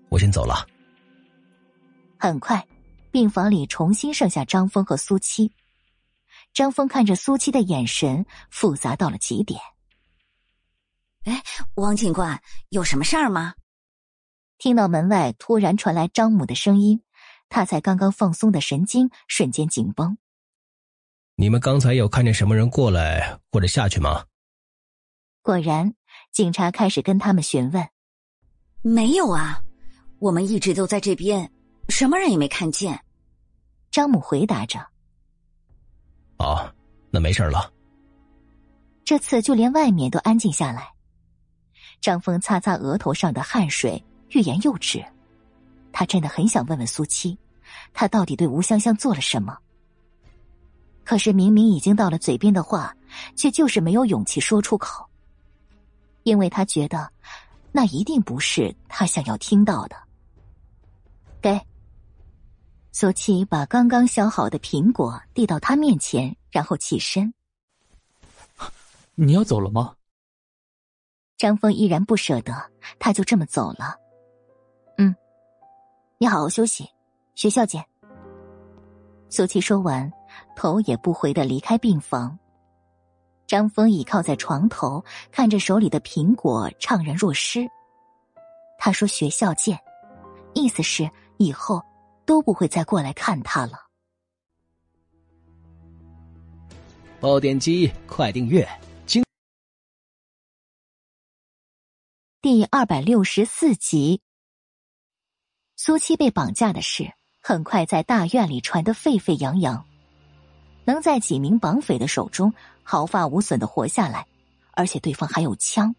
[0.09, 0.67] 我先走了。
[2.18, 2.67] 很快，
[3.10, 5.52] 病房里重新剩下张峰和苏七。
[6.52, 9.60] 张峰看着苏七的眼神复杂到了极点。
[11.25, 11.43] 哎，
[11.75, 13.55] 王警官，有什么事儿吗？
[14.59, 17.02] 听到门外突然传来张母的声音，
[17.49, 20.17] 他才刚刚放松的神经瞬间紧绷。
[21.39, 24.24] 你们刚才有看见什么人过来或者下去吗？
[25.42, 25.92] 果然，
[26.32, 27.86] 警察开始跟他们询问。
[28.81, 29.60] 没有啊，
[30.18, 31.52] 我们一直都在这边，
[31.90, 32.98] 什么人也没看见。
[33.90, 34.78] 张母回答着。
[36.39, 36.74] 哦，
[37.10, 37.70] 那没事了。
[39.05, 40.89] 这次就连外面都安静下来。
[42.00, 44.02] 张峰擦擦额头上的汗水。
[44.31, 45.05] 欲言又止，
[45.92, 47.39] 他真的很想问问苏七，
[47.92, 49.56] 他到底对吴香香做了什么？
[51.07, 52.94] 可是明明已经到了嘴边的话，
[53.36, 55.07] 却就是没有勇气说出口，
[56.25, 57.09] 因为他觉得
[57.70, 59.97] 那一定不是他想要听到的。
[61.41, 61.65] 给，
[62.91, 67.33] 苏七把刚刚削好的苹果递到他面前，然后起身。
[69.15, 69.94] 你要走了吗？
[71.39, 72.52] 张峰依然不舍得，
[72.99, 73.97] 他就这么走了。
[74.99, 75.15] 嗯
[76.18, 76.89] 你好好休息，
[77.36, 77.85] 学校见。
[79.28, 80.10] 苏七说完，
[80.55, 82.39] 头也不回的离开病房。
[83.47, 87.66] 张峰倚靠在床头，看着手里的苹果，怅然若失。
[88.78, 89.78] 他说：“学校见”，
[90.52, 91.08] 意思是
[91.39, 91.82] 以后
[92.24, 93.86] 都不会再过来看他了。
[97.20, 98.68] 爆点击，快订阅！
[99.06, 99.24] 精
[102.42, 104.20] 第二百六十四集。
[105.76, 109.86] 苏七被绑架的事很快在大院里传得沸沸扬扬，
[110.86, 114.26] 能在几名绑匪的手中毫发无损的活下来，
[114.70, 115.94] 而且对方还有枪，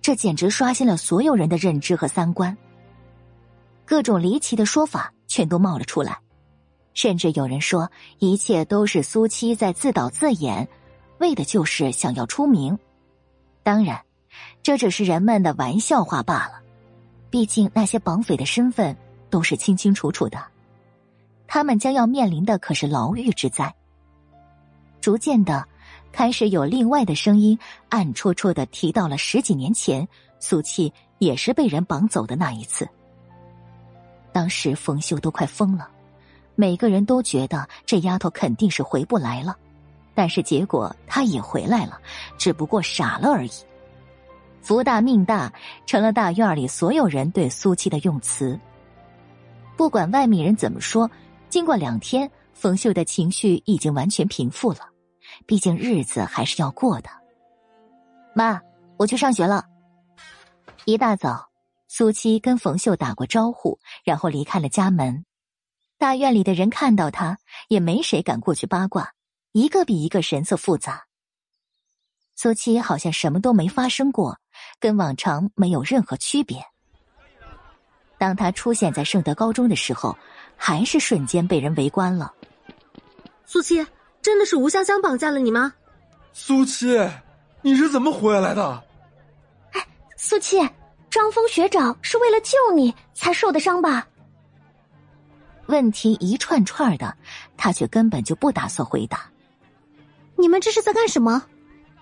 [0.00, 2.56] 这简直刷新了所有人的认知和三观。
[3.84, 6.20] 各种离奇的说法全都冒了出来，
[6.94, 7.90] 甚至有人说
[8.20, 10.68] 一切都是苏七在自导自演，
[11.18, 12.78] 为的就是想要出名。
[13.64, 14.00] 当然，
[14.62, 16.60] 这只是人们的玩笑话罢了，
[17.30, 18.96] 毕竟那些绑匪的身份。
[19.30, 20.42] 都是清清楚楚的，
[21.46, 23.74] 他们将要面临的可是牢狱之灾。
[25.00, 25.66] 逐渐的，
[26.12, 30.06] 开始有另外的声音暗戳戳的提到了十几年前
[30.40, 32.88] 苏七也是被人绑走的那一次。
[34.32, 35.88] 当时冯秀都快疯了，
[36.54, 39.56] 每个人都觉得这丫头肯定是回不来了，
[40.14, 41.98] 但是结果她也回来了，
[42.36, 43.50] 只不过傻了而已。
[44.60, 45.52] 福大命大，
[45.86, 48.58] 成了大院里所有人对苏七的用词。
[49.76, 51.10] 不管外面人怎么说，
[51.48, 54.80] 经过两天，冯秀的情绪已经完全平复了。
[55.46, 57.08] 毕竟日子还是要过的。
[58.34, 58.60] 妈，
[58.96, 59.64] 我去上学了。
[60.84, 61.48] 一大早，
[61.86, 65.24] 苏七跟冯秀打过招呼，然后离开了家门。
[65.98, 67.38] 大院里的人看到他，
[67.68, 69.12] 也没谁敢过去八卦，
[69.52, 71.04] 一个比一个神色复杂。
[72.34, 74.36] 苏七好像什么都没发生过，
[74.80, 76.60] 跟往常没有任何区别。
[78.18, 80.16] 当他出现在圣德高中的时候，
[80.56, 82.32] 还是瞬间被人围观了。
[83.50, 83.82] 苏七，
[84.20, 85.72] 真的是吴香香绑架了你吗？
[86.34, 87.00] 苏七，
[87.62, 88.84] 你是怎么回来的？
[89.72, 89.86] 哎，
[90.18, 90.58] 苏七，
[91.08, 94.06] 张峰学长是为了救你才受的伤吧？
[95.64, 97.16] 问题一串串的，
[97.56, 99.24] 他却根本就不打算回答。
[100.36, 101.42] 你们这是在干什么？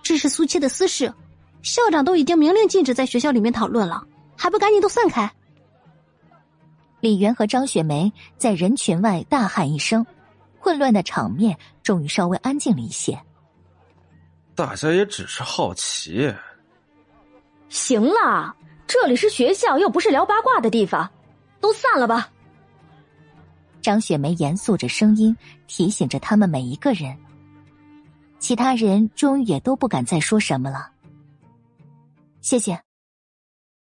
[0.03, 1.13] 这是苏七的私事，
[1.61, 5.31] 校长都已经明令禁止在学校里面讨论了，还不赶紧都散开！
[6.99, 10.05] 李媛和张雪梅在人群外大喊一声，
[10.67, 13.17] 混乱的场面终于稍微安静了一些。
[14.53, 16.29] 大家也只是好奇。
[17.69, 18.53] 行了，
[18.85, 21.09] 这里是学校，又不是聊八卦的地方，
[21.61, 22.29] 都散了吧。
[23.81, 25.33] 张雪梅严肃着声音
[25.67, 27.17] 提醒着他们每一个人。
[28.37, 30.91] 其他人终于也都不敢再说什么了。
[32.41, 32.77] 谢谢。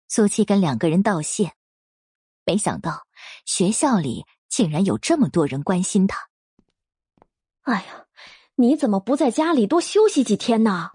[0.09, 1.53] 苏七跟两个人道谢，
[2.47, 3.03] 没想到
[3.45, 6.30] 学校里竟然有这么多人关心他。
[7.63, 8.05] 哎呀，
[8.57, 10.91] 你怎么不在家里多休息几天呢？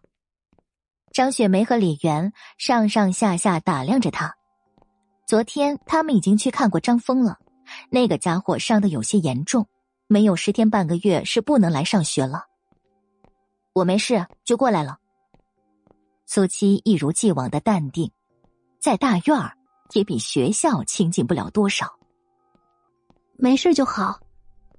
[1.14, 4.35] 张雪梅和李媛上上下下打量着他。
[5.26, 7.38] 昨天他们已经去看过张峰了，
[7.90, 9.68] 那个家伙伤的有些严重，
[10.08, 12.45] 没有十天半个月是不能来上学了。
[13.74, 14.98] 我没事，就过来了。
[16.26, 18.11] 苏七一如既往的淡定。
[18.80, 19.58] 在大院儿
[19.94, 21.92] 也比学校清静不了多少。
[23.35, 24.19] 没事就好，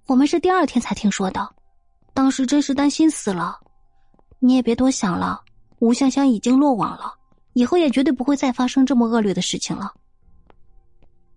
[0.06, 1.55] 我们是第二天才听说的，
[2.16, 3.60] 当时真是担心死了。
[4.38, 5.44] 你也别多想了，
[5.80, 7.12] 吴香香已经落网了，
[7.52, 9.92] 以后也绝对不会再发生这么恶劣的事情了。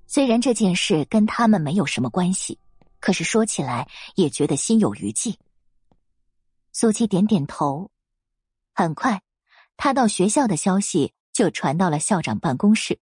[0.07, 2.57] 虽然这件事跟他们没有什么关系，
[3.01, 5.37] 可是说起来也觉得心有余悸。
[6.71, 7.91] 苏七点点头，
[8.73, 9.21] 很快，
[9.75, 11.13] 他到学校的消息。
[11.31, 12.99] 就传到了校长办公室，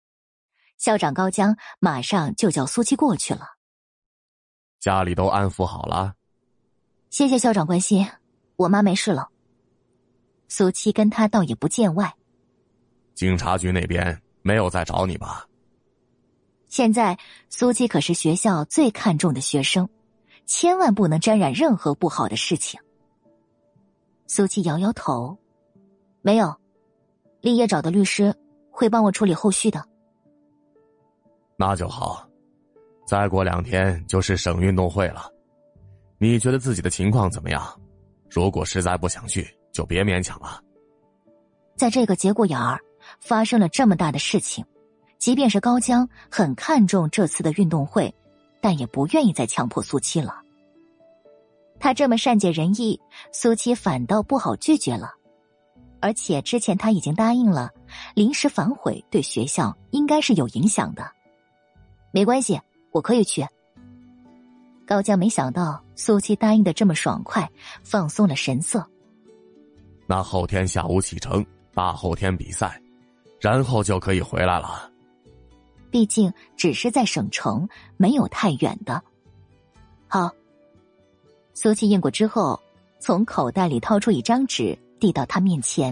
[0.77, 3.41] 校长高江马上就叫苏七过去了。
[4.79, 6.13] 家里都安抚好了，
[7.11, 8.07] 谢谢校长关心，
[8.55, 9.27] 我妈没事了。
[10.47, 12.15] 苏七跟他倒也不见外。
[13.15, 15.45] 警察局那边没有再找你吧？
[16.69, 19.89] 现在苏七可是学校最看重的学生，
[20.45, 22.79] 千万不能沾染任何不好的事情。
[24.25, 25.37] 苏七摇摇头，
[26.21, 26.55] 没有。
[27.41, 28.33] 立业找的律师
[28.69, 29.83] 会帮我处理后续的，
[31.57, 32.25] 那就好。
[33.05, 35.29] 再过两天就是省运动会了，
[36.21, 37.67] 你觉得自己的情况怎么样？
[38.29, 40.61] 如果实在不想去，就别勉强了。
[41.75, 42.79] 在这个节骨眼儿
[43.19, 44.63] 发生了这么大的事情，
[45.17, 48.13] 即便是高江很看重这次的运动会，
[48.61, 50.43] 但也不愿意再强迫苏七了。
[51.79, 53.01] 他这么善解人意，
[53.33, 55.09] 苏七反倒不好拒绝了。
[56.01, 57.71] 而且之前他已经答应了，
[58.13, 61.11] 临时反悔对学校应该是有影响的。
[62.11, 63.43] 没关系，我可以去。
[64.85, 67.47] 高江没想到苏七答应的这么爽快，
[67.83, 68.83] 放松了神色。
[70.07, 72.81] 那后天下午启程，大后天比赛，
[73.39, 74.91] 然后就可以回来了。
[75.91, 78.99] 毕竟只是在省城，没有太远的。
[80.07, 80.31] 好。
[81.53, 82.59] 苏七应过之后，
[82.99, 84.75] 从口袋里掏出一张纸。
[84.99, 85.91] 递到他面前，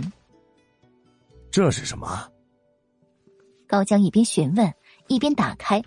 [1.49, 2.29] 这是什么？
[3.67, 4.71] 高江一边询问
[5.07, 5.83] 一边打开，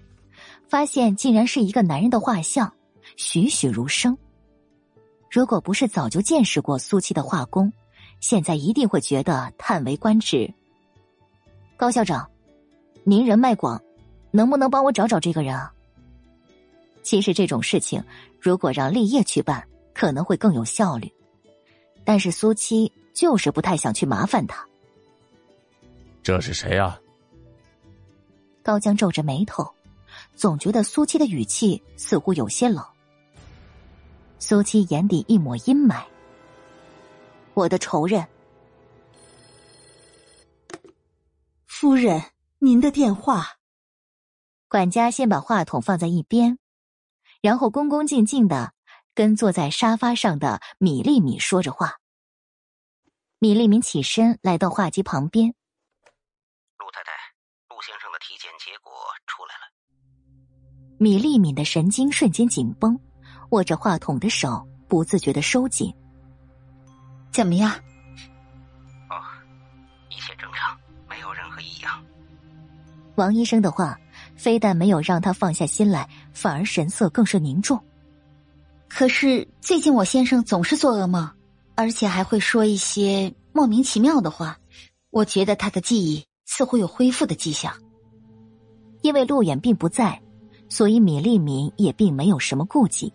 [0.68, 2.74] 发现竟然是一个男人的画像，
[3.22, 4.18] 栩栩如生。
[5.30, 7.72] 如果不是早就见识过苏七的画工，
[8.18, 10.52] 现在一定会觉得叹为观止。
[11.76, 12.28] 高校长，
[13.04, 13.80] 您人脉广，
[14.32, 15.72] 能不能帮我找找这个人啊？
[17.02, 18.02] 其实这种事情，
[18.40, 21.08] 如果让立业去办，可能会更有效率，
[22.04, 22.90] 但是苏七。
[23.14, 24.66] 就是不太想去麻烦他。
[26.22, 26.98] 这是谁啊？
[28.62, 29.70] 高江皱着眉头，
[30.34, 32.82] 总觉得苏七的语气似乎有些冷。
[34.42, 36.04] 苏七眼底一抹阴霾。
[37.54, 38.26] 我的仇人。
[41.64, 42.20] 夫人，
[42.58, 43.46] 您的电话。
[44.66, 46.58] 管家先把话筒放在一边，
[47.40, 48.74] 然后恭恭敬敬的
[49.14, 52.00] 跟坐在沙发上的米粒米说着话。
[53.38, 55.54] 米粒米起身来到话机旁边。
[56.78, 57.12] 陆太太，
[57.68, 58.92] 陆先生的体检结果
[59.24, 59.70] 出来了。
[60.98, 62.98] 米粒米的神经瞬间紧绷，
[63.52, 65.94] 握着话筒的手不自觉的收紧。
[67.30, 67.70] 怎么样？
[69.08, 69.16] 哦，
[70.10, 70.76] 一切正常，
[71.08, 72.02] 没有任何异样。
[73.14, 73.98] 王医生的话，
[74.36, 77.82] 非但没有让他放下心来，反而神色更是凝重。
[78.88, 81.30] 可是最近我先生总是做噩梦。
[81.74, 84.58] 而且还会说一些莫名其妙的话，
[85.08, 87.72] 我觉得他的记忆似乎有恢复的迹象。
[89.00, 90.20] 因为陆远并不在，
[90.68, 93.12] 所以米利敏也并没有什么顾忌。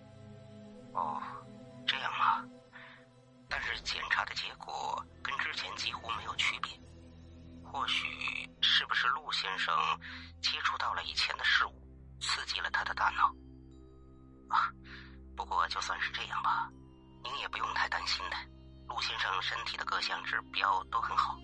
[19.98, 21.35] 各项指标都很好，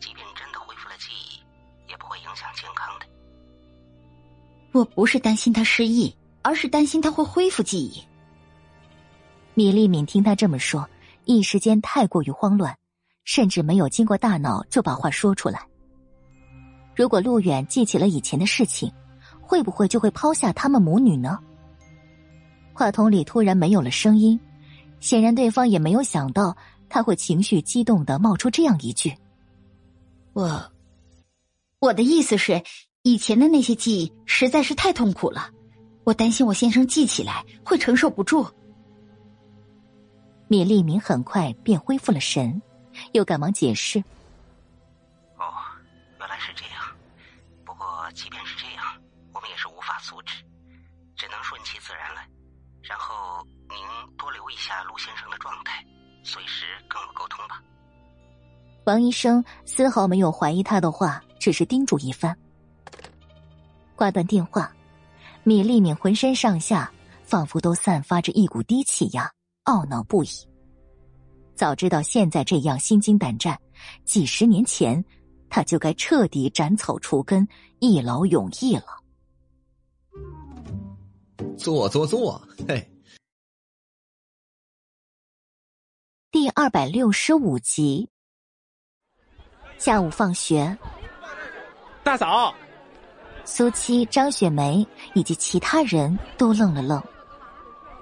[0.00, 3.06] 即便真的恢复了记忆，也不会影响健康的。
[4.72, 8.02] 我不是担心他失忆，而是担心他会恢复记忆。
[9.52, 10.88] 米丽敏听他这么说，
[11.26, 12.74] 一时间太过于慌乱，
[13.24, 15.60] 甚至没有经过大脑就把话说出来。
[16.96, 18.90] 如果陆远记起了以前的事情，
[19.38, 21.38] 会不会就会抛下他们母女呢？
[22.72, 24.40] 话筒里突然没有了声音，
[24.98, 26.56] 显然对方也没有想到
[26.88, 29.14] 他会情绪激动的冒出这样一句
[30.32, 30.72] ：“我，
[31.78, 32.62] 我的意思是，
[33.02, 35.50] 以前的那些记忆实在是太痛苦了，
[36.04, 38.46] 我担心我先生记起来会承受不住。”
[40.48, 42.60] 米利明很快便恢复了神，
[43.12, 43.98] 又赶忙解释
[45.36, 45.44] ：“哦，
[46.18, 46.82] 原来是这样。
[47.64, 48.84] 不过即便是这样，
[49.34, 50.42] 我们也是无法阻止，
[51.16, 52.22] 只能顺其自然了。”
[52.80, 55.84] 然后您多留意一下陆先生的状态，
[56.28, 57.62] 随时跟我沟通吧。
[58.84, 62.36] 王医生丝毫没有怀疑他的话，只是叮嘱一番。
[63.96, 64.70] 挂断电话，
[65.42, 66.92] 米粒敏浑身上下
[67.22, 69.30] 仿佛都散发着一股低气压，
[69.64, 70.28] 懊恼不已。
[71.54, 73.58] 早知道现在这样心惊胆战，
[74.04, 75.02] 几十年前
[75.48, 77.48] 他就该彻底斩草除根，
[77.78, 78.84] 一劳永逸了。
[81.56, 82.86] 坐坐坐，嘿。
[86.30, 88.06] 第二百六十五集。
[89.78, 90.76] 下午放学，
[92.02, 92.54] 大嫂、
[93.46, 97.02] 苏七、张雪梅以及其他人都愣了愣。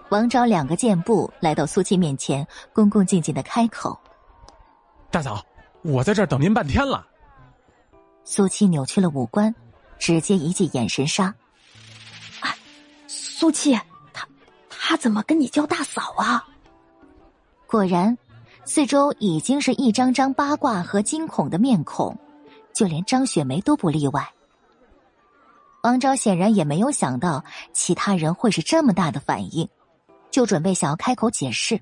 [0.08, 3.96] 王昭两个箭步来到苏七面前，恭恭敬敬的开口
[5.08, 5.40] ：“大嫂，
[5.82, 7.06] 我在这儿等您半天了。”
[8.24, 9.55] 苏七扭曲了五官，
[10.00, 11.32] 直接一记眼神杀。
[13.06, 13.72] 苏七，
[14.12, 14.26] 他
[14.68, 16.44] 他怎么跟你叫大嫂啊？
[17.67, 18.17] 果然，
[18.65, 22.17] 四周已经是一张张八卦和惊恐的面孔，
[22.73, 24.33] 就连张雪梅都不例外。
[25.83, 29.69] 王昭显然也没有想到其他人会是这么大的反应，
[30.31, 31.81] 就准备想要开口解释，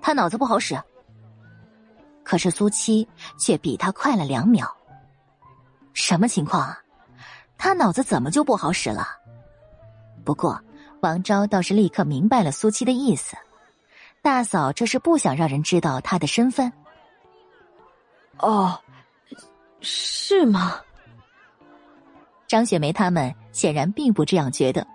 [0.00, 0.78] 他脑子不好使。
[2.22, 3.06] 可是苏七
[3.38, 4.70] 却比他快了两秒。
[5.92, 6.78] 什么情况啊？
[7.56, 9.06] 他脑子怎么就不好使了？
[10.24, 10.58] 不过，
[11.00, 13.36] 王昭倒是立刻明白了苏七的意思。
[14.24, 16.72] 大嫂这是不想让人知道她的身份。
[18.38, 18.80] 哦，
[19.82, 20.80] 是吗？
[22.46, 24.86] 张雪梅他们显然并不这样觉得。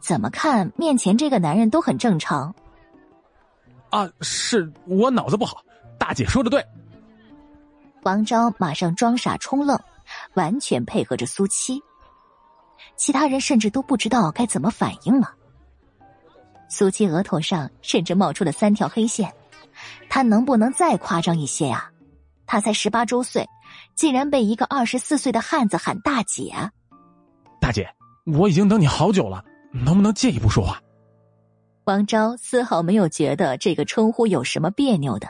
[0.00, 2.52] 怎么看面前这个男人都很正常。
[3.90, 5.62] 啊，是我脑子不好。
[5.96, 6.66] 大姐说的对。
[8.02, 9.78] 王昭马上装傻充愣，
[10.34, 11.80] 完全配合着苏七。
[12.96, 15.32] 其他人甚至都不知道该怎么反应了。
[16.68, 19.32] 苏七额头上甚至冒出了三条黑线，
[20.08, 21.90] 他能不能再夸张一些呀？
[22.46, 23.48] 他才十八周岁，
[23.94, 26.52] 竟然被一个二十四岁的汉子喊大姐！
[27.60, 27.88] 大姐，
[28.24, 30.80] 我已经等你好久了，能不能借一步说话？
[31.84, 35.28] 王昭丝毫没有觉得这个称呼有什么别扭的，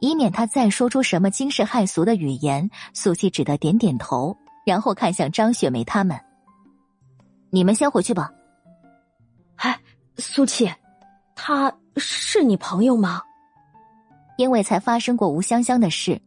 [0.00, 2.68] 以免他再说出什么惊世骇俗的语言。
[2.94, 6.18] 苏七只得点点头，然后看向张雪梅他们。
[7.50, 8.30] 你们先回去吧。
[9.56, 9.80] 哎，
[10.18, 10.68] 苏七，
[11.36, 13.22] 他是你朋友吗？
[14.36, 16.20] 因为才发生过吴香香的事，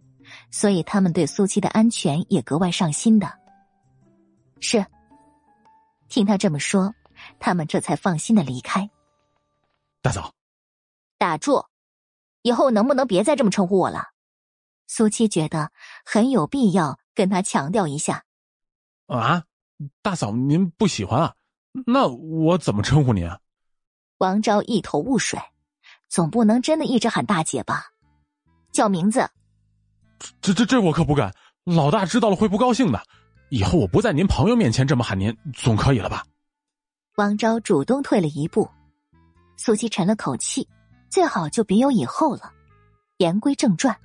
[0.50, 3.40] 所以他们对苏七的安全也格外上心的。
[4.62, 4.86] 是。
[6.08, 6.94] 听他这么说，
[7.40, 8.90] 他们这才放心的离开。
[10.02, 10.34] 大嫂，
[11.18, 11.66] 打住！
[12.42, 14.10] 以后能不能别再这么称呼我了？
[14.88, 15.72] 苏七觉得
[16.06, 18.24] 很有必要跟他强调一下。
[19.08, 19.44] 啊？
[20.02, 21.36] 大嫂，您不喜欢啊？
[21.86, 23.40] 那我怎么称呼您啊？
[24.22, 25.40] 王昭一头雾水，
[26.08, 27.88] 总不能真的一直喊大姐吧？
[28.72, 29.28] 叫名字。
[30.40, 31.34] 这这这我可不敢，
[31.64, 33.02] 老大知道了会不高兴的。
[33.50, 36.24] 以后我不在您朋友面前这么喊您，总可以了吧？
[37.16, 38.70] 王昭主动退了一步，
[39.58, 40.68] 苏七沉了口气，
[41.10, 42.54] 最好就别有以后了。
[43.18, 44.00] 言归正传，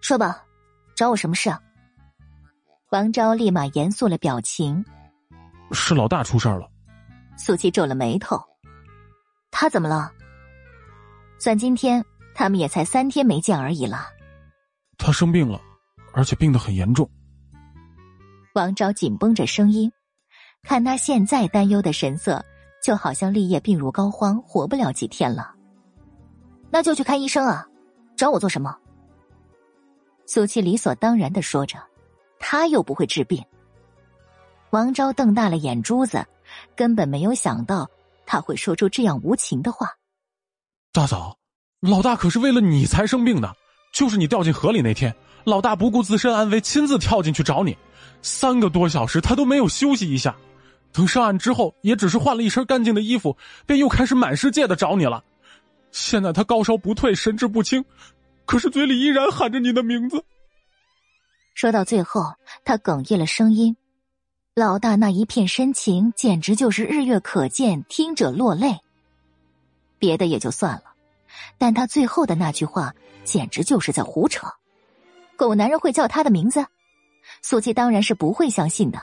[0.00, 0.44] 说吧，
[0.96, 1.62] 找我什么事啊？
[2.90, 4.84] 王昭立马严肃了表情，
[5.70, 6.68] 是老大出事了。
[7.38, 8.42] 苏七皱了眉头，
[9.58, 10.12] 他怎么了？
[11.38, 12.04] 算今天，
[12.34, 14.06] 他们也才三天没见而已了。
[14.98, 15.58] 他生病了，
[16.12, 17.08] 而且病得很严重。
[18.54, 19.90] 王昭紧绷着声音，
[20.62, 22.44] 看他现在担忧的神色，
[22.82, 25.54] 就好像立业病入膏肓，活不了几天了。
[26.68, 27.66] 那就去看医生啊，
[28.14, 28.76] 找我做什么？
[30.26, 31.78] 苏七理所当然的说着。
[32.38, 33.42] 他又不会治病。
[34.68, 36.22] 王昭瞪大了眼珠子，
[36.76, 37.88] 根本没有想到
[38.26, 39.88] 他会说出这样无情的话。
[40.92, 41.38] 大嫂，
[41.80, 43.54] 老大可是为了你才生病的，
[43.94, 45.14] 就是你掉进河里那天，
[45.44, 47.76] 老大不顾自身安危，亲自跳进去找你，
[48.22, 50.36] 三个多小时他都没有休息一下。
[50.92, 55.22] 等上岸之后，也只是换了一身干净的衣服，便又开始满世界的找你了。
[55.92, 57.84] 现在他高烧不退，神志不清，
[58.46, 60.24] 可是嘴里依然喊着你的名字。
[61.54, 62.22] 说到最后，
[62.64, 63.76] 他哽咽了声音。
[64.58, 68.80] 老大那一片深情，简直就是日月可见，听者落泪。
[69.98, 70.84] 别的也就算了，
[71.58, 74.46] 但他最后的那句话，简直就是在胡扯。
[75.36, 76.64] 狗男人会叫他的名字？
[77.42, 78.98] 苏七当然是不会相信的。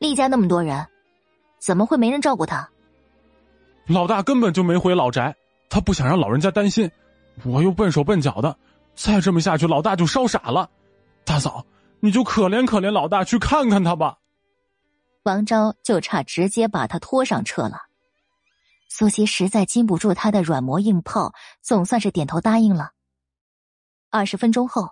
[0.00, 0.84] 厉家那么多人，
[1.60, 2.68] 怎么会没人照顾他？
[3.86, 5.36] 老大根本就没回老宅，
[5.70, 6.90] 他不想让老人家担心。
[7.44, 8.56] 我又笨手笨脚的，
[8.96, 10.68] 再这么下去，老大就烧傻了。
[11.24, 11.64] 大嫂，
[12.00, 14.18] 你就可怜可怜老大，去看看他吧。
[15.24, 17.82] 王昭就差直接把他拖上车了。
[18.88, 22.92] 苏西实在禁不住他的软磨硬泡，总算是点头答应了。
[24.10, 24.90] 二十分钟后，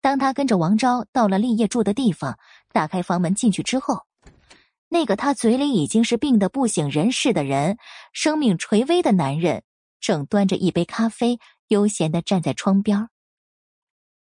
[0.00, 2.38] 当他跟着王昭到了立业住的地方，
[2.72, 4.02] 打开房门进去之后，
[4.88, 7.78] 那个他嘴里已经是病得不省人事的人，
[8.12, 9.64] 生命垂危的男人，
[9.98, 13.08] 正端着一杯咖啡，悠闲的站在窗边。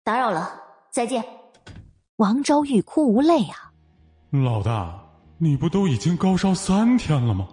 [0.02, 0.62] 打扰了。
[0.90, 1.22] 再见，
[2.16, 3.70] 王昭欲哭无泪啊！
[4.30, 4.98] 老大，
[5.36, 7.46] 你不都已经高烧三天了吗？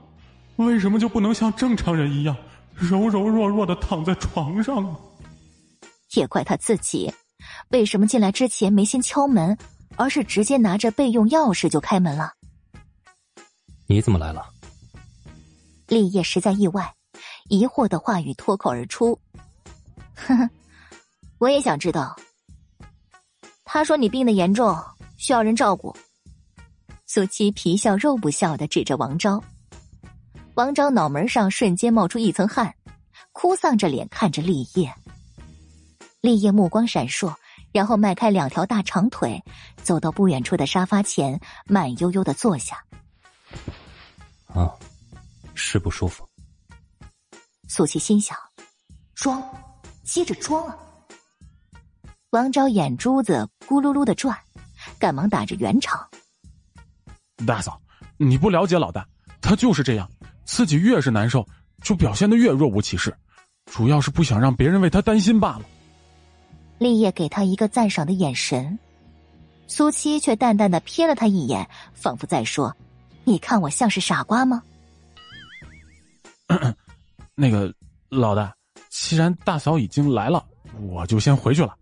[0.56, 2.33] 为什么就不能像正常人一样
[2.74, 4.95] 柔柔弱弱的躺在床上呢？
[6.14, 7.14] 也怪他自己，
[7.72, 9.58] 为什么进来之前没先敲门，
[9.98, 12.32] 而是直接拿着备用钥匙就开门了？
[13.85, 14.45] 你怎么来了？
[15.88, 16.93] 立业实在意外，
[17.50, 19.19] 疑惑的话语脱口而出
[20.16, 20.50] ：“呵呵，
[21.38, 22.16] 我也想知道。”
[23.74, 24.77] 他说：“你病得严重，
[25.18, 25.98] 需要人照顾。”
[27.08, 29.43] 苏七皮笑肉不笑的指着王昭，
[30.53, 32.72] 王昭脑门上瞬间冒出一层汗，
[33.32, 34.93] 哭丧着脸看着立业。
[36.22, 37.34] 立业目光闪烁，
[37.72, 39.43] 然后迈开两条大长腿，
[39.82, 42.77] 走到不远处的沙发前，慢悠悠的坐下。
[44.53, 44.69] 啊，
[45.56, 46.30] 是不舒服。
[47.68, 48.38] 苏七心想：
[49.16, 49.43] 装，
[50.03, 50.77] 接着装啊！
[52.34, 54.36] 王昭眼珠子咕噜噜的转，
[54.98, 56.03] 赶忙打着圆场。
[57.45, 57.80] 大嫂，
[58.18, 59.08] 你不了解老大，
[59.40, 60.10] 他就是这样，
[60.44, 61.48] 自己越是难受，
[61.84, 63.16] 就表现的越若无其事，
[63.68, 65.66] 主要是不想让别人为他担心罢了。
[66.80, 68.80] 立业给他一个赞赏的眼神，
[69.68, 72.76] 苏七却淡淡的瞥了他一眼，仿佛在说
[73.26, 74.64] ：“你看我像是傻瓜吗？”
[77.38, 77.72] 那个
[78.10, 78.52] 老大，
[78.90, 80.44] 既然大嫂已经来了，
[80.82, 81.78] 我就先回去了。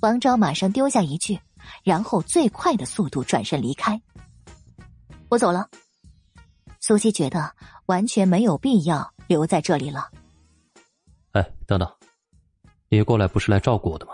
[0.00, 1.40] 王昭马上丢下一句，
[1.82, 4.00] 然后最快的速度转身离开。
[5.28, 5.68] 我走了。
[6.80, 7.52] 苏西觉得
[7.86, 10.08] 完全没有必要留在这里了。
[11.32, 11.92] 哎，等等，
[12.88, 14.12] 你过来不是来照顾我的吗？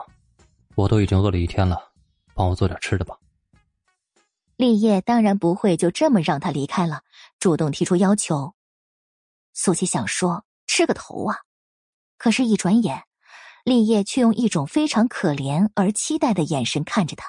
[0.75, 1.93] 我都已经饿了一天了，
[2.33, 3.17] 帮我做点吃的吧。
[4.57, 7.03] 立业当然不会就这么让他离开了，
[7.39, 8.55] 主动提出要求。
[9.53, 11.37] 苏西想说吃个头啊，
[12.17, 13.05] 可是，一转眼。
[13.65, 17.26] 立业却用一种非常可怜而期待的眼神看着他，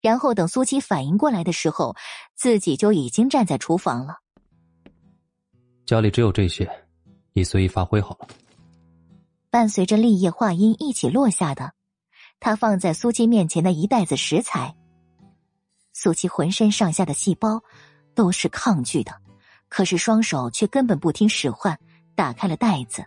[0.00, 1.94] 然后等苏七反应过来的时候，
[2.34, 4.18] 自己就已经站在厨房了。
[5.86, 6.68] 家里只有这些，
[7.32, 8.28] 你随意发挥好了。
[9.50, 11.72] 伴随着立业话音一起落下的，
[12.40, 14.74] 他放在苏七面前的一袋子食材。
[15.92, 17.62] 苏七浑身上下的细胞
[18.16, 19.12] 都是抗拒的，
[19.68, 21.78] 可是双手却根本不听使唤，
[22.16, 23.04] 打开了袋子。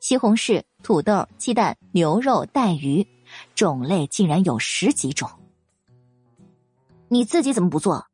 [0.00, 3.06] 西红柿、土豆、鸡蛋、牛肉、带鱼，
[3.54, 5.28] 种类竟然有十几种。
[7.08, 8.06] 你自己怎么不做？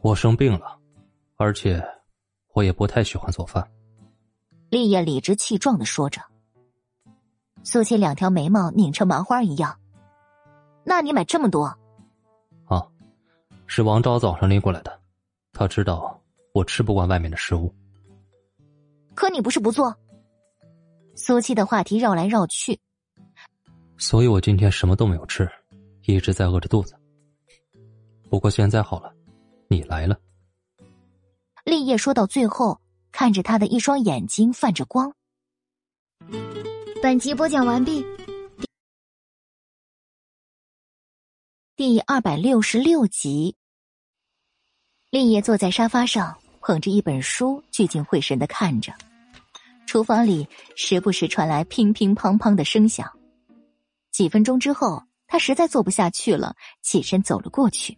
[0.00, 0.78] 我生病了，
[1.36, 1.84] 而且
[2.54, 3.68] 我也不太喜欢做饭。
[4.70, 6.20] 立业理直气壮的说着。
[7.62, 9.78] 苏七两条眉毛拧成麻花一样。
[10.84, 11.66] 那你买这么多？
[12.66, 12.86] 啊，
[13.66, 15.00] 是王昭早上拎过来的，
[15.52, 16.18] 他知道
[16.52, 17.72] 我吃不惯外面的食物。
[19.14, 19.94] 可你不是不做？
[21.18, 22.78] 苏七的话题绕来绕去，
[23.96, 25.50] 所以我今天什么都没有吃，
[26.04, 26.96] 一直在饿着肚子。
[28.30, 29.12] 不过现在好了，
[29.66, 30.16] 你来了。
[31.64, 32.80] 立业说到最后，
[33.10, 35.12] 看着他的一双眼睛泛着光。
[37.02, 38.06] 本集播讲完毕，
[41.74, 43.56] 第二百六十六集。
[45.10, 48.92] 立业坐在沙发上，捧着一本书，聚精会神的看着。
[49.88, 53.10] 厨房里时不时传来乒乒乓乓的声响。
[54.12, 57.96] 几分钟之后，他实在坐不下去了，起身走了过去。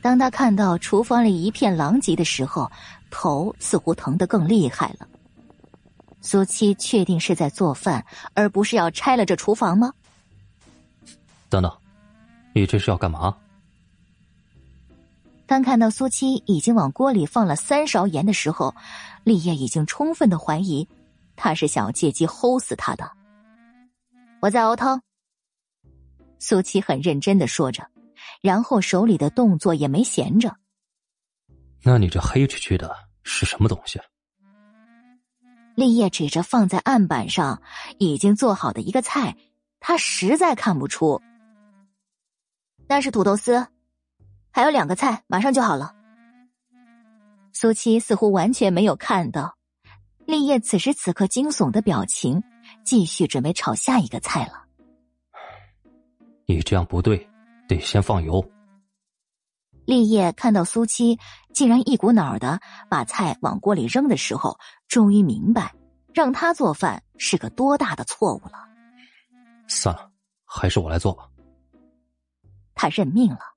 [0.00, 2.70] 当他看到厨房里一片狼藉的时候，
[3.10, 5.08] 头似乎疼得更厉害了。
[6.20, 9.92] 苏七确定是在做饭，而不是要拆了这厨房吗？
[11.48, 11.76] 等等，
[12.54, 13.36] 你这是要干嘛？
[15.46, 18.74] 当看到苏七已经往锅里放了三勺盐的时候，
[19.22, 20.88] 立业已经充分的怀疑，
[21.36, 23.10] 他是想要借机齁死他的。
[24.40, 25.00] 我在熬汤。
[26.38, 27.88] 苏七很认真的说着，
[28.42, 30.54] 然后手里的动作也没闲着。
[31.82, 34.00] 那你这黑黢黢的是什么东西？
[35.76, 37.62] 立业指着放在案板上
[37.98, 39.36] 已经做好的一个菜，
[39.78, 41.22] 他实在看不出。
[42.88, 43.66] 那是土豆丝。
[44.56, 45.94] 还有两个菜，马上就好了。
[47.52, 49.54] 苏七似乎完全没有看到，
[50.24, 52.42] 立业此时此刻惊悚的表情，
[52.82, 54.64] 继续准备炒下一个菜了。
[56.46, 57.28] 你这样不对，
[57.68, 58.42] 得先放油。
[59.84, 61.18] 立业看到苏七
[61.52, 65.74] 竟然一股脑的把菜往锅里扔的时候，终于明白，
[66.14, 68.66] 让他做饭是个多大的错误了。
[69.68, 70.10] 算了，
[70.46, 71.28] 还是我来做吧。
[72.74, 73.55] 他认命了。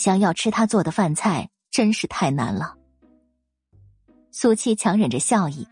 [0.00, 2.78] 想要吃他做的饭菜真是太难了。
[4.30, 5.68] 苏七强忍着笑意，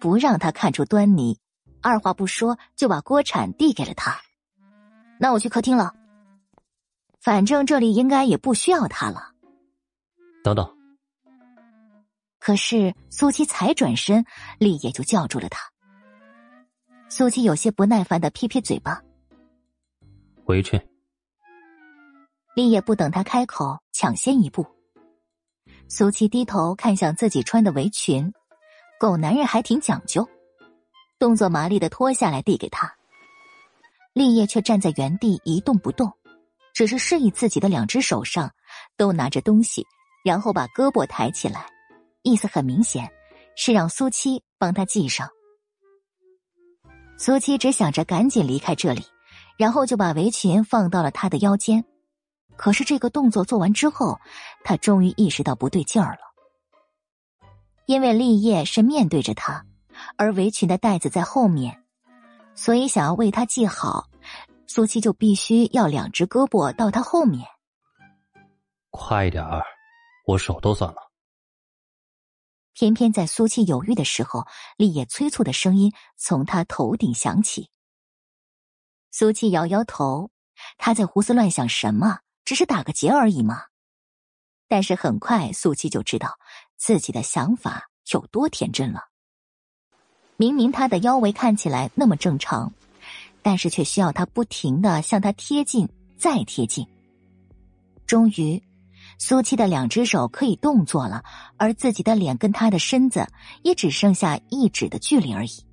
[0.00, 1.38] 不让他看出端倪，
[1.80, 4.20] 二话不说就把锅铲递给了他。
[5.20, 5.94] 那我去客厅了，
[7.20, 9.30] 反正这里应该也不需要他了。
[10.42, 10.68] 等等。
[12.40, 14.24] 可是苏七才转身，
[14.58, 15.60] 立业就叫住了他。
[17.08, 19.00] 苏七有些不耐烦的撇撇嘴巴，
[20.44, 20.89] 回去。
[22.54, 24.66] 立业不等他开口，抢先一步。
[25.88, 28.32] 苏七低头看向自己穿的围裙，
[28.98, 30.28] 狗男人还挺讲究，
[31.18, 32.92] 动作麻利的脱下来递给他。
[34.12, 36.12] 立业却站在原地一动不动，
[36.74, 38.50] 只是示意自己的两只手上
[38.96, 39.86] 都拿着东西，
[40.24, 41.66] 然后把胳膊抬起来，
[42.22, 43.08] 意思很明显，
[43.56, 45.28] 是让苏七帮他系上。
[47.16, 49.04] 苏七只想着赶紧离开这里，
[49.56, 51.84] 然后就把围裙放到了他的腰间。
[52.60, 54.20] 可是这个动作做完之后，
[54.64, 56.20] 他终于意识到不对劲儿了。
[57.86, 59.64] 因为立业是面对着他，
[60.18, 61.82] 而围裙的带子在后面，
[62.54, 64.10] 所以想要为他系好，
[64.66, 67.48] 苏七就必须要两只胳膊到他后面。
[68.90, 69.64] 快点儿，
[70.26, 71.10] 我手都酸了。
[72.74, 77.70] 偏偏在苏七犹豫的时候，立业催促的声音从他头顶响起。
[79.10, 80.30] 苏七摇摇头，
[80.76, 82.18] 他在胡思乱想什么？
[82.50, 83.62] 只是打个结而已嘛，
[84.66, 86.36] 但是很快苏七就知道
[86.76, 89.02] 自己的想法有多天真了。
[90.36, 92.72] 明明他的腰围看起来那么正常，
[93.40, 95.88] 但是却需要他不停的向他贴近，
[96.18, 96.88] 再贴近。
[98.04, 98.60] 终于，
[99.16, 101.22] 苏七的两只手可以动作了，
[101.56, 103.28] 而自己的脸跟他的身子
[103.62, 105.64] 也只剩下一指的距离而已。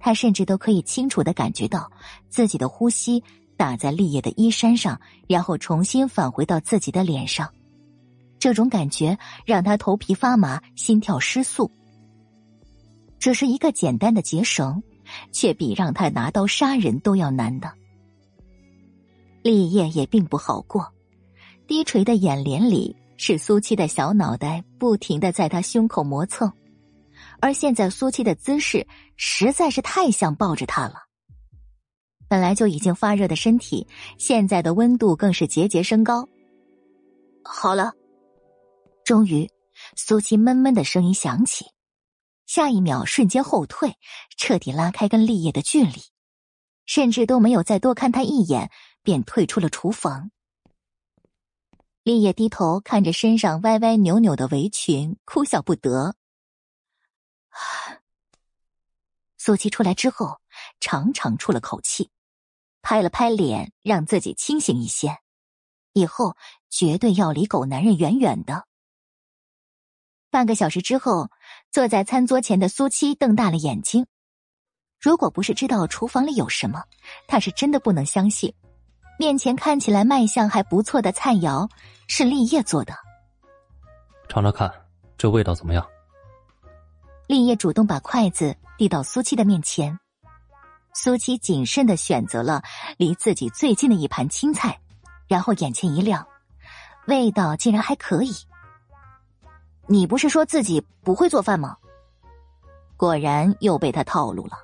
[0.00, 1.88] 他甚至都可以清楚的感觉到
[2.28, 3.22] 自己的呼吸。
[3.56, 7.52] 打在立业的衣衫上，然后重新返回到自己的脸上，
[8.38, 11.70] 这种感觉让他头皮发麻，心跳失速。
[13.18, 14.82] 只是一个简单的结绳，
[15.32, 17.72] 却比让他拿刀杀人都要难的。
[19.42, 20.92] 立业也并不好过，
[21.66, 26.52] 低垂的眼帘里是苏七的小脑袋，不停的在他胸口磨蹭，
[27.40, 28.86] 而现在苏七的姿势
[29.16, 31.05] 实在是太像抱着他了。
[32.28, 33.86] 本来就已经发热的身体，
[34.18, 36.28] 现在的温度更是节节升高。
[37.44, 37.92] 好了，
[39.04, 39.48] 终于，
[39.96, 41.66] 苏七闷闷的声音响起，
[42.46, 43.96] 下一秒瞬间后退，
[44.36, 46.02] 彻底拉开跟立业的距离，
[46.84, 48.70] 甚至都没有再多看他一眼，
[49.02, 50.30] 便退出了厨房。
[52.02, 56.16] 立业低头看着身上歪歪扭扭的围裙，哭笑不得。
[59.38, 60.40] 苏七出来之后，
[60.80, 62.10] 长长出了口气。
[62.88, 65.18] 拍了拍脸，让自己清醒一些，
[65.92, 66.36] 以后
[66.70, 68.64] 绝对要离狗男人远远的。
[70.30, 71.28] 半个小时之后，
[71.72, 74.06] 坐在餐桌前的苏七瞪大了眼睛。
[75.00, 76.84] 如果不是知道厨房里有什么，
[77.26, 78.54] 他是真的不能相信，
[79.18, 81.68] 面前看起来卖相还不错的菜肴
[82.06, 82.94] 是立业做的。
[84.28, 84.72] 尝尝看，
[85.18, 85.84] 这味道怎么样？
[87.26, 89.98] 立业主动把筷子递到苏七的面前。
[90.98, 92.62] 苏七谨慎的选择了
[92.96, 94.80] 离自己最近的一盘青菜，
[95.28, 96.26] 然后眼前一亮，
[97.06, 98.32] 味道竟然还可以。
[99.86, 101.76] 你不是说自己不会做饭吗？
[102.96, 104.56] 果然又被他套路了。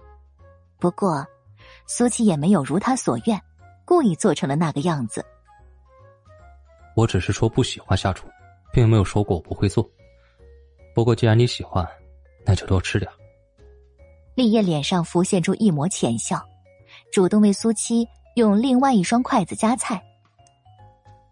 [0.78, 1.22] 不过，
[1.86, 3.38] 苏七也没有如他所愿，
[3.84, 5.22] 故意做成了那个样子。
[6.96, 8.26] 我只是说不喜欢下厨，
[8.72, 9.86] 并没有说过我不会做。
[10.94, 11.86] 不过既然你喜欢，
[12.46, 13.12] 那就多吃点。
[14.34, 16.42] 立业脸上浮现出一抹浅笑，
[17.12, 20.02] 主动为苏七用另外一双筷子夹菜。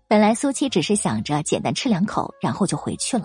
[0.06, 3.24] 本来苏七只是想着简单吃两口，然后就回去了，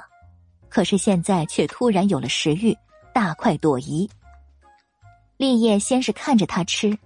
[0.70, 2.78] 可是现在却突然有了食欲，
[3.14, 4.10] 大快朵颐。
[5.38, 6.98] 立业先是看着他吃，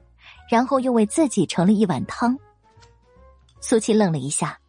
[0.48, 2.38] 然后又为自己盛了一碗汤。
[3.62, 4.60] 苏七愣了一下，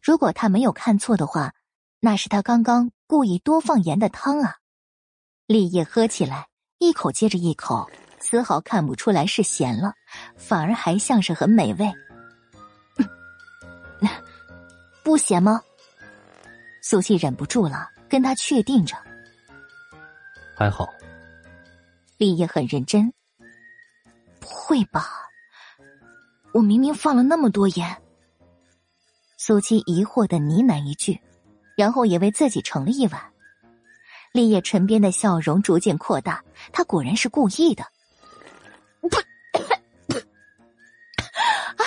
[0.00, 1.52] 如果他没有看错的话，
[1.98, 4.56] 那是他刚刚故意多放盐的汤啊。
[5.46, 6.46] 立业喝起来，
[6.82, 7.88] 一口接着一口，
[8.18, 9.94] 丝毫看不出来是咸了，
[10.36, 11.88] 反而还像是很美味。
[15.04, 15.62] 不咸吗？
[16.82, 18.96] 苏七忍不住了，跟他确定着。
[20.56, 20.92] 还好。
[22.18, 23.12] 立业很认真。
[24.40, 25.08] 不会吧？
[26.52, 27.96] 我明明放了那么多盐。
[29.38, 31.20] 苏七疑惑的呢喃一句，
[31.76, 33.31] 然后也为自己盛了一碗。
[34.32, 37.84] 立业唇边的笑容逐渐扩大，他果然是故意的。
[41.76, 41.84] 啊，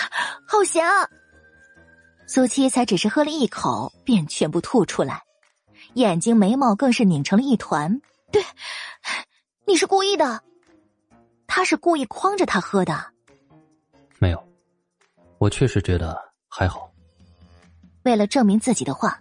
[0.47, 1.09] 好咸啊！
[2.27, 5.23] 苏七才只是喝了一口，便全部吐出来，
[5.93, 8.01] 眼睛眉毛更是拧成了一团。
[8.31, 8.43] 对。
[9.67, 10.43] 你是故意的，
[11.47, 13.11] 他是故意诓着他喝的。
[14.19, 14.47] 没有，
[15.39, 16.15] 我确实觉得
[16.47, 16.91] 还好。
[18.03, 19.19] 为了证明自己的话，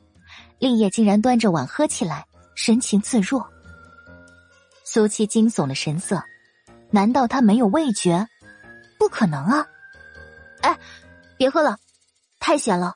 [0.59, 3.49] 立业竟然端着碗喝起来，神情自若。
[4.85, 6.23] 苏七惊悚的神色，
[6.91, 8.29] 难道他没有味觉？
[8.99, 9.67] 不可能啊！
[10.63, 10.79] 哎，
[11.37, 11.77] 别喝了，
[12.39, 12.95] 太咸了。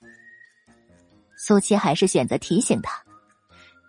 [1.37, 3.03] 苏七还是选择提醒他，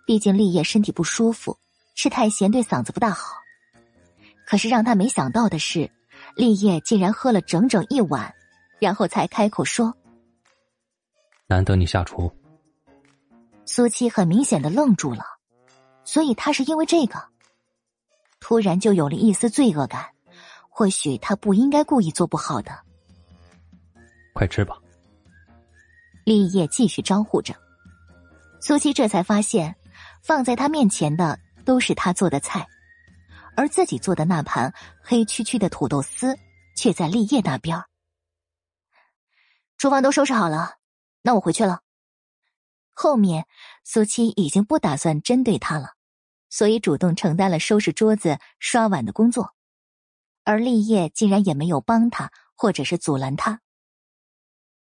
[0.06, 1.58] 毕竟立业身体不舒服，
[1.96, 3.38] 吃太咸对嗓子不大好。
[4.46, 5.92] 可是让他没想到的是，
[6.36, 8.34] 立业竟然喝了整整一碗，
[8.80, 9.96] 然后才开口说
[11.48, 12.32] ：“难得你下厨。”
[13.66, 15.24] 苏七很明显的愣住了，
[16.12, 17.24] 所以他是因为这个，
[18.40, 20.10] 突然就有了一丝罪恶感。
[20.68, 22.72] 或许他不应该故意做不好的。
[24.34, 24.76] 快吃吧。
[26.26, 27.54] 立业继续招呼着，
[28.60, 29.76] 苏七这才发现，
[30.24, 32.66] 放在他面前的都是他做的菜。
[33.56, 34.74] 而自己做的那盘
[35.04, 36.36] 黑黢黢的土豆丝，
[36.76, 37.84] 却在立业那边。
[39.78, 40.78] 厨房都收拾好了，
[41.22, 41.82] 那我回去了。
[42.94, 43.46] 后面
[43.84, 45.94] 苏七已经不打算针对他了，
[46.50, 49.54] 所以主动承担了收拾桌子、刷碗的工作，
[50.44, 53.62] 而立业竟然也没有帮他，或者是阻拦他。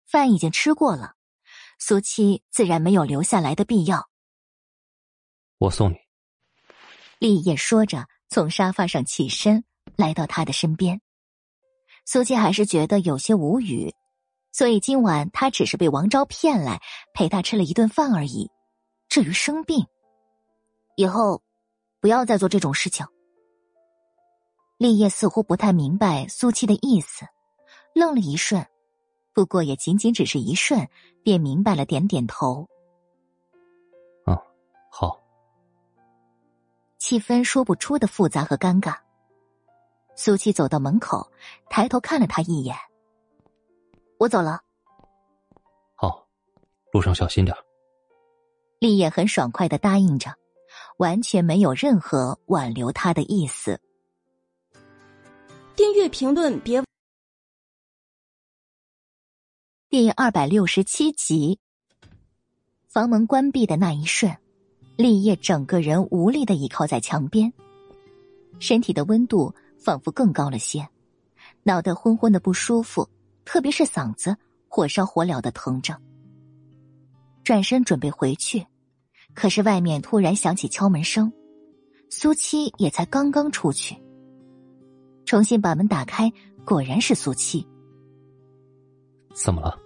[0.07, 1.15] 饭已经吃过了，
[1.79, 4.09] 苏七自然没有留下来的必要。
[5.59, 5.97] 我送你。
[7.19, 8.07] 立业说着。
[8.31, 11.01] 从沙发上起身，来到他的身边。
[12.05, 13.95] 苏七还是觉得有些无语，
[14.51, 16.81] 所以今晚他只是被王昭骗来
[17.13, 18.51] 陪他吃了一顿饭而已。
[19.09, 19.87] 至于生病，
[20.97, 21.44] 以后
[22.05, 23.07] 不要再做这种事情。
[24.77, 27.27] 立业似乎不太明白苏七的意思，
[27.95, 28.63] 愣了一瞬，
[29.33, 30.87] 不过也仅仅只是一瞬，
[31.23, 32.69] 便明白了，点点头。
[34.27, 34.37] 嗯，
[34.91, 35.19] 好。
[36.99, 38.99] 气氛说不出的复杂和尴尬。
[40.15, 41.33] 苏七走到门口，
[41.71, 42.77] 抬头看了他一眼。
[44.19, 44.61] 我走了。
[45.95, 46.29] 好，
[46.93, 47.57] 路上小心点。
[48.79, 50.31] 立业很爽快的答应着，
[50.99, 53.81] 完全没有任何挽留他的意思。
[55.77, 56.83] 订阅评论别。
[59.89, 61.59] 第二百六十七集。
[62.89, 64.37] 房门关闭的那一瞬。
[64.97, 67.53] 立业整个人无力的倚靠在墙边，
[68.61, 70.89] 身体的温度仿佛更高了些，
[71.65, 73.11] 脑袋昏昏的不舒服，
[73.45, 74.37] 特别是嗓子
[74.69, 76.01] 火烧火燎的疼着。
[77.43, 78.65] 转身准备回去，
[79.35, 81.33] 可是外面突然响起敲门声，
[82.09, 83.97] 苏七也才刚刚出去，
[85.25, 86.33] 重新把门打开，
[86.65, 87.67] 果然是苏七。
[89.35, 89.77] 怎么了？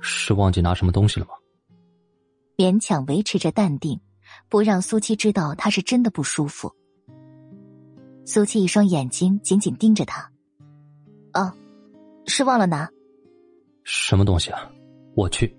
[0.00, 1.32] 是忘记拿什么东西了吗？
[2.56, 4.00] 勉强维持着淡定。
[4.48, 6.70] 不让苏七知道他是真的不舒服。
[8.24, 10.30] 苏七一双眼睛紧紧盯着他。
[11.32, 11.52] 哦，
[12.26, 12.90] 是忘了拿。
[13.84, 14.68] 什么东西啊？
[15.14, 15.56] 我去。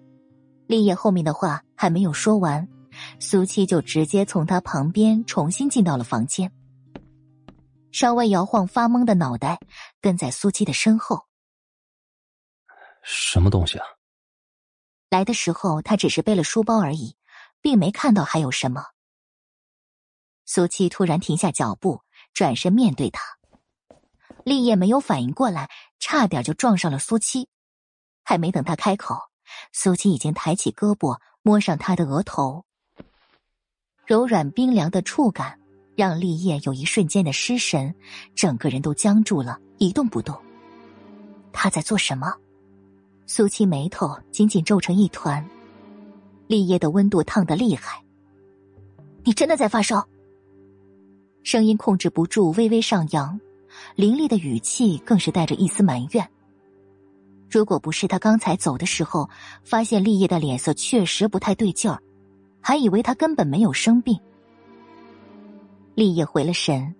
[0.68, 2.68] 立业后面的话还没有说完，
[3.20, 6.52] 苏七就直接从他旁边重新进到了房间，
[7.92, 9.60] 稍微摇晃发懵的脑袋
[10.02, 11.26] 跟在苏七的身后。
[13.04, 13.86] 什么东西啊？
[15.10, 17.16] 来的时候他只是背了书包而已。
[17.60, 18.86] 并没看到还有什么。
[20.46, 22.02] 苏七突然停下脚步，
[22.32, 23.22] 转身面对他。
[24.46, 25.70] 立业没有反应过来，
[26.00, 27.50] 差点就撞上了苏七。
[28.24, 29.18] 还没等他开口，
[29.74, 32.67] 苏七已经抬起胳膊摸上他的额头。
[34.08, 35.60] 柔软冰凉的触感
[35.94, 37.94] 让立业有一瞬间的失神，
[38.34, 40.34] 整个人都僵住了，一动不动。
[41.52, 42.34] 他在做什么？
[43.26, 45.46] 苏七眉头紧紧皱成一团。
[46.48, 48.02] 立叶的温度烫得厉害。
[49.26, 50.08] 你真的在发烧？
[51.44, 53.38] 声音控制不住微微上扬，
[53.96, 56.26] 凌厉的语气更是带着一丝埋怨。
[57.50, 59.30] 如果不是他刚才走的时候
[59.66, 62.02] 发现立叶的脸色确实不太对劲儿，
[62.68, 64.20] 还以为他根本没有生病。
[65.96, 66.94] 立业回了神，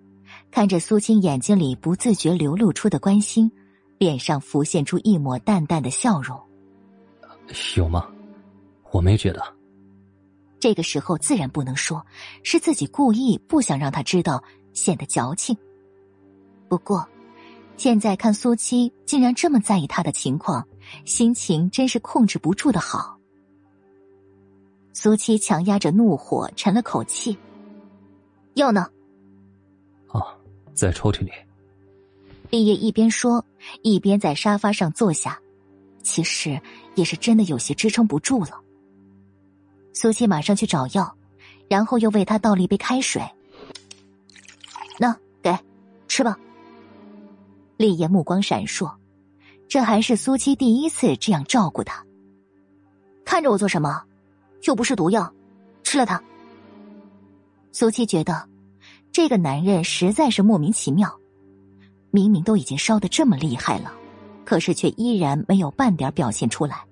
[0.50, 3.52] 看着苏青眼睛里不自觉流露出的关心，
[3.98, 6.40] 脸上浮现出一抹淡淡的笑容。
[7.76, 8.08] 有吗？
[8.92, 9.44] 我没觉得。
[10.58, 12.02] 这个时候自然不能说，
[12.42, 15.54] 是自己故意不想让他知道，显得矫情。
[16.66, 17.06] 不过。
[17.76, 20.66] 现在看苏七竟然这么在意他的情况，
[21.04, 23.17] 心情真是控制不住的好。
[25.00, 27.38] 苏七强压着怒火，沉了口气
[28.58, 28.88] ：“药呢
[30.10, 30.34] ？”“啊，
[30.74, 31.30] 在抽屉里。”
[32.50, 33.44] 立业一边说，
[33.82, 35.38] 一边在沙发上坐下，
[36.02, 36.60] 其实
[36.96, 38.60] 也是真的有些支撑不住了。
[39.92, 41.16] 苏七马上去找药，
[41.68, 43.22] 然后又为他倒了一杯开水
[44.98, 45.56] ：“那给，
[46.08, 46.36] 吃吧。”
[47.78, 48.92] 立业目光闪烁，
[49.68, 52.04] 这还是苏七第一次这样照顾他。
[53.24, 54.02] 看着我做什么？
[54.62, 55.32] 又不是毒药，
[55.82, 56.22] 吃了它。
[57.72, 58.48] 苏七觉得
[59.12, 61.18] 这个男人实在是莫名其妙，
[62.10, 63.92] 明明都已经烧得这么厉害了，
[64.44, 66.84] 可是却依然没有半点表现出来，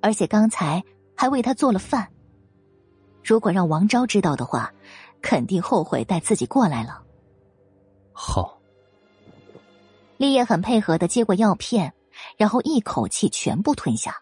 [0.00, 0.82] 而且刚才
[1.16, 2.08] 还为他做了饭。
[3.24, 4.72] 如果让王昭知道的话，
[5.20, 7.02] 肯定后悔带自己过来了。
[8.12, 8.58] 好。
[10.16, 11.94] 立业很配合的接过药片，
[12.36, 14.14] 然后一口气全部吞下。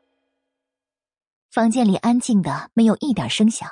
[1.51, 3.71] 房间里安静的没有一点声响，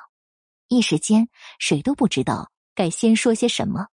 [0.68, 3.88] 一时间谁都不知道该先说些什么。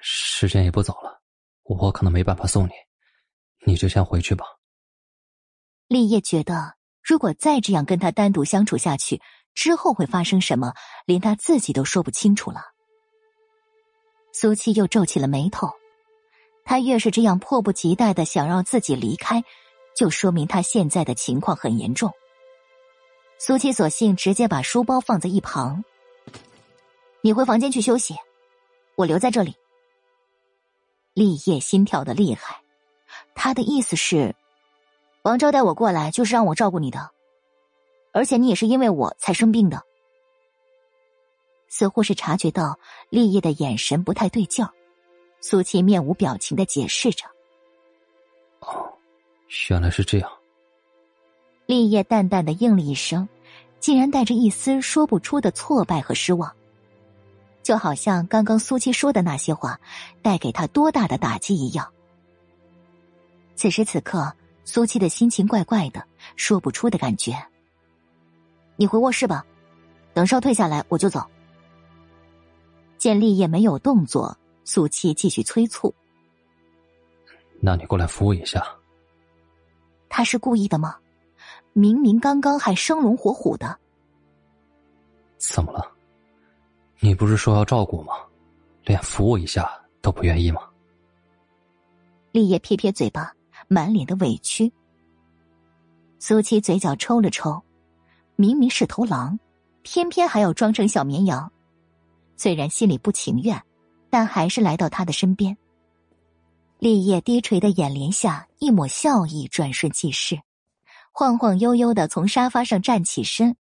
[0.00, 1.20] 时间也不早了，
[1.64, 2.70] 我可能没办法送你，
[3.66, 4.44] 你就先回去吧。
[5.88, 9.20] 立业觉得，如果再这样跟他单独相处下去，
[9.52, 10.72] 之后会发生什么，
[11.04, 12.62] 连他自己都说不清楚了。
[14.32, 15.68] 苏七又皱起了眉头。
[16.64, 19.42] 他越是这样迫不及待的想让自己离开，
[19.96, 22.12] 就说明他现在的情况很严重。
[23.42, 25.82] 苏七索性直接把书包放在一旁
[27.24, 28.14] ：“你回房间去休息，
[28.96, 29.56] 我留在这里。”
[31.16, 32.60] 立业心跳的厉害，
[33.34, 34.36] 他的意思是，
[35.22, 37.12] 王昭带我过来就是让我照顾你的，
[38.12, 39.82] 而且你也是因为我才生病的。
[41.66, 42.78] 似乎是察觉到
[43.08, 44.70] 立业的眼神不太对劲儿。
[45.40, 47.24] 苏七面无表情的解释着
[48.60, 48.92] ：“哦，
[49.70, 50.30] 原来是这样。”
[51.70, 53.28] 立业淡淡的应了一声，
[53.78, 56.52] 竟然带着一丝说不出的挫败和失望，
[57.62, 59.78] 就好像刚刚苏七说的那些话
[60.20, 61.88] 带给他多大的打击一样。
[63.54, 64.32] 此时此刻，
[64.64, 67.32] 苏七的心情怪怪的，说不出的感觉。
[68.74, 69.46] 你回卧室吧，
[70.12, 71.24] 等烧退下来我就走。
[72.98, 74.36] 见立业没有动作。
[74.64, 75.94] 苏七继续催促
[77.62, 78.60] ：“那你过来扶我一下。”
[80.10, 80.96] 他是故意的吗？
[81.72, 83.78] 明明刚刚还生龙活虎的。
[85.38, 85.90] 怎么了？
[86.98, 88.12] 你不是说要照顾吗？
[88.84, 90.62] 连扶我一下都不愿意吗？
[92.32, 93.34] 立业撇撇嘴巴，
[93.68, 94.72] 满脸的委屈。
[96.18, 97.62] 苏七嘴角抽了抽，
[98.36, 99.38] 明明是头狼，
[99.82, 101.50] 偏偏还要装成小绵羊。
[102.36, 103.62] 虽然心里不情愿。
[104.12, 105.56] 但还是来到他的身边。
[106.80, 110.40] 立业低垂的眼帘下，一抹笑意转瞬即逝，
[111.12, 113.56] 晃晃悠悠的从沙发上站起身，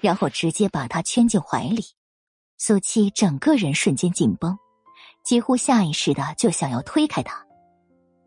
[0.00, 1.84] 然后直接把他圈进怀里。
[2.58, 4.56] 苏七整个人瞬间紧绷，
[5.24, 7.44] 几乎下意识的就想要推开他，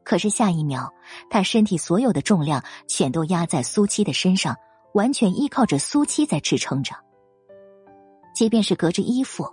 [0.03, 0.91] 可是下一秒，
[1.29, 4.55] 他身体所有的重量全都压在苏七的身上，
[4.93, 6.95] 完全依靠着苏七在支撑着。
[8.35, 9.47] 即便是隔着衣服。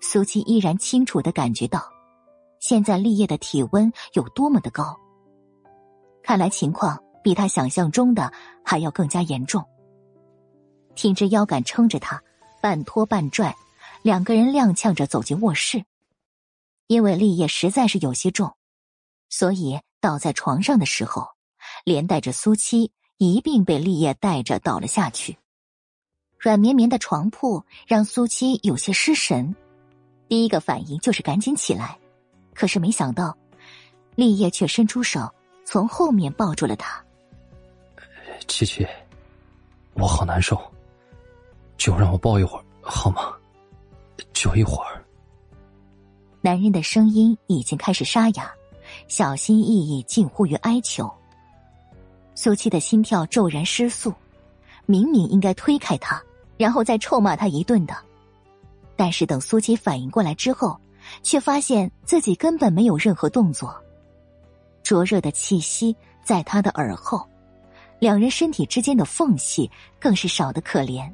[0.00, 1.80] 苏七依然清楚的感觉到，
[2.58, 4.96] 现在立业的体温有多么的高。
[6.20, 6.98] 看来情况
[7.28, 8.32] 比他想象中的
[8.64, 9.62] 还要更加严重。
[10.94, 12.22] 挺着腰杆撑着他，
[12.62, 13.54] 半拖半拽，
[14.00, 15.84] 两个人踉跄着走进卧室。
[16.86, 18.56] 因为立业实在是有些重，
[19.28, 21.28] 所以倒在床上的时候，
[21.84, 25.36] 连带着苏七一并被立业带着倒了下去。
[26.38, 29.54] 软绵绵的床铺让苏七有些失神。
[30.28, 31.98] 第一个反应就是赶紧起来，
[32.54, 33.36] 可是没想到，
[34.14, 35.30] 立业却伸出手
[35.66, 37.04] 从后面抱住了他。
[38.46, 38.86] 七七，
[39.94, 40.60] 我好难受，
[41.76, 43.34] 就让我抱一会儿好吗？
[44.32, 45.04] 就一会儿。
[46.40, 48.50] 男人的声音已经开始沙哑，
[49.08, 51.10] 小心翼翼，近乎于哀求。
[52.34, 54.14] 苏七的心跳骤然失速，
[54.86, 56.22] 明明应该推开他，
[56.56, 57.96] 然后再臭骂他一顿的。
[58.94, 60.78] 但是等苏七反应过来之后，
[61.22, 63.74] 却发现自己根本没有任何动作。
[64.82, 65.94] 灼热的气息
[66.24, 67.28] 在他的耳后，
[67.98, 71.10] 两人身体之间的缝隙更是少得可怜。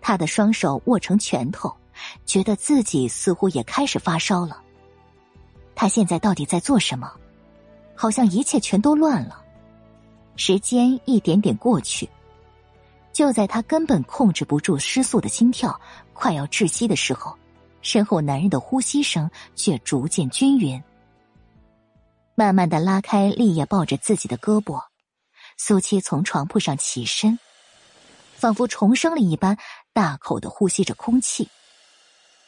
[0.00, 1.72] 他的双手握成拳头，
[2.24, 4.62] 觉得自己似乎也开始发烧了。
[5.74, 7.12] 他现在到底在做什么？
[7.94, 9.44] 好像一切全都乱了。
[10.36, 12.08] 时间一点点过去，
[13.12, 15.78] 就在他根本控制不住失速的心跳，
[16.14, 17.36] 快要窒息的时候，
[17.82, 20.82] 身后男人的呼吸声却逐渐均匀。
[22.34, 24.82] 慢慢的拉开立叶抱着自己的胳膊，
[25.62, 27.38] 苏七从床铺上起身，
[28.32, 29.58] 仿佛重生了一般，
[29.92, 31.50] 大口的呼吸着空气。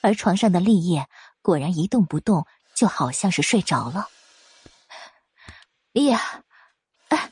[0.00, 1.06] 而床上的立业
[1.42, 4.08] 果然一动不动，就好像是睡着了。
[5.92, 6.18] 立业，
[7.08, 7.30] 哎，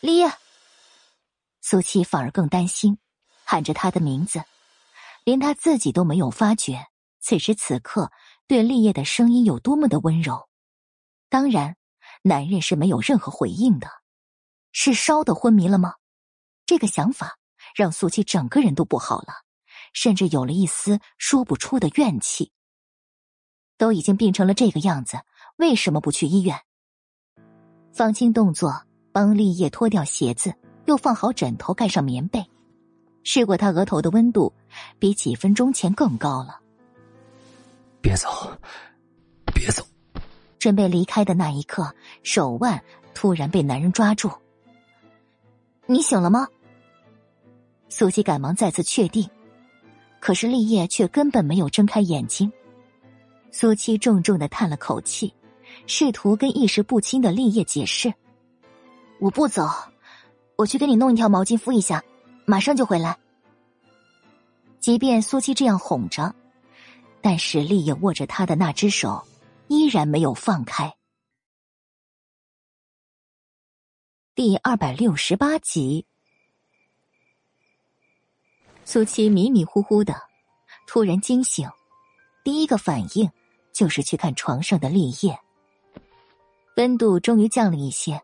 [0.00, 0.32] 立叶。
[1.60, 2.98] 苏七反而更担心，
[3.44, 4.42] 喊着他的名字，
[5.24, 6.86] 连他自己都没有发觉，
[7.20, 8.10] 此时此刻
[8.46, 10.48] 对立叶的声音有多么的温柔。
[11.28, 11.76] 当然。
[12.22, 13.88] 男人是没有任何回应的，
[14.72, 15.94] 是烧的昏迷了吗？
[16.66, 17.38] 这个想法
[17.74, 19.28] 让苏七整个人都不好了，
[19.92, 22.52] 甚至有了一丝说不出的怨气。
[23.76, 25.18] 都已经病成了这个样子，
[25.56, 26.60] 为什么不去医院？
[27.92, 28.82] 方清动作
[29.12, 30.54] 帮立业脱掉鞋子，
[30.86, 32.44] 又放好枕头，盖上棉被，
[33.24, 34.52] 试过他额头的温度，
[34.98, 36.60] 比几分钟前更高了。
[38.00, 38.28] 别走，
[39.54, 39.84] 别走。
[40.58, 42.82] 准备离开的那一刻，手腕
[43.14, 44.30] 突然被男人抓住。
[45.90, 46.46] 你醒了吗？
[47.88, 49.26] 苏西赶忙再次确定，
[50.20, 52.52] 可是立业却根本没有睁开眼睛。
[53.50, 55.32] 苏七重重的叹了口气，
[55.86, 58.12] 试图跟意识不清的立业解释
[59.18, 59.66] ：“我不走，
[60.56, 62.04] 我去给你弄一条毛巾敷一下，
[62.44, 63.16] 马上就回来。”
[64.80, 66.34] 即便苏七这样哄着，
[67.22, 69.24] 但是立叶握着他的那只手。
[69.68, 70.94] 依然没有放开。
[74.38, 76.06] 第二百六十八集，
[78.84, 80.14] 苏七迷迷糊糊的，
[80.86, 81.68] 突然惊醒，
[82.44, 83.28] 第一个反应
[83.72, 85.36] 就是去看床上的立叶。
[86.76, 88.22] 温度终于降了一些，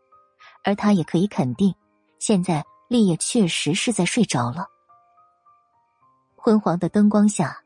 [0.63, 1.75] 而他也可以肯定，
[2.21, 4.69] 现在立叶确实是在睡着了。
[6.37, 7.61] 昏黄的灯光下，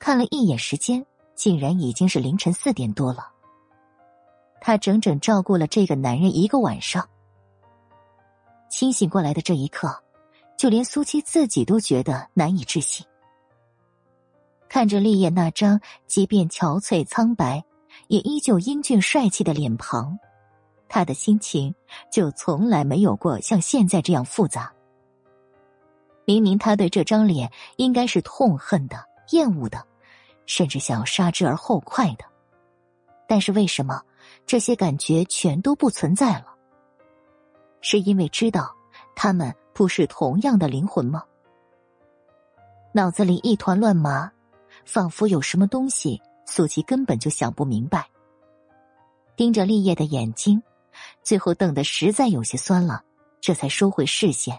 [0.00, 1.06] 看了一眼时间。
[1.36, 3.30] 竟然已经是凌晨四点多了。
[4.60, 7.08] 他整整照顾了这个男人一个晚上。
[8.74, 10.02] 清醒过来的这一刻，
[10.58, 13.06] 就连苏七自己都觉得难以置信。
[14.68, 17.64] 看着立叶那张即便憔悴苍白，
[18.08, 20.18] 也依旧英俊帅气的脸庞，
[20.88, 21.72] 他的心情
[22.10, 24.72] 就从来没有过像现在这样复杂。
[26.24, 28.96] 明明他对这张脸应该是痛恨的、
[29.30, 29.86] 厌恶的。
[30.46, 32.24] 甚至想要杀之而后快的，
[33.28, 34.02] 但是为什么
[34.44, 36.53] 这些感觉全都不存在了？
[37.84, 38.74] 是因为知道
[39.14, 41.22] 他们不是同样的灵魂吗？
[42.94, 44.32] 脑子里一团乱麻，
[44.86, 48.08] 仿佛有什么东西，苏琪根本就想不明白。
[49.36, 50.62] 盯着立叶的眼睛，
[51.22, 53.02] 最后瞪得实在有些酸了，
[53.38, 54.58] 这才收回视线，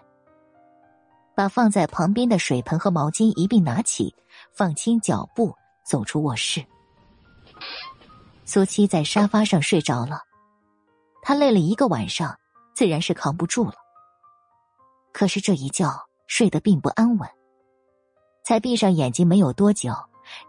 [1.33, 4.13] 把放在旁边的水盆和毛巾一并拿起，
[4.53, 5.51] 放轻脚步。
[5.83, 6.65] 走出卧室，
[8.43, 10.21] 苏七在沙发上睡着了。
[11.21, 12.35] 他累了一个晚上，
[12.75, 13.73] 自然是扛不住了。
[15.11, 15.89] 可是这一觉
[16.27, 17.27] 睡得并不安稳，
[18.43, 19.93] 才闭上眼睛没有多久，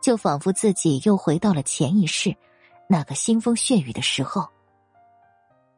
[0.02, 2.36] 就仿佛自己又回到了前一世
[2.88, 4.46] 那个腥风血雨的时候。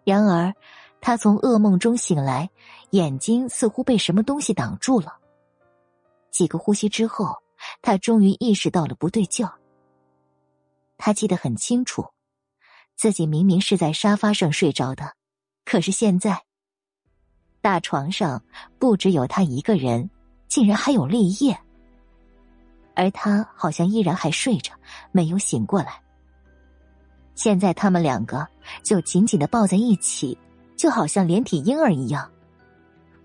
[0.05, 0.53] 然而，
[1.01, 2.49] 他从噩梦中醒来，
[2.91, 5.19] 眼睛似乎被什么东西挡住了。
[6.31, 7.37] 几个呼吸之后。
[7.83, 9.53] 他终于意识到了不对劲儿。
[10.97, 12.07] 他记得很清楚，
[12.95, 15.13] 自己明明是在沙发上睡着的，
[15.71, 16.43] 可是现在，
[17.61, 18.43] 大床上
[18.79, 20.09] 不只有他一个人，
[20.49, 21.55] 竟然还有立业，
[22.95, 24.73] 而他好像依然还睡着，
[25.13, 26.01] 没有醒过来。
[27.35, 28.49] 现在他们两个
[28.83, 30.39] 就紧紧的抱在一起，
[30.75, 32.27] 就好像连体婴儿一样。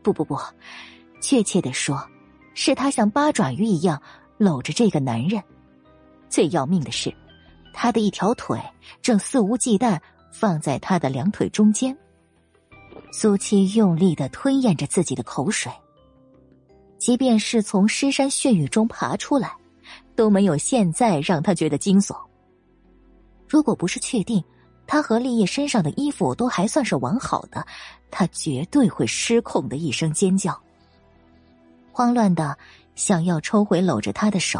[0.01, 0.37] 不不不，
[1.21, 2.05] 确切的说，
[2.55, 4.01] 是他像八爪鱼一样。
[4.37, 5.41] 搂着这个男人，
[6.27, 7.15] 最要命的是，
[7.73, 8.61] 他的一条腿
[9.01, 9.97] 正肆无忌惮
[10.29, 11.97] 放在他的两腿中间。
[13.15, 15.71] 苏七用力的吞咽着自己的口水，
[16.97, 19.55] 即便是从尸山血雨中爬出来，
[20.15, 22.17] 都没有现在让他觉得惊悚。
[23.47, 24.43] 如果不是确定
[24.87, 27.63] 他和立业身上的衣服都还算是完好的，
[28.09, 30.59] 他绝对会失控的一声尖叫。
[31.91, 32.57] 慌乱的
[32.95, 34.59] 想要抽回搂着他的手，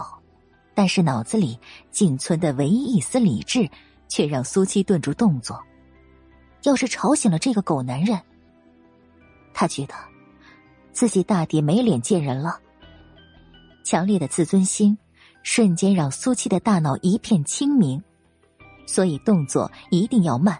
[0.75, 1.57] 但是脑子里
[1.89, 3.67] 仅存的唯一一丝理智，
[4.07, 5.59] 却让苏七顿住动作。
[6.61, 8.17] 要是吵醒了这个狗男人，
[9.53, 9.93] 他觉得
[10.91, 12.59] 自己大抵没脸见人了。
[13.83, 14.97] 强烈的自尊心
[15.43, 18.01] 瞬间让苏七的大脑一片清明，
[18.85, 20.57] 所以动作一定要慢，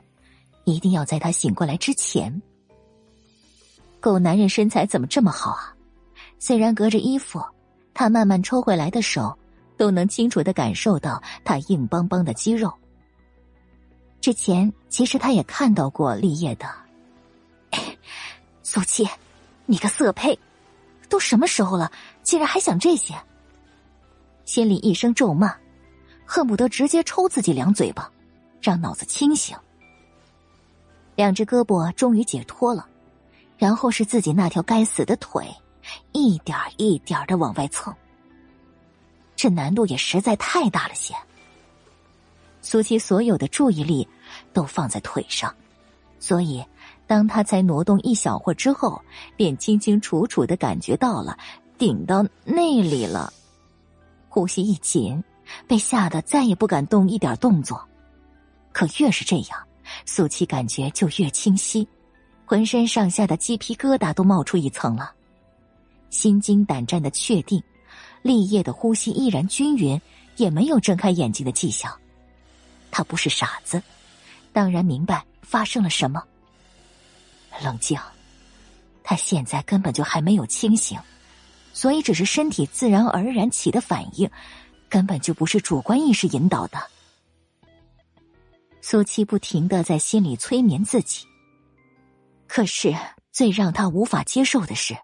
[0.65, 2.41] 一定要在他醒过来之前。
[4.01, 5.73] 狗男人身材怎么这么好啊？
[6.38, 7.41] 虽然隔着衣服，
[7.93, 9.38] 他慢慢抽回来的手
[9.77, 12.73] 都能清楚的感受到他硬邦邦的肌肉。
[14.19, 16.82] 之前其实他也看到过立业的。
[18.74, 19.08] 苏七，
[19.68, 20.35] 你个色胚，
[21.08, 21.92] 都什么时候了，
[22.24, 23.14] 竟然还想这些？
[24.45, 25.56] 心里一声咒骂，
[26.26, 28.11] 恨不得直接抽自己两嘴巴，
[28.60, 29.56] 让脑子清醒。
[31.14, 32.90] 两只胳膊终于解脱了。
[33.60, 35.48] 然后是自己那条该死的腿，
[36.11, 37.95] 一点一点的往外蹭。
[39.35, 41.14] 这难度也实在太大了些。
[42.64, 44.08] 苏七所有的注意力
[44.52, 45.56] 都放在腿上，
[46.19, 46.66] 所以
[47.14, 49.00] 当他才挪动一小会儿之后，
[49.38, 51.38] 便清清楚楚的感觉到了
[51.77, 53.32] 顶到那里了。
[54.30, 55.24] 呼吸一紧，
[55.67, 57.88] 被吓得再也不敢动一点动作。
[58.72, 59.64] 可越是这样，
[60.08, 61.88] 苏七感觉就越清晰。
[62.48, 65.11] 浑身上下的鸡皮疙瘩都冒出一层了，
[66.09, 67.61] 心惊胆战的确定，
[68.24, 70.01] 立业的呼吸依然均匀，
[70.38, 71.95] 也没有睁开眼睛的迹象。
[72.90, 73.80] 他不是傻子，
[74.51, 76.24] 当然明白发生了什么。
[77.61, 77.99] 冷静，
[79.03, 80.99] 他现在根本就还没有清醒，
[81.73, 84.30] 所以只是身体自然而然起的反应，
[84.90, 86.77] 根本就不是主观意识引导的。
[88.82, 91.25] 苏七不停的在心里催眠自己。
[92.48, 92.95] 可是，
[93.32, 94.95] 最让他无法接受的是，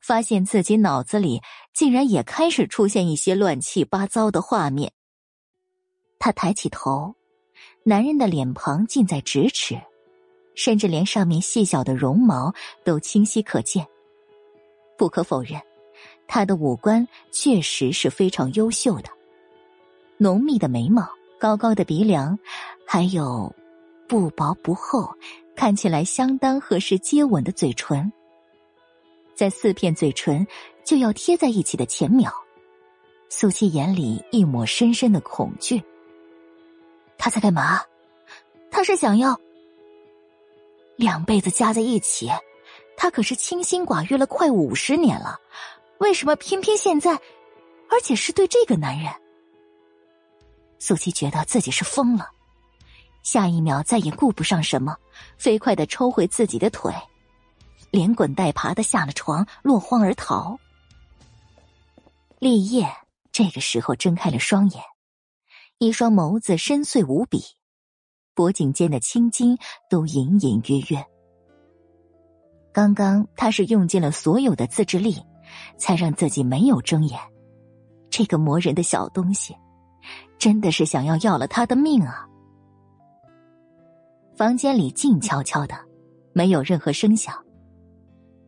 [0.00, 1.42] 发现自己脑子里
[1.72, 4.92] 竟然也开始出现一些乱七八糟的画面。
[6.18, 7.14] 他抬起头，
[7.84, 9.80] 男人的脸庞近在咫尺，
[10.56, 12.52] 甚至连上面细小的绒毛
[12.82, 13.86] 都清晰可见。
[14.98, 15.60] 不可否认，
[16.26, 19.10] 他的五官确实是非常优秀的，
[20.16, 22.36] 浓密的眉毛、高高的鼻梁，
[22.84, 23.54] 还有
[24.08, 25.08] 不薄不厚。
[25.54, 28.12] 看起来相当合适接吻的嘴唇，
[29.34, 30.46] 在四片嘴唇
[30.84, 32.30] 就要贴在一起的前秒，
[33.30, 35.82] 苏七眼里一抹深深的恐惧。
[37.16, 37.80] 他在干嘛？
[38.70, 39.40] 他是想要
[40.96, 42.30] 两辈子加在一起？
[42.96, 45.38] 他可是清心寡欲了快五十年了，
[45.98, 47.12] 为什么偏偏现在，
[47.90, 49.12] 而且是对这个男人？
[50.78, 52.30] 苏七觉得自己是疯了。
[53.22, 54.96] 下一秒，再也顾不上什么，
[55.36, 56.94] 飞快的抽回自己的腿，
[57.90, 60.58] 连滚带爬的下了床，落荒而逃。
[62.38, 62.88] 立业
[63.32, 64.82] 这个时候睁开了双眼，
[65.78, 67.42] 一双眸子深邃无比，
[68.36, 69.56] 脖颈间的青筋
[69.88, 71.04] 都隐隐约约。
[72.70, 75.16] 刚刚他是用尽了所有的自制力，
[75.78, 77.18] 才让自己没有睁眼。
[78.10, 79.56] 这个磨人的小东西，
[80.38, 82.28] 真的是想要要了他的命啊！
[84.36, 85.74] 房间里静悄悄的，
[86.34, 87.34] 没有任何声响。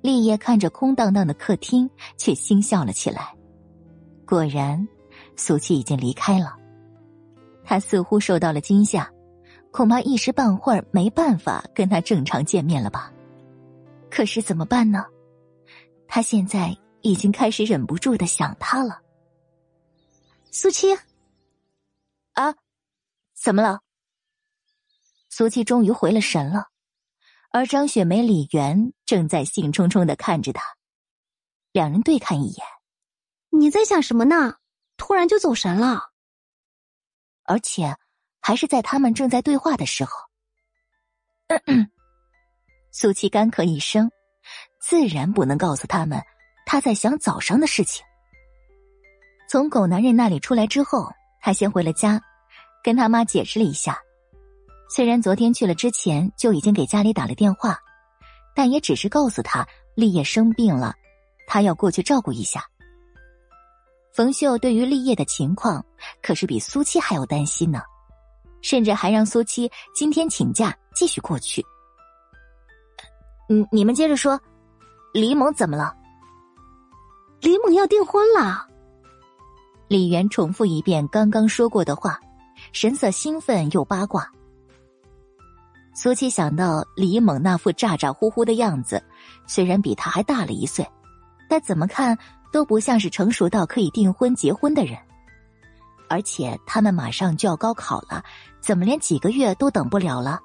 [0.02, 3.34] 立业看着空荡荡的客厅，却心笑了起来。
[4.26, 4.86] 果然，
[5.34, 6.54] 苏七已经离开了。
[7.64, 9.10] 他似乎受到了惊吓，
[9.70, 13.12] 恐怕一时半会儿没办法跟他正常见面了吧？
[14.10, 15.04] 可是怎么办呢？
[16.08, 19.02] 他现在已经开始忍不住的想他了。
[20.50, 20.94] 苏七，
[22.32, 22.54] 啊，
[23.34, 23.80] 怎么了？
[25.28, 26.68] 苏七终于回了神了，
[27.50, 30.62] 而张雪梅、李媛正在兴冲冲的看着他，
[31.70, 32.66] 两人对看一眼。
[33.50, 34.56] 你在想什么呢？
[34.96, 36.10] 突然就走神了，
[37.44, 37.96] 而且
[38.40, 40.12] 还是在他们正在对话的时候。
[42.92, 44.10] 苏七干咳一声，
[44.80, 46.22] 自然不能告诉他们
[46.66, 48.04] 他在想早上的事情。
[49.48, 51.10] 从狗男人那里出来之后，
[51.40, 52.20] 他先回了家，
[52.82, 53.98] 跟他妈解释了一下。
[54.90, 57.78] 虽然昨天去了之前就已经给家里打了电话，
[58.54, 60.94] 但也只是告诉他立业生病了，
[61.46, 62.64] 他要过去照顾一下。
[64.14, 65.84] 冯秀对于立业的情况
[66.22, 67.82] 可是比苏七还要担心呢，
[68.60, 71.64] 甚至还让苏七今天请假继续过去。
[73.48, 74.40] 嗯，你们接着说，
[75.12, 75.94] 李猛怎么了？
[77.40, 78.66] 李猛要订婚了。
[79.86, 82.20] 李元重复一遍刚刚说过的话，
[82.72, 84.30] 神色兴奋又八卦。
[85.94, 89.02] 苏七想到李猛那副咋咋呼呼的样子，
[89.46, 90.86] 虽然比他还大了一岁，
[91.48, 92.18] 但怎么看
[92.52, 94.98] 都不像是成熟到可以订婚结婚的人。
[96.08, 98.22] 而且他们马上就要高考了，
[98.60, 100.40] 怎么连几个月都等不了了？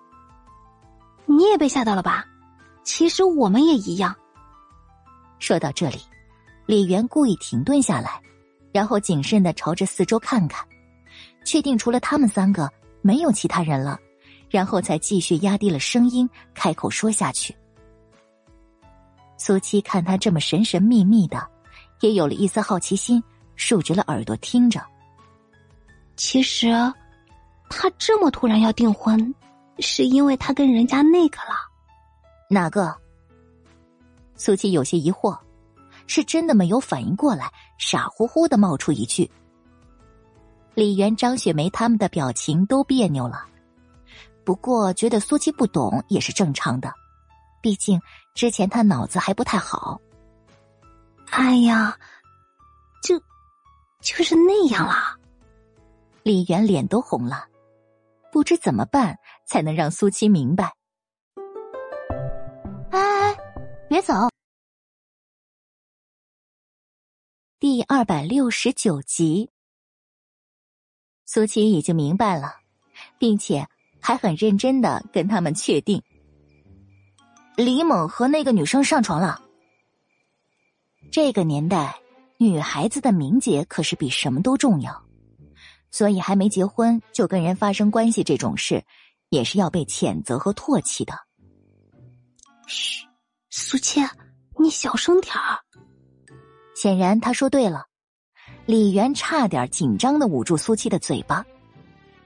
[1.26, 2.26] 你也被吓到了吧？
[2.84, 4.16] 其实我们也一样。
[5.40, 5.98] 说到这里，
[6.66, 8.22] 李媛故意停顿下来，
[8.72, 10.66] 然后谨慎的朝着四周看看，
[11.46, 12.70] 确定除了他们三个
[13.02, 14.00] 没有其他人了，
[14.50, 17.56] 然后才继续压低了声音开口说下去。
[19.38, 21.46] 苏七看他这么神神秘秘的，
[22.00, 23.22] 也有了一丝好奇心，
[23.56, 24.82] 竖直了耳朵听着。
[26.16, 26.72] 其实，
[27.74, 29.34] 他这么突然要订婚，
[29.80, 31.56] 是因为他跟人家那个了。
[32.50, 32.96] 哪个？
[34.36, 35.38] 苏七有些疑惑，
[36.08, 39.30] 是真的没有反应过来，傻乎乎的冒出一句。
[40.74, 43.46] 李媛、张雪梅他们的表情都别扭了，
[44.44, 46.92] 不过觉得苏七不懂也是正常的，
[47.62, 48.02] 毕竟
[48.34, 50.00] 之前他脑子还不太好。
[51.30, 51.98] 哎呀，
[53.04, 53.20] 就
[54.02, 54.96] 就是那样了。
[56.24, 57.46] 李媛脸都红了，
[58.34, 60.74] 不知怎么办才能让苏七明白。
[62.90, 63.38] 哎哎，
[63.88, 64.14] 别走！
[67.60, 69.52] 第二百六十九集，
[71.28, 72.56] 苏七已经明白了，
[73.20, 73.68] 并且
[74.02, 76.02] 还很认真的跟他们确定，
[77.56, 79.40] 李猛和那个女生上床了。
[81.12, 82.02] 这个年代，
[82.38, 85.03] 女孩子的名节可是比什么都重要。
[85.94, 88.84] 所以还没结婚就跟人发生关系这种事，
[89.30, 91.14] 也是要被谴责和唾弃的。
[92.66, 93.06] 嘘，
[93.52, 94.02] 苏七，
[94.60, 95.60] 你小声点儿。
[96.76, 97.86] 显然他说对了，
[98.66, 101.46] 李媛差点紧张的捂住苏七的嘴巴。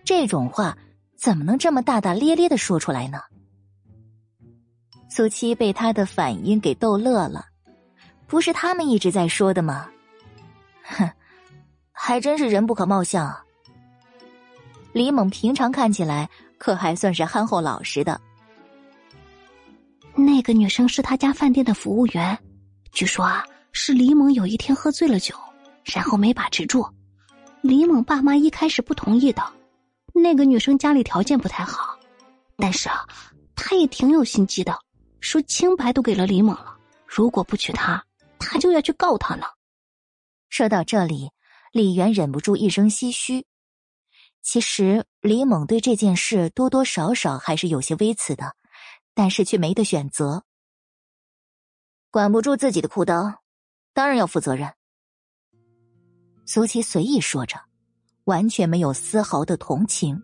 [0.06, 0.78] 这种话
[1.18, 3.20] 怎么能这么大大咧咧的说出来呢？
[5.10, 7.44] 苏七被他的反应给逗乐了，
[8.28, 9.90] 不是他们一直在说的吗？
[10.84, 11.12] 哼，
[11.92, 13.28] 还真是人不可貌相。
[13.28, 13.44] 啊。
[14.98, 16.28] 李猛平常看起来
[16.58, 18.20] 可还算是憨厚老实的。
[20.16, 22.36] 那个女生是他家饭店的服务员，
[22.92, 25.36] 据说啊，是李猛有一天喝醉了酒，
[25.84, 26.84] 然后没把持住。
[27.62, 29.44] 李猛爸妈一开始不同意的。
[30.16, 31.96] 那个女生家里条件不太好，
[32.56, 33.06] 但是啊，
[33.56, 34.76] 她也挺有心机的，
[35.20, 38.04] 说清白都给了李猛了，如果不娶她，
[38.40, 39.46] 他就要去告他呢。
[40.50, 41.30] 说到这里，
[41.72, 43.46] 李媛忍不住一声唏嘘。
[44.42, 48.56] 其实李猛对这件事多多少少还是有些微词的，
[49.14, 50.44] 但是却没得选择。
[52.10, 53.36] 管不住自己的裤裆，
[53.94, 54.74] 当然要负责任。
[56.46, 57.58] 苏琪随意说着，
[58.24, 60.22] 完全没有丝毫的同情。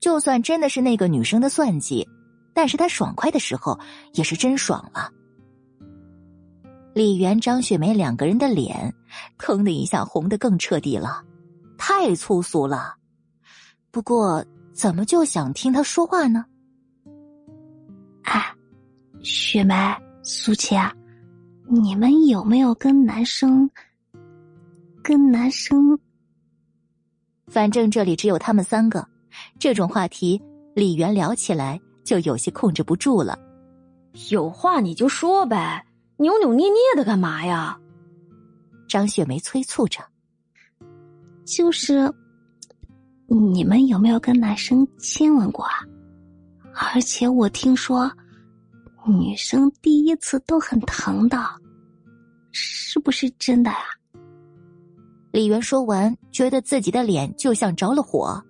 [0.00, 2.06] 就算真的是那个女生的算计，
[2.54, 3.80] 但是他爽快的时候
[4.12, 5.10] 也是真爽了。
[6.94, 8.94] 李媛、张雪梅两个人的脸，
[9.38, 11.24] 腾的一下红的更彻底了，
[11.78, 12.96] 太粗俗了。
[13.90, 16.44] 不过，怎么就想听他说话呢？
[18.24, 18.54] 哎，
[19.22, 19.74] 雪梅、
[20.22, 20.94] 苏琪啊，
[21.66, 23.70] 你们有没有跟男生？
[25.02, 25.98] 跟男生？
[27.46, 29.08] 反正这里只有他们三个，
[29.58, 30.40] 这种话题
[30.74, 33.38] 李媛聊起来就有些控制不住了。
[34.30, 35.86] 有话你就说呗，
[36.18, 37.78] 扭扭捏捏的干嘛呀？
[38.86, 40.00] 张雪梅催促着。
[41.56, 42.12] 就是。
[43.30, 45.84] 你们有没有跟男生亲吻过啊？
[46.72, 48.10] 而且我听说，
[49.06, 51.38] 女生第一次都很疼的，
[52.52, 53.76] 是不是真的呀？
[55.30, 58.42] 李媛说完，觉得自己的脸就像着了火。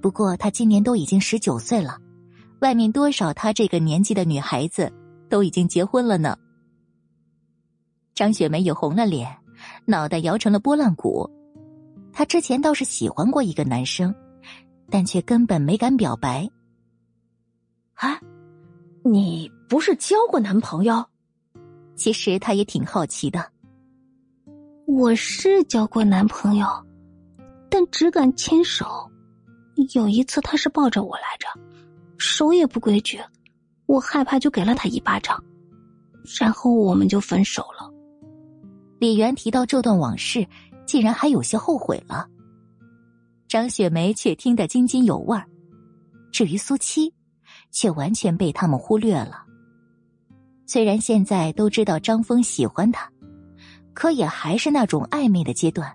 [0.00, 1.96] 不过她今年都已经十九岁了，
[2.60, 4.92] 外面多少她这个年纪的女孩子
[5.28, 6.36] 都已经结婚了呢。
[8.16, 9.32] 张雪梅也红了脸，
[9.86, 11.30] 脑袋摇成了拨浪鼓。
[12.12, 14.14] 她之前倒是喜欢过一个男生，
[14.90, 16.48] 但却根本没敢表白。
[17.94, 18.20] 啊，
[19.04, 21.04] 你不是交过男朋友？
[21.94, 23.50] 其实她也挺好奇的。
[24.86, 26.66] 我是交过男朋友，
[27.70, 28.86] 但只敢牵手。
[29.94, 31.48] 有一次他是抱着我来着，
[32.18, 33.18] 手也不规矩，
[33.86, 35.42] 我害怕就给了他一巴掌，
[36.38, 37.90] 然后我们就分手了。
[38.98, 40.46] 李媛提到这段往事。
[40.86, 42.26] 竟然还有些后悔了，
[43.48, 45.46] 张雪梅却听得津津有味儿。
[46.30, 47.12] 至于苏七，
[47.70, 49.44] 却完全被他们忽略了。
[50.66, 53.10] 虽然现在都知道张峰喜欢她，
[53.92, 55.94] 可也还是那种暧昧的阶段。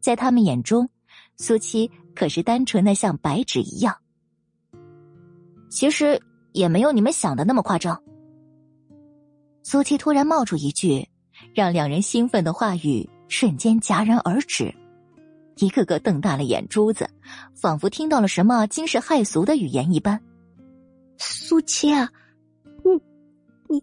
[0.00, 0.88] 在他们眼中，
[1.36, 3.96] 苏七可是单纯的像白纸一样。
[5.68, 6.20] 其实
[6.52, 8.00] 也没有你们想的那么夸张。
[9.62, 11.08] 苏七突然冒出一句，
[11.54, 14.74] 让两人兴奋的话语瞬间戛然而止，
[15.56, 17.08] 一个个瞪大了眼珠子，
[17.54, 20.20] 仿佛听到了什么惊世骇俗的语言一般。
[21.16, 23.00] 苏七，你
[23.68, 23.82] 你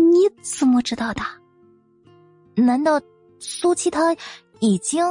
[0.00, 1.20] 你怎么知道的？
[2.54, 3.00] 难道
[3.40, 4.16] 苏七他
[4.60, 5.04] 已经？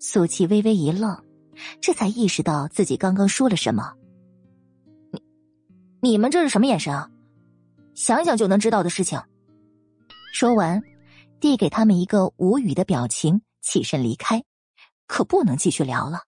[0.00, 1.16] 苏七微微一愣，
[1.80, 3.94] 这才意识到自己刚刚说了什么。
[5.12, 5.22] 你
[6.00, 7.08] 你们这是什么眼神啊？
[7.94, 9.20] 想想就能知道的事情。
[10.32, 10.82] 说完，
[11.40, 14.44] 递给他们一个无语的表情，起身离开。
[15.06, 16.24] 可不能继续聊了。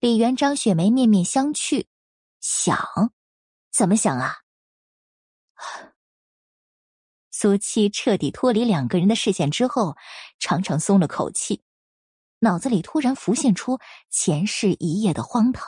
[0.00, 1.84] 李元、张雪梅面面相觑，
[2.40, 3.12] 想，
[3.70, 4.36] 怎么想啊？
[7.30, 9.96] 苏七彻底脱离两个人的视线之后，
[10.38, 11.62] 长长松了口气，
[12.38, 15.66] 脑子里突然浮现出前世一夜的荒唐。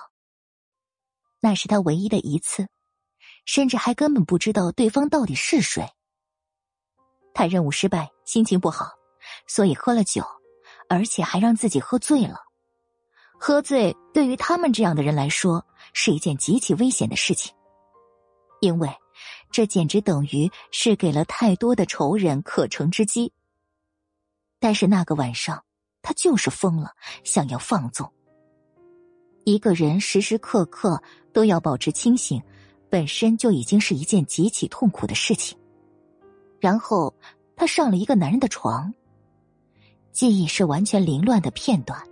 [1.41, 2.69] 那是他唯一的一次，
[3.45, 5.94] 甚至还根本不知道对方到底是谁。
[7.35, 8.87] 他任务失败，心情不好，
[9.47, 10.25] 所以喝了酒，
[10.89, 12.41] 而且还让自己喝醉了。
[13.39, 17.53] 喝醉对于他们这样的人来说是一件极其危险的事情，
[18.61, 18.89] 因为
[19.51, 23.33] 这简直等于是给了太多的仇人可乘之机。
[24.61, 25.63] 但是那个晚上，
[26.01, 26.93] 他就是疯了，
[27.25, 28.11] 想要放纵。
[29.45, 32.41] 一个人时时刻刻都要保持清醒，
[32.89, 35.59] 本身就已经是一件极其痛苦的事情。
[36.65, 37.15] 然后，
[37.57, 38.95] 他上了一个男人的床。
[40.13, 42.03] 记忆是完全凌乱的片段，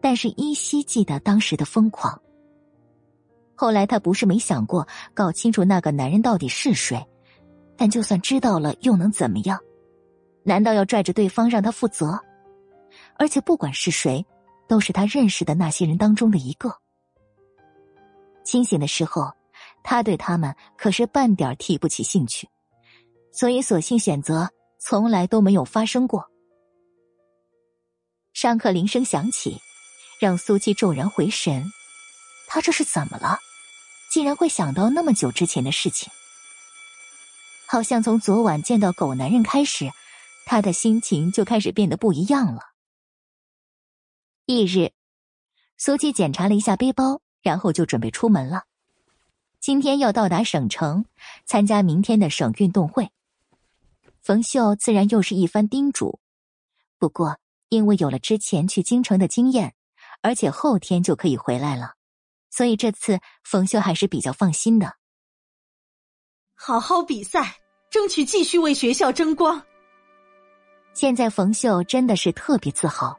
[0.00, 2.22] 但是依稀记得当时的疯狂。
[3.56, 7.04] 后来他不是没想过搞清楚那个男人到底是谁，
[7.76, 9.58] 但就算知道了又能怎么样？
[10.44, 12.16] 难道要拽着对方让他负责？
[13.18, 14.24] 而且不管是谁，
[14.68, 16.72] 都是他认识的那些人当中的一个。
[18.44, 19.32] 清醒的时候，
[19.82, 22.48] 他对他们可是半点提不起兴趣。
[23.38, 24.48] 所以，索性选择
[24.78, 26.30] 从来都没有发生过。
[28.32, 29.60] 上课铃声响起，
[30.18, 31.70] 让苏七骤然回神。
[32.48, 33.38] 他这是怎么了？
[34.10, 36.10] 竟然会想到那么久之前的事情？
[37.66, 39.90] 好像从昨晚见到狗男人开始，
[40.46, 42.62] 他的心情就开始变得不一样了。
[44.46, 44.92] 翌日，
[45.76, 48.62] 苏七检查了一下背包，然后就准备出门了。
[49.60, 51.04] 今天要到达省城，
[51.44, 53.10] 参加明天的省运动会。
[54.26, 56.18] 冯秀自然又是一番叮嘱，
[56.98, 57.38] 不过
[57.68, 59.76] 因为有了之前去京城的经验，
[60.20, 61.94] 而且后天就可以回来了，
[62.50, 64.94] 所以这次冯秀还是比较放心的。
[66.56, 67.54] 好好比赛，
[67.88, 69.62] 争取继续为学校争光。
[70.92, 73.16] 现在冯秀真的是特别自豪，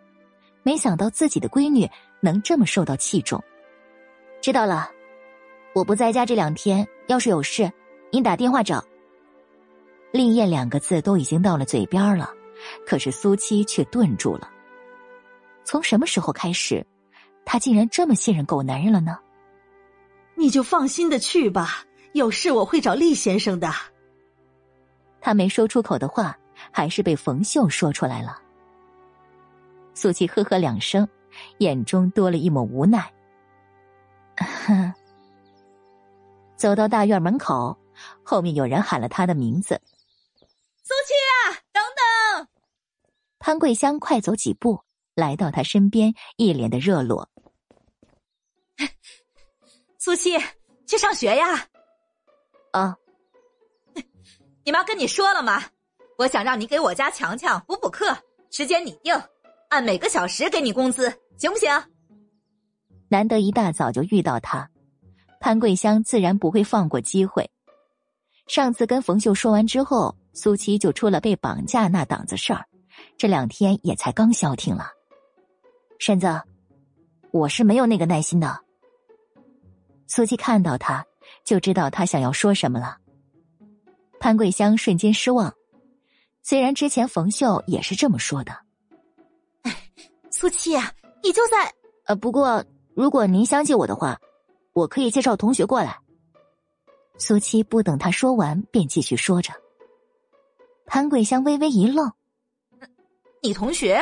[0.61, 3.41] 没想到自己的闺女能这么受到器重。
[4.41, 4.91] 知道了，
[5.73, 7.71] 我不在家这两天，要是有事，
[8.11, 8.83] 你打电话找。
[10.17, 12.33] 立业两个字都已经到了嘴边了，
[12.87, 14.49] 可是苏七却顿住了。
[15.63, 16.83] 从什么时候开始，
[17.45, 19.19] 他竟然这么信任狗男人了呢？
[20.33, 23.71] 你就放心的去吧，有事我会找厉先生的。
[25.21, 26.35] 他没说出口的话，
[26.71, 28.41] 还是被冯秀说出来了。
[29.93, 31.07] 苏七呵呵两声，
[31.59, 33.13] 眼中多了一抹无奈。
[36.55, 37.77] 走到大院门口，
[38.23, 39.79] 后面有人喊了他的名字。
[40.87, 42.47] 苏七啊，等等！
[43.39, 44.79] 潘桂香快走几步，
[45.15, 47.29] 来到他身边，一脸的热络。
[49.99, 50.39] 苏七，
[50.85, 51.67] 去上学呀？
[52.71, 52.95] 啊！
[54.63, 55.61] 你妈跟你说了吗？
[56.17, 58.17] 我想让你给我家强强补补课，
[58.49, 59.13] 时间你定，
[59.67, 61.69] 按每个小时给你工资，行不行？
[63.09, 64.71] 难得一大早就遇到他，
[65.41, 67.51] 潘桂香自然不会放过机会。
[68.47, 70.16] 上次跟冯秀说完之后。
[70.37, 72.63] 苏七就出了被绑架那档子事儿，
[73.17, 74.91] 这两天也才刚消停了。
[75.97, 76.27] 婶子，
[77.31, 78.59] 我是没有那个耐心的。
[80.05, 81.03] 苏七看到他，
[81.43, 82.97] 就知道他想要说什么了。
[84.19, 85.51] 潘桂香瞬间失望，
[86.43, 88.55] 虽然之前冯秀也是这么说的。
[90.29, 90.75] 苏七，
[91.23, 91.73] 你就在……
[92.05, 94.15] 呃，不过如果您相信我的话，
[94.73, 95.97] 我可以介绍同学过来。
[97.17, 99.51] 苏七不等他说完，便继续说着。
[100.87, 102.09] 潘桂香微微一愣
[103.43, 104.01] ：“你同学？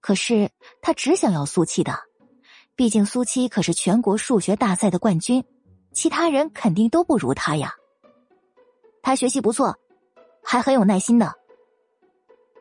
[0.00, 0.50] 可是
[0.80, 1.92] 他只想要苏七的，
[2.74, 5.44] 毕竟苏七可是全国数学大赛的冠军，
[5.92, 7.74] 其他人肯定都不如他呀。
[9.02, 9.78] 他学习不错，
[10.42, 11.34] 还很有耐心的。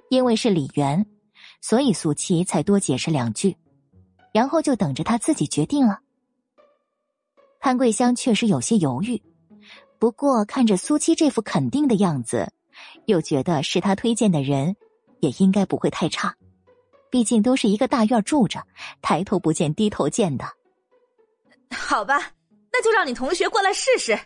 [0.09, 1.05] 因为是李元，
[1.61, 3.57] 所以苏七才多解释两句，
[4.33, 6.01] 然后就等着他自己决定了。
[7.61, 9.23] 潘桂香确实有些犹豫。”
[10.03, 12.51] 不过看着苏七这副肯定的样子，
[13.05, 14.75] 又觉得是他推荐的人，
[15.21, 16.35] 也应该不会太差。
[17.09, 18.67] 毕竟都是一个大院住着，
[19.01, 20.43] 抬头不见低头见的。
[21.71, 22.33] 好吧，
[22.69, 24.19] 那就让你同学过来试试。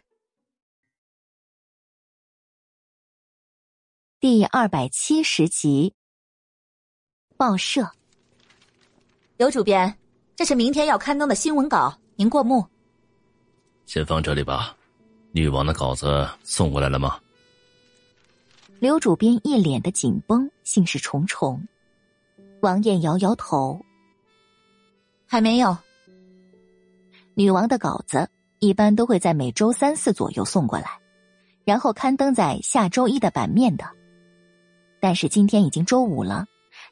[4.20, 5.94] 第二百七十集，
[7.38, 7.88] 报社。
[9.38, 9.96] 刘主编，
[10.36, 12.66] 这是明天要刊登的新闻稿，您过目。
[13.86, 14.76] 先放这里吧。
[15.38, 17.20] 女王的稿子送过来了吗？
[18.80, 21.62] 刘主编一脸的紧绷，心事重重。
[22.62, 23.80] 王艳摇摇头，
[25.28, 25.78] 还没有。
[27.36, 31.00] 女王的稿子一般都会在每周三四左右送过来，
[31.66, 33.86] 然后刊登在下周一的版面的。
[35.00, 36.48] 但是今天已经周五了，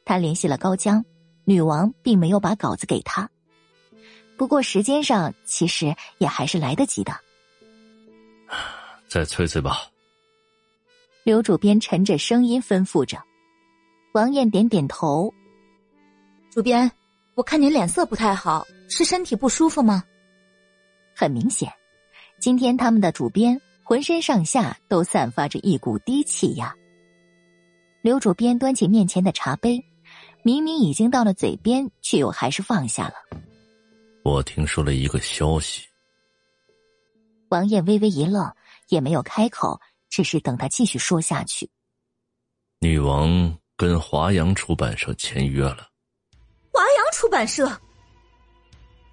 [0.06, 1.03] 他联系了高江，
[1.45, 3.27] 女王并没有把稿子给他。
[4.38, 7.25] 不过时间上其实也还是来得及的。
[9.07, 9.90] 再催催吧。
[11.24, 13.17] 刘主编沉着声音吩咐着，
[14.14, 15.33] 王艳点点头。
[16.51, 16.91] 主编，
[17.33, 20.03] 我看您脸色不太好，是身体不舒服吗？
[21.15, 21.72] 很明显，
[22.40, 26.75] 今天他们的主编浑身上下都散发着一股低气压。
[28.01, 29.83] 刘主编端起面前的茶杯，
[30.43, 33.15] 明明已经到了嘴边，却又还是放下了。
[34.24, 35.88] 我听说了一个消息。
[37.49, 38.53] 王艳微微一愣。
[38.90, 41.67] 也没有开口，只是等他继续说下去。
[42.82, 45.90] 女王跟华阳出版社签约了。
[46.72, 47.82] 华阳出版社。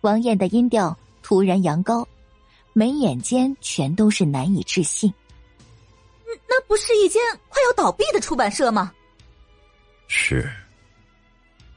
[0.02, 2.07] 王艳的音调突然扬高，
[2.75, 5.11] 眉眼间全都是难以置信。
[6.47, 8.93] 那不是一间快要倒闭的出版社吗？
[10.07, 10.52] 是。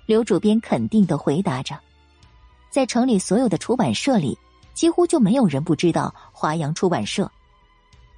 [0.06, 1.80] 刘主编肯定的回答着，
[2.69, 4.38] 在城里所有的出版社里，
[4.76, 7.32] 几乎就没有人不知道华阳出版社。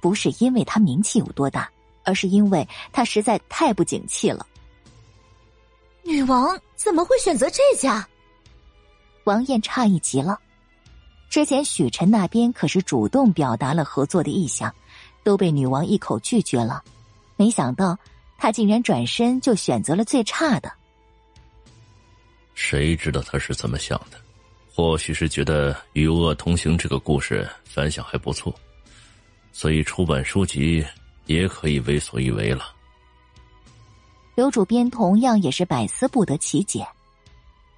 [0.00, 1.70] 不是因为他名气有多大，
[2.04, 4.46] 而是因为他实在太不景气了。
[6.02, 8.06] 女王怎么会选择这家？
[9.24, 10.38] 王艳诧异极了。
[11.28, 14.74] 之前许晨那边可是主动表达了合作的意向，
[15.22, 16.82] 都被女王一口拒绝了。
[17.36, 17.98] 没想到
[18.38, 20.72] 他竟然转身就选择了最差的。
[22.54, 24.18] 谁知道他是怎么想的？
[24.78, 28.54] 或许是觉得《与恶同行》这个故事反响还不错。
[29.50, 30.86] 所以出版书籍
[31.26, 32.72] 也可以为所欲为了。
[34.36, 36.86] 刘主编同样也是百思不得其解，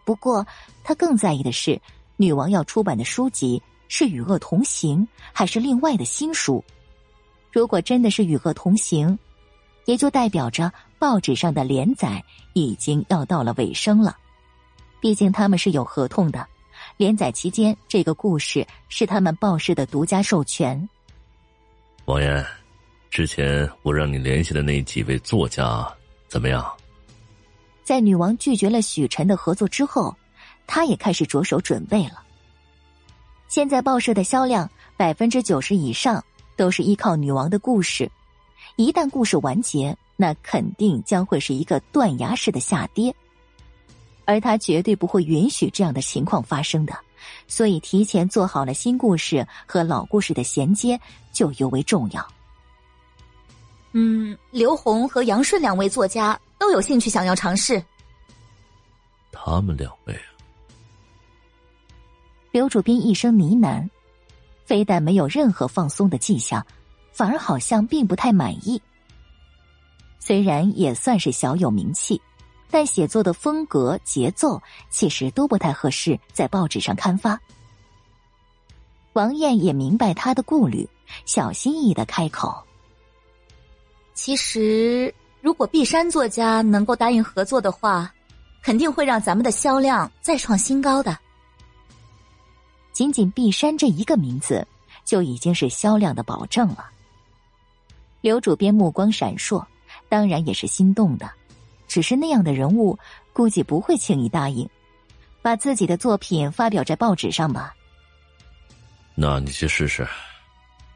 [0.05, 0.47] 不过
[0.85, 1.81] 他更在意的是，
[2.19, 4.99] 女王要出版的书籍是《与恶同行》
[5.33, 6.63] 还是另外的新书。
[7.51, 9.09] 如果真的是《与恶同行》，
[9.87, 12.23] 也就代表着报纸上的连载
[12.53, 14.19] 已经要到了尾声了。
[15.01, 16.47] 毕竟他们是有合同的，
[17.01, 20.87] 连载期间这个故事是他们报社的独家授权。
[22.05, 22.45] 王岩，
[23.09, 25.91] 之前我让你联系的那几位作家
[26.29, 26.63] 怎么样？
[27.83, 30.15] 在女王拒绝了许晨的合作之后，
[30.67, 32.23] 他也开始着手准备了。
[33.49, 36.23] 现在报社的销量百分之九十以上
[36.55, 38.11] 都是依靠女王的故事，
[38.77, 43.17] 一旦故事完结，那肯定将会是一个断崖式的下跌，
[44.31, 46.97] 而他绝对不会允许这样的情况发生的。
[47.49, 50.99] 所以，提前做好了新故事和老故事的衔接
[51.33, 52.25] 就尤为重要。
[53.91, 57.83] 嗯，刘红和杨顺两位作家都有兴趣想要尝试。
[59.33, 60.31] 他们两位啊，
[62.53, 63.91] 刘主编一声呢喃，
[64.65, 66.65] 非但没有任何放松的迹象，
[67.13, 68.81] 反而好像并不太满意。
[70.21, 72.23] 虽然也算是小有名气。
[72.71, 77.39] 但写作的风格、节奏其实都不太合适在报纸上刊发。
[79.15, 80.89] 王艳也明白他的顾虑，
[81.27, 82.55] 小心翼翼的开口
[84.15, 88.15] ：“其实，如果碧山作家能够答应合作的话，
[88.63, 91.19] 肯定会让咱们的销量再创新高的。
[92.93, 94.67] 仅仅碧山这一个名字，
[95.05, 96.89] 就已经是销量的保证了。”
[98.23, 99.65] 刘主编目光闪烁，
[100.09, 101.29] 当然也是心动的。
[101.91, 102.97] 只是那样的人物，
[103.33, 104.71] 估计不会轻易答应，
[105.43, 107.75] 把自己的作品发表在报纸上吧。
[109.17, 110.07] 那你去试试，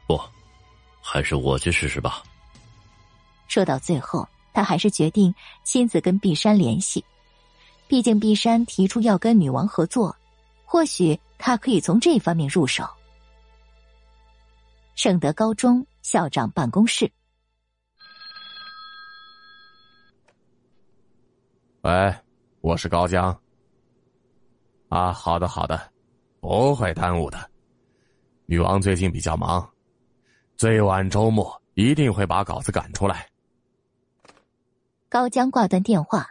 [0.07, 0.17] 不，
[1.01, 2.23] 还是我去试试吧。
[3.49, 7.03] 说到最后，他还是决定亲自跟碧山联系，
[7.89, 10.15] 毕竟碧山提出要跟女王合作，
[10.63, 12.87] 或许他可以从这方面入手。
[14.95, 17.11] 圣德高中校长办公室。
[21.85, 22.15] 喂，
[22.61, 23.39] 我是高江。
[24.89, 25.91] 啊，好的好的，
[26.39, 27.51] 不会耽误的。
[28.47, 29.69] 女王最近比较忙，
[30.57, 33.29] 最晚周末一定会把稿子赶出来。
[35.09, 36.29] 高江挂断电话，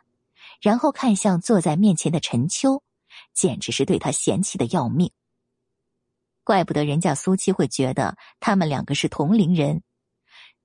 [0.60, 2.83] 然后看向坐在面前的陈秋，
[3.33, 5.12] 简直是对他嫌弃的要命。
[6.42, 9.84] 怪不得人家苏七会觉得他们两个是同龄人，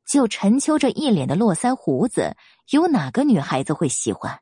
[0.08, 2.36] 就陈秋这一脸的络腮胡子，
[2.72, 4.42] 有哪个女孩子会喜欢？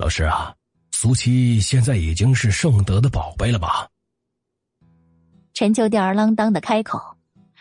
[0.00, 0.54] 老师啊，
[0.92, 3.86] 苏七现在已经是圣德的宝贝了吧？
[5.52, 7.18] 陈秋吊儿郎当的开口，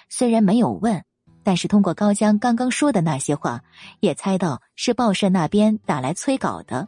[0.08, 1.04] 虽然没有问。
[1.44, 3.62] 但是通过高江刚刚说的那些话，
[4.00, 6.88] 也猜到是报社那边打来催稿的。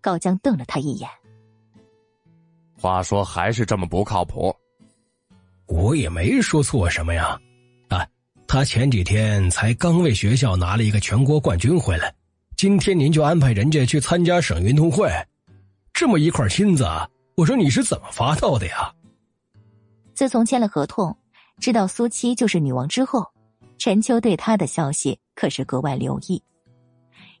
[0.00, 1.08] 高江瞪了他一眼，
[2.78, 4.54] 话说还是这么不靠谱。
[5.66, 7.40] 我也没说错什么呀，
[7.88, 8.06] 啊，
[8.46, 12.14] 他前几天才刚为学校拿了一个全国冠军回来，
[12.62, 15.10] 今天您就安排人家去参加省运动会，
[15.92, 16.86] 这么一块金子，
[17.34, 18.88] 我说你是怎么发到的呀？
[20.14, 21.18] 自从签了合同。
[21.58, 23.26] 知道苏七就是女王之后，
[23.78, 26.40] 陈秋对她的消息可是格外留意。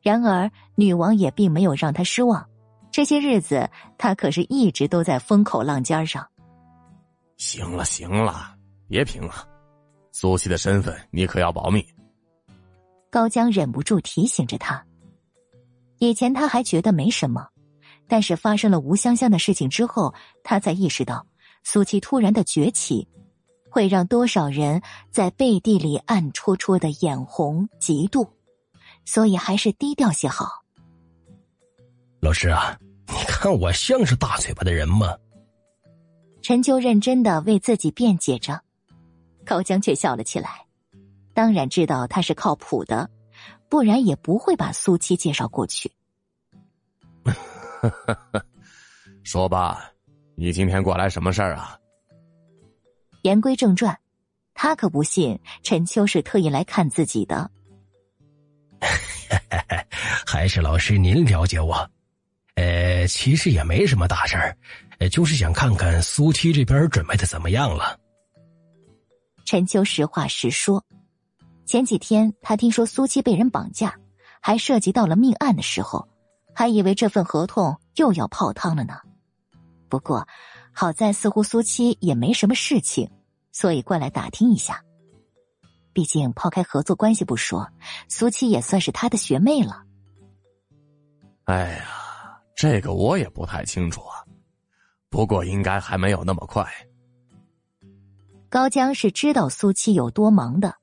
[0.02, 2.44] 然而，女王也并没有让他失望。
[2.90, 6.26] 这些日子，他可是一直都在风口浪尖上。
[7.36, 8.56] 行了，行了，
[8.88, 9.46] 别贫了。
[10.10, 11.86] 苏七的身份，你可要保密。
[13.08, 14.84] 高江忍不住提醒着他。
[16.02, 17.46] 以前他还觉得没什么，
[18.08, 21.24] 但是发生了吴香香的事情之后，他才意识到
[21.62, 23.06] 苏七突然的崛起。
[23.70, 24.82] 会让多少人
[25.12, 28.28] 在背地里暗戳戳的眼红嫉妒，
[29.04, 30.64] 所以还是低调些好。
[32.20, 35.16] 老师啊，你看我像是大嘴巴的人吗？
[36.42, 38.60] 陈秋认真的为自己辩解着，
[39.46, 40.66] 高江却笑了起来。
[41.32, 43.08] 当然知道他是靠谱的，
[43.72, 45.90] 不然也不会把苏七介绍过去。
[49.24, 49.90] 说吧，
[50.34, 51.78] 你今天过来什么事儿啊？
[53.22, 53.98] 言归正传，
[54.52, 57.50] 他可不信陈秋是特意来看自己的。
[60.26, 61.90] 还是老师您了解我，
[62.56, 64.54] 呃，其实也没什么大事儿，
[65.10, 67.98] 就是想看看苏七这边准备的怎么样了。
[69.46, 70.84] 陈秋实话实说，
[71.72, 73.98] 前几天他听说苏七被人绑架，
[74.42, 76.06] 还涉及到了命案的时候，
[76.54, 78.98] 还以为这份合同又要泡汤了呢。
[79.88, 80.28] 不过。
[80.74, 83.10] 好在似乎苏七也没什么事情，
[83.52, 84.82] 所以过来打听一下。
[85.94, 87.66] 毕竟抛开合作关系不说，
[88.06, 89.82] 苏七也算是他的学妹了。
[91.44, 91.86] 哎呀，
[92.54, 94.20] 这个我也不太清楚啊，
[95.08, 96.66] 不过应该还没有那么快。
[98.50, 100.74] 高江是知道苏七有多忙的，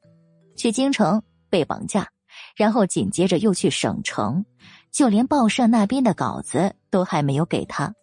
[0.59, 2.05] 去京城被绑架，
[2.53, 4.43] 然后紧接着又去省城，
[4.91, 7.93] 就连报社那边的稿子都还没有给他。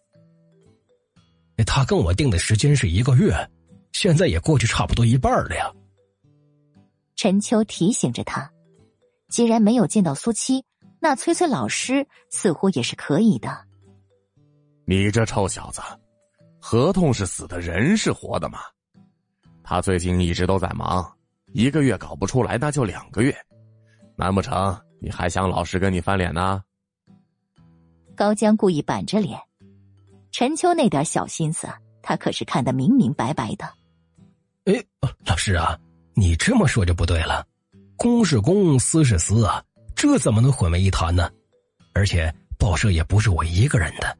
[1.67, 3.31] 他跟我定的时间是一个月，
[3.91, 5.71] 现在也过去差不多一半了呀。
[7.15, 8.51] 陈秋提醒着他，
[9.29, 10.65] 既然没有见到苏七，
[10.99, 13.55] 那崔崔老师似乎也是可以的。
[14.85, 15.79] 你这臭小子，
[16.59, 18.57] 合同是死的，人是活的嘛？
[19.63, 21.16] 他最近一直都在忙，
[21.53, 23.35] 一个月搞不出来，那就两个月，
[24.15, 26.61] 难不成你还想老师跟你翻脸呢？
[28.15, 29.39] 高江故意板着脸。
[30.31, 31.67] 陈秋那点小心思，
[32.01, 33.65] 他可是看得明明白白的。
[34.65, 34.83] 哎，
[35.25, 35.77] 老师啊，
[36.13, 37.45] 你这么说就不对了，
[37.95, 39.63] 公是公，私是私啊，
[39.95, 41.29] 这怎么能混为一谈呢？
[41.93, 44.15] 而且报社也不是我一个人的，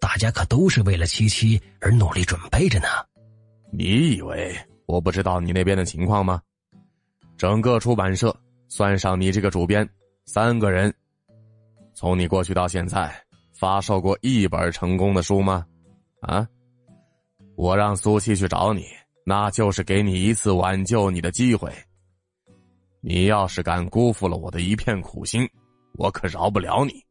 [0.00, 2.86] 大家可都是为了七七而努力准备着呢。
[3.72, 4.54] 你以为
[4.86, 6.42] 我不知道你那边的情况吗？
[7.36, 8.34] 整个出版社，
[8.68, 9.88] 算上你这个主编，
[10.24, 10.94] 三个人，
[11.92, 13.14] 从你过去到现在。
[13.56, 15.64] 发售过一本成功的书吗？
[16.22, 16.46] 啊！
[17.56, 18.84] 我让苏七去找你，
[19.24, 21.72] 那就是给你一次挽救你的机会。
[23.00, 25.48] 你要是敢辜负了我的一片苦心，
[25.92, 27.03] 我可饶不了你。